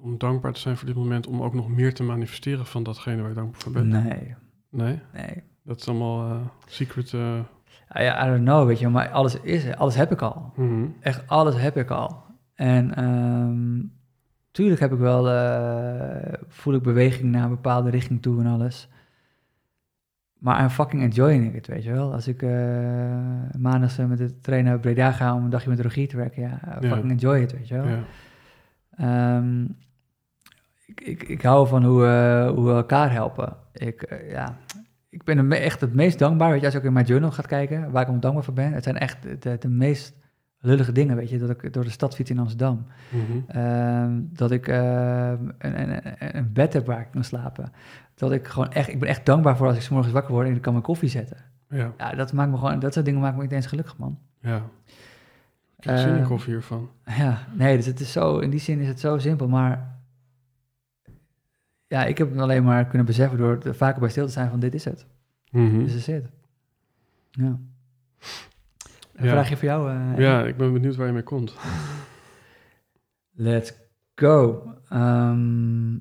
om 0.00 0.18
dankbaar 0.18 0.52
te 0.52 0.60
zijn 0.60 0.76
voor 0.76 0.86
dit 0.86 0.96
moment, 0.96 1.26
om 1.26 1.42
ook 1.42 1.54
nog 1.54 1.68
meer 1.68 1.94
te 1.94 2.02
manifesteren 2.02 2.66
van 2.66 2.82
datgene 2.82 3.20
waar 3.20 3.28
je 3.28 3.34
dankbaar 3.34 3.60
voor 3.60 3.72
bent? 3.72 3.86
Nee, 3.86 4.34
Nee? 4.70 5.00
nee. 5.12 5.42
Dat 5.62 5.80
is 5.80 5.88
allemaal 5.88 6.30
eh, 6.30 6.40
secret. 6.66 7.10
Ja, 7.10 8.26
I 8.26 8.30
don't 8.30 8.44
know, 8.44 8.66
weet 8.66 8.78
je, 8.78 8.88
maar 8.88 9.08
alles 9.10 9.40
is 9.40 9.64
er. 9.64 9.76
Alles 9.76 9.94
heb 9.94 10.12
ik 10.12 10.22
al. 10.22 10.52
mhm. 10.56 10.86
Echt 11.00 11.28
alles 11.28 11.56
heb 11.60 11.76
ik 11.76 11.90
al. 11.90 12.22
En 12.54 12.94
ehm, 12.94 13.82
tuurlijk 14.50 14.80
heb 14.80 14.92
ik 14.92 14.98
wel, 14.98 15.30
eh, 15.30 16.32
voel 16.48 16.74
ik 16.74 16.82
beweging 16.82 17.30
naar 17.30 17.42
een 17.44 17.48
bepaalde 17.50 17.90
richting 17.90 18.22
toe 18.22 18.40
en 18.40 18.46
alles. 18.46 18.88
Maar 20.44 20.60
I'm 20.62 20.68
fucking 20.70 21.02
enjoying 21.02 21.54
it, 21.54 21.66
weet 21.66 21.84
je 21.84 21.92
wel. 21.92 22.12
Als 22.12 22.28
ik 22.28 22.42
maandags 23.58 23.98
eh, 23.98 24.06
met 24.06 24.18
de 24.18 24.40
trainer 24.40 24.78
Breda 24.78 25.12
ga 25.12 25.34
om 25.34 25.44
een 25.44 25.50
dagje 25.50 25.68
met 25.68 25.80
Rogier 25.80 26.08
te 26.08 26.16
werken, 26.16 26.42
ja, 26.42 26.60
I 26.82 26.86
Ja. 26.86 26.88
fucking 26.88 27.10
enjoy 27.10 27.38
it, 27.40 27.52
weet 27.52 27.68
je 27.68 27.74
wel. 27.74 27.86
Ja. 27.86 28.04
Ehm, 28.96 29.64
ik, 30.86 31.00
ik, 31.00 31.22
ik 31.22 31.42
hou 31.42 31.68
van 31.68 31.84
hoe, 31.84 32.06
eh, 32.06 32.48
hoe 32.50 32.64
we 32.66 32.72
elkaar 32.72 33.12
helpen. 33.12 33.56
Ik, 33.72 34.22
ja, 34.30 34.56
ik 35.08 35.22
ben 35.24 35.38
er 35.38 35.60
echt 35.60 35.80
het 35.80 35.94
meest 35.94 36.18
dankbaar, 36.18 36.50
weet 36.50 36.58
je, 36.58 36.64
als 36.64 36.74
je 36.74 36.80
ook 36.80 36.86
in 36.86 36.92
mijn 36.92 37.06
journal 37.06 37.30
gaat 37.30 37.46
kijken, 37.46 37.90
waar 37.90 38.02
ik 38.02 38.08
om 38.08 38.20
dankbaar 38.20 38.44
voor 38.44 38.54
ben. 38.54 38.72
Het 38.72 38.84
zijn 38.84 38.98
echt 38.98 39.42
de, 39.42 39.56
de 39.58 39.68
meest 39.68 40.14
lullige 40.64 40.92
dingen, 40.92 41.16
weet 41.16 41.30
je, 41.30 41.38
dat 41.38 41.50
ik 41.50 41.72
door 41.72 41.84
de 41.84 41.90
stad 41.90 42.14
fiets 42.14 42.30
in 42.30 42.38
Amsterdam. 42.38 42.86
Mhm. 43.10 43.58
Ehm, 43.58 44.20
dat 44.22 44.50
ik 44.50 44.68
ehm, 44.68 45.48
een, 45.58 45.80
een, 45.80 46.36
een- 46.36 46.52
bed 46.52 46.72
heb 46.72 46.86
waar 46.86 47.00
ik 47.00 47.10
kan 47.10 47.24
slapen. 47.24 47.72
Dat 48.14 48.32
ik 48.32 48.46
gewoon 48.48 48.72
echt, 48.72 48.88
ik 48.88 49.00
ben 49.00 49.08
echt 49.08 49.26
dankbaar 49.26 49.56
voor 49.56 49.66
als 49.66 49.76
ik 49.76 49.82
's 49.82 49.88
morgens 49.88 50.12
wakker 50.12 50.32
word 50.32 50.46
en 50.48 50.54
ik 50.54 50.62
kan 50.62 50.72
mijn 50.72 50.84
koffie 50.84 51.08
zetten. 51.08 51.36
Ja. 51.68 51.92
Ja, 51.98 52.14
dat 52.14 52.32
maakt 52.32 52.50
me 52.50 52.56
gewoon, 52.56 52.78
dat 52.78 52.92
soort 52.92 53.04
dingen 53.04 53.20
maken 53.20 53.36
me 53.36 53.42
niet 53.42 53.52
eens 53.52 53.66
gelukkig, 53.66 53.96
man. 53.96 54.18
Ja. 54.40 54.62
Ik 55.78 55.84
heb 55.84 55.98
zin 55.98 56.08
in 56.14 56.20
Eh, 56.20 56.26
koffie 56.26 56.52
hiervan. 56.52 56.88
Ja, 57.06 57.38
nee, 57.54 57.76
dus 57.76 57.86
het 57.86 58.00
is 58.00 58.12
zo, 58.12 58.38
in 58.38 58.50
die 58.50 58.60
zin 58.60 58.78
is 58.80 58.88
het 58.88 59.00
zo 59.00 59.18
simpel, 59.18 59.48
maar 59.48 59.92
ja, 61.86 62.04
ik 62.04 62.18
heb 62.18 62.30
het 62.30 62.40
alleen 62.40 62.64
maar 62.64 62.86
kunnen 62.86 63.06
beseffen 63.06 63.38
door 63.38 63.58
er 63.64 63.74
vaker 63.74 64.00
bij 64.00 64.08
stil 64.10 64.26
te 64.26 64.32
zijn 64.32 64.50
van 64.50 64.60
dit 64.60 64.74
is 64.74 64.84
het. 64.84 65.06
Mhm. 65.50 65.78
Dit 65.78 65.94
is 65.94 66.06
het. 66.06 66.28
Ja. 67.30 67.58
Een 69.14 69.24
Ja. 69.24 69.30
vraagje 69.30 69.56
voor 69.56 69.64
jou. 69.68 69.90
eh, 69.90 70.18
Ja, 70.18 70.44
ik 70.44 70.56
ben 70.56 70.72
benieuwd 70.72 70.96
waar 70.96 71.06
je 71.06 71.12
mee 71.12 71.22
komt. 71.22 71.54
Let's 73.32 73.72
go. 74.14 74.62
Ehm, 74.88 75.94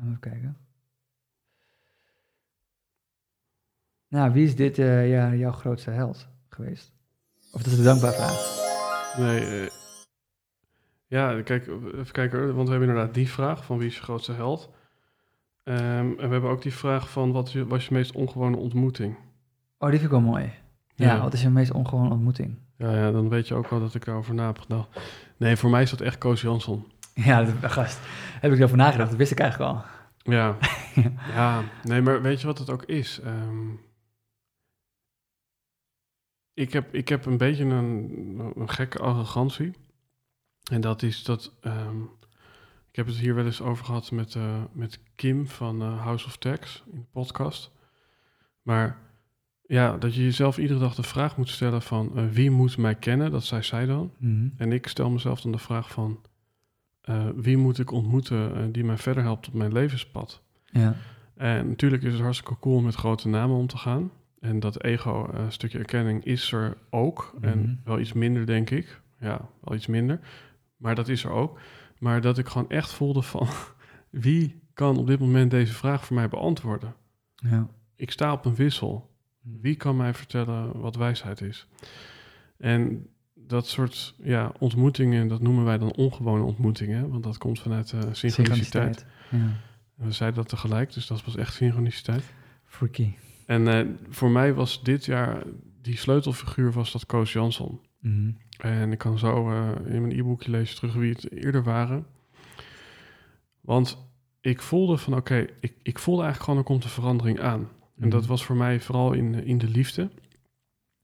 Even 0.00 0.18
kijken. 0.20 0.56
Nou, 4.08 4.32
wie 4.32 4.44
is 4.46 4.56
dit 4.56 4.78
eh, 4.78 5.10
ja, 5.10 5.34
jouw 5.34 5.52
grootste 5.52 5.90
held 5.90 6.28
geweest? 6.48 6.92
Of 7.52 7.62
dat 7.62 7.72
is 7.72 7.78
een 7.78 7.84
dankbaar 7.84 8.12
vraag. 8.12 8.62
Nee, 9.18 9.62
eh, 9.64 9.70
ja, 11.06 11.42
kijk, 11.42 11.66
even 11.66 12.12
kijken, 12.12 12.38
hoor, 12.38 12.54
want 12.54 12.68
we 12.68 12.74
hebben 12.74 12.88
inderdaad 12.88 13.14
die 13.14 13.28
vraag 13.28 13.64
van 13.64 13.78
wie 13.78 13.86
is 13.86 13.96
je 13.96 14.02
grootste 14.02 14.32
held? 14.32 14.70
Ehm, 15.64 15.78
en 15.78 16.16
we 16.16 16.28
hebben 16.28 16.50
ook 16.50 16.62
die 16.62 16.72
vraag 16.74 17.10
van 17.10 17.32
wat 17.32 17.52
je- 17.52 17.66
was 17.66 17.86
je 17.88 17.94
meest 17.94 18.12
ongewone 18.12 18.56
ontmoeting? 18.56 19.16
Oh, 19.78 19.90
die 19.90 19.98
vind 19.98 20.02
ik 20.12 20.18
wel 20.20 20.30
mooi. 20.30 20.52
Ja, 20.94 21.20
wat 21.20 21.32
is 21.32 21.42
je 21.42 21.50
meest 21.50 21.70
ongewone 21.72 22.10
ontmoeting? 22.10 22.58
Ja, 22.76 22.96
ja, 22.96 23.10
dan 23.10 23.28
weet 23.28 23.48
je 23.48 23.54
ook 23.54 23.68
wel 23.68 23.80
dat 23.80 23.94
ik 23.94 24.06
erover 24.06 24.34
na 24.34 24.46
heb 24.46 24.58
gedacht. 24.58 25.00
Nee, 25.36 25.56
voor 25.56 25.70
mij 25.70 25.82
is 25.82 25.90
dat 25.90 26.00
echt 26.00 26.18
Koos 26.18 26.40
Jansson. 26.40 26.86
Ja, 27.14 27.42
dat, 27.44 27.72
gast, 27.72 27.98
heb 28.40 28.52
ik 28.52 28.58
erover 28.58 28.76
nagedacht. 28.76 29.08
Dat 29.10 29.18
wist 29.18 29.32
ik 29.32 29.38
eigenlijk 29.40 29.70
al. 29.72 29.82
Ja. 30.32 30.56
ja, 31.34 31.62
nee, 31.82 32.00
maar 32.02 32.22
weet 32.22 32.40
je 32.40 32.46
wat 32.46 32.58
het 32.58 32.70
ook 32.70 32.82
is? 32.82 33.20
Ehm, 33.20 33.68
ik, 36.54 36.72
heb, 36.72 36.94
ik 36.94 37.08
heb 37.08 37.24
een 37.26 37.36
beetje 37.36 37.64
een, 37.64 38.52
een 38.56 38.70
gekke 38.70 38.98
arrogantie. 38.98 39.72
En 40.70 40.80
dat 40.80 41.02
is 41.02 41.24
dat... 41.24 41.52
ehm, 41.60 41.96
ik 42.94 43.00
heb 43.00 43.08
het 43.08 43.18
hier 43.18 43.34
wel 43.34 43.44
eens 43.44 43.60
over 43.60 43.84
gehad 43.84 44.10
met, 44.10 44.34
eh, 44.34 44.62
met 44.72 45.00
Kim 45.14 45.46
van 45.46 45.82
eh, 45.82 46.02
House 46.02 46.26
of 46.26 46.36
Tax 46.36 46.82
in 46.92 46.98
de 46.98 47.06
podcast. 47.12 47.72
Maar 48.62 48.98
ja, 49.66 49.96
dat 49.96 50.14
je 50.14 50.22
jezelf 50.22 50.58
iedere 50.58 50.78
dag 50.80 50.94
de 50.94 51.02
vraag 51.02 51.36
moet 51.36 51.48
stellen 51.48 51.82
van... 51.82 52.16
eh, 52.16 52.24
wie 52.28 52.50
moet 52.50 52.76
mij 52.76 52.94
kennen? 52.94 53.30
Dat 53.30 53.44
zei 53.44 53.62
zij 53.62 53.86
dan. 53.86 54.12
Mhm. 54.18 54.48
En 54.56 54.72
ik 54.72 54.86
stel 54.86 55.10
mezelf 55.10 55.40
dan 55.40 55.52
de 55.52 55.58
vraag 55.58 55.90
van... 55.90 56.20
wie 57.34 57.56
moet 57.56 57.78
ik 57.78 57.90
ontmoeten 57.90 58.72
die 58.72 58.84
mij 58.84 58.98
verder 58.98 59.22
helpt 59.22 59.48
op 59.48 59.54
mijn 59.54 59.72
levenspad? 59.72 60.42
Ja. 60.64 60.96
En 61.36 61.68
natuurlijk 61.68 62.02
is 62.02 62.12
het 62.12 62.22
hartstikke 62.22 62.58
cool 62.60 62.76
om 62.76 62.84
met 62.84 62.94
grote 62.94 63.28
namen 63.28 63.56
om 63.56 63.66
te 63.66 63.76
gaan. 63.76 64.10
En 64.40 64.60
dat 64.60 64.82
ego, 64.82 65.30
stukje 65.48 65.78
erkenning, 65.78 66.24
is 66.24 66.52
er 66.52 66.76
ook. 66.90 67.34
Mhm. 67.36 67.44
En 67.44 67.80
wel 67.84 67.98
iets 67.98 68.12
minder, 68.12 68.46
denk 68.46 68.70
ik. 68.70 69.00
Ja, 69.20 69.48
wel 69.60 69.76
iets 69.76 69.86
minder. 69.86 70.20
Maar 70.76 70.94
dat 70.94 71.08
is 71.08 71.24
er 71.24 71.30
ook. 71.30 71.58
Maar 71.98 72.20
dat 72.20 72.38
ik 72.38 72.48
gewoon 72.48 72.70
echt 72.70 72.92
voelde 72.92 73.22
van... 73.22 73.48
wie 74.10 74.62
kan 74.74 74.96
op 74.96 75.06
dit 75.06 75.18
moment 75.18 75.50
deze 75.50 75.72
vraag 75.72 76.04
voor 76.04 76.16
mij 76.16 76.28
beantwoorden? 76.28 76.94
ja. 77.34 77.68
Ik 77.96 78.10
sta 78.10 78.32
op 78.32 78.44
een 78.44 78.54
wissel. 78.54 79.10
Wie 79.40 79.74
kan 79.74 79.96
mij 79.96 80.14
vertellen 80.14 80.80
wat 80.80 80.96
wijsheid 80.96 81.40
is? 81.40 81.66
En 82.56 83.06
dat 83.34 83.66
soort 83.66 84.14
ja, 84.22 84.52
ontmoetingen, 84.58 85.28
dat 85.28 85.40
noemen 85.40 85.64
wij 85.64 85.78
dan 85.78 85.92
ongewone 85.92 86.42
ontmoetingen. 86.42 87.08
Want 87.08 87.22
dat 87.22 87.38
komt 87.38 87.60
vanuit 87.60 87.92
eh 87.92 88.00
synchroniciteit. 88.12 89.06
Ja. 89.30 89.46
We 89.94 90.12
zeiden 90.12 90.40
dat 90.40 90.48
tegelijk, 90.48 90.92
dus 90.92 91.06
dat 91.06 91.24
was 91.24 91.36
echt 91.36 91.54
synchroniciteit. 91.54 92.24
Freaky. 92.64 93.12
En 93.46 93.68
eh, 93.68 93.86
voor 94.08 94.30
mij 94.30 94.54
was 94.54 94.82
dit 94.82 95.04
jaar, 95.04 95.42
die 95.82 95.96
sleutelfiguur 95.96 96.72
was 96.72 96.92
dat 96.92 97.06
Koos 97.06 97.32
Jansson. 97.32 97.80
Mhm. 98.00 98.30
En 98.58 98.92
ik 98.92 98.98
kan 98.98 99.18
zo 99.18 99.50
eh, 99.50 99.68
in 99.94 100.00
mijn 100.00 100.18
e-boekje 100.18 100.50
lezen 100.50 100.76
terug 100.76 100.94
wie 100.94 101.12
het 101.12 101.32
eerder 101.32 101.62
waren. 101.62 102.06
Want 103.60 104.06
ik 104.40 104.62
voelde 104.62 104.96
van, 104.96 105.14
oké, 105.16 105.46
ik, 105.60 105.74
ik 105.82 105.98
voelde 105.98 106.22
eigenlijk 106.22 106.44
gewoon, 106.44 106.58
er 106.58 106.64
komt 106.66 106.84
een 106.84 106.90
verandering 107.02 107.40
aan. 107.40 107.68
En 108.00 108.08
dat 108.08 108.20
Mhm. 108.20 108.28
was 108.30 108.44
voor 108.44 108.56
mij 108.56 108.80
vooral 108.80 109.12
in, 109.12 109.44
in 109.44 109.58
de 109.58 109.68
liefde. 109.68 110.10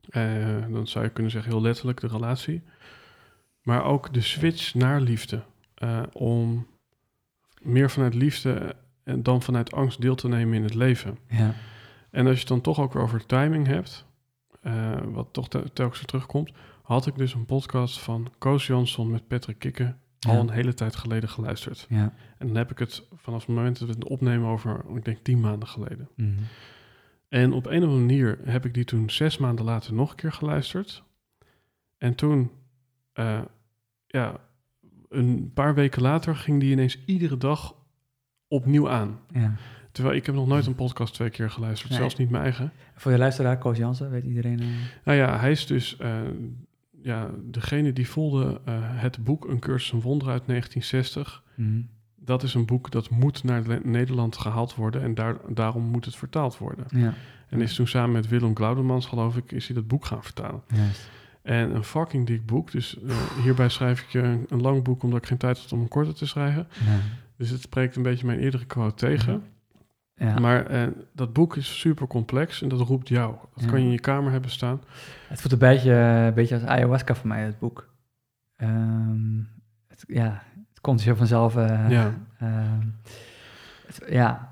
Eh, 0.08 0.56
dan 0.70 0.86
zou 0.86 1.04
je 1.04 1.10
kunnen 1.10 1.32
zeggen 1.32 1.52
heel 1.52 1.60
letterlijk 1.60 2.00
de 2.00 2.06
relatie. 2.06 2.62
Maar 3.62 3.84
ook 3.84 4.12
de 4.12 4.20
switch 4.20 4.74
naar 4.74 5.00
liefde. 5.00 5.42
Eh, 5.74 6.02
om 6.12 6.66
meer 7.62 7.90
vanuit 7.90 8.14
liefde 8.14 8.76
en 9.04 9.22
dan 9.22 9.42
vanuit 9.42 9.72
angst 9.72 10.00
deel 10.00 10.14
te 10.14 10.28
nemen 10.28 10.54
in 10.56 10.62
het 10.62 10.74
leven. 10.74 11.18
Ja. 11.28 11.54
En 12.10 12.24
als 12.26 12.34
je 12.34 12.40
het 12.40 12.48
dan 12.48 12.60
toch 12.60 12.80
ook 12.80 12.92
weer 12.92 13.02
over 13.02 13.26
timing 13.26 13.66
hebt, 13.66 14.06
wat 15.04 15.28
toch 15.32 15.48
te- 15.48 15.70
telkens 15.72 15.98
weer 15.98 16.08
terugkomt, 16.08 16.52
had 16.94 17.06
ik 17.06 17.16
dus 17.16 17.34
een 17.34 17.46
podcast 17.46 17.98
van 17.98 18.32
Koos 18.38 18.66
Jansson 18.66 19.10
met 19.10 19.26
Patrick 19.28 19.58
Kikken 19.58 20.00
al 20.20 20.32
Ja. 20.34 20.38
een 20.40 20.50
hele 20.50 20.74
tijd 20.74 20.96
geleden 20.96 21.28
geluisterd. 21.28 21.86
Ja. 21.88 22.12
En 22.38 22.46
dan 22.46 22.56
heb 22.56 22.70
ik 22.70 22.78
het 22.78 23.06
vanaf 23.14 23.46
het 23.46 23.54
moment 23.56 23.78
dat 23.78 23.88
we 23.88 23.94
het 23.94 24.04
opnemen 24.04 24.48
over, 24.48 24.84
ik 24.94 25.04
denk 25.04 25.18
tien 25.22 25.40
maanden 25.40 25.68
geleden. 25.68 26.08
Mhm. 26.16 26.30
En 27.28 27.52
op 27.52 27.66
een 27.66 27.76
of 27.78 27.82
andere 27.84 27.98
manier 28.00 28.38
heb 28.44 28.64
ik 28.64 28.74
die 28.74 28.84
toen 28.84 29.10
zes 29.10 29.38
maanden 29.38 29.64
later 29.64 29.94
nog 29.94 30.10
een 30.10 30.16
keer 30.16 30.32
geluisterd. 30.32 31.02
En 31.98 32.14
toen, 32.14 32.50
eh, 33.12 33.40
ja, 34.06 34.40
een 35.08 35.50
paar 35.54 35.74
weken 35.74 36.02
later 36.02 36.36
ging 36.36 36.60
die 36.60 36.70
ineens 36.72 36.98
iedere 37.06 37.36
dag 37.36 37.74
opnieuw 38.48 38.88
aan. 38.90 39.20
ja. 39.32 39.54
Terwijl 39.92 40.16
ik 40.16 40.26
heb 40.26 40.34
nog 40.34 40.46
nooit 40.46 40.66
een 40.66 40.74
podcast 40.74 41.14
twee 41.14 41.30
keer 41.30 41.50
geluisterd, 41.50 41.90
Nee. 41.90 41.98
zelfs 41.98 42.16
niet 42.16 42.30
mijn 42.30 42.42
eigen. 42.42 42.72
Voor 42.94 43.12
je 43.12 43.18
luisteraar, 43.18 43.58
Koos 43.58 43.76
Jansen, 43.78 44.10
weet 44.10 44.24
iedereen... 44.24 44.60
eh, 44.60 44.66
Nou 45.04 45.18
ja, 45.18 45.38
hij 45.38 45.50
is 45.50 45.66
dus 45.66 45.96
eh, 45.96 46.20
ja, 47.02 47.30
degene 47.50 47.92
die 47.92 48.08
voelde 48.08 48.60
eh, 48.64 48.74
het 48.78 49.24
boek 49.24 49.48
Een 49.48 49.58
Cursus 49.58 49.92
een 49.92 50.00
Wonder 50.00 50.28
uit 50.28 50.46
1960. 50.46 51.42
mhm. 51.54 51.80
Dat 52.22 52.42
is 52.42 52.54
een 52.54 52.66
boek 52.66 52.90
dat 52.90 53.10
moet 53.10 53.44
naar 53.44 53.80
Nederland 53.82 54.36
gehaald 54.36 54.74
worden 54.74 55.02
en 55.02 55.14
daar, 55.14 55.36
daarom 55.48 55.82
moet 55.82 56.04
het 56.04 56.16
vertaald 56.16 56.58
worden. 56.58 56.84
Ja, 56.88 57.14
En 57.48 57.60
is 57.60 57.74
toen 57.74 57.86
samen 57.86 58.12
met 58.12 58.28
Willem 58.28 58.56
Glaudemans, 58.56 59.06
geloof 59.06 59.36
ik, 59.36 59.52
is 59.52 59.66
hij 59.66 59.74
dat 59.76 59.86
boek 59.86 60.04
gaan 60.04 60.22
vertalen. 60.22 60.62
juist. 60.74 61.08
En 61.42 61.74
een 61.74 61.84
fucking 61.84 62.26
dik 62.26 62.46
boek. 62.46 62.70
Dus 62.70 62.98
eh, 63.02 63.16
hierbij 63.42 63.68
schrijf 63.68 64.00
ik 64.00 64.08
je 64.08 64.18
een, 64.18 64.46
een 64.48 64.60
lang 64.60 64.82
boek 64.82 65.02
omdat 65.02 65.18
ik 65.18 65.26
geen 65.26 65.38
tijd 65.38 65.58
had 65.58 65.72
om 65.72 65.80
een 65.80 65.88
korte 65.88 66.12
te 66.12 66.26
schrijven. 66.26 66.68
Ja. 66.84 66.98
Dus 67.36 67.50
het 67.50 67.60
spreekt 67.60 67.96
een 67.96 68.02
beetje 68.02 68.26
mijn 68.26 68.38
eerdere 68.38 68.64
quote 68.64 68.94
tegen. 68.94 69.32
Ja. 69.32 69.40
Maar 70.40 70.66
eh, 70.66 70.82
dat 71.12 71.32
boek 71.32 71.56
is 71.56 71.78
super 71.80 72.06
complex 72.06 72.62
en 72.62 72.68
dat 72.68 72.80
roept 72.80 73.08
jou. 73.08 73.34
Dat 73.54 73.64
Ja. 73.64 73.70
kan 73.70 73.78
je 73.80 73.84
in 73.86 73.92
je 73.92 74.00
kamer 74.00 74.32
hebben 74.32 74.50
staan. 74.50 74.80
Het 75.28 75.40
voelt 75.40 75.52
een 75.52 75.58
beetje, 75.58 75.92
een 75.92 76.34
beetje 76.34 76.54
als 76.54 76.64
ayahuasca 76.64 77.14
voor 77.14 77.28
mij, 77.28 77.42
het 77.42 77.58
boek. 77.58 77.88
Ehm, 78.56 79.38
het, 79.88 80.04
ja, 80.06 80.42
het 80.68 80.80
komt 80.80 81.00
zo 81.00 81.14
vanzelf. 81.14 81.56
eh, 81.56 81.90
Ja. 81.90 82.14
ehm, 82.38 82.86
het- 83.86 84.02
ja, 84.08 84.50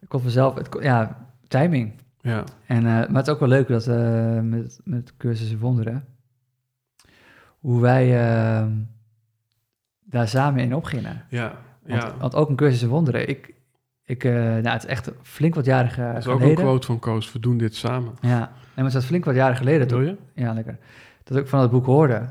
het 0.00 0.08
komt 0.08 0.22
vanzelf. 0.22 0.54
Het, 0.54 0.76
ja, 0.80 1.26
timing. 1.48 1.92
Ja, 2.20 2.44
En, 2.66 2.76
eh, 2.78 2.82
maar 2.84 3.16
het 3.16 3.26
is 3.26 3.32
ook 3.32 3.40
wel 3.40 3.48
leuk 3.48 3.68
dat 3.68 3.86
eh, 3.86 4.40
met, 4.40 4.80
met 4.84 5.16
cursussen 5.16 5.58
wonderen, 5.58 6.04
hoe 7.58 7.80
wij 7.80 8.26
ehm, 8.28 8.72
daar 10.04 10.28
samen 10.28 10.60
in 10.62 10.74
opgingen. 10.74 11.24
ja, 11.28 11.52
Want, 11.86 12.02
ja. 12.02 12.16
want 12.18 12.34
ook 12.34 12.48
een 12.48 12.56
cursus 12.56 12.82
wonderen, 12.82 13.28
ik, 13.28 13.54
ik, 14.12 14.24
eh, 14.24 14.32
nou, 14.34 14.68
het 14.68 14.82
is 14.82 14.88
echt 14.88 15.10
flink 15.22 15.54
wat 15.54 15.64
jaren 15.64 15.90
ge- 15.90 16.00
Dat 16.00 16.16
is 16.16 16.26
ook 16.26 16.32
geleden. 16.38 16.58
een 16.58 16.64
quote 16.64 16.86
van 16.86 16.98
Koos. 16.98 17.32
We 17.32 17.38
doen 17.40 17.58
dit 17.58 17.74
samen. 17.76 18.12
Ja, 18.20 18.52
maar 18.74 18.84
het 18.84 18.94
is 18.94 19.04
flink 19.04 19.24
wat 19.24 19.34
jaren 19.34 19.56
geleden. 19.56 19.86
Toen, 19.86 20.04
je? 20.04 20.16
ja, 20.34 20.52
lekker. 20.52 20.78
Dat 21.24 21.36
ik 21.38 21.46
van 21.46 21.60
het 21.60 21.70
boek 21.70 21.86
hoorde. 21.86 22.28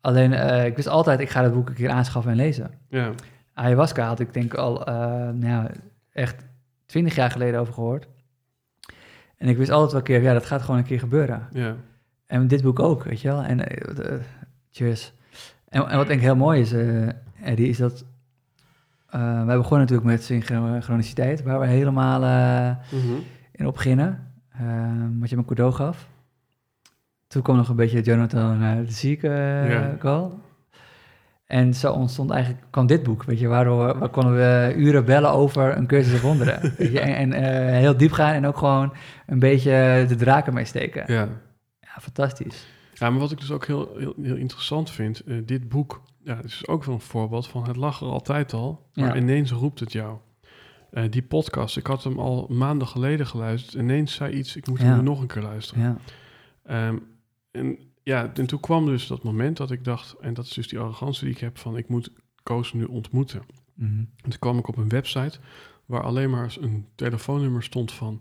Alleen, 0.00 0.32
eh, 0.32 0.66
ik 0.66 0.76
wist 0.76 0.88
altijd, 0.88 1.20
ik 1.20 1.28
ga 1.30 1.42
dat 1.42 1.52
boek 1.52 1.68
een 1.68 1.74
keer 1.74 1.90
aanschaffen 1.90 2.30
en 2.30 2.36
lezen. 2.36 2.70
Ja, 2.88 3.10
Ayahuasca 3.54 4.06
had 4.06 4.20
ik 4.20 4.32
denk 4.34 4.54
al, 4.54 4.86
eh, 4.86 4.94
nou 4.94 5.46
ja, 5.46 5.70
echt 6.12 6.44
twintig 6.86 7.14
jaar 7.14 7.30
geleden 7.30 7.60
over 7.60 7.74
gehoord. 7.74 8.08
En 9.36 9.48
ik 9.48 9.56
wist 9.56 9.70
altijd 9.70 9.90
wel 9.90 10.00
een 10.00 10.06
keer, 10.06 10.22
ja, 10.22 10.32
dat 10.32 10.46
gaat 10.46 10.62
gewoon 10.62 10.76
een 10.80 10.86
keer 10.86 10.98
gebeuren. 10.98 11.48
ja, 11.52 11.76
En 12.26 12.46
dit 12.48 12.62
boek 12.62 12.78
ook, 12.78 13.02
weet 13.04 13.20
je 13.20 13.28
wel. 13.28 13.42
En 13.42 13.60
cheers. 14.70 15.12
En, 15.68 15.88
en 15.88 15.96
wat 15.96 16.06
denk 16.06 16.18
ik 16.18 16.24
heel 16.26 16.36
mooi 16.36 16.60
is, 16.60 16.72
Eddie, 17.42 17.68
is 17.68 17.78
dat... 17.78 18.04
eh, 19.14 19.44
wij 19.44 19.56
begonnen 19.56 19.80
natuurlijk 19.80 20.06
met 20.08 20.22
synchroniciteit, 20.24 21.42
waar 21.42 21.60
we 21.60 21.66
helemaal 21.66 22.22
eh, 22.22 22.76
Mhm. 22.98 23.12
in 23.52 23.66
op 23.66 23.74
beginnen. 23.74 24.32
eh, 24.58 24.66
wat 25.20 25.30
je 25.30 25.36
me 25.36 25.44
cadeau 25.44 25.72
gaf. 25.72 26.08
Toen 27.26 27.42
kwam 27.42 27.56
nog 27.56 27.68
een 27.68 27.76
beetje 27.76 28.00
Jonathan 28.02 28.62
uh, 28.62 28.76
de 28.86 28.92
Zieke 28.92 29.28
eh, 29.28 29.98
call. 29.98 30.30
En 31.46 31.74
zo 31.74 31.92
ontstond 31.92 32.30
eigenlijk, 32.30 32.64
kwam 32.70 32.86
dit 32.86 33.02
boek, 33.02 33.24
weet 33.24 33.38
je, 33.40 33.46
waardoor 33.48 33.98
waar 33.98 34.08
konden 34.08 34.34
we 34.34 34.74
uren 34.76 35.04
bellen 35.04 35.30
over 35.30 35.76
een 35.76 35.86
cursus 35.86 36.20
wonderen. 36.20 36.60
weet 36.78 36.92
je, 36.92 37.00
en 37.00 37.32
en 37.32 37.32
eh, 37.32 37.78
heel 37.78 37.96
diep 37.96 38.12
gaan 38.12 38.32
en 38.34 38.46
ook 38.46 38.56
gewoon 38.56 38.92
een 39.26 39.38
beetje 39.38 40.04
de 40.08 40.16
draken 40.16 40.54
mee 40.54 40.64
steken. 40.64 41.04
ja. 41.12 41.28
Ja, 41.80 42.00
fantastisch. 42.00 42.66
Ja, 43.04 43.10
maar 43.10 43.18
wat 43.20 43.30
ik 43.32 43.40
dus 43.40 43.50
ook 43.50 43.66
heel, 43.66 43.94
heel, 43.96 44.14
heel 44.22 44.36
interessant 44.36 44.90
vind, 44.90 45.20
eh, 45.20 45.36
dit 45.44 45.68
boek, 45.68 46.02
ja, 46.22 46.36
het 46.36 46.44
is 46.44 46.66
ook 46.68 46.84
wel 46.84 46.94
een 46.94 47.00
voorbeeld 47.00 47.46
van 47.46 47.66
het 47.66 47.76
lag 47.76 48.00
er 48.00 48.06
altijd 48.06 48.52
al, 48.52 48.88
maar 48.94 49.08
Ja. 49.08 49.16
ineens 49.16 49.50
roept 49.50 49.80
het 49.80 49.92
jou. 49.92 50.18
Eh, 50.90 51.04
die 51.10 51.22
podcast, 51.22 51.76
ik 51.76 51.86
had 51.86 52.04
hem 52.04 52.18
al 52.18 52.46
maanden 52.50 52.88
geleden 52.88 53.26
geluisterd, 53.26 53.74
ineens 53.82 54.14
zei 54.14 54.34
iets, 54.34 54.56
ik 54.56 54.66
moet 54.68 54.78
hem 54.78 54.96
nu 54.96 55.02
nog 55.02 55.20
een 55.20 55.26
keer 55.26 55.42
luisteren. 55.42 55.82
Ja, 55.82 55.96
Ehm, 56.64 56.98
en 57.50 57.78
ja, 58.02 58.32
en 58.34 58.46
toen 58.46 58.60
kwam 58.60 58.86
dus 58.86 59.06
dat 59.06 59.22
moment 59.22 59.56
dat 59.56 59.70
ik 59.70 59.84
dacht, 59.84 60.12
en 60.20 60.34
dat 60.34 60.44
is 60.44 60.52
dus 60.52 60.68
die 60.68 60.78
arrogantie 60.78 61.24
die 61.24 61.34
ik 61.34 61.40
heb 61.40 61.58
van, 61.58 61.76
ik 61.76 61.88
moet 61.88 62.10
Koos 62.42 62.72
nu 62.72 62.84
ontmoeten. 62.84 63.42
Mhm. 63.74 63.88
En 63.98 64.30
toen 64.30 64.38
kwam 64.38 64.58
ik 64.58 64.68
op 64.68 64.76
een 64.76 64.88
website 64.88 65.38
waar 65.86 66.02
alleen 66.02 66.30
maar 66.30 66.56
een 66.60 66.86
telefoonnummer 66.94 67.62
stond 67.62 67.92
van 67.92 68.20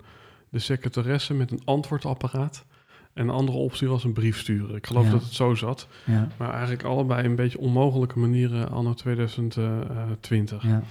de 0.50 0.60
secretaresse 0.60 1.34
met 1.34 1.52
een 1.52 1.62
antwoordapparaat. 1.66 2.66
En 3.14 3.24
een 3.28 3.34
andere 3.36 3.58
optie 3.58 3.88
was 3.88 4.04
een 4.04 4.14
brief 4.14 4.40
sturen. 4.40 4.76
Ik 4.76 4.88
geloof 4.88 5.06
Ja. 5.06 5.12
dat 5.12 5.24
het 5.24 5.34
zo 5.34 5.56
zat. 5.56 5.88
Ja, 6.06 6.28
Maar 6.38 6.50
eigenlijk 6.52 6.84
allebei 6.84 7.26
een 7.26 7.36
beetje 7.36 7.58
onmogelijke 7.60 8.20
manieren 8.20 8.70
anno 8.72 8.94
2020. 8.94 10.64
ja, 10.64 10.84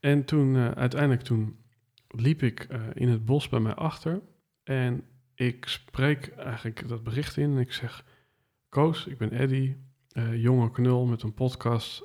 En 0.00 0.24
toen 0.24 0.56
eh, 0.56 0.70
uiteindelijk 0.70 1.22
toen 1.22 1.56
liep 2.08 2.42
ik 2.42 2.60
eh, 2.60 2.80
in 2.94 3.08
het 3.08 3.24
bos 3.24 3.48
bij 3.48 3.60
mij 3.60 3.74
achter. 3.74 4.20
En 4.62 5.02
ik 5.34 5.64
spreek 5.68 6.28
eigenlijk 6.28 6.88
dat 6.88 7.02
bericht 7.02 7.36
in 7.36 7.50
en 7.50 7.58
ik 7.58 7.72
zeg... 7.72 8.04
Koos, 8.68 9.06
ik 9.06 9.18
ben 9.18 9.32
Eddy, 9.32 9.74
eh, 10.08 10.42
jonge 10.42 10.70
knul 10.70 11.06
met 11.06 11.22
een 11.22 11.34
podcast. 11.34 12.02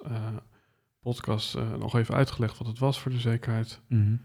podcast 1.00 1.58
nog 1.80 1.96
even 1.96 2.16
uitgelegd 2.16 2.58
wat 2.58 2.68
het 2.68 2.80
was 2.80 3.00
voor 3.00 3.12
de 3.12 3.20
zekerheid. 3.20 3.82
mhm, 3.88 4.16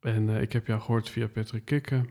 En 0.00 0.28
ik 0.28 0.52
heb 0.52 0.66
jou 0.66 0.80
gehoord 0.80 1.08
via 1.08 1.26
Patrick 1.28 1.64
Kikken. 1.64 2.08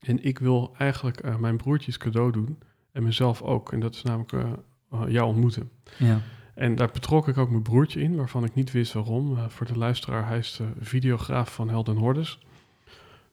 En 0.00 0.24
ik 0.24 0.38
wil 0.38 0.74
eigenlijk 0.78 1.20
eh, 1.20 1.36
mijn 1.36 1.56
broertjes 1.56 1.96
cadeau 1.96 2.32
doen. 2.32 2.58
En 2.92 3.02
mezelf 3.02 3.42
ook. 3.42 3.72
En 3.72 3.80
dat 3.80 3.94
is 3.94 4.02
namelijk 4.02 4.32
eh, 4.32 4.52
eh, 4.90 5.08
jou 5.08 5.26
ontmoeten. 5.26 5.70
ja, 5.96 6.20
En 6.54 6.74
daar 6.74 6.90
betrok 6.92 7.28
ik 7.28 7.38
ook 7.38 7.50
mijn 7.50 7.62
broertje 7.62 8.00
in, 8.00 8.16
waarvan 8.16 8.44
ik 8.44 8.54
niet 8.54 8.72
wist 8.72 8.92
waarom. 8.92 9.50
Voor 9.50 9.66
de 9.66 9.78
luisteraar, 9.78 10.26
hij 10.26 10.38
is 10.38 10.56
de 10.56 10.68
videograaf 10.80 11.54
van 11.54 11.68
Helden 11.68 11.96
Hordes. 11.96 12.38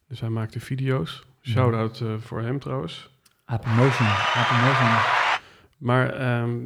Dus 0.08 0.20
hij 0.20 0.30
maakte 0.30 0.60
video's. 0.60 1.26
Shout-out 1.42 2.04
voor 2.20 2.42
hem 2.42 2.60
trouwens. 2.60 3.10
Apen 3.46 3.76
Motion, 3.76 4.08
Apen 4.08 4.68
Motion. 4.68 4.90
Maar 5.78 6.10
ehm, 6.10 6.60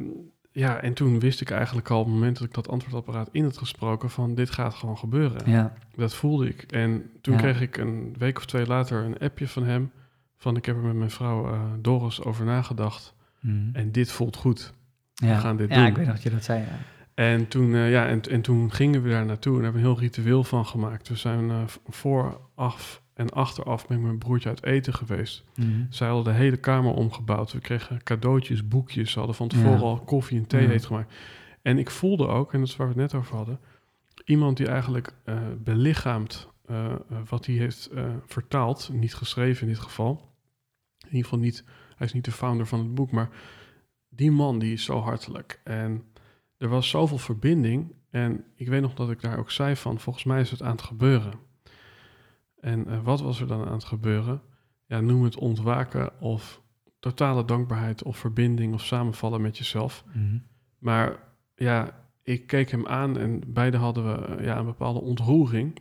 ja, 0.52 0.80
en 0.80 0.92
toen 0.94 1.20
wist 1.20 1.40
ik 1.40 1.50
eigenlijk 1.50 1.90
al 1.90 1.98
op 1.98 2.04
het 2.04 2.14
moment 2.14 2.38
dat 2.38 2.48
ik 2.48 2.54
dat 2.54 2.68
antwoordapparaat 2.68 3.28
in 3.32 3.44
had 3.44 3.58
gesproken 3.58 4.10
van 4.10 4.34
dit 4.34 4.50
gaat 4.50 4.74
gewoon 4.74 4.98
gebeuren. 4.98 5.50
Ja, 5.50 5.72
Dat 5.94 6.14
voelde 6.14 6.48
ik. 6.48 6.62
En 6.62 7.10
toen 7.20 7.34
Ja. 7.34 7.40
kreeg 7.40 7.60
ik 7.60 7.76
een 7.76 8.14
week 8.18 8.36
of 8.36 8.46
twee 8.46 8.66
later 8.66 9.04
een 9.04 9.18
appje 9.18 9.48
van 9.48 9.64
hem. 9.64 9.90
Van 10.36 10.56
ik 10.56 10.64
heb 10.66 10.76
er 10.76 10.82
met 10.82 10.94
mijn 10.94 11.10
vrouw 11.10 11.52
eh, 11.52 11.60
Doris 11.78 12.22
over 12.24 12.44
nagedacht. 12.44 13.14
mhm. 13.40 13.56
En 13.72 13.92
dit 13.92 14.12
voelt 14.12 14.36
goed. 14.36 14.72
ja. 15.14 15.38
gaan 15.38 15.56
dit 15.56 15.68
ja, 15.70 15.76
doen. 15.76 15.86
ik 15.86 15.96
weet 15.96 16.06
dat 16.06 16.22
je 16.22 16.30
dat 16.30 16.44
zei, 16.44 16.60
ja. 16.60 16.78
En 17.14 17.48
toen, 17.48 17.74
eh, 17.74 17.90
ja, 17.90 18.06
en, 18.06 18.20
en 18.22 18.40
toen 18.40 18.72
gingen 18.72 19.02
we 19.02 19.08
daar 19.10 19.26
naartoe 19.26 19.56
en 19.56 19.62
hebben 19.62 19.80
een 19.82 19.86
heel 19.86 19.98
ritueel 19.98 20.44
van 20.44 20.66
gemaakt. 20.66 21.08
We 21.08 21.16
zijn 21.16 21.50
eh, 21.50 21.58
vooraf 21.88 23.02
en 23.20 23.30
achteraf 23.30 23.88
met 23.88 24.00
mijn 24.00 24.18
broertje 24.18 24.48
uit 24.48 24.64
eten 24.64 24.94
geweest. 24.94 25.44
Mhm. 25.54 25.68
Zij 25.90 26.08
hadden 26.08 26.32
de 26.32 26.38
hele 26.38 26.56
kamer 26.56 26.94
omgebouwd. 26.94 27.52
We 27.52 27.60
kregen 27.60 28.02
cadeautjes, 28.02 28.68
boekjes. 28.68 29.10
Ze 29.10 29.18
hadden 29.18 29.36
van 29.36 29.48
tevoren 29.48 29.78
Ja. 29.78 29.84
al 29.84 30.00
koffie 30.00 30.38
en 30.38 30.46
thee 30.46 30.62
Ja. 30.62 30.68
heet 30.68 30.86
gemaakt. 30.86 31.14
En 31.62 31.78
ik 31.78 31.90
voelde 31.90 32.26
ook, 32.26 32.52
en 32.52 32.58
dat 32.58 32.68
is 32.68 32.76
waar 32.76 32.86
we 32.86 32.92
het 32.92 33.12
net 33.12 33.20
over 33.20 33.36
hadden... 33.36 33.60
iemand 34.24 34.56
die 34.56 34.66
eigenlijk 34.66 35.12
eh, 35.24 35.38
belichaamt 35.58 36.48
eh, 36.66 36.92
eh, 36.92 36.98
wat 37.28 37.46
hij 37.46 37.54
heeft 37.54 37.90
vertaald. 38.26 38.90
Niet 38.92 39.14
geschreven 39.14 39.62
in 39.66 39.72
dit 39.72 39.82
geval. 39.82 40.32
In 40.98 41.06
ieder 41.06 41.22
geval 41.22 41.38
niet... 41.38 41.64
Hij 41.96 42.06
is 42.06 42.12
niet 42.12 42.24
de 42.24 42.32
founder 42.32 42.66
van 42.66 42.78
het 42.78 42.94
boek, 42.94 43.10
maar 43.10 43.28
die 44.08 44.30
man 44.30 44.58
die 44.58 44.72
is 44.72 44.84
zo 44.84 45.00
hartelijk. 45.00 45.60
En 45.64 46.04
er 46.56 46.68
was 46.68 46.88
zoveel 46.88 47.18
verbinding. 47.18 47.94
En 48.10 48.44
ik 48.54 48.68
weet 48.68 48.80
nog 48.80 48.94
dat 48.94 49.10
ik 49.10 49.20
daar 49.20 49.38
ook 49.38 49.50
zei 49.50 49.76
van... 49.76 50.00
volgens 50.00 50.24
mij 50.24 50.40
is 50.40 50.50
het 50.50 50.62
aan 50.62 50.70
het 50.72 50.82
gebeuren. 50.82 51.48
En 52.60 52.86
eh, 52.88 52.98
wat 53.02 53.20
was 53.20 53.40
er 53.40 53.46
dan 53.46 53.66
aan 53.66 53.72
het 53.72 53.84
gebeuren? 53.84 54.40
Ja, 54.86 55.00
noem 55.00 55.24
het 55.24 55.36
ontwaken 55.36 56.20
of 56.20 56.60
totale 57.00 57.44
dankbaarheid 57.44 58.02
of 58.02 58.16
verbinding 58.18 58.74
of 58.74 58.84
samenvallen 58.84 59.40
met 59.40 59.58
jezelf. 59.58 60.04
Mhm. 60.12 60.38
Maar 60.78 61.16
ja, 61.54 61.94
ik 62.22 62.46
keek 62.46 62.70
hem 62.70 62.86
aan 62.86 63.18
en 63.18 63.42
beide 63.46 63.76
hadden 63.76 64.04
we 64.04 64.24
eh, 64.26 64.44
ja, 64.44 64.58
een 64.58 64.64
bepaalde 64.64 65.00
ontroering. 65.00 65.78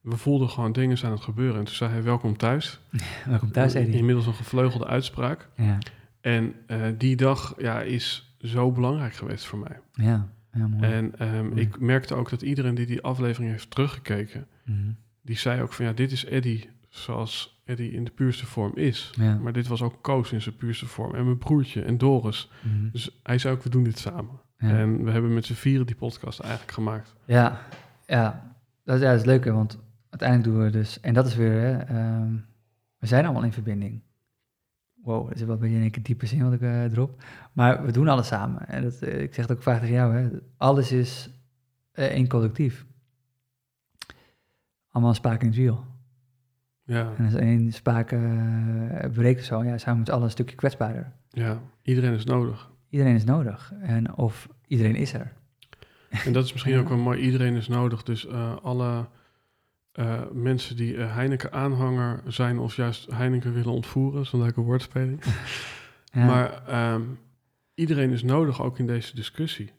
We 0.00 0.16
voelden 0.16 0.48
gewoon 0.48 0.72
dingen 0.72 0.98
zijn 0.98 1.10
aan 1.10 1.16
het 1.16 1.26
gebeuren. 1.26 1.58
En 1.58 1.64
toen 1.64 1.74
zei 1.74 1.90
hij 1.90 2.02
welkom 2.02 2.36
thuis. 2.36 2.80
Welkom 3.26 3.52
thuis, 3.52 3.74
Eddie. 3.74 3.94
Inmiddels 3.96 4.26
een 4.26 4.34
gevleugelde 4.34 4.86
uitspraak. 4.86 5.48
Ja, 5.56 5.78
En 6.20 6.54
eh, 6.66 6.80
die 6.98 7.16
dag 7.16 7.54
ja, 7.58 7.80
is 7.80 8.36
zo 8.40 8.72
belangrijk 8.72 9.14
geweest 9.14 9.46
voor 9.46 9.58
mij. 9.58 9.80
ja, 9.92 10.28
ja, 10.52 10.66
mooi. 10.66 10.82
En 10.82 11.18
ehm, 11.18 11.46
Mooi. 11.46 11.60
ik 11.60 11.80
merkte 11.80 12.14
ook 12.14 12.30
dat 12.30 12.42
iedereen 12.42 12.74
die 12.74 12.86
die 12.86 13.02
aflevering 13.02 13.50
heeft 13.50 13.70
teruggekeken... 13.70 14.46
Mhm. 14.64 14.90
Die 15.26 15.36
zei 15.36 15.62
ook 15.62 15.72
van 15.72 15.84
ja, 15.84 15.92
dit 15.92 16.12
is 16.12 16.24
Eddie 16.24 16.70
zoals 16.88 17.60
Eddie 17.64 17.92
in 17.92 18.04
de 18.04 18.10
puurste 18.10 18.46
vorm 18.46 18.72
is. 18.74 19.12
Ja. 19.16 19.34
Maar 19.34 19.52
dit 19.52 19.66
was 19.66 19.82
ook 19.82 20.02
Koos 20.02 20.32
in 20.32 20.42
zijn 20.42 20.56
puurste 20.56 20.86
vorm. 20.86 21.14
En 21.14 21.24
mijn 21.24 21.38
broertje 21.38 21.82
en 21.82 21.98
Doris. 21.98 22.50
Mhm. 22.62 22.90
Dus 22.92 23.20
hij 23.22 23.38
zei 23.38 23.54
ook, 23.54 23.62
we 23.62 23.70
doen 23.70 23.84
dit 23.84 23.98
samen. 23.98 24.40
Ja. 24.58 24.68
En 24.68 25.04
we 25.04 25.10
hebben 25.10 25.34
met 25.34 25.44
z'n 25.44 25.52
vieren 25.52 25.86
die 25.86 25.96
podcast 25.96 26.40
eigenlijk 26.40 26.72
gemaakt. 26.72 27.14
Ja, 27.24 27.60
ja. 28.06 28.54
Dat, 28.84 29.00
ja, 29.00 29.10
dat 29.10 29.20
is 29.20 29.26
leuk, 29.26 29.44
hè, 29.44 29.52
want 29.52 29.78
uiteindelijk 30.10 30.50
doen 30.50 30.64
we 30.64 30.70
dus... 30.70 31.00
En 31.00 31.14
dat 31.14 31.26
is 31.26 31.34
weer, 31.34 31.60
hè, 31.60 31.76
ehm, 31.76 32.34
we 32.98 33.06
zijn 33.06 33.24
allemaal 33.24 33.42
in 33.42 33.52
verbinding. 33.52 34.02
Wow, 35.02 35.28
dat 35.28 35.36
is 35.36 35.42
wel 35.42 35.54
een 35.54 35.60
beetje 35.60 35.90
keer 35.90 36.02
diepe 36.02 36.26
zin 36.26 36.42
wat 36.42 36.52
ik 36.52 36.60
eh, 36.60 36.82
erop. 36.84 37.22
Maar 37.52 37.84
we 37.84 37.92
doen 37.92 38.08
alles 38.08 38.26
samen. 38.26 38.68
En 38.68 38.82
dat, 38.82 39.02
eh, 39.02 39.22
ik 39.22 39.34
zeg 39.34 39.46
het 39.46 39.56
ook 39.56 39.62
vaak 39.62 39.80
tegen 39.80 39.94
jou, 39.94 40.16
hè. 40.16 40.28
Alles 40.56 40.92
is 40.92 41.30
eh, 41.92 42.04
één 42.04 42.28
collectief. 42.28 42.86
Allemaal 44.96 45.14
spaak 45.14 45.40
in 45.40 45.46
het 45.46 45.56
wiel. 45.56 45.84
Ja, 46.84 47.12
En 47.18 47.24
als 47.24 47.34
één 47.34 47.72
spaak 47.72 48.12
eh 48.12 48.20
breekt 49.12 49.40
of 49.40 49.46
zo, 49.46 49.64
ja, 49.64 49.78
zijn 49.78 49.94
we 49.94 50.00
met 50.00 50.10
allen 50.10 50.24
een 50.24 50.30
stukje 50.30 50.56
kwetsbaarder. 50.56 51.12
ja, 51.30 51.60
iedereen 51.82 52.12
is 52.14 52.24
nodig. 52.24 52.70
Iedereen 52.90 53.14
is 53.14 53.24
nodig. 53.24 53.72
En 53.80 54.14
of 54.16 54.48
iedereen 54.66 54.94
is 54.94 55.12
er. 55.12 55.32
En 56.24 56.32
dat 56.32 56.44
is 56.44 56.52
misschien 56.52 56.72
Ja. 56.76 56.80
ook 56.80 56.88
wel 56.88 56.98
mooi, 56.98 57.20
iedereen 57.20 57.54
is 57.54 57.68
nodig. 57.68 58.02
Dus 58.02 58.26
eh, 58.26 58.56
alle 58.62 59.06
eh, 59.92 60.20
mensen 60.32 60.76
die 60.76 60.96
Heineken-aanhanger 60.96 62.20
zijn... 62.26 62.58
of 62.58 62.76
juist 62.76 63.10
Heineken 63.12 63.52
willen 63.52 63.72
ontvoeren, 63.72 64.26
zo'n 64.26 64.40
leuke 64.42 64.60
woordspeling. 64.60 65.20
Ja. 66.12 66.26
Maar 66.26 66.62
ehm, 66.66 67.02
iedereen 67.74 68.10
is 68.10 68.22
nodig 68.22 68.62
ook 68.62 68.78
in 68.78 68.86
deze 68.86 69.14
discussie. 69.14 69.70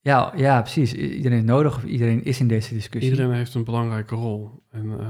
Ja, 0.00 0.32
ja, 0.36 0.60
precies. 0.60 0.94
Iedereen 0.94 1.38
is 1.38 1.44
nodig 1.44 1.76
of 1.76 1.84
iedereen 1.84 2.24
is 2.24 2.40
in 2.40 2.48
deze 2.48 2.74
discussie. 2.74 3.10
Iedereen 3.10 3.32
heeft 3.32 3.54
een 3.54 3.64
belangrijke 3.64 4.14
rol. 4.14 4.62
En, 4.70 5.00
eh, 5.00 5.06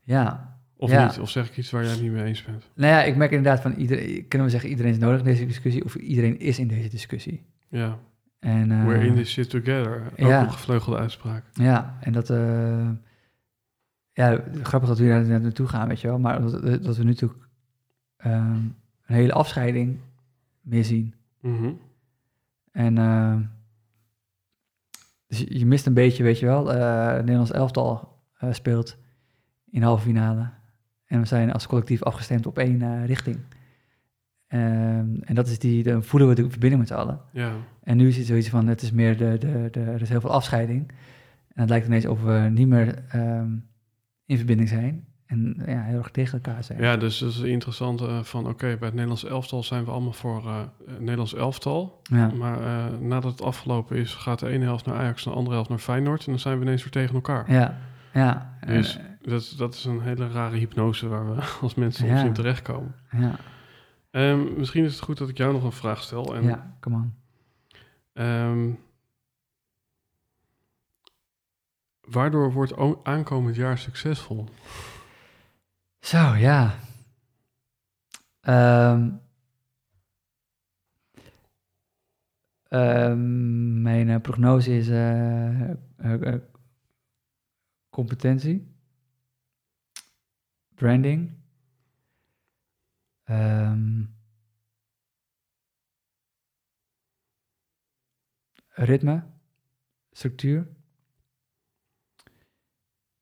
Ja. 0.00 0.58
of 0.76 0.90
Ja. 0.90 1.06
niet, 1.06 1.18
of 1.20 1.30
zeg 1.30 1.48
ik 1.48 1.56
iets 1.56 1.70
waar 1.70 1.82
jij 1.82 1.90
het 1.92 2.00
niet 2.02 2.12
mee 2.12 2.24
eens 2.24 2.44
bent. 2.44 2.70
Nou 2.74 2.92
ja, 2.92 3.02
ik 3.02 3.16
merk 3.16 3.30
inderdaad 3.30 3.60
van 3.62 3.72
iedereen, 3.74 4.28
kunnen 4.28 4.46
we 4.46 4.52
zeggen 4.52 4.70
iedereen 4.70 4.92
is 4.92 4.98
nodig 4.98 5.18
in 5.18 5.24
deze 5.24 5.46
discussie 5.46 5.84
of 5.84 5.94
iedereen 5.94 6.38
is 6.40 6.58
in 6.58 6.68
deze 6.68 6.88
discussie. 6.88 7.42
Ja, 7.68 7.98
En, 8.38 8.70
eh, 8.72 8.84
we're 8.86 9.06
in 9.06 9.14
this 9.14 9.30
shit 9.30 9.50
together. 9.50 10.02
Ook 10.12 10.18
ja. 10.28 10.42
een 10.42 10.52
gevleugelde 10.52 10.98
uitspraak. 10.98 11.44
Ja, 11.52 11.98
en 12.00 12.12
dat, 12.12 12.30
eh, 12.30 12.88
ja, 14.12 14.44
grappig 14.62 14.88
dat 14.88 14.98
we 14.98 15.06
daar 15.08 15.24
net 15.24 15.42
naartoe 15.42 15.66
gaan, 15.68 15.88
weet 15.88 16.00
je 16.00 16.06
wel, 16.08 16.18
maar 16.18 16.40
dat, 16.40 16.82
dat 16.82 16.96
we 16.96 17.02
nu 17.02 17.08
natuurlijk 17.10 17.42
ehm, 18.16 18.56
een 19.06 19.14
hele 19.14 19.32
afscheiding 19.32 19.98
meer 20.60 20.84
zien. 20.84 21.14
Mhm. 21.40 21.70
En 22.74 22.98
ehm, 22.98 23.42
dus 25.26 25.38
je- 25.48 25.66
mist 25.66 25.86
een 25.86 25.94
beetje, 25.94 26.22
weet 26.22 26.38
je 26.38 26.46
wel, 26.46 26.66
het 26.66 27.18
Nederlands 27.20 27.50
elftal 27.52 28.18
eh, 28.38 28.52
speelt 28.52 28.96
in 29.70 29.80
de 29.80 29.86
halve 29.86 30.04
finale. 30.04 30.50
En 31.06 31.20
we 31.20 31.26
zijn 31.26 31.52
als 31.52 31.66
collectief 31.66 32.02
afgestemd 32.02 32.46
op 32.46 32.58
één 32.58 32.82
eh, 32.82 33.04
richting. 33.06 33.38
Ehm, 34.46 35.14
en 35.20 35.34
dat 35.34 35.48
is 35.48 35.58
die, 35.58 35.82
dan 35.82 36.02
voelen 36.04 36.28
we 36.28 36.34
de 36.34 36.50
verbinding 36.50 36.78
met 36.80 36.88
z'n 36.90 36.94
allen. 36.94 37.20
Ja, 37.32 37.52
En 37.82 37.96
nu 37.96 38.08
is 38.08 38.16
het 38.16 38.26
zoiets 38.26 38.48
van, 38.48 38.66
het 38.66 38.82
is 38.82 38.90
meer 38.92 39.16
de, 39.16 39.36
de, 39.38 39.68
de, 39.70 39.80
er 39.80 40.00
is 40.02 40.08
heel 40.08 40.20
veel 40.20 40.30
afscheiding. 40.32 40.88
En 41.48 41.60
het 41.60 41.68
lijkt 41.68 41.86
ineens 41.86 42.06
of 42.06 42.22
we 42.22 42.48
niet 42.52 42.68
meer 42.68 43.04
ehm, 43.08 43.56
in 44.26 44.36
verbinding 44.36 44.68
zijn. 44.68 45.06
En 45.34 45.62
ja, 45.66 45.82
heel 45.82 45.98
erg 45.98 46.10
tegen 46.10 46.32
elkaar 46.42 46.64
zijn. 46.64 46.80
ja 46.82 46.96
dus 46.96 47.18
dat 47.18 47.30
is 47.30 47.38
interessant 47.40 48.00
eh, 48.00 48.22
van 48.22 48.46
oké, 48.48 48.66
bij 48.66 48.76
het 48.86 48.92
Nederlands 48.92 49.24
elftal 49.24 49.62
zijn 49.62 49.84
we 49.84 49.90
allemaal 49.90 50.12
voor 50.12 50.46
eh, 50.46 50.60
het 50.86 51.00
Nederlands 51.00 51.34
elftal. 51.34 52.00
Ja, 52.02 52.30
Maar 52.34 52.60
eh, 52.60 52.98
nadat 52.98 53.30
het 53.30 53.42
afgelopen 53.42 53.96
is, 53.96 54.14
gaat 54.14 54.38
de 54.38 54.48
ene 54.48 54.64
helft 54.64 54.86
naar 54.86 54.96
Ajax 54.96 55.24
en 55.24 55.30
de 55.30 55.36
andere 55.36 55.54
helft 55.54 55.70
naar 55.70 55.78
Feyenoord. 55.78 56.20
En 56.24 56.30
dan 56.30 56.40
zijn 56.40 56.58
we 56.58 56.64
ineens 56.64 56.82
weer 56.82 56.92
tegen 56.92 57.14
elkaar. 57.14 57.52
ja. 57.52 57.78
ja. 58.12 58.56
Dus- 58.66 58.98
Dat, 59.22 59.40
is- 59.40 59.50
dat 59.50 59.74
is 59.74 59.84
een 59.84 60.00
hele 60.00 60.28
rare 60.28 60.56
hypnose 60.56 61.08
waar 61.08 61.34
we 61.34 61.42
als 61.62 61.74
mensen 61.74 62.06
soms 62.06 62.20
Ja. 62.20 62.26
in 62.26 62.32
terechtkomen. 62.32 62.94
ja, 63.10 63.36
Ehm, 64.10 64.54
misschien 64.56 64.84
is 64.84 64.92
het 64.94 65.02
goed 65.02 65.18
dat 65.18 65.28
ik 65.28 65.36
jou 65.36 65.52
nog 65.52 65.64
een 65.64 65.72
vraag 65.72 66.02
stel. 66.02 66.34
En, 66.34 66.42
ja, 66.42 66.76
come 66.80 66.96
on. 66.96 67.14
ehm, 68.12 68.70
waardoor 72.00 72.52
wordt 72.52 72.72
aankomend 73.02 73.56
jaar 73.56 73.78
succesvol? 73.78 74.48
Zo, 76.04 76.34
ja. 76.36 76.78
Ehm, 78.40 79.10
ehm, 82.68 83.82
mijn 83.82 84.08
eh, 84.08 84.20
prognose 84.20 84.76
is 84.76 84.88
eh, 84.88 86.34
competentie, 87.90 88.74
branding, 90.74 91.32
ehm, 93.24 94.04
ritme, 98.68 99.24
structuur. 100.12 100.68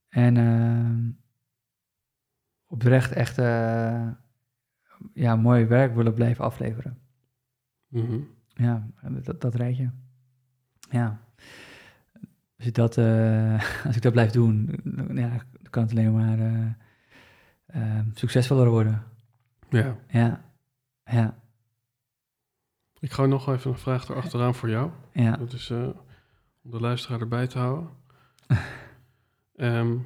En 0.08 0.36
oprecht 2.72 3.12
echt 3.12 3.38
eh, 3.38 4.08
ja, 5.14 5.36
mooi 5.36 5.64
werk 5.64 5.94
willen 5.94 6.14
blijven 6.14 6.44
afleveren. 6.44 6.98
Mhm. 7.88 8.18
Ja, 8.46 8.86
dat, 9.22 9.40
dat 9.40 9.54
rijtje. 9.54 9.90
Ja. 10.90 11.20
Als 12.56 12.66
ik 12.66 12.74
dat, 12.74 12.96
eh, 12.96 13.84
als 13.86 13.96
ik 13.96 14.02
dat 14.02 14.12
blijf 14.12 14.30
doen, 14.30 14.80
dan- 14.84 15.16
ja, 15.16 15.28
dan 15.30 15.70
kan 15.70 15.82
het 15.82 15.90
alleen 15.92 16.12
maar 16.12 16.38
eh, 17.66 18.00
succesvoller 18.14 18.68
worden. 18.68 19.02
Ja. 19.68 19.96
Ja, 20.08 20.44
ja, 21.04 21.34
Ik 22.98 23.12
gooi 23.12 23.28
nog 23.28 23.48
even 23.48 23.70
een 23.70 23.78
vraag 23.78 24.08
erachteraan 24.08 24.54
voor 24.54 24.68
jou. 24.70 24.90
ja. 25.12 25.36
Dat 25.36 25.52
is 25.52 25.70
om 25.70 26.70
de 26.70 26.80
luisteraar 26.80 27.20
erbij 27.20 27.46
te 27.46 27.58
houden. 27.58 27.88
Ehm, 29.56 29.96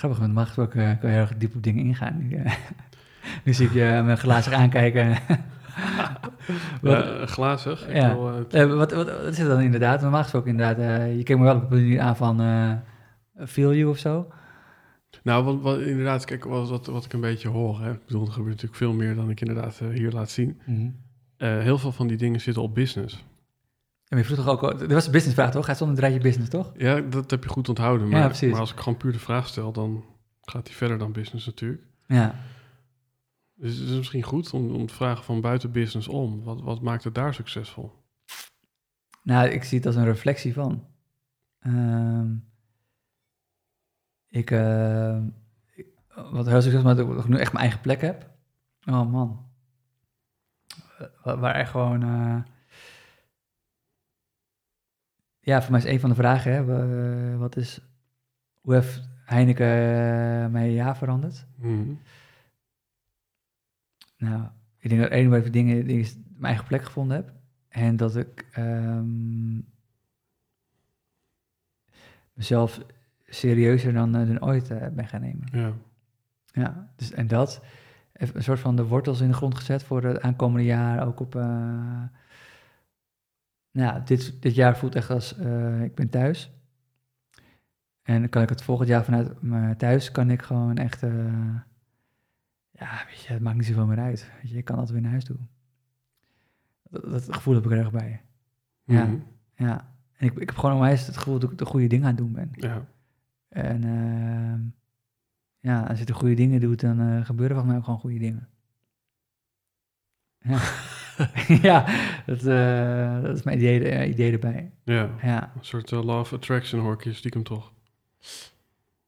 Grappig, 0.00 0.18
want 0.20 0.30
normaal 0.32 0.44
gesproken 0.46 0.80
eh, 0.90 0.98
kan 1.00 1.08
je 1.10 1.14
heel 1.16 1.24
erg 1.24 1.36
diep 1.36 1.54
op 1.54 1.62
dingen 1.62 1.84
ingaan. 1.84 2.16
Nu, 2.18 2.34
eh, 2.36 2.52
nu 3.44 3.52
zie 3.54 3.66
ik 3.66 3.72
je 3.72 4.02
me 4.04 4.16
glazig 4.16 4.52
aankijken. 4.52 5.16
wat, 6.82 7.30
glazig. 7.30 7.88
Ik 7.88 7.94
Ja. 7.96 8.14
wil, 8.14 8.34
het- 8.36 8.54
eh, 8.54 8.66
wat, 8.74 8.92
wat, 8.92 9.06
wat 9.22 9.22
is 9.32 9.38
het 9.38 9.48
dan 9.48 9.60
inderdaad? 9.60 10.00
Normaal 10.00 10.22
gesproken 10.22 10.50
inderdaad, 10.50 10.78
eh, 10.78 11.16
je 11.16 11.22
kijkt 11.22 11.40
me 11.40 11.46
wel 11.46 11.56
op 11.56 11.70
een 11.70 11.78
manier 11.78 12.00
aan 12.00 12.16
van 12.16 12.40
eh 12.40 12.72
feel 13.46 13.74
you 13.74 13.90
of 13.90 13.98
zo. 13.98 14.32
nou, 15.22 15.44
wat, 15.44 15.60
wat, 15.60 15.80
inderdaad, 15.80 16.24
kijk, 16.24 16.44
wat, 16.44 16.68
wat, 16.68 16.86
wat 16.86 17.04
ik 17.04 17.12
een 17.12 17.20
beetje 17.20 17.48
hoor. 17.48 17.80
Hè. 17.80 17.92
Ik 17.92 18.06
bedoel, 18.06 18.26
er 18.26 18.32
gebeurt 18.32 18.50
natuurlijk 18.50 18.78
veel 18.80 18.92
meer 18.92 19.14
dan 19.14 19.30
ik 19.30 19.40
inderdaad 19.40 19.80
eh, 19.80 19.88
hier 19.88 20.10
laat 20.12 20.30
zien. 20.30 20.60
Eh, 21.36 21.58
heel 21.58 21.78
veel 21.78 21.92
van 21.92 22.06
die 22.06 22.16
dingen 22.16 22.40
zitten 22.40 22.62
op 22.62 22.74
business. 22.74 23.24
En 24.10 24.18
je 24.18 24.24
vroeg 24.24 24.36
toch 24.36 24.48
ook, 24.48 24.62
al- 24.62 24.80
er 24.80 24.88
was 24.94 25.06
een 25.06 25.12
businessvraag 25.12 25.50
toch? 25.50 25.66
Hij 25.66 25.74
stond 25.74 25.90
een 25.90 25.96
draadje 25.96 26.20
business 26.20 26.50
toch? 26.50 26.72
Ja, 26.76 27.00
dat 27.00 27.30
heb 27.30 27.42
je 27.42 27.48
goed 27.48 27.68
onthouden. 27.68 28.08
Ja, 28.08 28.18
Maar, 28.18 28.48
maar 28.50 28.60
als 28.60 28.72
ik 28.72 28.78
gewoon 28.78 28.98
puur 28.98 29.12
de 29.12 29.18
vraag 29.18 29.46
stel, 29.48 29.72
dan 29.72 30.04
gaat 30.42 30.66
die 30.66 30.74
verder 30.74 30.98
dan 30.98 31.12
business 31.12 31.46
natuurlijk. 31.46 31.82
Ja. 32.06 32.34
Dus 33.54 33.76
het 33.76 33.88
is 33.88 33.96
misschien 33.96 34.22
goed 34.22 34.52
om, 34.52 34.70
om 34.74 34.86
te 34.86 34.94
vragen 34.94 35.24
van 35.24 35.40
buiten 35.40 35.72
business 35.72 36.08
om. 36.08 36.42
Wat, 36.42 36.60
wat 36.60 36.80
maakt 36.80 37.04
het 37.04 37.14
daar 37.14 37.34
succesvol? 37.34 37.92
Nou, 39.22 39.48
ik 39.48 39.64
zie 39.64 39.78
het 39.78 39.86
als 39.86 39.96
een 39.96 40.04
reflectie 40.04 40.52
van. 40.54 40.86
Ehm, 41.58 42.34
ik, 44.28 44.50
ehm, 44.50 45.26
ik- 45.74 45.86
wat 46.30 46.46
heel 46.46 46.62
succesvol 46.62 46.90
is, 46.90 46.96
dat 46.96 47.18
ik 47.18 47.28
nu 47.28 47.36
echt 47.38 47.52
mijn 47.52 47.64
eigen 47.64 47.80
plek 47.80 48.00
heb. 48.00 48.30
Oh 48.86 49.10
man. 49.12 49.48
Waar, 51.24 51.38
waar 51.38 51.54
echt 51.54 51.70
gewoon... 51.70 52.02
eh, 52.02 52.40
ja, 55.40 55.62
voor 55.62 55.70
mij 55.70 55.80
is 55.80 55.86
een 55.86 56.00
van 56.00 56.08
de 56.10 56.16
vragen, 56.16 56.52
hè, 56.52 56.64
wa- 56.64 57.36
wat 57.36 57.56
is... 57.56 57.80
Hoe 58.60 58.74
heeft 58.74 59.08
Heineken 59.24 59.66
eh, 59.66 60.46
mijn 60.50 60.72
jaar 60.72 60.96
veranderd? 60.96 61.46
Mhm. 61.56 61.92
Nou, 64.16 64.42
ik 64.78 64.88
denk 64.90 65.02
dat 65.02 65.10
een 65.10 65.30
van 65.30 65.42
de 65.42 65.50
dingen 65.50 65.86
die 65.86 65.98
is 66.00 66.14
mijn 66.14 66.44
eigen 66.44 66.66
plek 66.66 66.82
gevonden 66.84 67.16
heb. 67.16 67.32
En 67.68 67.96
dat 67.96 68.16
ik 68.16 68.46
ehm, 68.52 69.54
mezelf 72.32 72.80
serieuzer 73.26 73.92
dan, 73.92 74.16
eh, 74.16 74.26
dan 74.26 74.42
ooit 74.42 74.70
eh, 74.70 74.86
ben 74.88 75.06
gaan 75.06 75.20
nemen. 75.20 75.48
Ja. 75.52 75.72
Ja, 76.52 76.90
dus, 76.96 77.12
en 77.12 77.26
dat 77.26 77.62
heeft 78.12 78.34
een 78.34 78.42
soort 78.42 78.60
van 78.60 78.76
de 78.76 78.84
wortels 78.86 79.20
in 79.20 79.28
de 79.28 79.34
grond 79.34 79.54
gezet 79.54 79.82
voor 79.82 80.02
het 80.02 80.20
aankomende 80.20 80.64
jaar. 80.66 81.06
Ook 81.06 81.20
op, 81.20 81.34
nou, 83.70 84.02
dit, 84.04 84.42
dit 84.42 84.54
jaar 84.54 84.76
voelt 84.76 84.94
echt 84.94 85.10
als, 85.10 85.36
eh, 85.36 85.82
ik 85.82 85.94
ben 85.94 86.08
thuis. 86.08 86.52
En 88.02 88.20
dan 88.20 88.28
kan 88.28 88.42
ik 88.42 88.48
het 88.48 88.62
volgend 88.62 88.88
jaar 88.88 89.04
vanuit 89.04 89.42
mijn 89.42 89.76
thuis, 89.76 90.10
kan 90.10 90.30
ik 90.30 90.42
gewoon 90.42 90.76
echt, 90.76 91.02
eh, 91.02 91.54
ja, 92.70 93.04
weet 93.06 93.20
je, 93.20 93.32
het 93.32 93.42
maakt 93.42 93.56
niet 93.56 93.66
zoveel 93.66 93.86
meer 93.86 93.98
uit. 93.98 94.30
Weet 94.42 94.50
je, 94.50 94.56
ik 94.56 94.64
kan 94.64 94.74
altijd 94.74 94.92
weer 94.92 95.02
naar 95.02 95.10
huis 95.10 95.24
toe. 95.24 95.36
Dat, 96.82 97.10
dat 97.10 97.34
gevoel 97.34 97.54
heb 97.54 97.64
ik 97.64 97.70
er 97.70 97.78
echt 97.78 97.90
bij. 97.90 98.22
Ja. 98.84 99.04
Mhm. 99.04 99.18
Ja, 99.54 99.94
en 100.16 100.26
ik, 100.26 100.38
ik 100.38 100.48
heb 100.48 100.58
gewoon 100.58 100.74
onwijs 100.74 101.06
het 101.06 101.16
gevoel 101.16 101.38
dat 101.38 101.50
ik 101.52 101.58
de 101.58 101.64
goede 101.64 101.86
dingen 101.86 102.04
aan 102.04 102.14
het 102.14 102.18
doen 102.18 102.32
ben. 102.32 102.50
ja. 102.52 102.86
En 103.48 103.84
ehm, 103.84 104.60
ja, 105.58 105.86
als 105.86 105.98
je 105.98 106.04
de 106.04 106.12
goede 106.12 106.34
dingen 106.34 106.60
doet, 106.60 106.80
dan 106.80 107.00
eh, 107.00 107.24
gebeuren 107.24 107.56
volgens 107.56 107.66
mij 107.66 107.76
ook 107.76 107.84
gewoon 107.84 108.00
goede 108.00 108.18
dingen. 108.18 108.48
Ja, 110.38 110.58
ja 111.68 111.84
dat, 112.26 112.44
eh, 112.46 113.22
dat 113.22 113.36
is 113.36 113.42
mijn 113.42 113.58
idee, 113.58 113.88
eh, 113.88 114.08
idee 114.08 114.32
erbij. 114.32 114.70
ja. 114.84 115.10
Ja. 115.22 115.52
Een 115.56 115.64
soort 115.64 115.90
uh, 115.90 116.04
love 116.04 116.34
attraction 116.34 116.80
hoor 116.80 116.92
ik 116.92 117.04
je 117.04 117.12
stiekem 117.12 117.42
toch. 117.42 117.72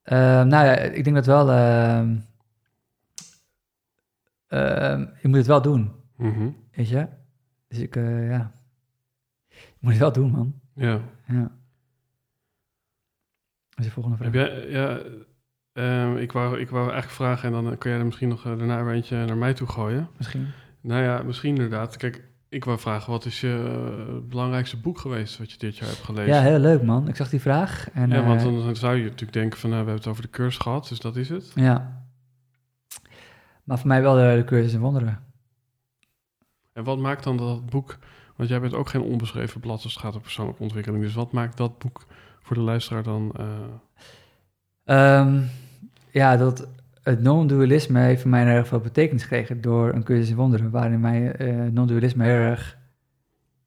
Ehm, 0.03 0.47
nou 0.49 0.67
ja, 0.67 0.77
ik 0.77 1.05
denk 1.05 1.17
dat 1.17 1.27
wel. 1.27 1.51
ehm, 1.51 2.17
ehm, 4.47 5.01
je 5.23 5.29
moet 5.29 5.37
het 5.37 5.47
wel 5.47 5.63
doen, 5.63 5.93
Mhm. 6.17 6.49
weet 6.75 6.89
je? 6.89 7.07
Dus 7.69 7.79
ik, 7.79 7.97
eh, 7.97 8.29
ja. 8.29 8.53
Je 9.49 9.79
moet 9.81 9.91
het 9.93 10.01
wel 10.01 10.13
doen, 10.13 10.31
man. 10.31 10.61
Ja. 10.75 11.01
Ja. 11.27 11.41
Dat 13.69 13.79
is 13.79 13.85
de 13.85 13.91
volgende 13.91 14.17
vraag. 14.17 14.33
Heb 14.33 14.49
jij, 14.49 14.69
ja, 14.71 14.99
ehm, 15.73 16.17
ik, 16.17 16.33
wou, 16.33 16.59
ik 16.61 16.69
wou 16.71 16.83
eigenlijk 16.85 17.15
vragen 17.15 17.47
en 17.49 17.53
dan 17.63 17.73
eh, 17.73 17.79
kun 17.79 17.91
jij 17.91 17.99
er 17.99 18.05
misschien 18.07 18.29
nog 18.29 18.45
eh, 18.47 18.59
daarna 18.59 18.85
weer 18.85 18.95
eentje 18.95 19.25
naar 19.25 19.37
mij 19.37 19.55
toe 19.55 19.67
gooien. 19.69 20.09
Misschien. 20.17 20.49
Nou 20.83 21.03
ja, 21.03 21.23
misschien 21.23 21.55
inderdaad. 21.55 21.97
Kijk, 21.97 22.25
ik 22.49 22.65
wou 22.65 22.79
vragen, 22.79 23.11
wat 23.11 23.25
is 23.25 23.41
je 23.41 23.65
eh, 24.09 24.29
belangrijkste 24.29 24.77
boek 24.77 24.99
geweest 24.99 25.39
wat 25.39 25.51
je 25.53 25.59
dit 25.59 25.77
jaar 25.77 25.89
hebt 25.89 26.01
gelezen? 26.03 26.35
Ja, 26.35 26.41
heel 26.41 26.59
leuk, 26.59 26.83
man. 26.83 27.09
Ik 27.09 27.17
zag 27.17 27.29
die 27.31 27.41
vraag. 27.41 27.89
En, 27.93 28.11
Ja, 28.11 28.25
want 28.25 28.39
eh, 28.41 28.47
dan, 28.47 28.65
dan 28.65 28.77
zou 28.77 28.97
je 28.97 29.03
natuurlijk 29.03 29.33
denken 29.33 29.59
van, 29.59 29.71
nou, 29.71 29.83
we 29.83 29.89
hebben 29.91 30.05
het 30.11 30.19
over 30.19 30.31
de 30.31 30.37
cursus 30.37 30.59
gehad, 30.63 30.89
dus 30.89 31.01
dat 31.01 31.17
is 31.17 31.29
het. 31.29 31.53
Ja. 31.55 32.05
Maar 33.65 33.79
voor 33.79 33.89
mij 33.89 34.03
wel 34.03 34.15
de, 34.15 34.35
de 34.37 34.45
cursus 34.45 34.73
in 34.73 34.81
wonderen. 34.81 35.21
En 36.73 36.85
wat 36.85 36.99
maakt 36.99 37.25
dan 37.25 37.37
dat 37.37 37.67
boek, 37.67 37.99
want 38.37 38.49
jij 38.49 38.61
bent 38.61 38.75
ook 38.75 38.89
geen 38.89 39.03
onbeschreven 39.03 39.61
blad 39.61 39.83
als 39.83 39.93
het 39.95 40.03
gaat 40.03 40.15
om 40.15 40.21
persoonlijke 40.21 40.63
ontwikkeling, 40.63 41.03
dus 41.05 41.15
wat 41.15 41.33
maakt 41.33 41.57
dat 41.57 41.79
boek 41.79 42.07
voor 42.43 42.57
de 42.57 42.63
luisteraar 42.63 43.03
dan... 43.03 43.33
eh, 43.37 43.47
Ehm, 44.85 45.41
ja, 46.11 46.37
dat 46.37 46.69
het 47.03 47.23
non-dualisme 47.23 48.01
heeft 48.01 48.21
voor 48.21 48.31
mij 48.31 48.45
heel 48.45 48.55
erg 48.55 48.67
veel 48.67 48.81
betekenis 48.81 49.23
gekregen 49.23 49.61
door 49.61 49.95
een 49.95 50.03
cursus 50.03 50.31
in 50.31 50.37
wonderen, 50.37 50.71
waarin 50.71 51.01
mij 51.01 51.33
eh 51.33 51.73
non-dualisme 51.73 52.25
heel 52.25 52.35
erg 52.35 52.79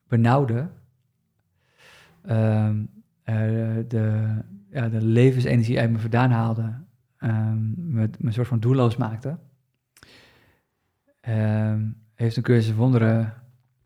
benauwde. 0.08 0.68
Ehm, 2.26 2.84
eh, 3.24 3.36
de, 3.88 4.28
ja, 4.70 4.90
de 4.90 5.02
levensenergie 5.02 5.80
uit 5.80 5.92
me 5.92 6.00
vandaan 6.00 6.32
haalde, 6.32 6.74
ehm, 7.18 7.70
me, 7.94 8.10
me 8.20 8.28
een 8.28 8.34
soort 8.34 8.48
van 8.48 8.60
doelloos 8.60 8.98
maakte. 8.98 9.38
Ehm, 11.22 11.82
heeft 12.16 12.38
een 12.38 12.44
cursus 12.44 12.70
in 12.70 12.76
wonderen 12.76 13.34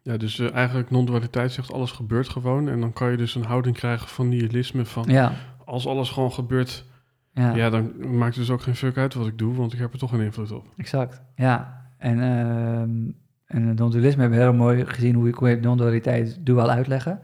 ja, 0.01 0.17
dus 0.17 0.39
eh, 0.39 0.53
eigenlijk 0.53 0.89
non-dualiteit 0.89 1.51
zegt 1.51 1.73
alles 1.73 1.91
gebeurt 1.91 2.29
gewoon 2.29 2.69
en 2.69 2.79
dan 2.79 2.93
kan 2.93 3.11
je 3.11 3.17
dus 3.17 3.35
een 3.35 3.45
houding 3.45 3.75
krijgen 3.75 4.07
van 4.07 4.29
nihilisme, 4.29 4.85
van 4.85 5.05
Ja, 5.07 5.33
als 5.65 5.87
alles 5.87 6.09
gewoon 6.09 6.31
gebeurt, 6.31 6.85
ja. 7.31 7.55
ja. 7.55 7.69
dan 7.69 8.17
maakt 8.17 8.35
het 8.35 8.45
dus 8.45 8.53
ook 8.53 8.61
geen 8.61 8.75
fuck 8.75 8.97
uit 8.97 9.13
wat 9.13 9.27
ik 9.27 9.37
doe, 9.37 9.55
want 9.55 9.73
ik 9.73 9.79
heb 9.79 9.93
er 9.93 9.99
toch 9.99 10.09
geen 10.09 10.21
invloed 10.21 10.51
op. 10.51 10.67
Exact, 10.77 11.21
ja. 11.35 11.87
En, 11.97 12.21
ehm 12.21 13.11
en 13.49 13.63
het 13.63 13.77
non-dualisme 13.77 14.21
hebben 14.21 14.39
we 14.39 14.45
heel 14.45 14.53
mooi 14.53 14.85
gezien 14.85 15.15
hoe 15.15 15.27
ik 15.27 15.61
non-dualiteit 15.61 16.45
duaal 16.45 16.69
uitleggen. 16.69 17.21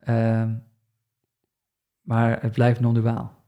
Ehm, 0.00 0.54
maar 2.00 2.42
het 2.42 2.52
blijft 2.52 2.80
non-duaal. 2.80 3.38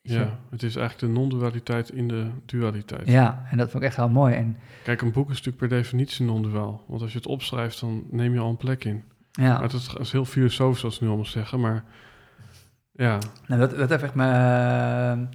Je? 0.00 0.14
Ja, 0.14 0.38
het 0.50 0.62
is 0.62 0.76
eigenlijk 0.76 1.14
de 1.14 1.20
non-dualiteit 1.20 1.90
in 1.90 2.08
de 2.08 2.30
dualiteit. 2.44 3.06
Ja, 3.06 3.46
en 3.50 3.56
dat 3.56 3.70
vond 3.70 3.82
ik 3.82 3.88
echt 3.88 3.98
heel 3.98 4.08
mooi. 4.08 4.34
En 4.34 4.56
Kijk, 4.84 5.00
een 5.00 5.12
boek 5.12 5.30
is 5.30 5.36
natuurlijk 5.36 5.56
per 5.56 5.68
definitie 5.68 6.24
non-duaal. 6.24 6.84
Want 6.86 7.02
als 7.02 7.12
je 7.12 7.18
het 7.18 7.26
opschrijft, 7.26 7.80
dan 7.80 8.04
neem 8.10 8.32
je 8.32 8.38
al 8.38 8.50
een 8.50 8.56
plek 8.56 8.84
in. 8.84 9.04
Maar 9.32 9.46
ja, 9.46 9.62
is, 9.62 9.72
het 9.72 9.98
is 9.98 10.12
heel 10.12 10.24
filosofisch, 10.24 10.80
zoals 10.80 10.96
ze 10.96 11.02
nu 11.02 11.08
allemaal 11.08 11.26
zeggen. 11.26 11.60
Maar 11.60 11.84
ja, 12.98 13.18
nou, 13.46 13.60
dat, 13.60 13.76
dat 13.76 13.88
heeft 13.88 14.02
echt 14.02 14.14
mijn, 14.14 15.28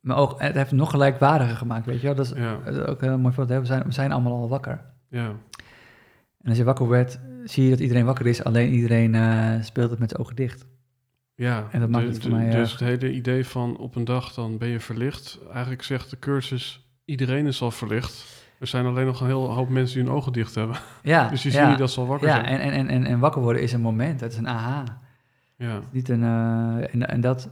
mijn 0.00 0.18
oog, 0.18 0.38
het 0.38 0.54
heeft 0.54 0.72
nog 0.72 0.90
gelijkwaardiger 0.90 1.56
gemaakt, 1.56 1.86
weet 1.86 2.00
je 2.00 2.06
wel. 2.06 2.14
Dat 2.16 2.24
is, 2.26 2.32
ja, 2.36 2.58
dat 2.64 2.74
is 2.74 2.80
ook 2.86 3.00
heel 3.00 3.18
mooi 3.18 3.34
voor 3.34 3.46
we 3.46 3.64
zijn, 3.64 3.82
we 3.82 3.92
zijn 3.92 4.12
allemaal 4.12 4.32
al 4.32 4.48
wakker. 4.48 4.80
ja. 5.08 5.32
En 6.42 6.50
als 6.50 6.58
je 6.58 6.64
wakker 6.64 6.88
werd, 6.88 7.18
zie 7.44 7.64
je 7.64 7.70
dat 7.70 7.78
iedereen 7.78 8.04
wakker 8.04 8.26
is, 8.26 8.44
alleen 8.44 8.72
iedereen 8.72 9.14
eh, 9.14 9.50
speelt 9.62 9.90
het 9.90 9.98
met 9.98 10.10
zijn 10.10 10.22
ogen 10.22 10.36
dicht. 10.36 10.66
ja. 11.34 11.64
En 11.70 11.80
dat 11.80 11.88
maakt 11.88 12.04
Du- 12.06 12.12
het 12.12 12.22
voor 12.22 12.30
mij 12.30 12.44
Dus 12.50 12.54
erg. 12.54 12.70
het 12.70 12.80
hele 12.88 13.12
idee 13.12 13.46
van 13.46 13.76
op 13.76 13.96
een 13.96 14.04
dag 14.04 14.32
dan 14.34 14.58
ben 14.58 14.68
je 14.68 14.80
verlicht. 14.80 15.38
Eigenlijk 15.52 15.82
zegt 15.82 16.10
de 16.10 16.18
cursus, 16.18 16.86
iedereen 17.04 17.46
is 17.46 17.62
al 17.62 17.70
verlicht. 17.70 18.42
Er 18.60 18.66
zijn 18.66 18.86
alleen 18.86 19.06
nog 19.06 19.20
een 19.20 19.26
hele 19.26 19.38
hoop 19.38 19.68
mensen 19.68 19.96
die 19.98 20.04
hun 20.06 20.14
ogen 20.16 20.32
dicht 20.32 20.54
hebben. 20.54 20.76
Ja, 21.02 21.28
Dus 21.30 21.42
je 21.42 21.50
ziet 21.50 21.68
niet 21.68 21.78
dat 21.78 21.90
ze 21.90 22.00
al 22.00 22.06
wakker 22.06 22.28
Ja, 22.28 22.34
zijn. 22.34 22.46
en, 22.46 22.60
en, 22.60 22.72
en, 22.72 22.88
en, 22.88 23.04
en 23.04 23.18
wakker 23.18 23.42
worden 23.42 23.62
is 23.62 23.72
een 23.72 23.80
moment, 23.80 24.20
het 24.20 24.32
is 24.32 24.38
een 24.38 24.48
aha. 24.48 24.84
Ja, 25.64 25.82
Niet 25.90 26.08
een, 26.08 26.22
eh, 26.22 26.94
en, 26.94 27.08
en 27.08 27.20
dat, 27.20 27.50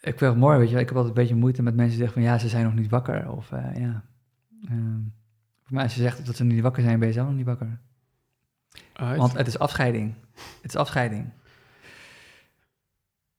ik 0.00 0.18
vind 0.18 0.20
het 0.20 0.36
mooi, 0.36 0.58
weet 0.58 0.66
je, 0.68 0.72
wel. 0.72 0.82
ik 0.82 0.88
heb 0.88 0.96
altijd 0.96 1.16
een 1.16 1.22
beetje 1.22 1.38
moeite 1.38 1.62
met 1.62 1.74
mensen 1.74 1.96
die 1.96 2.04
zeggen 2.04 2.22
van 2.22 2.32
ja, 2.32 2.38
ze 2.38 2.48
zijn 2.48 2.64
nog 2.64 2.74
niet 2.74 2.90
wakker. 2.90 3.30
Of 3.30 3.52
eh, 3.52 3.76
ja, 3.76 4.04
Ehm, 4.64 5.00
voor 5.62 5.74
mij 5.74 5.82
als 5.82 5.94
je 5.94 6.00
zegt 6.00 6.26
dat 6.26 6.36
ze 6.36 6.44
niet 6.44 6.60
wakker 6.60 6.82
zijn, 6.82 6.98
ben 6.98 7.08
je 7.08 7.14
zelf 7.14 7.26
nog 7.26 7.36
niet 7.36 7.46
wakker. 7.46 7.80
Aight. 8.92 9.18
Want 9.18 9.32
het 9.32 9.46
is 9.46 9.58
afscheiding. 9.58 10.14
Het 10.62 10.70
is 10.70 10.76
afscheiding. 10.76 11.30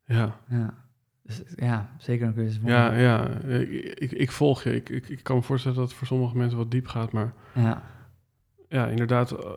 Ja, 0.03 0.39
Ja, 0.49 0.73
dus, 1.23 1.41
ja 1.55 1.89
zeker 1.97 2.27
een 2.27 2.33
cursus. 2.33 2.59
ja, 2.63 2.93
ja. 2.93 3.27
Ik, 3.27 3.99
ik, 3.99 4.11
ik 4.11 4.31
volg 4.31 4.63
je. 4.63 4.75
Ik, 4.75 4.89
ik, 4.89 5.09
ik 5.09 5.23
kan 5.23 5.35
me 5.35 5.41
voorstellen 5.41 5.77
dat 5.77 5.87
het 5.87 5.97
voor 5.97 6.07
sommige 6.07 6.37
mensen 6.37 6.57
wat 6.57 6.71
diep 6.71 6.87
gaat, 6.87 7.11
maar 7.11 7.33
ja, 7.53 7.83
ja, 8.69 8.87
inderdaad, 8.87 9.31
eh, 9.31 9.51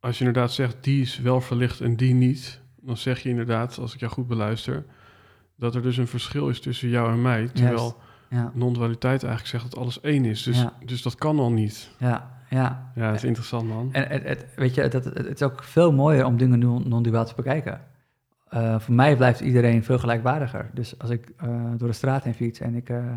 als 0.00 0.18
je 0.18 0.24
inderdaad 0.24 0.52
zegt 0.52 0.84
die 0.84 1.00
is 1.00 1.18
wel 1.18 1.40
verlicht 1.40 1.80
en 1.80 1.96
die 1.96 2.14
niet, 2.14 2.61
dan 2.82 2.96
zeg 2.96 3.20
je 3.20 3.28
inderdaad, 3.28 3.78
als 3.78 3.94
ik 3.94 4.00
jou 4.00 4.12
goed 4.12 4.26
beluister, 4.26 4.84
dat 5.56 5.74
er 5.74 5.82
dus 5.82 5.96
een 5.96 6.06
verschil 6.06 6.48
is 6.48 6.60
tussen 6.60 6.88
jou 6.88 7.12
en 7.12 7.22
mij, 7.22 7.48
terwijl 7.48 7.96
ja, 8.28 8.50
non-dualiteit 8.54 9.22
eigenlijk 9.24 9.46
zegt 9.46 9.70
dat 9.70 9.80
alles 9.80 10.00
één 10.00 10.24
is. 10.24 10.42
Dus, 10.42 10.60
Ja. 10.60 10.72
dus 10.84 11.02
dat 11.02 11.14
kan 11.14 11.38
al 11.38 11.52
niet. 11.52 11.90
ja, 11.98 12.40
ja. 12.50 12.92
Ja, 12.94 13.06
dat 13.06 13.16
is 13.16 13.24
interessant, 13.24 13.68
man. 13.68 13.88
En 13.92 14.08
het, 14.08 14.22
het, 14.22 14.46
weet 14.56 14.74
je, 14.74 14.88
dat, 14.88 15.04
het, 15.04 15.14
het 15.16 15.26
is 15.26 15.42
ook 15.42 15.62
veel 15.62 15.92
mooier 15.92 16.24
om 16.24 16.36
dingen 16.36 16.58
non- 16.58 16.88
non-duaal 16.88 17.24
te 17.24 17.34
bekijken. 17.34 17.80
Eh, 18.48 18.78
voor 18.80 18.94
mij 18.94 19.16
blijft 19.16 19.40
iedereen 19.40 19.84
veel 19.84 19.98
gelijkwaardiger. 19.98 20.70
Dus 20.74 20.98
als 20.98 21.10
ik 21.10 21.32
eh, 21.36 21.70
door 21.76 21.88
de 21.88 21.94
straat 21.94 22.24
heen 22.24 22.34
fiets 22.34 22.60
en 22.60 22.74
ik, 22.74 22.88
eh, 22.88 23.14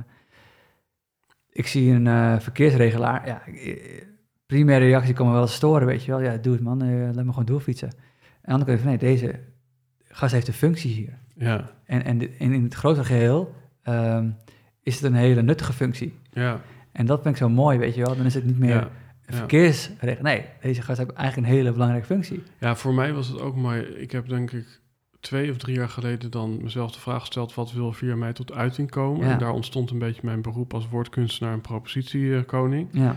ik 1.50 1.68
zie 1.68 1.92
een 1.94 2.42
verkeersregelaar, 2.42 3.28
ja, 3.28 3.42
primaire 4.46 4.86
reactie 4.86 5.14
kan 5.14 5.28
me 5.28 5.34
wel 5.34 5.48
storen, 5.48 5.88
weet 5.88 6.04
je 6.04 6.12
wel. 6.12 6.22
Ja, 6.22 6.38
doe 6.38 6.54
het 6.54 6.64
man, 6.64 7.06
laat 7.16 7.26
me 7.26 7.30
gewoon 7.30 7.46
doorfietsen. 7.46 7.90
En 8.42 8.56
dan 8.58 8.66
kan 8.66 8.74
ik 8.74 8.80
van, 8.80 8.90
nee, 8.90 8.98
deze 8.98 9.40
gast 10.16 10.34
heeft 10.34 10.48
een 10.48 10.54
functie 10.54 10.92
hier. 10.94 11.18
Ja, 11.36 11.72
En, 11.86 12.04
en, 12.06 12.40
in 12.40 12.64
het 12.64 12.74
grotere 12.74 13.06
geheel 13.06 13.56
ehm, 13.84 14.30
is 14.84 14.96
het 14.96 15.04
een 15.04 15.14
hele 15.14 15.42
nuttige 15.42 15.74
functie. 15.74 16.20
ja, 16.34 16.62
En 16.92 17.06
dat 17.06 17.22
vind 17.22 17.36
ik 17.36 17.42
zo 17.42 17.50
mooi, 17.50 17.78
weet 17.78 17.96
je 17.96 18.02
wel. 18.02 18.16
Dan 18.16 18.26
is 18.26 18.34
het 18.34 18.46
niet 18.46 18.60
meer 18.60 18.76
ja. 18.76 18.90
verkeersregel. 19.26 20.24
Nee, 20.24 20.46
deze 20.62 20.82
gast 20.82 20.98
heeft 20.98 21.12
eigenlijk 21.12 21.48
een 21.48 21.56
hele 21.56 21.72
belangrijke 21.72 22.06
functie. 22.06 22.44
Ja, 22.60 22.76
voor 22.76 22.94
mij 22.94 23.14
was 23.14 23.28
het 23.28 23.42
ook 23.42 23.56
mooi. 23.56 23.82
Ik 23.82 24.12
heb 24.12 24.28
denk 24.28 24.52
ik 24.52 24.82
twee 25.20 25.52
of 25.52 25.58
drie 25.58 25.76
jaar 25.76 25.90
geleden 25.90 26.32
dan 26.32 26.60
mezelf 26.62 26.92
de 26.92 27.00
vraag 27.00 27.20
gesteld... 27.20 27.54
wat 27.54 27.72
wil 27.72 27.92
via 27.92 28.16
mij 28.16 28.34
tot 28.34 28.54
uiting 28.54 28.90
komen? 28.90 29.26
Ja. 29.26 29.32
En 29.32 29.40
daar 29.40 29.54
ontstond 29.54 29.92
een 29.92 30.00
beetje 30.00 30.22
mijn 30.24 30.42
beroep 30.42 30.74
als 30.74 30.90
woordkunstenaar 30.90 31.54
en 31.54 31.62
propositiekoning. 31.62 32.88
Ja, 32.92 33.16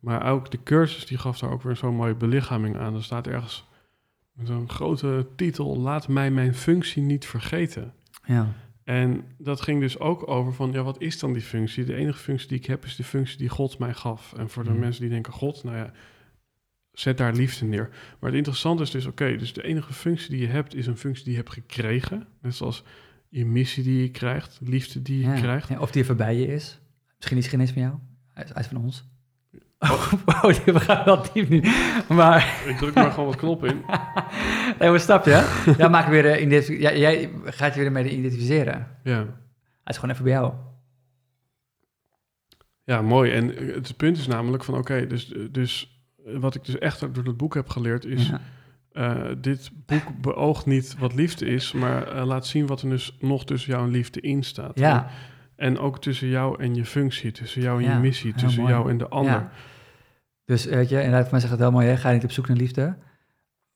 Maar 0.00 0.30
ook 0.30 0.50
de 0.50 0.62
cursus, 0.62 1.06
die 1.06 1.18
gaf 1.18 1.38
daar 1.38 1.50
ook 1.50 1.62
weer 1.62 1.76
zo'n 1.76 1.94
mooie 1.94 2.14
belichaming 2.14 2.76
aan. 2.76 2.94
Er 2.94 3.04
staat 3.04 3.26
ergens 3.26 3.66
met 4.36 4.48
een 4.48 4.68
grote 4.68 5.26
titel... 5.36 5.76
Laat 5.78 6.08
mij 6.08 6.30
mijn 6.30 6.54
functie 6.54 7.02
niet 7.02 7.26
vergeten. 7.26 7.92
ja, 8.24 8.52
En 8.84 9.24
dat 9.38 9.60
ging 9.60 9.80
dus 9.80 9.98
ook 9.98 10.28
over 10.28 10.52
van, 10.52 10.72
ja, 10.72 10.82
wat 10.82 11.00
is 11.00 11.18
dan 11.18 11.32
die 11.32 11.42
functie? 11.42 11.84
De 11.84 11.94
enige 11.94 12.18
functie 12.18 12.48
die 12.48 12.58
ik 12.58 12.66
heb 12.66 12.84
is 12.84 12.96
de 12.96 13.04
functie 13.04 13.38
die 13.38 13.48
God 13.48 13.78
mij 13.78 13.94
gaf. 13.94 14.32
En 14.36 14.48
voor 14.50 14.64
de 14.64 14.70
Mhm. 14.70 14.78
mensen 14.80 15.00
die 15.00 15.10
denken, 15.10 15.32
God, 15.32 15.64
nou 15.64 15.76
ja, 15.76 15.92
zet 16.92 17.18
daar 17.18 17.32
liefde 17.34 17.64
neer. 17.64 17.88
Maar 18.20 18.30
het 18.30 18.38
interessante 18.38 18.82
is 18.82 18.90
dus, 18.90 19.06
oké, 19.06 19.36
dus 19.36 19.52
de 19.52 19.62
enige 19.64 19.92
functie 19.92 20.30
die 20.30 20.40
je 20.40 20.46
hebt 20.46 20.74
is 20.74 20.86
een 20.86 20.96
functie 20.96 21.24
die 21.24 21.32
je 21.32 21.38
hebt 21.38 21.52
gekregen. 21.52 22.26
Net 22.40 22.54
zoals 22.54 22.84
je 23.28 23.46
missie 23.46 23.82
die 23.82 24.02
je 24.02 24.10
krijgt, 24.10 24.58
liefde 24.62 25.02
die 25.02 25.18
je 25.18 25.26
ja. 25.26 25.34
krijgt. 25.34 25.68
Ja, 25.68 25.80
of 25.80 25.90
die 25.90 26.02
even 26.02 26.16
bij 26.16 26.36
je 26.36 26.46
is. 26.46 26.80
Misschien 27.16 27.36
is 27.38 27.46
geen 27.46 27.60
eens 27.60 27.72
van 27.72 27.82
jou. 27.82 27.94
Hij 28.32 28.44
is 28.62 28.66
van 28.66 28.76
ons. 28.76 29.04
Oh, 29.88 30.12
oh, 30.26 30.42
we 30.64 30.80
gaan 30.80 31.04
wel 31.04 31.22
diep 31.32 31.48
nu. 31.48 31.62
Maar, 32.08 32.62
Ik 32.66 32.76
druk 32.76 32.94
maar 32.94 33.10
gewoon 33.10 33.26
wat 33.26 33.36
knoppen 33.36 33.68
in. 33.68 33.82
nee, 34.78 34.90
maar 34.90 35.00
snap 35.00 35.24
je? 35.24 35.74
Ja, 35.78 35.88
maak 35.88 36.08
weer 36.08 36.22
de 36.22 36.40
identif- 36.40 36.78
ja, 36.80 36.94
jij 36.94 37.30
gaat 37.44 37.72
je 37.72 37.78
weer 37.78 37.86
ermee 37.86 38.08
identificeren. 38.10 38.86
Ja. 39.02 39.16
Hij 39.16 39.26
is 39.84 39.96
gewoon 39.96 40.10
even 40.10 40.24
bij 40.24 40.32
jou. 40.32 40.52
Ja, 42.84 43.02
mooi. 43.02 43.32
En 43.32 43.56
eh, 43.56 43.74
het 43.74 43.96
punt 43.96 44.18
is 44.18 44.26
namelijk 44.26 44.64
van, 44.64 44.74
oké, 44.76 45.06
dus, 45.06 45.34
dus 45.50 46.00
eh, 46.26 46.36
wat 46.38 46.54
ik 46.54 46.64
dus 46.64 46.78
echt 46.78 47.00
door 47.14 47.24
het 47.24 47.36
boek 47.36 47.54
heb 47.54 47.68
geleerd 47.68 48.04
is... 48.04 48.28
Ja. 48.28 48.40
Eh, 48.92 49.32
dit 49.38 49.70
boek 49.86 50.20
beoogt 50.20 50.66
niet 50.66 50.96
wat 50.98 51.14
liefde 51.14 51.46
is, 51.46 51.72
maar 51.72 52.08
eh, 52.08 52.24
laat 52.26 52.46
zien 52.46 52.66
wat 52.66 52.82
er 52.82 52.88
dus 52.88 53.16
nog 53.20 53.44
tussen 53.44 53.72
jou 53.72 53.84
en 53.84 53.90
liefde 53.90 54.20
in 54.20 54.42
staat. 54.42 54.78
Ja, 54.78 55.04
En, 55.04 55.10
en 55.56 55.78
ook 55.78 56.00
tussen 56.00 56.28
jou 56.28 56.62
en 56.62 56.74
je 56.74 56.84
functie, 56.84 57.32
tussen 57.32 57.62
jou 57.62 57.78
en 57.82 57.88
Ja, 57.88 57.94
je 57.94 58.00
missie, 58.00 58.32
tussen 58.34 58.60
mooi. 58.62 58.72
jou 58.72 58.90
en 58.90 58.98
de 58.98 59.08
ander. 59.08 59.32
Ja. 59.32 59.50
Dus 60.44 60.64
weet 60.64 60.88
je, 60.88 60.96
inderdaad, 60.96 61.20
voor 61.22 61.30
mij 61.30 61.40
zegt 61.40 61.52
het 61.52 61.60
heel 61.60 61.70
mooi, 61.70 61.86
hè? 61.86 61.96
ga 61.96 62.10
niet 62.12 62.24
op 62.24 62.30
zoek 62.30 62.48
naar 62.48 62.56
liefde, 62.56 62.96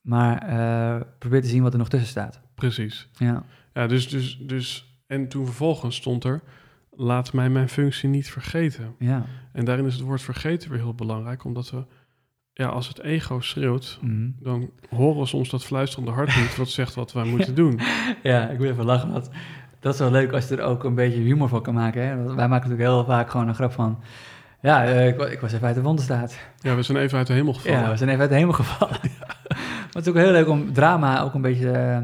maar 0.00 0.42
eh, 0.42 1.00
probeer 1.18 1.40
te 1.42 1.48
zien 1.48 1.62
wat 1.62 1.72
er 1.72 1.78
nog 1.78 1.88
tussen 1.88 2.08
staat. 2.08 2.40
Precies. 2.54 3.08
Ja, 3.12 3.44
Ja, 3.74 3.86
dus, 3.86 4.08
dus, 4.08 4.38
dus, 4.38 4.94
en 5.06 5.28
toen 5.28 5.44
vervolgens 5.44 5.96
stond 5.96 6.24
er, 6.24 6.40
laat 6.90 7.32
mij 7.32 7.50
mijn 7.50 7.68
functie 7.68 8.08
niet 8.08 8.30
vergeten. 8.30 8.94
ja. 8.98 9.24
En 9.52 9.64
daarin 9.64 9.86
is 9.86 9.94
het 9.94 10.02
woord 10.02 10.22
vergeten 10.22 10.70
weer 10.70 10.78
heel 10.78 10.94
belangrijk, 10.94 11.44
omdat 11.44 11.70
we, 11.70 11.84
ja, 12.52 12.66
als 12.68 12.88
het 12.88 13.00
ego 13.00 13.40
schreeuwt, 13.40 13.98
Mhm. 14.02 14.30
dan 14.38 14.70
horen 14.90 15.20
we 15.20 15.26
soms 15.26 15.50
dat 15.50 15.64
fluisterende 15.64 16.10
hart 16.10 16.36
niet 16.36 16.56
wat 16.56 16.68
zegt 16.68 16.94
wat 16.94 17.12
wij 17.12 17.24
moeten 17.24 17.54
doen. 17.62 17.80
Ja, 18.22 18.48
ik 18.48 18.58
moet 18.58 18.66
even 18.68 18.84
lachen. 18.84 19.12
Want 19.12 19.30
dat 19.80 19.92
is 19.94 20.00
wel 20.00 20.10
leuk 20.10 20.32
als 20.32 20.48
je 20.48 20.56
er 20.56 20.62
ook 20.62 20.84
een 20.84 20.94
beetje 20.94 21.20
humor 21.20 21.48
van 21.48 21.62
kan 21.62 21.74
maken. 21.74 22.02
Hè? 22.02 22.16
Wij 22.16 22.48
maken 22.48 22.50
natuurlijk 22.68 22.80
heel 22.80 23.04
vaak 23.04 23.30
gewoon 23.30 23.48
een 23.48 23.54
grap 23.54 23.72
van... 23.72 23.98
Ja, 24.60 24.84
eh, 24.84 25.06
ik, 25.06 25.20
ik 25.20 25.40
was 25.40 25.52
even 25.52 25.66
uit 25.66 25.74
de 25.76 25.82
wondenstaat. 25.82 26.38
Ja, 26.58 26.74
we 26.74 26.82
zijn 26.82 26.98
even 26.98 27.18
uit 27.18 27.26
de 27.26 27.32
hemel 27.32 27.52
gevallen. 27.52 27.80
Ja, 27.80 27.90
we 27.90 27.96
zijn 27.96 28.08
even 28.08 28.20
uit 28.20 28.30
de 28.30 28.36
hemel 28.36 28.52
gevallen. 28.52 28.98
maar 29.48 29.88
het 29.92 30.06
is 30.06 30.08
ook 30.08 30.14
heel 30.18 30.30
leuk 30.32 30.48
om 30.48 30.72
drama 30.72 31.22
ook 31.22 31.34
een 31.34 31.40
beetje 31.40 31.70
eh, 31.70 31.98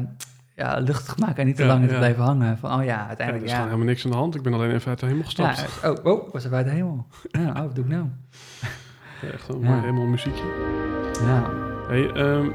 ja, 0.55 0.79
luchtig 0.79 1.13
te 1.13 1.21
maken... 1.21 1.37
en 1.37 1.45
niet 1.45 1.55
te 1.55 1.61
Ja, 1.61 1.67
lang 1.67 1.85
te 1.85 1.91
ja. 1.91 1.97
blijven 1.97 2.23
hangen. 2.23 2.57
Van, 2.57 2.79
oh 2.79 2.85
ja, 2.85 2.85
Ja, 2.85 3.01
er 3.01 3.07
uiteindelijk 3.07 3.45
is 3.45 3.51
ja. 3.51 3.63
helemaal 3.63 3.85
niks 3.85 4.05
aan 4.05 4.11
de 4.11 4.17
hand. 4.17 4.35
Ik 4.35 4.41
ben 4.41 4.53
alleen 4.53 4.71
even 4.73 4.89
uit 4.89 4.99
de 4.99 5.05
hemel 5.05 5.23
ja, 5.27 5.53
gestapt. 5.53 5.99
oh, 5.99 6.05
oh, 6.13 6.27
ik 6.27 6.33
was 6.33 6.45
even 6.45 6.57
uit 6.57 6.65
de 6.65 6.71
hemel. 6.71 7.05
Ja, 7.31 7.47
oh, 7.49 7.53
wat 7.61 7.75
doe 7.75 7.83
ik 7.83 7.89
nou? 7.89 8.05
Ja, 9.21 9.27
echt 9.31 9.49
een 9.49 9.59
Ja. 9.59 9.69
mooi 9.69 9.81
hemel 9.81 10.05
muziekje. 10.05 10.43
Ja, 11.25 11.49
Hey, 11.87 12.11
ehm, 12.11 12.47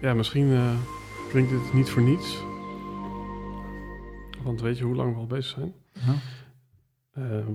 ja, 0.00 0.14
misschien 0.14 0.52
eh, 0.52 0.60
klinkt 1.30 1.50
dit 1.50 1.72
niet 1.72 1.90
voor 1.90 2.02
niets. 2.02 2.38
Want 4.46 4.60
weet 4.60 4.78
je 4.78 4.84
hoe 4.84 4.94
lang 4.94 5.12
we 5.12 5.18
al 5.18 5.26
bezig 5.26 5.58
zijn? 5.58 5.74
Ehm, 7.12 7.52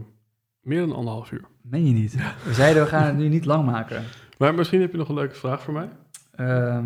meer 0.62 0.80
dan 0.80 0.96
anderhalf 0.96 1.32
uur. 1.32 1.46
meen 1.62 1.86
je 1.86 1.94
niet. 1.94 2.14
We 2.44 2.54
zeiden, 2.54 2.84
we 2.84 2.90
gaan 2.90 3.06
het 3.06 3.16
nu 3.18 3.28
niet 3.28 3.46
lang 3.46 3.66
maken. 3.66 4.04
Maar 4.38 4.56
misschien 4.56 4.82
heb 4.82 4.92
je 4.92 4.98
nog 4.98 5.10
een 5.10 5.16
leuke 5.16 5.36
vraag 5.36 5.62
voor 5.64 5.74
mij. 5.74 5.90
Ehm, 6.32 6.78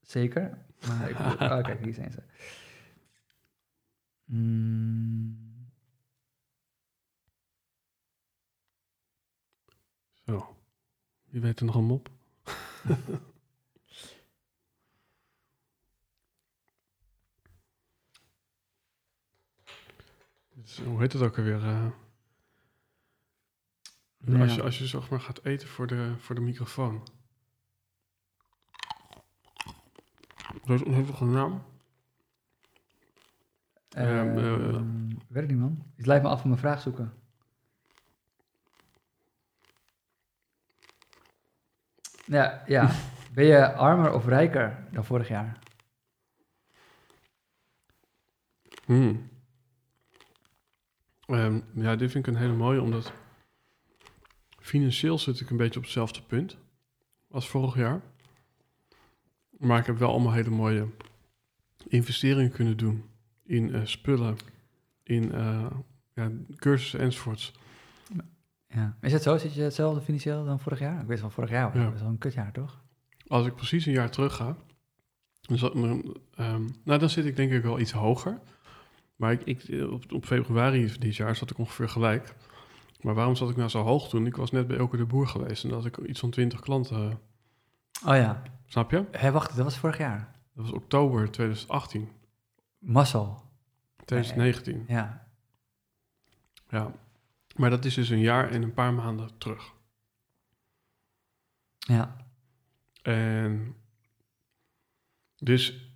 zeker. 0.00 0.58
Maar 0.88 1.10
ik, 1.10 1.18
oh, 1.18 1.62
kijk, 1.62 1.84
hier 1.84 1.94
zijn 1.94 2.12
ze. 2.12 2.22
Mm, 4.24 5.38
Zo. 10.26 10.56
Wie 11.24 11.40
weet 11.40 11.60
er 11.60 11.66
nog 11.66 11.74
een 11.74 11.84
mop? 11.84 12.08
hoe 20.84 21.00
heet 21.00 21.12
het 21.12 21.22
ook 21.22 21.38
alweer? 21.38 21.60
Ja. 21.60 21.92
Als, 24.40 24.54
je, 24.54 24.62
als 24.62 24.78
je 24.78 24.86
zeg 24.86 25.10
maar 25.10 25.20
gaat 25.20 25.44
eten 25.44 25.68
voor 25.68 25.86
de, 25.86 26.14
voor 26.18 26.34
de 26.34 26.40
microfoon. 26.40 27.02
Dat 30.64 30.80
is 30.80 30.86
een 30.86 30.94
heftige 30.94 31.24
naam. 31.24 31.62
Ehm, 33.88 34.38
eh, 34.38 34.52
ehm, 34.52 35.08
weet 35.28 35.42
ik 35.42 35.50
niet, 35.50 35.58
man. 35.58 35.82
Het 35.96 36.06
lijkt 36.06 36.24
me 36.24 36.30
af 36.30 36.40
van 36.40 36.48
mijn 36.48 36.60
vraag 36.60 36.80
zoeken. 36.80 37.12
Ja, 42.24 42.62
ja. 42.66 42.90
Ben 43.34 43.44
je 43.44 43.72
armer 43.72 44.12
of 44.12 44.26
rijker 44.26 44.86
dan 44.90 45.04
vorig 45.04 45.28
jaar? 45.28 45.58
Hmm. 48.84 49.28
Ehm, 51.28 51.60
ja, 51.74 51.96
dit 51.96 52.10
vind 52.10 52.26
ik 52.26 52.34
een 52.34 52.40
hele 52.40 52.54
mooie, 52.54 52.82
omdat 52.82 53.12
financieel 54.58 55.18
zit 55.18 55.40
ik 55.40 55.50
een 55.50 55.56
beetje 55.56 55.78
op 55.78 55.84
hetzelfde 55.84 56.22
punt 56.22 56.56
als 57.30 57.48
vorig 57.48 57.76
jaar. 57.76 58.00
Maar 59.58 59.78
ik 59.78 59.86
heb 59.86 59.98
wel 59.98 60.10
allemaal 60.10 60.32
hele 60.32 60.50
mooie 60.50 60.88
investeringen 61.88 62.50
kunnen 62.50 62.76
doen 62.76 63.04
in 63.44 63.74
eh, 63.74 63.80
spullen, 63.84 64.36
in 65.02 65.32
eh, 65.32 65.66
ja, 66.14 66.30
cursussen 66.56 67.00
enzovoorts. 67.00 67.52
Ja. 68.68 68.96
Is 69.00 69.12
het 69.12 69.22
zo? 69.22 69.38
Zit 69.38 69.54
je 69.54 69.62
hetzelfde 69.62 70.00
financieel 70.00 70.44
dan 70.44 70.60
vorig 70.60 70.78
jaar? 70.78 71.00
Ik 71.00 71.06
weet 71.06 71.20
van 71.20 71.32
vorig 71.32 71.50
jaar, 71.50 71.76
Ja. 71.78 71.84
dat 71.84 71.94
is 71.94 72.00
wel 72.00 72.10
een 72.10 72.18
kutjaar, 72.18 72.52
toch? 72.52 72.80
Als 73.26 73.46
ik 73.46 73.54
precies 73.54 73.86
een 73.86 73.92
jaar 73.92 74.10
terug 74.10 74.34
ga, 74.34 74.56
dan, 75.40 75.58
zat, 75.58 75.72
dan, 75.72 76.16
ehm, 76.34 76.68
nou, 76.84 76.98
dan 76.98 77.10
zit 77.10 77.24
ik 77.24 77.36
denk 77.36 77.52
ik 77.52 77.62
wel 77.62 77.78
iets 77.80 77.92
hoger. 77.92 78.40
Maar 79.18 79.32
ik, 79.32 79.42
ik, 79.44 79.90
op, 79.90 80.12
op 80.12 80.24
februari 80.24 80.92
dit 80.98 81.16
jaar 81.16 81.36
zat 81.36 81.50
ik 81.50 81.58
ongeveer 81.58 81.88
gelijk. 81.88 82.34
Maar 83.00 83.14
waarom 83.14 83.36
zat 83.36 83.50
ik 83.50 83.56
nou 83.56 83.68
zo 83.68 83.82
hoog 83.82 84.08
toen? 84.08 84.26
Ik 84.26 84.36
was 84.36 84.50
net 84.50 84.66
bij 84.66 84.76
Elke 84.76 84.96
de 84.96 85.04
Boer 85.04 85.28
geweest 85.28 85.62
en 85.62 85.70
dan 85.70 85.78
had 85.78 85.86
ik 85.86 85.96
iets 85.96 86.20
van 86.20 86.30
20 86.30 86.60
klanten. 86.60 87.20
Oh 88.06 88.14
ja. 88.14 88.42
Snap 88.66 88.90
je? 88.90 89.04
Hé, 89.10 89.30
wacht, 89.30 89.56
dat 89.56 89.64
was 89.64 89.78
vorig 89.78 89.98
jaar. 89.98 90.32
Dat 90.54 90.64
was 90.64 90.72
oktober 90.72 91.30
2018, 91.30 92.08
Mazzel. 92.78 93.42
2019. 94.04 94.84
Ja. 94.88 95.26
Ja. 96.68 96.92
Maar 97.56 97.70
dat 97.70 97.84
is 97.84 97.94
dus 97.94 98.08
een 98.08 98.20
jaar 98.20 98.50
en 98.50 98.62
een 98.62 98.74
paar 98.74 98.94
maanden 98.94 99.38
terug. 99.38 99.72
Ja. 101.78 102.16
En 103.02 103.76
dus 105.38 105.87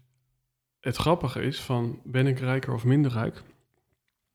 het 0.83 0.97
grappige 0.97 1.43
is 1.43 1.61
van, 1.61 2.01
ben 2.05 2.27
ik 2.27 2.39
rijker 2.39 2.73
of 2.73 2.85
minder 2.85 3.13
rijk? 3.13 3.43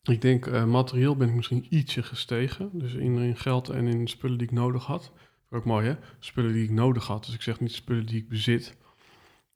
Ik 0.03 0.21
denk, 0.21 0.45
eh, 0.45 0.65
materieel 0.65 1.15
ben 1.15 1.27
ik 1.27 1.35
misschien 1.35 1.65
ietsje 1.69 2.03
gestegen. 2.03 2.69
Dus 2.73 2.93
in, 2.93 3.17
in 3.17 3.37
geld 3.37 3.69
en 3.69 3.87
in 3.87 4.07
spullen 4.07 4.37
die 4.37 4.47
ik 4.47 4.53
nodig 4.53 4.85
had. 4.85 5.11
Ook 5.49 5.65
mooi 5.65 5.87
hè, 5.87 5.95
spullen 6.19 6.53
die 6.53 6.63
ik 6.63 6.69
nodig 6.69 7.07
had. 7.07 7.25
Dus 7.25 7.33
ik 7.33 7.41
zeg 7.41 7.59
niet 7.59 7.71
spullen 7.71 8.05
die 8.05 8.17
ik 8.17 8.29
bezit. 8.29 8.77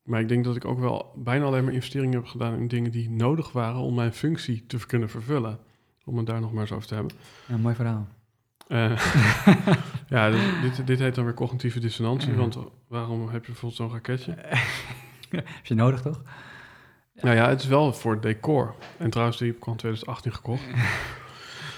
Maar 0.03 0.19
ik 0.19 0.27
denk 0.27 0.43
dat 0.43 0.55
ik 0.55 0.65
ook 0.65 0.79
wel 0.79 1.13
bijna 1.15 1.45
alleen 1.45 1.63
maar 1.63 1.73
investeringen 1.73 2.19
heb 2.19 2.27
gedaan 2.27 2.57
in 2.57 2.67
dingen 2.67 2.91
die 2.91 3.09
nodig 3.09 3.51
waren 3.51 3.79
om 3.79 3.95
mijn 3.95 4.13
functie 4.13 4.65
te 4.65 4.85
kunnen 4.85 5.09
vervullen. 5.09 5.59
Om 6.05 6.17
het 6.17 6.25
daar 6.25 6.41
nog 6.41 6.51
maar 6.51 6.61
eens 6.61 6.71
over 6.71 6.87
te 6.87 6.93
hebben. 6.93 7.13
Ja, 7.47 7.57
mooi 7.57 7.75
verhaal. 7.75 8.07
Eh, 8.67 8.97
ja, 10.09 10.29
dit, 10.29 10.61
dit, 10.61 10.87
dit 10.87 10.99
heet 10.99 11.15
dan 11.15 11.25
weer 11.25 11.33
cognitieve 11.33 11.79
dissonantie. 11.79 12.33
Want 12.33 12.57
waarom 12.87 13.21
heb 13.29 13.45
je 13.45 13.51
bijvoorbeeld 13.51 13.75
zo'n 13.75 13.91
raketje? 13.91 14.35
Heb 15.31 15.65
je 15.65 15.73
nodig, 15.73 16.01
toch? 16.01 16.21
Nou 17.21 17.35
ja, 17.35 17.49
het 17.49 17.61
is 17.61 17.67
wel 17.67 17.93
voor 17.93 18.21
decor. 18.21 18.75
En 18.97 19.09
trouwens, 19.09 19.37
die 19.37 19.47
heb 19.47 19.57
ik 19.57 19.65
al 19.65 19.71
in 19.71 19.77
2018 19.77 20.33
gekocht. 20.33 20.63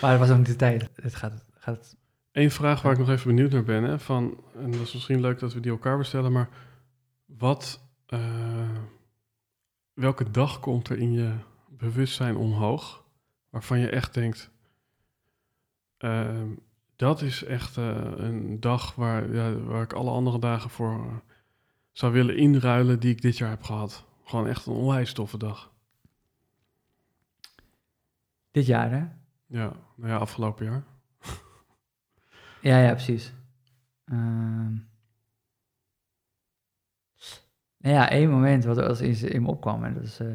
Maar 0.02 0.12
het 0.12 0.20
was 0.20 0.30
ook 0.30 0.38
niet 0.38 0.48
de 0.48 0.56
tijd. 0.56 0.90
Het 0.96 1.16
gaat, 1.16 1.44
gaat 1.58 1.96
Eén 2.34 2.52
vraag 2.52 2.82
waar 2.82 2.92
ik 2.92 2.98
nog 2.98 3.10
even 3.10 3.28
benieuwd 3.28 3.52
naar 3.52 3.64
ben. 3.64 3.84
Hè, 3.84 4.00
van, 4.00 4.38
en 4.56 4.72
dat 4.72 4.82
is 4.82 4.94
misschien 4.94 5.22
leuk 5.22 5.40
dat 5.40 5.54
we 5.54 5.60
die 5.60 5.72
elkaar 5.72 5.98
bestellen, 5.98 6.32
maar 6.32 6.50
wat, 7.26 7.82
eh, 8.06 8.70
welke 9.94 10.32
dag 10.32 10.60
komt 10.60 10.90
er 10.90 10.98
in 10.98 11.12
je 11.12 11.32
bewustzijn 11.70 12.36
omhoog 12.36 13.04
waarvan 13.50 13.80
je 13.80 13.90
echt 13.90 14.14
denkt, 14.14 14.50
ehm, 15.98 16.48
dat 16.96 17.22
is 17.22 17.44
echt 17.44 17.78
eh, 17.78 18.12
een 18.16 18.60
dag 18.60 18.96
waar, 18.96 19.34
ja, 19.34 19.56
waar 19.56 19.84
ik 19.84 19.94
alle 19.94 20.12
andere 20.12 20.40
dagen 20.40 20.70
voor 20.70 21.22
zou 21.92 22.14
willen 22.14 22.38
inruilen 22.38 23.00
die 23.00 23.12
ik 23.12 23.22
dit 23.22 23.38
jaar 23.38 23.50
heb 23.50 23.64
gehad. 23.64 24.06
Gewoon 24.24 24.48
echt 24.48 24.66
een 24.66 24.74
onwijs 24.74 25.14
toffe 25.14 25.38
dag. 25.38 25.72
dit 28.52 28.66
jaar, 28.66 28.92
hè? 28.92 29.06
Ja, 29.46 29.74
nou 29.96 30.10
ja, 30.12 30.16
afgelopen 30.18 30.66
jaar. 30.66 30.84
Ja, 32.62 32.78
ja, 32.80 32.92
precies. 32.92 33.34
Ehm 34.06 34.76
nou 37.78 37.96
ja, 37.96 38.10
één 38.10 38.30
moment 38.30 38.64
wat 38.64 38.78
als 38.78 39.02
in, 39.02 39.32
in 39.32 39.42
me 39.42 39.48
opkwam. 39.48 39.84
En 39.84 39.94
dat 39.94 40.04
is... 40.04 40.20
eh 40.20 40.28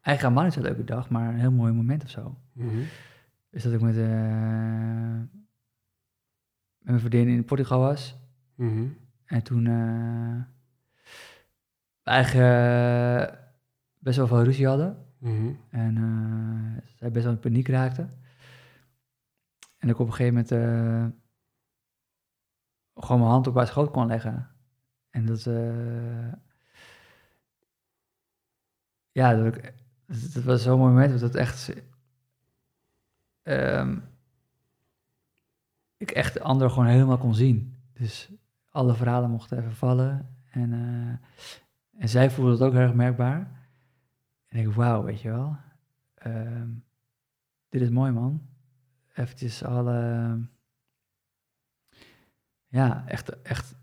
eigenlijk 0.00 0.20
helemaal 0.20 0.44
niet 0.44 0.52
zo'n 0.52 0.62
leuke 0.62 0.84
dag, 0.84 1.10
maar 1.10 1.28
een 1.28 1.38
heel 1.40 1.52
mooi 1.52 1.72
moment 1.72 2.02
of 2.04 2.10
zo. 2.10 2.38
Mhm. 2.52 2.82
Is 3.50 3.62
dat 3.62 3.72
ik 3.72 3.80
met, 3.80 3.96
eh, 3.96 5.18
met 6.78 6.86
mijn 6.96 7.00
vriendin 7.00 7.28
in 7.28 7.44
Portugal 7.44 7.80
was. 7.80 8.16
Mhm. 8.54 8.86
En 9.24 9.42
toen 9.42 9.66
eigenlijk 12.08 13.30
eh, 13.30 13.38
best 13.98 14.16
wel 14.16 14.26
veel 14.26 14.42
ruzie 14.42 14.66
hadden. 14.66 15.06
Mhm. 15.18 15.52
En 15.70 15.96
eh, 15.96 16.82
zij 16.94 17.10
best 17.10 17.24
wel 17.24 17.34
in 17.34 17.40
paniek 17.40 17.68
raakte. 17.68 18.08
En 19.78 19.88
ik 19.88 19.98
op 19.98 20.06
een 20.06 20.14
gegeven 20.14 20.34
moment 20.34 20.52
eh, 20.52 21.06
gewoon 22.94 23.18
mijn 23.18 23.30
hand 23.30 23.46
op 23.46 23.54
haar 23.54 23.66
schoot 23.66 23.90
kon 23.90 24.06
leggen. 24.06 24.48
En 25.10 25.26
dat, 25.26 25.46
eh, 25.46 26.32
ja, 29.12 29.34
dat, 29.34 29.54
ik, 29.54 29.74
dat, 30.06 30.42
was 30.42 30.62
zo'n 30.62 30.78
moment 30.78 31.10
dat 31.10 31.20
het 31.20 31.34
echt, 31.34 31.72
ehm, 33.42 33.98
ik 35.96 36.10
echt 36.10 36.34
de 36.34 36.42
ander 36.42 36.70
gewoon 36.70 36.86
helemaal 36.86 37.18
kon 37.18 37.34
zien. 37.34 37.76
Dus 37.92 38.30
alle 38.70 38.94
verhalen 38.94 39.30
mochten 39.30 39.58
even 39.58 39.76
vallen. 39.76 40.36
En, 40.50 40.72
en 41.98 42.08
zij 42.08 42.30
voelde 42.30 42.50
het 42.50 42.60
ook 42.60 42.72
heel 42.72 42.80
erg 42.80 42.94
merkbaar. 42.94 43.50
En 44.46 44.58
ik, 44.58 44.72
wauw, 44.72 45.02
weet 45.02 45.20
je 45.20 45.28
wel. 45.28 45.56
Ehm, 46.14 46.68
dit 47.68 47.80
is 47.80 47.90
mooi, 47.90 48.12
man. 48.12 48.46
Eventjes 49.14 49.64
alle... 49.64 50.38
Ja, 52.66 53.04
echt, 53.06 53.42
echt 53.42 53.74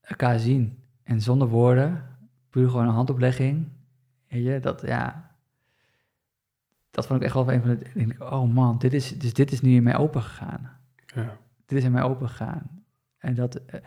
elkaar 0.00 0.38
zien. 0.38 0.78
En 1.02 1.20
zonder 1.20 1.48
woorden, 1.48 2.02
puur 2.50 2.68
gewoon 2.68 2.86
een 2.86 2.94
handoplegging. 2.94 3.68
Weet 4.28 4.44
je, 4.44 4.60
dat, 4.60 4.80
ja... 4.80 5.34
Dat 6.90 7.06
vond 7.06 7.20
ik 7.20 7.26
echt 7.26 7.34
wel 7.34 7.52
een 7.52 7.60
van 7.60 7.70
de... 7.70 7.84
ik 7.84 7.94
Denk, 7.94 8.22
oh 8.22 8.52
man, 8.54 8.78
dit 8.78 8.92
is, 8.92 9.18
dus 9.18 9.32
dit 9.32 9.52
is 9.52 9.60
nu 9.60 9.74
in 9.74 9.82
mij 9.82 9.96
open 9.96 10.22
gegaan. 10.22 10.70
Ja. 11.06 11.36
Dit 11.66 11.78
is 11.78 11.84
in 11.84 11.92
mij 11.92 12.02
open 12.02 12.28
gegaan. 12.28 12.84
En 13.18 13.34
dat, 13.34 13.54
eh, 13.54 13.80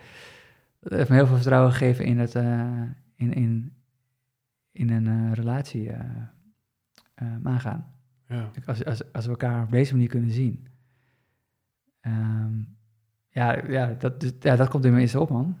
dat 0.80 0.92
heeft 0.92 1.08
me 1.08 1.14
heel 1.14 1.26
veel 1.26 1.36
vertrouwen 1.36 1.72
gegeven 1.72 2.04
in, 2.04 2.18
het, 2.18 2.34
eh, 2.34 2.82
in, 3.20 3.32
in, 3.32 3.72
in 4.72 4.90
een 4.90 5.06
eh, 5.06 5.32
relatie 5.32 5.90
eh, 5.90 6.00
eh, 7.14 7.26
aangaan. 7.42 7.86
Ja. 8.28 8.50
Als, 8.66 8.84
als, 8.84 9.12
als 9.12 9.24
we 9.24 9.30
elkaar 9.30 9.62
op 9.62 9.70
deze 9.70 9.92
manier 9.92 10.08
kunnen 10.08 10.30
zien. 10.30 10.66
Ehm, 12.00 12.52
ja, 13.28 13.66
ja, 13.68 13.94
dat, 13.98 14.20
dus- 14.20 14.32
ja, 14.40 14.56
dat 14.56 14.68
komt 14.68 14.84
in 14.84 14.92
me 14.94 15.00
eens 15.00 15.14
op, 15.14 15.30
man. 15.30 15.58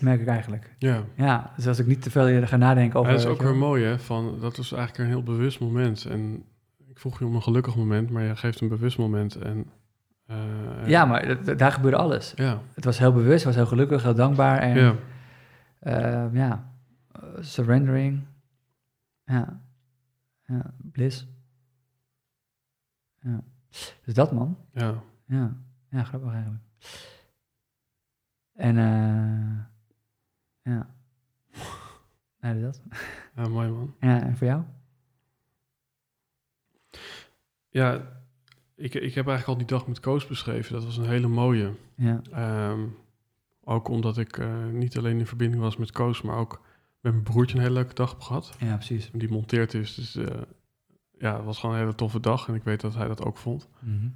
Merk 0.00 0.20
ik 0.20 0.26
eigenlijk. 0.26 0.74
ja. 0.78 1.04
Ja, 1.14 1.52
dus 1.56 1.66
als 1.66 1.78
ik 1.78 1.86
niet 1.86 2.02
te 2.02 2.10
veel 2.10 2.46
ga 2.46 2.56
nadenken 2.56 2.98
over... 2.98 3.12
Ja, 3.12 3.18
dat 3.18 3.26
is 3.26 3.32
ook 3.32 3.42
weer 3.42 3.56
mooi, 3.56 3.84
hè? 3.84 3.98
Van, 3.98 4.38
dat 4.40 4.58
is 4.58 4.72
eigenlijk 4.72 5.02
een 5.02 5.14
heel 5.14 5.22
bewust 5.22 5.60
moment. 5.60 6.04
En 6.04 6.44
ik 6.88 6.98
vroeg 6.98 7.18
je 7.18 7.26
om 7.26 7.34
een 7.34 7.42
gelukkig 7.42 7.76
moment, 7.76 8.10
maar 8.10 8.22
je 8.22 8.36
geeft 8.36 8.60
een 8.60 8.68
bewust 8.68 8.98
moment. 8.98 9.34
En, 9.34 9.66
Ja, 10.86 11.04
maar 11.04 11.56
daar 11.56 11.72
gebeurde 11.72 11.96
alles. 11.96 12.32
Ja, 12.36 12.60
Het 12.74 12.84
was 12.84 12.98
heel 12.98 13.12
bewust, 13.12 13.44
was 13.44 13.54
heel 13.54 13.66
gelukkig, 13.66 14.02
heel 14.02 14.14
dankbaar. 14.14 14.58
En 14.58 14.76
ja. 14.76 14.94
Ehm, 15.82 16.36
ja, 16.36 16.72
surrendering. 17.40 18.24
Ja. 19.24 19.60
ja, 20.46 20.74
bliss. 20.92 21.26
Ja. 23.20 23.44
Dus 24.04 24.14
dat, 24.14 24.32
man. 24.32 24.58
ja. 24.72 25.02
Ja, 25.26 25.56
ja 25.88 26.04
grappig 26.04 26.32
eigenlijk. 26.32 26.62
En, 28.52 28.78
eh 28.78 29.64
ja. 30.62 30.94
Nee, 32.40 32.62
dat. 32.62 32.82
ja, 33.36 33.48
mooi 33.48 33.70
man. 33.70 33.94
Ja, 34.00 34.22
en 34.22 34.36
voor 34.36 34.46
jou? 34.46 34.62
Ja, 37.68 37.94
ik, 38.74 38.94
ik 38.94 39.14
heb 39.14 39.26
eigenlijk 39.26 39.46
al 39.46 39.56
die 39.56 39.66
dag 39.66 39.86
met 39.86 40.00
Koos 40.00 40.26
beschreven. 40.26 40.72
Dat 40.72 40.84
was 40.84 40.96
een 40.96 41.08
hele 41.08 41.28
mooie. 41.28 41.72
Ja, 41.94 42.20
Ehm, 42.30 42.86
ook 43.64 43.88
omdat 43.88 44.18
ik 44.18 44.38
eh, 44.38 44.66
niet 44.66 44.98
alleen 44.98 45.18
in 45.18 45.26
verbinding 45.26 45.62
was 45.62 45.76
met 45.76 45.92
Koos, 45.92 46.22
maar 46.22 46.36
ook 46.36 46.60
met 47.00 47.12
mijn 47.12 47.24
broertje 47.24 47.56
een 47.56 47.62
hele 47.62 47.74
leuke 47.74 47.94
dag 47.94 48.10
heb 48.10 48.20
gehad. 48.20 48.54
ja 48.58 48.74
precies. 48.74 49.10
Die 49.12 49.28
monteerd 49.30 49.74
is. 49.74 49.94
Dus 49.94 50.16
eh, 50.16 50.40
ja, 51.18 51.36
het 51.36 51.44
was 51.44 51.58
gewoon 51.58 51.74
een 51.74 51.80
hele 51.80 51.94
toffe 51.94 52.20
dag. 52.20 52.48
En 52.48 52.54
ik 52.54 52.62
weet 52.62 52.80
dat 52.80 52.94
hij 52.94 53.08
dat 53.08 53.24
ook 53.24 53.36
vond. 53.38 53.68
Mhm. 53.78 54.08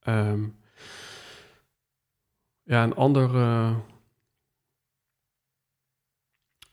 Ehm, 0.00 0.44
ja, 2.62 2.82
een 2.82 2.94
ander 2.94 3.34
eh, 3.34 3.76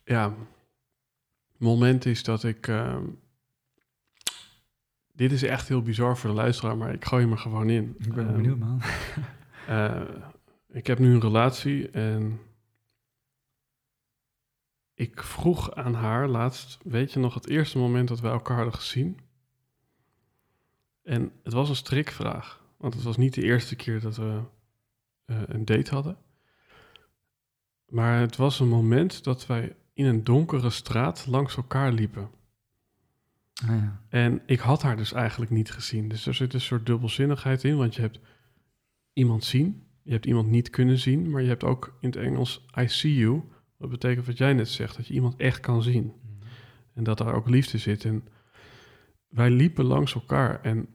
ja, 0.03 0.33
moment 1.57 2.05
is 2.05 2.23
dat 2.23 2.43
ik. 2.43 2.67
ehm, 2.67 3.03
dit 5.13 5.31
is 5.31 5.43
echt 5.43 5.67
heel 5.67 5.81
bizar 5.81 6.17
voor 6.17 6.29
de 6.29 6.35
luisteraar, 6.35 6.77
maar 6.77 6.93
ik 6.93 7.05
gooi 7.05 7.23
hem 7.23 7.31
er 7.31 7.37
gewoon 7.37 7.69
in. 7.69 7.95
Ik 7.99 8.13
ben 8.13 8.25
Ehm, 8.27 8.35
benieuwd, 8.35 8.57
man. 8.57 8.81
Ik 10.71 10.87
heb 10.87 10.99
nu 10.99 11.13
een 11.13 11.21
relatie 11.21 11.89
en 11.89 12.39
ik 14.93 15.23
vroeg 15.23 15.75
aan 15.75 15.93
haar 15.93 16.27
laatst, 16.27 16.77
weet 16.83 17.11
je 17.11 17.19
nog 17.19 17.33
het 17.33 17.47
eerste 17.47 17.77
moment 17.77 18.07
dat 18.07 18.19
wij 18.19 18.31
elkaar 18.31 18.55
hadden 18.55 18.75
gezien? 18.75 19.19
En 21.03 21.31
het 21.43 21.53
was 21.53 21.69
een 21.69 21.75
strikvraag, 21.75 22.63
want 22.77 22.93
het 22.93 23.03
was 23.03 23.17
niet 23.17 23.33
de 23.33 23.43
eerste 23.43 23.75
keer 23.75 23.99
dat 23.99 24.15
we 24.15 24.41
eh, 25.25 25.41
een 25.45 25.65
date 25.65 25.93
hadden. 25.93 26.17
Maar 27.85 28.19
het 28.19 28.35
was 28.35 28.59
een 28.59 28.67
moment 28.67 29.23
dat 29.23 29.45
wij 29.45 29.75
in 29.93 30.05
een 30.05 30.23
donkere 30.23 30.69
straat 30.69 31.25
langs 31.27 31.55
elkaar 31.55 31.91
liepen. 31.91 32.29
Ah, 33.53 33.69
ja. 33.69 34.01
En 34.09 34.41
ik 34.45 34.59
had 34.59 34.81
haar 34.81 34.97
dus 34.97 35.13
eigenlijk 35.13 35.51
niet 35.51 35.71
gezien. 35.71 36.07
Dus 36.07 36.25
er 36.25 36.33
zit 36.33 36.53
een 36.53 36.61
soort 36.61 36.85
dubbelzinnigheid 36.85 37.63
in, 37.63 37.77
want 37.77 37.95
je 37.95 38.01
hebt 38.01 38.19
iemand 39.13 39.43
zien, 39.43 39.88
je 40.09 40.15
hebt 40.15 40.27
iemand 40.27 40.49
niet 40.49 40.69
kunnen 40.69 40.97
zien, 40.97 41.29
maar 41.29 41.41
je 41.41 41.47
hebt 41.47 41.63
ook 41.63 41.97
in 42.01 42.09
het 42.09 42.17
Engels 42.17 42.65
I 42.79 42.87
see 42.87 43.15
you. 43.15 43.41
Dat 43.77 43.89
betekent 43.89 44.25
wat 44.25 44.37
jij 44.37 44.53
net 44.53 44.67
zegt, 44.67 44.95
dat 44.95 45.07
je 45.07 45.13
iemand 45.13 45.35
echt 45.35 45.59
kan 45.59 45.83
zien. 45.83 46.13
En 46.93 47.03
dat 47.03 47.17
daar 47.17 47.33
ook 47.33 47.49
liefde 47.49 47.77
zit. 47.77 48.05
En 48.05 48.27
wij 49.27 49.49
liepen 49.49 49.85
langs 49.85 50.15
elkaar 50.15 50.61
en 50.61 50.87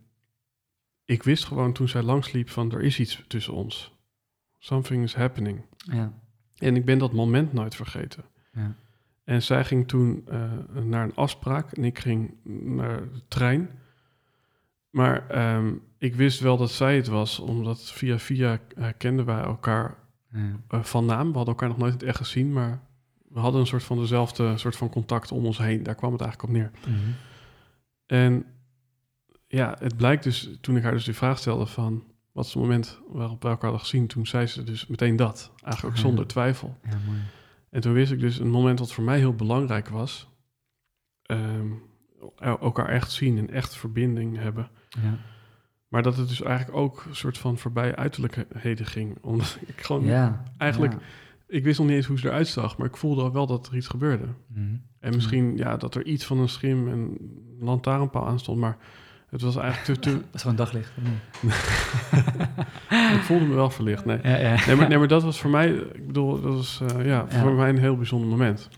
ik 1.04 1.22
wist 1.22 1.44
gewoon 1.44 1.72
toen 1.72 1.88
zij 1.88 2.02
langsliep 2.02 2.48
van 2.48 2.72
er 2.72 2.80
is 2.82 3.00
iets 3.00 3.24
tussen 3.26 3.54
ons. 3.54 3.94
Something 4.58 5.02
is 5.02 5.14
happening. 5.14 5.64
Ja, 5.76 6.12
En 6.58 6.76
ik 6.76 6.84
ben 6.84 6.98
dat 6.98 7.12
moment 7.12 7.52
nooit 7.52 7.74
vergeten. 7.74 8.24
ja. 8.52 8.76
En 9.24 9.42
zij 9.42 9.64
ging 9.64 9.88
toen 9.88 10.22
eh, 10.26 10.52
naar 10.82 11.04
een 11.04 11.14
afspraak 11.14 11.72
en 11.72 11.84
ik 11.84 11.98
ging 11.98 12.34
naar 12.64 13.12
de 13.12 13.22
trein. 13.28 13.70
Maar 14.94 15.28
ehm, 15.28 15.72
ik 15.98 16.14
wist 16.14 16.40
wel 16.40 16.56
dat 16.56 16.70
zij 16.70 16.96
het 16.96 17.06
was, 17.06 17.38
omdat 17.38 17.92
via 17.92 18.18
via 18.18 18.60
eh, 18.76 18.88
kenden 18.98 19.24
wij 19.24 19.40
elkaar 19.42 19.96
eh, 20.68 20.82
van 20.82 21.04
naam. 21.06 21.28
We 21.30 21.36
hadden 21.36 21.54
elkaar 21.54 21.68
nog 21.68 21.78
nooit 21.78 21.92
in 21.92 21.98
het 21.98 22.06
echt 22.08 22.16
gezien, 22.16 22.52
maar 22.52 22.82
we 23.28 23.38
hadden 23.40 23.60
een 23.60 23.66
soort 23.66 23.82
van 23.84 23.98
dezelfde 23.98 24.56
soort 24.58 24.76
van 24.76 24.90
contact 24.90 25.32
om 25.32 25.44
ons 25.46 25.58
heen. 25.58 25.82
Daar 25.82 25.94
kwam 25.94 26.12
het 26.12 26.20
eigenlijk 26.20 26.52
op 26.52 26.58
neer. 26.58 26.70
Mhm. 26.96 27.10
En 28.06 28.46
ja, 29.46 29.76
het 29.78 29.96
blijkt 29.96 30.24
dus, 30.24 30.58
toen 30.60 30.76
ik 30.76 30.82
haar 30.82 30.92
dus 30.92 31.04
die 31.04 31.14
vraag 31.14 31.38
stelde 31.38 31.66
van... 31.66 32.04
wat 32.32 32.44
is 32.44 32.52
het 32.52 32.62
moment 32.62 33.00
waarop 33.08 33.42
we 33.42 33.48
elkaar 33.48 33.70
hadden 33.70 33.80
gezien? 33.88 34.06
Toen 34.06 34.26
zei 34.26 34.46
ze 34.46 34.62
dus 34.64 34.86
meteen 34.86 35.16
dat. 35.16 35.52
Eigenlijk 35.62 35.94
ook 35.96 36.00
zonder 36.02 36.26
twijfel. 36.26 36.78
Ja, 36.90 36.96
mooi. 37.06 37.18
En 37.70 37.80
toen 37.80 37.92
wist 37.92 38.12
ik 38.12 38.20
dus 38.20 38.38
een 38.38 38.50
moment 38.50 38.78
dat 38.78 38.92
voor 38.92 39.04
mij 39.04 39.18
heel 39.18 39.34
belangrijk 39.34 39.88
was... 39.88 40.28
ehm, 41.22 41.68
el- 42.38 42.60
elkaar 42.60 42.88
echt 42.88 43.12
zien 43.12 43.38
en 43.38 43.50
echt 43.50 43.76
verbinding 43.76 44.36
hebben. 44.36 44.70
Ja. 45.02 45.16
Maar 45.88 46.02
dat 46.02 46.16
het 46.16 46.28
dus 46.28 46.42
eigenlijk 46.42 46.76
ook 46.76 47.04
een 47.08 47.16
soort 47.16 47.38
van 47.38 47.58
voorbij 47.58 47.96
uiterlijkheden 47.96 48.86
ging. 48.86 49.18
Omdat 49.22 49.58
ik 49.66 49.80
gewoon... 49.80 50.04
ja. 50.04 50.42
eigenlijk- 50.58 50.92
Ja. 50.92 50.98
Ik 51.46 51.64
wist 51.64 51.78
nog 51.78 51.86
niet 51.86 51.96
eens 51.96 52.06
hoe 52.06 52.18
ze 52.18 52.26
eruit 52.28 52.48
zag, 52.48 52.78
maar 52.78 52.86
ik 52.86 52.96
voelde 52.96 53.22
al 53.22 53.32
wel 53.32 53.46
dat 53.46 53.66
er 53.66 53.76
iets 53.76 53.88
gebeurde. 53.88 54.24
Mhm. 54.46 54.74
En 55.00 55.14
misschien 55.14 55.56
ja, 55.56 55.76
dat 55.76 55.94
er 55.94 56.04
iets 56.04 56.24
van 56.24 56.38
een 56.38 56.48
schim 56.48 56.88
en 56.88 57.16
lantaarnpaal 57.60 58.26
aan 58.26 58.38
stond, 58.38 58.58
maar 58.58 58.76
het 59.30 59.42
was 59.42 59.56
eigenlijk 59.56 60.00
te... 60.00 60.10
te 60.10 60.16
Dat 60.24 60.34
is 60.34 60.40
gewoon 60.40 60.56
daglicht. 60.56 60.92
ik 63.16 63.20
voelde 63.22 63.44
me 63.44 63.54
wel 63.54 63.70
verlicht, 63.70 64.04
nee. 64.04 64.18
Ja. 64.22 64.66
Nee 64.66 64.76
maar, 64.76 64.88
nee, 64.88 64.98
maar 64.98 65.08
dat 65.08 65.22
was 65.22 65.40
voor 65.40 65.50
mij, 65.50 65.68
ik 65.70 66.06
bedoel, 66.06 66.40
dat 66.40 66.54
was 66.54 66.82
eh, 66.96 67.06
ja, 67.06 67.28
voor 67.28 67.52
mij 67.52 67.68
een 67.68 67.78
heel 67.78 67.96
bijzonder 67.96 68.28
moment. 68.28 68.68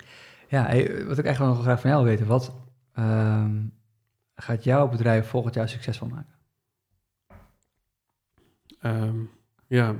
Ja, 0.49 0.63
wat 1.07 1.19
ik 1.19 1.25
echt 1.25 1.39
wel 1.39 1.49
nog 1.49 1.63
graag 1.63 1.81
van 1.81 1.91
jou 1.91 2.03
wil 2.03 2.13
weten. 2.13 2.27
Wat 2.27 2.55
ehm, 2.95 3.55
gaat 4.37 4.65
jouw 4.65 4.89
bedrijf 4.89 5.29
volgend 5.29 5.55
jaar 5.55 5.69
succesvol 5.69 6.09
maken? 6.09 6.35
Ehm, 8.81 9.25
ja, 9.67 9.97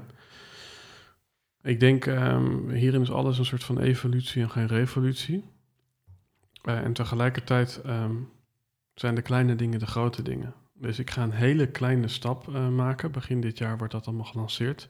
ik 1.63 1.81
denk 1.81 2.07
ehm, 2.07 2.69
hierin 2.69 3.01
is 3.01 3.11
alles 3.11 3.39
een 3.39 3.45
soort 3.45 3.65
van 3.65 3.81
evolutie 3.81 4.43
en 4.43 4.51
geen 4.51 4.67
revolutie. 4.67 5.45
Eh, 6.63 6.79
en 6.79 6.93
tegelijkertijd 6.93 7.81
ehm, 7.85 8.17
zijn 8.95 9.15
de 9.15 9.23
kleine 9.23 9.55
dingen 9.55 9.79
de 9.79 9.87
grote 9.87 10.23
dingen. 10.23 10.55
Dus 10.73 10.99
ik 10.99 11.11
ga 11.11 11.23
een 11.23 11.31
hele 11.31 11.71
kleine 11.71 12.09
stap 12.09 12.49
eh, 12.49 12.69
maken. 12.69 13.13
Begin 13.13 13.41
dit 13.41 13.59
jaar 13.59 13.79
wordt 13.79 13.93
dat 13.93 14.07
allemaal 14.07 14.25
gelanceerd. 14.25 14.89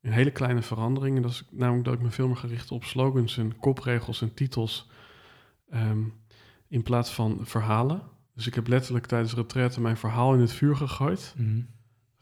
Een 0.00 0.12
hele 0.12 0.30
kleine 0.30 0.62
verandering. 0.62 1.16
En 1.16 1.22
dat 1.22 1.30
is 1.30 1.44
namelijk 1.50 1.84
dat 1.84 1.94
ik 1.94 2.00
me 2.00 2.10
veel 2.10 2.26
meer 2.26 2.36
gericht 2.36 2.70
op 2.70 2.84
slogans 2.84 3.38
en 3.38 3.56
kopregels 3.58 4.22
en 4.22 4.34
titels. 4.34 4.90
in 6.68 6.82
plaats 6.82 7.10
van 7.10 7.38
verhalen. 7.42 8.02
Dus 8.34 8.46
ik 8.46 8.54
heb 8.54 8.66
letterlijk 8.66 9.06
tijdens 9.06 9.34
retraite 9.34 9.80
mijn 9.80 9.96
verhaal 9.96 10.34
in 10.34 10.40
het 10.40 10.52
vuur 10.52 10.76
gegooid 10.76 11.34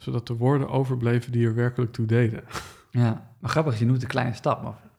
zodat 0.03 0.27
de 0.27 0.37
woorden 0.37 0.69
overbleven 0.69 1.33
die 1.33 1.47
er 1.47 1.55
werkelijk 1.55 1.93
toe 1.93 2.07
deden. 2.07 2.45
Ja, 2.91 3.35
maar 3.39 3.51
grappig 3.51 3.79
je 3.79 3.85
noemt 3.85 4.03
een 4.03 4.09
kleine 4.09 4.35
stap. 4.35 4.63
Maar 4.63 4.91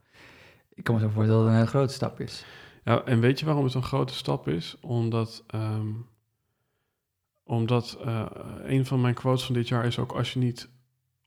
ik 0.74 0.84
kan 0.84 0.96
me 0.96 1.02
zo 1.02 1.10
voorstellen 1.10 1.38
dat 1.38 1.44
het 1.44 1.50
een 1.50 1.60
hele 1.60 1.78
grote 1.78 1.94
stap 1.94 2.20
is. 2.20 2.46
Ja, 2.84 3.04
en 3.04 3.20
weet 3.20 3.40
je 3.40 3.46
waarom 3.46 3.64
het 3.64 3.74
een 3.74 3.84
grote 3.84 4.14
stap 4.14 4.48
is? 4.48 4.78
Omdat, 4.82 5.44
ehm, 5.48 5.92
omdat 7.44 7.98
eh, 8.04 8.26
een 8.64 8.86
van 8.86 9.02
mijn 9.02 9.14
quotes 9.14 9.44
van 9.44 9.54
dit 9.54 9.68
jaar 9.68 9.86
is 9.86 10.00
ook 10.00 10.12
als 10.12 10.34
je 10.34 10.40
niet 10.40 10.70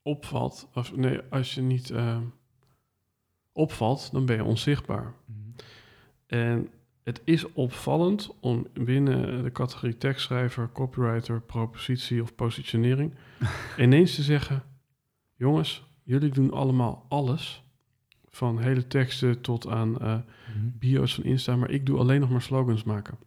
opvalt, 0.02 0.68
of 0.74 0.96
nee, 0.96 1.20
als 1.30 1.54
je 1.54 1.62
niet 1.62 1.90
ehm, 1.90 2.22
opvalt, 3.52 4.12
dan 4.12 4.26
ben 4.26 4.36
je 4.36 4.44
onzichtbaar. 4.44 5.14
En 6.26 6.68
het 7.06 7.20
is 7.24 7.52
opvallend 7.52 8.30
om 8.40 8.66
binnen 8.72 9.42
de 9.44 9.52
categorie 9.52 9.96
tekstschrijver, 9.98 10.68
copywriter, 10.72 11.40
propositie 11.40 12.22
of 12.22 12.34
positionering 12.34 13.14
ineens 13.78 14.14
te 14.14 14.22
zeggen: 14.22 14.62
jongens, 15.36 15.84
jullie 16.02 16.30
doen 16.30 16.52
allemaal 16.52 17.06
alles. 17.08 17.64
Van 18.28 18.58
hele 18.58 18.86
teksten 18.86 19.40
tot 19.40 19.68
aan 19.68 19.98
eh, 20.00 20.16
bio's 20.78 21.14
van 21.14 21.24
Insta, 21.24 21.56
maar 21.56 21.70
ik 21.70 21.86
doe 21.86 21.98
alleen 21.98 22.20
nog 22.20 22.30
maar 22.30 22.42
slogans 22.42 22.84
maken. 22.84 23.18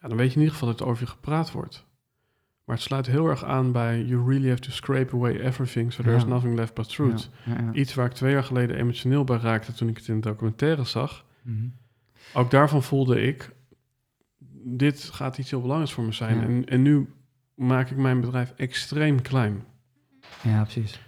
Ja, 0.00 0.08
dan 0.08 0.16
weet 0.16 0.28
je 0.28 0.34
in 0.34 0.40
ieder 0.40 0.52
geval 0.54 0.68
dat 0.68 0.80
er 0.80 0.86
over 0.86 1.02
je 1.02 1.08
gepraat 1.10 1.52
wordt. 1.52 1.86
Maar 2.64 2.76
het 2.76 2.84
sluit 2.84 3.06
heel 3.06 3.26
erg 3.26 3.44
aan 3.44 3.72
bij 3.72 4.04
You 4.04 4.28
really 4.30 4.48
have 4.48 4.60
to 4.60 4.70
scrape 4.70 5.14
away 5.14 5.38
everything, 5.40 5.92
so 5.92 6.02
there's 6.02 6.22
Ja. 6.22 6.28
nothing 6.28 6.54
left 6.56 6.74
but 6.74 6.88
truth. 6.88 7.30
Ja, 7.44 7.52
ja, 7.54 7.60
ja. 7.62 7.72
Iets 7.72 7.94
waar 7.94 8.06
ik 8.06 8.12
twee 8.12 8.32
jaar 8.32 8.44
geleden 8.44 8.76
emotioneel 8.76 9.24
bij 9.24 9.36
raakte 9.36 9.72
toen 9.72 9.88
ik 9.88 9.96
het 9.96 10.08
in 10.08 10.20
de 10.20 10.28
documentaire 10.28 10.84
zag. 10.84 11.24
Mhm. 11.42 11.66
Ook 12.32 12.50
daarvan 12.50 12.82
voelde 12.82 13.20
ik, 13.22 13.50
dit 14.64 15.02
gaat 15.02 15.38
iets 15.38 15.50
heel 15.50 15.60
belangrijks 15.60 15.94
voor 15.94 16.04
me 16.04 16.12
zijn. 16.12 16.36
Ja. 16.36 16.42
En, 16.42 16.66
en 16.66 16.82
nu 16.82 17.12
maak 17.54 17.90
ik 17.90 17.96
mijn 17.96 18.20
bedrijf 18.20 18.52
extreem 18.56 19.22
klein. 19.22 19.64
ja, 20.42 20.62
precies. 20.62 21.00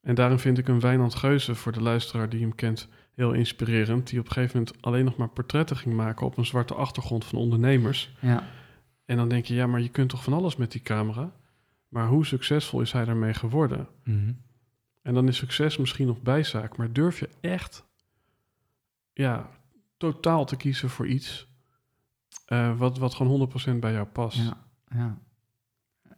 En 0.00 0.14
daarin 0.14 0.38
vind 0.38 0.58
ik 0.58 0.68
een 0.68 0.80
Wijnand 0.80 1.14
Geuze, 1.14 1.54
voor 1.54 1.72
de 1.72 1.82
luisteraar 1.82 2.28
die 2.28 2.40
hem 2.40 2.54
kent, 2.54 2.88
heel 3.14 3.32
inspirerend. 3.32 4.08
Die 4.08 4.18
op 4.18 4.26
een 4.26 4.32
gegeven 4.32 4.58
moment 4.58 4.82
alleen 4.82 5.04
nog 5.04 5.16
maar 5.16 5.28
portretten 5.28 5.76
ging 5.76 5.94
maken 5.94 6.26
op 6.26 6.36
een 6.36 6.46
zwarte 6.46 6.74
achtergrond 6.74 7.24
van 7.24 7.38
ondernemers. 7.38 8.14
Ja, 8.20 8.48
En 9.04 9.16
dan 9.16 9.28
denk 9.28 9.44
je, 9.44 9.54
ja, 9.54 9.66
maar 9.66 9.80
je 9.80 9.88
kunt 9.88 10.08
toch 10.08 10.22
van 10.22 10.32
alles 10.32 10.56
met 10.56 10.72
die 10.72 10.80
camera? 10.80 11.32
Maar 11.88 12.06
hoe 12.06 12.26
succesvol 12.26 12.80
is 12.80 12.92
hij 12.92 13.04
daarmee 13.04 13.34
geworden? 13.34 13.88
Mhm. 14.04 14.32
En 15.02 15.14
dan 15.14 15.28
is 15.28 15.36
succes 15.36 15.76
misschien 15.76 16.06
nog 16.06 16.22
bijzaak, 16.22 16.76
maar 16.76 16.92
durf 16.92 17.20
je 17.20 17.28
echt, 17.40 17.84
ja, 19.12 19.50
totaal 20.10 20.44
te 20.44 20.56
kiezen 20.56 20.90
voor 20.90 21.06
iets 21.06 21.48
eh, 22.46 22.78
wat, 22.78 22.98
wat 22.98 23.14
gewoon 23.14 23.50
100% 23.74 23.78
bij 23.78 23.92
jou 23.92 24.06
past? 24.06 24.36
ja, 24.38 24.56
ja. 24.88 25.18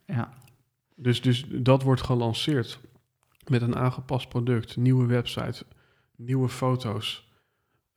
Ja, 0.07 0.33
Dus, 0.95 1.23
dus 1.23 1.45
dat 1.49 1.83
wordt 1.83 2.03
gelanceerd 2.03 2.81
met 3.49 3.63
een 3.63 3.77
aangepast 3.77 4.29
product, 4.29 4.77
nieuwe 4.77 5.07
website, 5.07 5.65
nieuwe 6.17 6.49
foto's, 6.49 7.33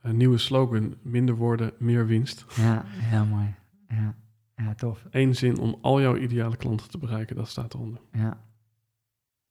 een 0.01 0.17
nieuwe 0.17 0.37
slogan, 0.37 0.95
minder 1.01 1.35
woorden, 1.35 1.71
meer 1.79 2.05
winst. 2.05 2.45
ja, 2.55 2.83
heel 2.85 3.25
mooi. 3.25 3.55
Ja, 3.87 4.15
ja 4.55 4.73
tof. 4.75 5.05
Eén 5.09 5.35
zin 5.35 5.57
om 5.59 5.77
al 5.81 6.01
jouw 6.01 6.15
ideale 6.15 6.57
klanten 6.57 6.89
te 6.89 6.97
bereiken, 6.97 7.35
dat 7.35 7.47
staat 7.49 7.73
eronder. 7.73 8.01
Ja. 8.11 8.45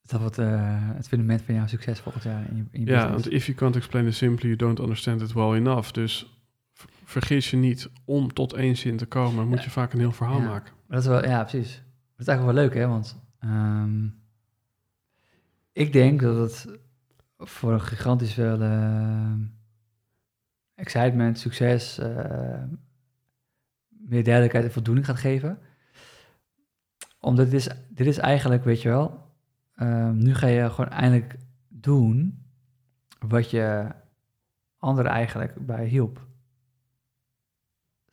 Dat 0.06 0.20
wordt 0.20 0.38
eh, 0.38 0.46
het 0.94 1.08
fundament 1.08 1.42
van 1.42 1.54
jouw 1.54 1.66
succes 1.66 2.00
volgend 2.00 2.24
jaar 2.24 2.48
in 2.48 2.56
je, 2.56 2.64
in 2.70 2.80
je 2.80 2.90
Ja, 2.90 3.10
want 3.10 3.30
if 3.30 3.46
you 3.46 3.56
can't 3.58 3.76
explain 3.76 4.06
it 4.06 4.14
simply, 4.14 4.46
you 4.48 4.56
don't 4.56 4.78
understand 4.80 5.20
it 5.20 5.32
well 5.32 5.52
enough. 5.54 5.90
Dus 5.90 6.40
vergis 7.04 7.50
je 7.50 7.56
niet, 7.56 7.88
om 8.04 8.32
tot 8.32 8.52
één 8.52 8.76
zin 8.76 8.96
te 8.96 9.06
komen, 9.06 9.48
moet 9.48 9.64
je 9.64 9.70
vaak 9.70 9.92
een 9.92 9.98
heel 9.98 10.12
verhaal 10.12 10.40
Ja. 10.40 10.46
maken. 10.48 10.72
Dat 10.88 11.00
is 11.00 11.06
wel, 11.06 11.24
ja, 11.24 11.44
precies. 11.44 11.74
Dat 12.16 12.20
is 12.20 12.26
eigenlijk 12.26 12.58
wel 12.58 12.64
leuk, 12.66 12.74
hè? 12.74 12.86
Want 12.86 13.20
ehm, 13.38 14.06
ik 15.72 15.92
denk 15.92 16.20
dat 16.20 16.36
het 16.36 16.78
voor 17.38 17.72
een 17.72 17.80
gigantisch 17.80 18.32
veel 18.32 18.60
ehm, 18.62 19.38
excitement, 20.74 21.38
succes, 21.38 21.98
ehm, 21.98 22.66
meer 23.88 24.24
duidelijkheid 24.24 24.64
en 24.64 24.72
voldoening 24.72 25.06
gaat 25.06 25.18
geven. 25.18 25.58
Omdat 27.20 27.50
dit 27.50 27.54
is, 27.54 27.68
dit 27.88 28.06
is 28.06 28.18
eigenlijk, 28.18 28.64
weet 28.64 28.82
je 28.82 28.88
wel, 28.88 29.24
ehm, 29.76 30.16
nu 30.16 30.34
ga 30.34 30.46
je 30.46 30.70
gewoon 30.70 30.90
eindelijk 30.90 31.36
doen 31.68 32.44
wat 33.18 33.50
je 33.50 33.86
anderen 34.78 35.10
eigenlijk 35.12 35.66
bij 35.66 35.86
hielp. 35.86 36.26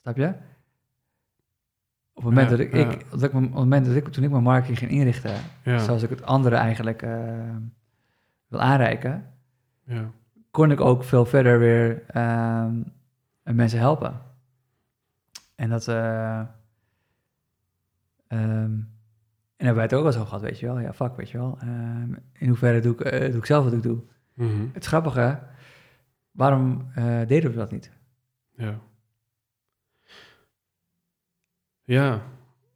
Snap 0.02 0.18
je? 0.18 0.27
Op 2.14 2.23
het 2.23 2.34
moment, 2.34 2.49
Ja, 2.49 2.56
dat, 2.57 2.65
ik, 2.65 2.73
ja. 2.73 2.90
ik, 2.91 3.10
dat 3.10 3.23
ik, 3.23 3.34
op 3.34 3.41
het 3.41 3.53
moment 3.53 3.85
dat 3.85 3.95
ik, 3.95 4.07
toen 4.07 4.23
ik 4.23 4.31
mijn 4.31 4.44
marketing 4.44 4.77
ging 4.77 4.91
inrichten, 4.91 5.35
Ja, 5.64 5.77
zoals 5.80 6.03
ik 6.03 6.10
het 6.10 6.23
anderen 6.23 6.60
eigenlijk 6.60 7.02
eh, 7.02 7.56
wil 8.48 8.61
aanreiken, 8.61 9.34
ja, 9.84 10.11
kon 10.52 10.72
ik 10.72 10.81
ook 10.81 11.03
veel 11.03 11.26
verder 11.26 11.60
weer 11.60 12.03
ehm, 12.07 12.81
mensen 13.44 13.80
helpen. 13.80 14.22
En 15.56 15.69
dat. 15.69 15.88
ehm, 18.27 18.80
en 19.55 19.65
hebben 19.65 19.75
wij 19.75 19.84
het 19.84 19.93
ook 19.93 20.03
wel 20.03 20.11
zo 20.11 20.25
gehad, 20.25 20.41
weet 20.41 20.59
je 20.59 20.65
wel. 20.65 20.80
Ja, 20.80 20.93
fuck, 20.93 21.15
weet 21.15 21.30
je 21.30 21.38
wel. 21.38 21.57
Ehm, 21.59 22.13
in 22.34 22.47
hoeverre 22.47 22.80
doe 22.80 22.93
ik, 22.93 22.99
eh, 23.01 23.19
doe 23.30 23.38
ik 23.39 23.45
zelf 23.45 23.63
wat 23.63 23.73
ik 23.73 23.84
doe? 23.84 24.03
Mhm. 24.34 24.65
Het 24.73 24.85
grappige, 24.85 25.39
waarom 26.31 26.91
eh, 26.95 27.27
deden 27.27 27.49
we 27.51 27.57
dat 27.57 27.71
niet? 27.71 27.91
ja. 28.55 28.80
Ja, 31.85 32.21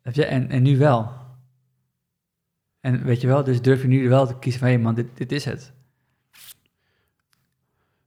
Heb 0.01 0.13
je? 0.13 0.25
En, 0.25 0.49
en 0.49 0.63
nu 0.63 0.77
wel. 0.77 1.11
En 2.79 3.03
weet 3.03 3.21
je 3.21 3.27
wel, 3.27 3.43
dus 3.43 3.61
durf 3.61 3.81
je 3.81 3.87
nu 3.87 4.09
wel 4.09 4.27
te 4.27 4.39
kiezen 4.39 4.61
van, 4.61 4.69
hé 4.69 4.77
man, 4.77 4.95
dit, 4.95 5.17
dit 5.17 5.31
is 5.31 5.45
het. 5.45 5.73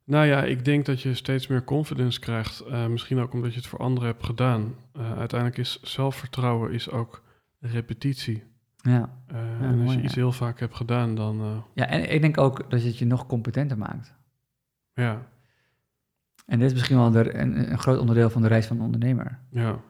Nou 0.05 0.27
ja, 0.27 0.45
ik 0.45 0.65
denk 0.65 0.87
dat 0.87 1.01
je 1.03 1.15
steeds 1.15 1.47
meer 1.47 1.65
confidence 1.65 2.21
krijgt. 2.21 2.61
eh, 2.61 2.87
misschien 2.87 3.19
ook 3.19 3.33
omdat 3.33 3.51
je 3.53 3.59
het 3.59 3.67
voor 3.69 3.79
anderen 3.79 4.09
hebt 4.09 4.25
gedaan. 4.25 4.75
Uiteindelijk 4.93 5.59
is 5.59 5.83
zelfvertrouwen 5.83 6.73
is 6.73 6.91
ook 6.91 7.23
repetitie. 7.61 8.43
Ja. 8.83 9.11
Eh, 9.27 9.37
Ja, 9.61 9.67
en 9.67 9.81
als 9.81 9.93
je 9.93 9.99
ja. 9.99 10.05
iets 10.05 10.15
heel 10.15 10.33
vaak 10.33 10.61
hebt 10.61 10.75
gedaan, 10.75 11.15
dan 11.15 11.41
eh, 11.41 11.57
ja, 11.75 11.87
en 11.87 12.13
ik 12.13 12.21
denk 12.21 12.39
ook 12.39 12.71
dat 12.71 12.83
het 12.83 12.99
je 12.99 13.05
nog 13.07 13.27
competenter 13.27 13.79
maakt. 13.79 14.15
ja, 14.95 15.27
En 16.47 16.59
dit 16.59 16.67
is 16.69 16.73
misschien 16.75 16.97
wel 16.97 17.11
de, 17.11 17.35
een, 17.35 17.71
een 17.73 17.79
groot 17.79 17.99
onderdeel 17.99 18.31
van 18.31 18.43
de 18.43 18.49
reis 18.49 18.67
van 18.67 18.77
de 18.77 18.83
ondernemer. 18.83 19.39
ja. 19.51 19.81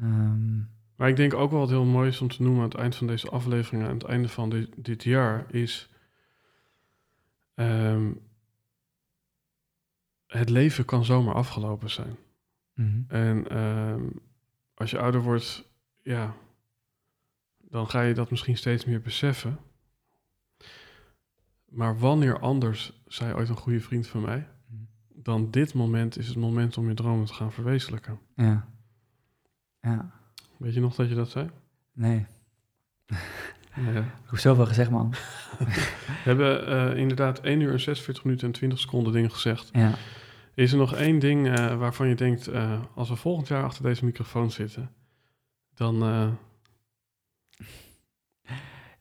Ehm, 0.00 0.56
Maar 0.96 1.08
ik 1.08 1.16
denk 1.16 1.34
ook 1.34 1.50
wel 1.50 1.60
wat 1.60 1.68
heel 1.68 1.84
mooi 1.84 2.08
is 2.08 2.20
om 2.20 2.28
te 2.28 2.42
noemen 2.42 2.62
aan 2.62 2.68
het 2.68 2.78
eind 2.78 2.96
van 2.96 3.06
deze 3.06 3.28
aflevering, 3.30 3.84
aan 3.84 3.94
het 3.94 4.04
einde 4.04 4.28
van 4.28 4.50
dit, 4.50 4.68
dit 4.76 5.02
jaar, 5.04 5.44
is. 5.50 5.90
ehm, 7.54 8.12
het 10.26 10.48
leven 10.50 10.84
kan 10.84 11.04
zomaar 11.04 11.34
afgelopen 11.34 11.90
zijn. 11.90 12.16
Mhm. 12.74 13.00
En 13.08 13.48
ehm, 13.48 14.02
als 14.74 14.90
je 14.90 14.98
ouder 14.98 15.20
wordt, 15.22 15.68
ja, 16.02 16.34
dan 17.70 17.88
ga 17.90 18.00
je 18.00 18.14
dat 18.14 18.30
misschien 18.30 18.56
steeds 18.56 18.84
meer 18.84 19.00
beseffen. 19.00 19.58
Maar 21.68 21.98
wanneer 21.98 22.38
anders, 22.40 23.02
zei 23.06 23.34
ooit 23.34 23.48
een 23.48 23.56
goede 23.56 23.80
vriend 23.80 24.06
van 24.06 24.20
mij, 24.20 24.48
Mhm. 24.66 24.82
dan 25.22 25.50
dit 25.50 25.74
moment 25.74 26.18
is 26.18 26.28
het 26.28 26.36
moment 26.36 26.76
om 26.78 26.88
je 26.88 26.94
dromen 26.94 27.26
te 27.26 27.34
gaan 27.34 27.52
verwezenlijken. 27.52 28.18
Ja. 28.36 28.68
Ja. 29.80 30.10
Weet 30.56 30.74
je 30.74 30.80
nog 30.80 30.94
dat 30.94 31.08
je 31.08 31.14
dat 31.14 31.30
zei? 31.30 31.50
Nee. 31.92 32.26
Ja. 33.92 33.98
Ik 34.00 34.30
heb 34.30 34.38
zoveel 34.38 34.66
gezegd, 34.66 34.90
man. 34.90 35.10
We 35.58 36.24
hebben 36.24 36.66
eh, 36.66 36.96
inderdaad 36.96 37.38
1 37.40 37.60
uur 37.60 37.72
en 37.72 37.80
46 37.80 38.24
minuten 38.24 38.46
en 38.46 38.52
20 38.52 38.78
seconden 38.78 39.12
dingen 39.12 39.30
gezegd. 39.30 39.68
Ja. 39.72 39.94
Is 40.54 40.72
er 40.72 40.78
nog 40.78 40.94
één 40.94 41.18
ding 41.18 41.48
eh, 41.48 41.76
waarvan 41.78 42.08
je 42.08 42.14
denkt, 42.14 42.46
eh, 42.46 42.80
als 42.94 43.08
we 43.08 43.16
volgend 43.16 43.48
jaar 43.48 43.62
achter 43.64 43.82
deze 43.82 44.04
microfoon 44.04 44.50
zitten, 44.50 44.90
dan, 45.74 46.02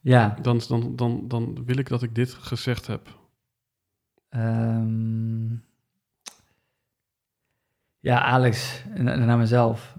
Ja. 0.02 0.38
dan, 0.42 0.62
dan, 0.68 0.96
dan, 0.96 1.28
dan 1.28 1.66
wil 1.66 1.78
ik 1.78 1.88
dat 1.88 2.04
ik 2.04 2.16
dit 2.16 2.34
gezegd 2.34 2.88
heb. 2.88 3.20
Ehm, 4.30 5.56
ja, 8.00 8.22
Alex, 8.22 8.84
en, 8.94 9.04
naar 9.04 9.38
mezelf. 9.38 9.98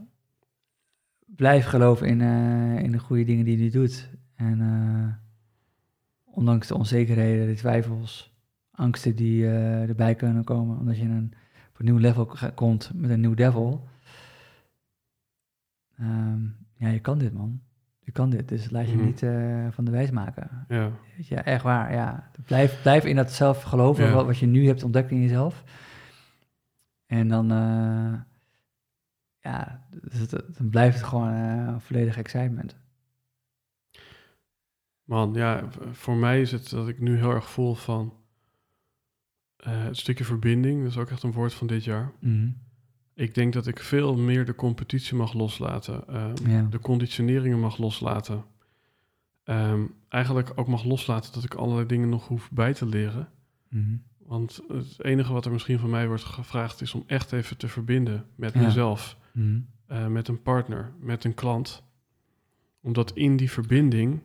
Blijf 1.27 1.67
geloven 1.67 2.07
in, 2.07 2.21
eh, 2.21 2.83
in 2.83 2.93
de 2.93 2.99
goede 2.99 3.25
dingen 3.25 3.45
die 3.45 3.65
je 3.65 3.71
doet. 3.71 4.11
En 4.35 4.61
eh, 4.61 5.15
ondanks 6.35 6.67
de 6.67 6.75
onzekerheden, 6.75 7.47
de 7.47 7.55
twijfels, 7.55 8.37
angsten 8.71 9.17
die 9.17 9.45
eh, 9.45 9.89
erbij 9.89 10.15
kunnen 10.15 10.45
komen, 10.45 10.79
omdat 10.79 10.97
je 10.97 11.05
een, 11.05 11.33
op 11.69 11.79
een 11.79 11.85
nieuw 11.85 11.97
level 11.97 12.37
komt 12.55 12.91
met 12.95 13.11
een 13.11 13.21
nieuw 13.21 13.35
devil. 13.35 13.89
Ehm, 15.97 16.45
ja, 16.75 16.89
je 16.89 17.01
kan 17.01 17.19
dit, 17.19 17.33
man. 17.33 17.61
Je 18.09 18.15
kan 18.15 18.31
dit, 18.31 18.49
dus 18.49 18.71
laat 18.71 18.89
je 18.89 18.95
Mhm. 18.95 19.05
niet 19.05 19.23
eh, 19.23 19.67
van 19.71 19.85
de 19.85 19.91
wijs 19.91 20.11
maken. 20.11 20.65
Ja, 20.69 21.45
echt 21.45 21.63
waar, 21.63 21.93
ja. 21.93 22.31
Blijf, 22.45 22.83
blijf 22.83 23.05
in 23.05 23.17
dat 23.17 23.33
zelf 23.33 23.63
geloven, 23.63 24.05
Ja. 24.05 24.13
wat, 24.13 24.27
wat 24.27 24.39
je 24.39 24.47
nu 24.47 24.67
hebt 24.67 24.83
ontdekt 24.83 25.11
in 25.11 25.21
jezelf. 25.21 25.65
En 27.07 27.29
dan, 27.29 27.51
eh, 27.51 28.21
ja, 29.41 29.87
dus 30.03 30.19
het- 30.19 30.31
dan 30.59 30.69
blijft 30.71 30.97
het 30.99 31.07
gewoon 31.07 31.33
eh 31.33 31.75
volledig 31.79 32.17
excitement. 32.17 32.77
man, 35.05 35.35
ja, 35.35 35.69
voor 35.93 36.17
mij 36.17 36.41
is 36.41 36.53
het 36.53 36.71
dat 36.71 36.89
ik 36.89 37.01
nu 37.01 37.17
heel 37.17 37.31
erg 37.31 37.51
voel 37.51 37.75
van 37.75 38.15
het 39.57 39.97
stukje 39.97 40.25
verbinding. 40.25 40.83
Dat 40.83 40.91
is 40.91 40.99
ook 40.99 41.11
echt 41.11 41.23
een 41.23 41.33
woord 41.33 41.55
van 41.55 41.67
dit 41.67 41.85
jaar. 41.85 42.13
Ik 43.19 43.35
denk 43.35 43.53
dat 43.53 43.67
ik 43.67 43.79
veel 43.81 44.17
meer 44.17 44.45
de 44.45 44.55
competitie 44.55 45.17
mag 45.17 45.33
loslaten. 45.33 46.09
ehm, 46.09 46.51
Ja. 46.51 46.63
De 46.71 46.79
conditioneringen 46.79 47.61
mag 47.61 47.79
loslaten. 47.79 48.45
Ehm, 49.45 49.83
eigenlijk 50.09 50.53
ook 50.55 50.67
mag 50.69 50.85
loslaten 50.85 51.33
dat 51.33 51.45
ik 51.45 51.55
allerlei 51.55 51.87
dingen 51.87 52.09
nog 52.09 52.29
hoef 52.29 52.51
bij 52.51 52.75
te 52.75 52.87
leren. 52.87 53.29
Mhm. 53.69 53.97
Want 54.19 54.61
het 54.69 55.05
enige 55.05 55.33
wat 55.33 55.45
er 55.45 55.53
misschien 55.53 55.79
van 55.79 55.91
mij 55.91 56.07
wordt 56.07 56.25
gevraagd 56.25 56.81
is 56.81 56.95
om 56.95 57.05
echt 57.07 57.33
even 57.33 57.57
te 57.57 57.69
verbinden 57.69 58.27
met 58.35 58.53
Ja. 58.53 58.61
mezelf, 58.61 59.17
Mhm. 59.33 59.61
eh, 59.87 60.07
met 60.07 60.29
een 60.29 60.43
partner, 60.43 60.93
met 61.01 61.25
een 61.25 61.35
klant. 61.35 61.83
Omdat 62.81 63.13
in 63.13 63.37
die 63.37 63.51
verbinding, 63.51 64.21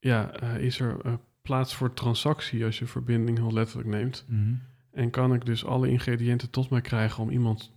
ja, 0.00 0.30
eh, 0.32 0.56
is 0.64 0.80
er 0.80 1.00
eh, 1.04 1.12
plaats 1.42 1.74
voor 1.74 1.94
transactie 1.94 2.64
als 2.64 2.78
je 2.78 2.86
verbinding 2.86 3.38
heel 3.38 3.52
letterlijk 3.52 3.88
neemt. 3.88 4.24
Mhm. 4.28 4.54
En 4.90 5.10
kan 5.10 5.34
ik 5.34 5.44
dus 5.46 5.64
alle 5.64 5.88
ingrediënten 5.90 6.50
tot 6.50 6.70
mij 6.70 6.80
krijgen 6.80 7.22
om 7.22 7.30
iemand 7.30 7.72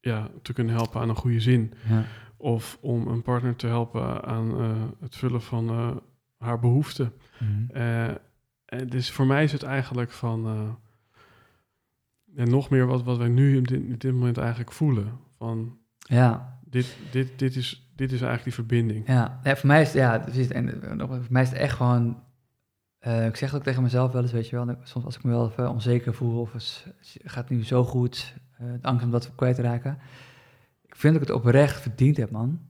ja, 0.00 0.28
te 0.42 0.52
kunnen 0.52 0.74
helpen 0.74 1.00
aan 1.00 1.08
een 1.08 1.16
goede 1.16 1.40
zin. 1.40 1.72
Ja. 1.88 2.04
Of 2.36 2.78
om 2.80 3.06
een 3.06 3.22
partner 3.22 3.56
te 3.56 3.66
helpen 3.66 4.24
aan 4.24 4.60
eh, 4.60 4.70
het 5.00 5.16
vullen 5.16 5.42
van 5.42 5.68
eh, 5.68 5.96
haar 6.38 6.58
behoeften. 6.58 7.12
Eh, 7.68 8.08
en 8.64 8.88
dus 8.88 9.10
voor 9.10 9.26
mij 9.26 9.44
is 9.44 9.52
het 9.52 9.62
eigenlijk 9.62 10.10
van. 10.10 10.46
en 12.36 12.50
nog 12.50 12.70
meer 12.70 12.86
wat, 12.86 13.02
wat 13.02 13.16
wij 13.16 13.28
nu 13.28 13.58
op 13.58 13.68
dit, 13.98 14.12
moment 14.12 14.38
eigenlijk 14.38 14.72
voelen. 14.72 15.18
Van 15.36 15.78
ja, 15.98 16.58
dit, 16.64 16.96
dit, 17.10 17.38
dit, 17.38 17.56
is, 17.56 17.90
dit 17.94 18.12
is 18.12 18.20
eigenlijk 18.20 18.44
die 18.44 18.52
verbinding. 18.52 19.06
ja. 19.06 19.40
ja, 19.42 19.56
voor 19.56 19.66
mij 19.66 19.80
is 19.80 19.86
het, 19.86 19.96
ja, 19.96 20.18
precies, 20.18 20.48
en 20.48 20.80
voor 20.98 21.26
mij 21.28 21.42
is 21.42 21.48
het 21.48 21.58
echt 21.58 21.76
gewoon, 21.76 22.22
ik 23.00 23.36
zeg 23.36 23.50
het 23.50 23.54
ook 23.54 23.62
tegen 23.62 23.82
mezelf 23.82 24.12
wel 24.12 24.22
eens, 24.22 24.32
weet 24.32 24.48
je 24.48 24.56
wel, 24.56 24.76
soms 24.82 25.04
als 25.04 25.16
ik 25.16 25.24
me 25.24 25.30
wel 25.30 25.48
even 25.48 25.70
onzeker 25.70 26.14
voel 26.14 26.40
of 26.40 26.52
het 26.52 26.86
gaat 27.24 27.48
nu 27.48 27.64
zo 27.64 27.84
goed, 27.84 28.34
de 28.58 28.78
angst 28.82 29.04
om 29.04 29.10
dat 29.10 29.30
kwijt 29.34 29.54
te 29.56 29.62
raken. 29.62 29.98
Ik 30.86 30.96
vind 30.96 31.12
dat 31.14 31.22
ik 31.22 31.28
het 31.28 31.36
oprecht 31.36 31.80
verdiend 31.80 32.16
heb, 32.16 32.30
man. 32.30 32.60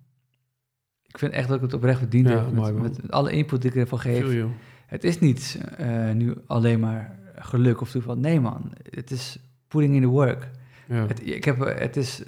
Ik 1.06 1.18
vind 1.18 1.32
echt 1.32 1.48
dat 1.48 1.56
ik 1.56 1.62
het 1.62 1.72
oprecht 1.74 1.98
verdiend 1.98 2.28
Ja, 2.28 2.34
heb. 2.36 2.52
mooi, 2.52 2.72
man. 2.72 2.82
met, 2.82 3.02
met 3.02 3.10
alle 3.10 3.30
input 3.30 3.62
die 3.62 3.70
ik 3.70 3.76
ervan 3.76 3.98
geef. 4.00 4.44
Het 4.86 5.04
is 5.04 5.18
niet 5.18 5.60
eh, 5.76 6.10
nu 6.10 6.34
alleen 6.46 6.80
maar 6.80 7.18
geluk 7.34 7.80
of 7.80 7.90
toeval. 7.90 8.16
Nee, 8.16 8.40
man. 8.40 8.72
Het 8.90 9.10
is 9.10 9.38
putting 9.68 9.94
in 9.94 10.00
the 10.00 10.06
work. 10.06 10.50
Ja, 10.88 11.06
Het, 11.06 11.26
ik 11.26 11.44
heb, 11.44 11.58
het 11.58 11.96
is 11.96 12.22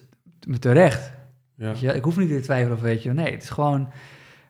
me 0.46 0.58
terecht. 0.58 1.12
ja. 1.54 1.72
Je, 1.76 1.92
ik 1.94 2.04
hoef 2.04 2.16
niet 2.16 2.28
te 2.28 2.40
twijfelen 2.40 2.76
of 2.76 2.82
weet 2.82 3.02
je. 3.02 3.12
Nee, 3.12 3.32
het 3.32 3.42
is 3.42 3.50
gewoon 3.50 3.88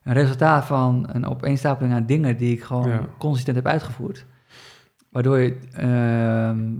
een 0.02 0.12
resultaat 0.12 0.64
van 0.64 1.08
een 1.12 1.26
opeenstapeling 1.26 1.94
aan 1.94 2.06
dingen 2.06 2.36
die 2.36 2.52
ik 2.52 2.62
gewoon 2.62 2.88
Ja. 2.88 3.08
consistent 3.18 3.56
heb 3.56 3.66
uitgevoerd. 3.66 4.26
Waardoor 5.10 5.38
je 5.38 5.56
ehm, 5.72 6.78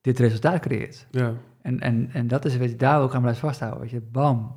dit 0.00 0.18
resultaat 0.18 0.60
creëert. 0.60 1.06
ja. 1.10 1.32
En, 1.66 1.80
en, 1.80 2.08
en 2.12 2.28
dat 2.28 2.44
is, 2.44 2.56
weet 2.56 2.70
je, 2.70 2.76
daar 2.76 3.00
ook 3.00 3.14
aan 3.14 3.20
blijven 3.20 3.48
vasthouden. 3.48 3.80
Weet 3.80 3.90
je, 3.90 4.00
bam. 4.00 4.54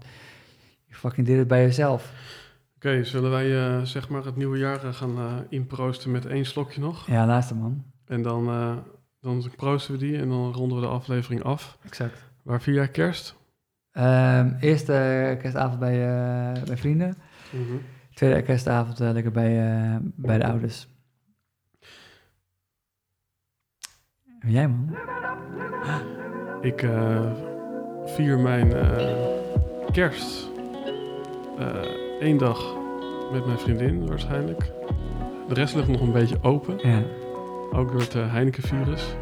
Je 0.87 0.95
fucking 0.95 1.27
dit 1.27 1.37
het 1.37 1.47
bij 1.47 1.61
jezelf. 1.61 2.13
Oké, 2.75 3.03
zullen 3.03 3.31
wij 3.31 3.77
eh, 3.77 3.81
zeg 3.81 4.09
maar 4.09 4.25
het 4.25 4.35
nieuwe 4.35 4.57
jaar 4.57 4.83
eh, 4.83 4.93
gaan 4.93 5.17
eh, 5.17 5.35
inproosten 5.49 6.11
met 6.11 6.25
één 6.25 6.45
slokje 6.45 6.81
nog? 6.81 7.07
Ja, 7.07 7.25
laatste 7.25 7.55
man. 7.55 7.83
En 8.05 8.21
dan, 8.21 8.47
eh, 8.47 8.77
dan 9.21 9.51
proosten 9.55 9.93
we 9.93 9.99
die 9.99 10.17
en 10.17 10.29
dan 10.29 10.53
ronden 10.53 10.77
we 10.79 10.83
de 10.83 10.89
aflevering 10.91 11.43
af. 11.43 11.77
Exact. 11.85 12.23
Waar 12.43 12.61
vier 12.61 12.73
jaar 12.73 12.87
kerst? 12.87 13.35
Ehm, 13.91 14.53
eerste 14.59 15.37
kerstavond 15.41 15.79
bij, 15.79 15.93
eh, 15.93 16.63
bij 16.63 16.77
vrienden. 16.77 17.17
Tweede 18.13 18.41
kerstavond 18.41 18.99
lekker 18.99 19.31
bij, 19.31 19.73
eh, 19.73 19.97
bij 20.01 20.37
de 20.37 20.45
ouders. 20.45 20.87
En 24.39 24.51
jij, 24.51 24.67
man? 24.67 24.95
Ik 26.61 26.81
eh, 26.83 27.19
vier 28.05 28.39
mijn 28.39 28.73
eh, 28.73 29.05
kerst 29.91 30.49
eh, 31.59 31.67
één 32.19 32.37
dag 32.37 32.75
met 33.31 33.45
mijn 33.45 33.59
vriendin 33.59 34.07
waarschijnlijk. 34.07 34.71
De 35.47 35.53
rest 35.53 35.75
ligt 35.75 35.87
nog 35.87 36.01
een 36.01 36.11
beetje 36.11 36.37
open, 36.41 36.79
Ja. 36.81 37.01
ook 37.71 37.91
door 37.91 38.01
het 38.01 38.13
Heineken-virus. 38.13 39.15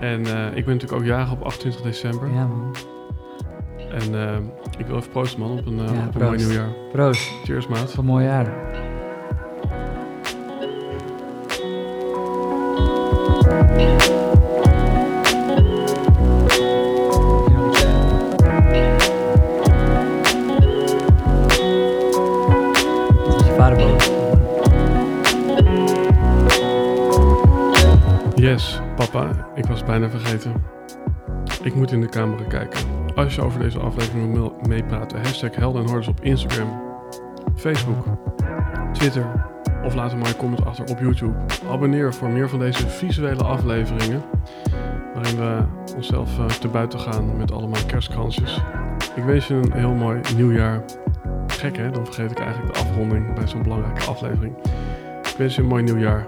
En 0.00 0.20
ik 0.56 0.64
ben 0.64 0.74
natuurlijk 0.74 0.92
ook 0.92 1.04
jarig 1.04 1.32
op 1.32 1.42
28 1.42 1.82
december. 1.82 2.28
Ja, 2.32 2.46
man. 2.46 2.74
En 3.90 4.42
ik 4.78 4.86
wil 4.86 4.96
even 4.96 5.10
proosten 5.10 5.40
man 5.40 5.58
op 5.58 5.66
een, 5.66 5.76
Ja, 5.76 6.06
op 6.08 6.14
een 6.14 6.22
mooi 6.22 6.36
nieuwjaar. 6.36 6.68
Proost. 6.92 7.30
Cheers 7.44 7.66
maat. 7.66 7.94
Een 7.94 8.04
mooi 8.04 8.24
jaar. 8.24 8.52
Ik 29.54 29.66
was 29.66 29.84
bijna 29.84 30.08
vergeten. 30.08 30.52
Ik 31.62 31.74
moet 31.74 31.92
in 31.92 32.00
de 32.00 32.08
camera 32.08 32.44
kijken. 32.44 32.80
Als 33.14 33.34
je 33.34 33.42
over 33.42 33.60
deze 33.60 33.78
aflevering 33.78 34.32
wil 34.34 34.56
meepraten, 34.68 35.18
hashtag 35.18 35.54
Helden 35.54 36.08
op 36.08 36.20
Instagram, 36.20 36.82
Facebook, 37.56 38.06
Twitter 38.92 39.52
of 39.84 39.94
laat 39.94 40.12
een 40.12 40.18
mooie 40.18 40.36
comment 40.36 40.64
achter 40.64 40.84
op 40.90 40.98
YouTube. 40.98 41.34
Abonneer 41.70 42.14
voor 42.14 42.28
meer 42.28 42.48
van 42.48 42.58
deze 42.58 42.88
visuele 42.88 43.44
afleveringen, 43.44 44.22
waarin 45.14 45.36
we 45.36 45.62
onszelf 45.96 46.38
eh, 46.38 46.44
te 46.46 46.68
buiten 46.68 47.00
gaan 47.00 47.36
met 47.36 47.52
allemaal 47.52 47.84
kerstkransjes. 47.86 48.62
Ik 49.14 49.24
wens 49.24 49.46
je 49.46 49.54
een 49.54 49.72
heel 49.72 49.94
mooi 49.94 50.20
nieuwjaar. 50.36 50.84
Gek 51.46 51.76
hè, 51.76 51.90
dan 51.90 52.04
vergeet 52.04 52.30
ik 52.30 52.38
eigenlijk 52.38 52.74
de 52.74 52.80
afronding 52.80 53.34
bij 53.34 53.48
zo'n 53.48 53.62
belangrijke 53.62 54.10
aflevering. 54.10 54.56
Ik 55.22 55.34
wens 55.36 55.54
je 55.54 55.62
een 55.62 55.68
mooi 55.68 55.82
nieuwjaar. 55.82 56.26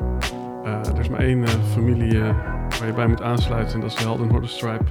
Eh, 0.65 0.73
er 0.73 1.01
is 1.01 1.09
maar 1.09 1.21
één 1.21 1.45
eh, 1.45 1.51
familie 1.73 2.23
waar 2.79 2.89
je 2.89 2.95
bij 2.95 3.07
moet 3.07 3.23
aansluiten 3.23 3.75
en 3.75 3.81
dat 3.81 3.91
is 3.91 3.97
de 3.97 4.03
Helden 4.03 4.29
Horde 4.29 4.47
Stripe. 4.47 4.85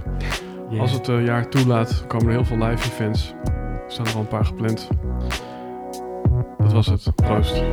Yeah. 0.70 0.82
Als 0.82 0.92
het 0.92 1.10
eh, 1.10 1.26
jaar 1.26 1.50
toelaat, 1.50 2.04
komen 2.08 2.28
er 2.28 2.34
heel 2.34 2.46
veel 2.46 2.58
live 2.58 2.92
events. 2.92 3.34
Er 3.44 3.92
staan 3.92 4.06
er 4.06 4.14
al 4.14 4.20
een 4.20 4.28
paar 4.28 4.46
gepland. 4.46 4.88
Dat 6.58 6.74
was 6.74 6.88
het. 6.88 7.16
Proost. 7.16 7.64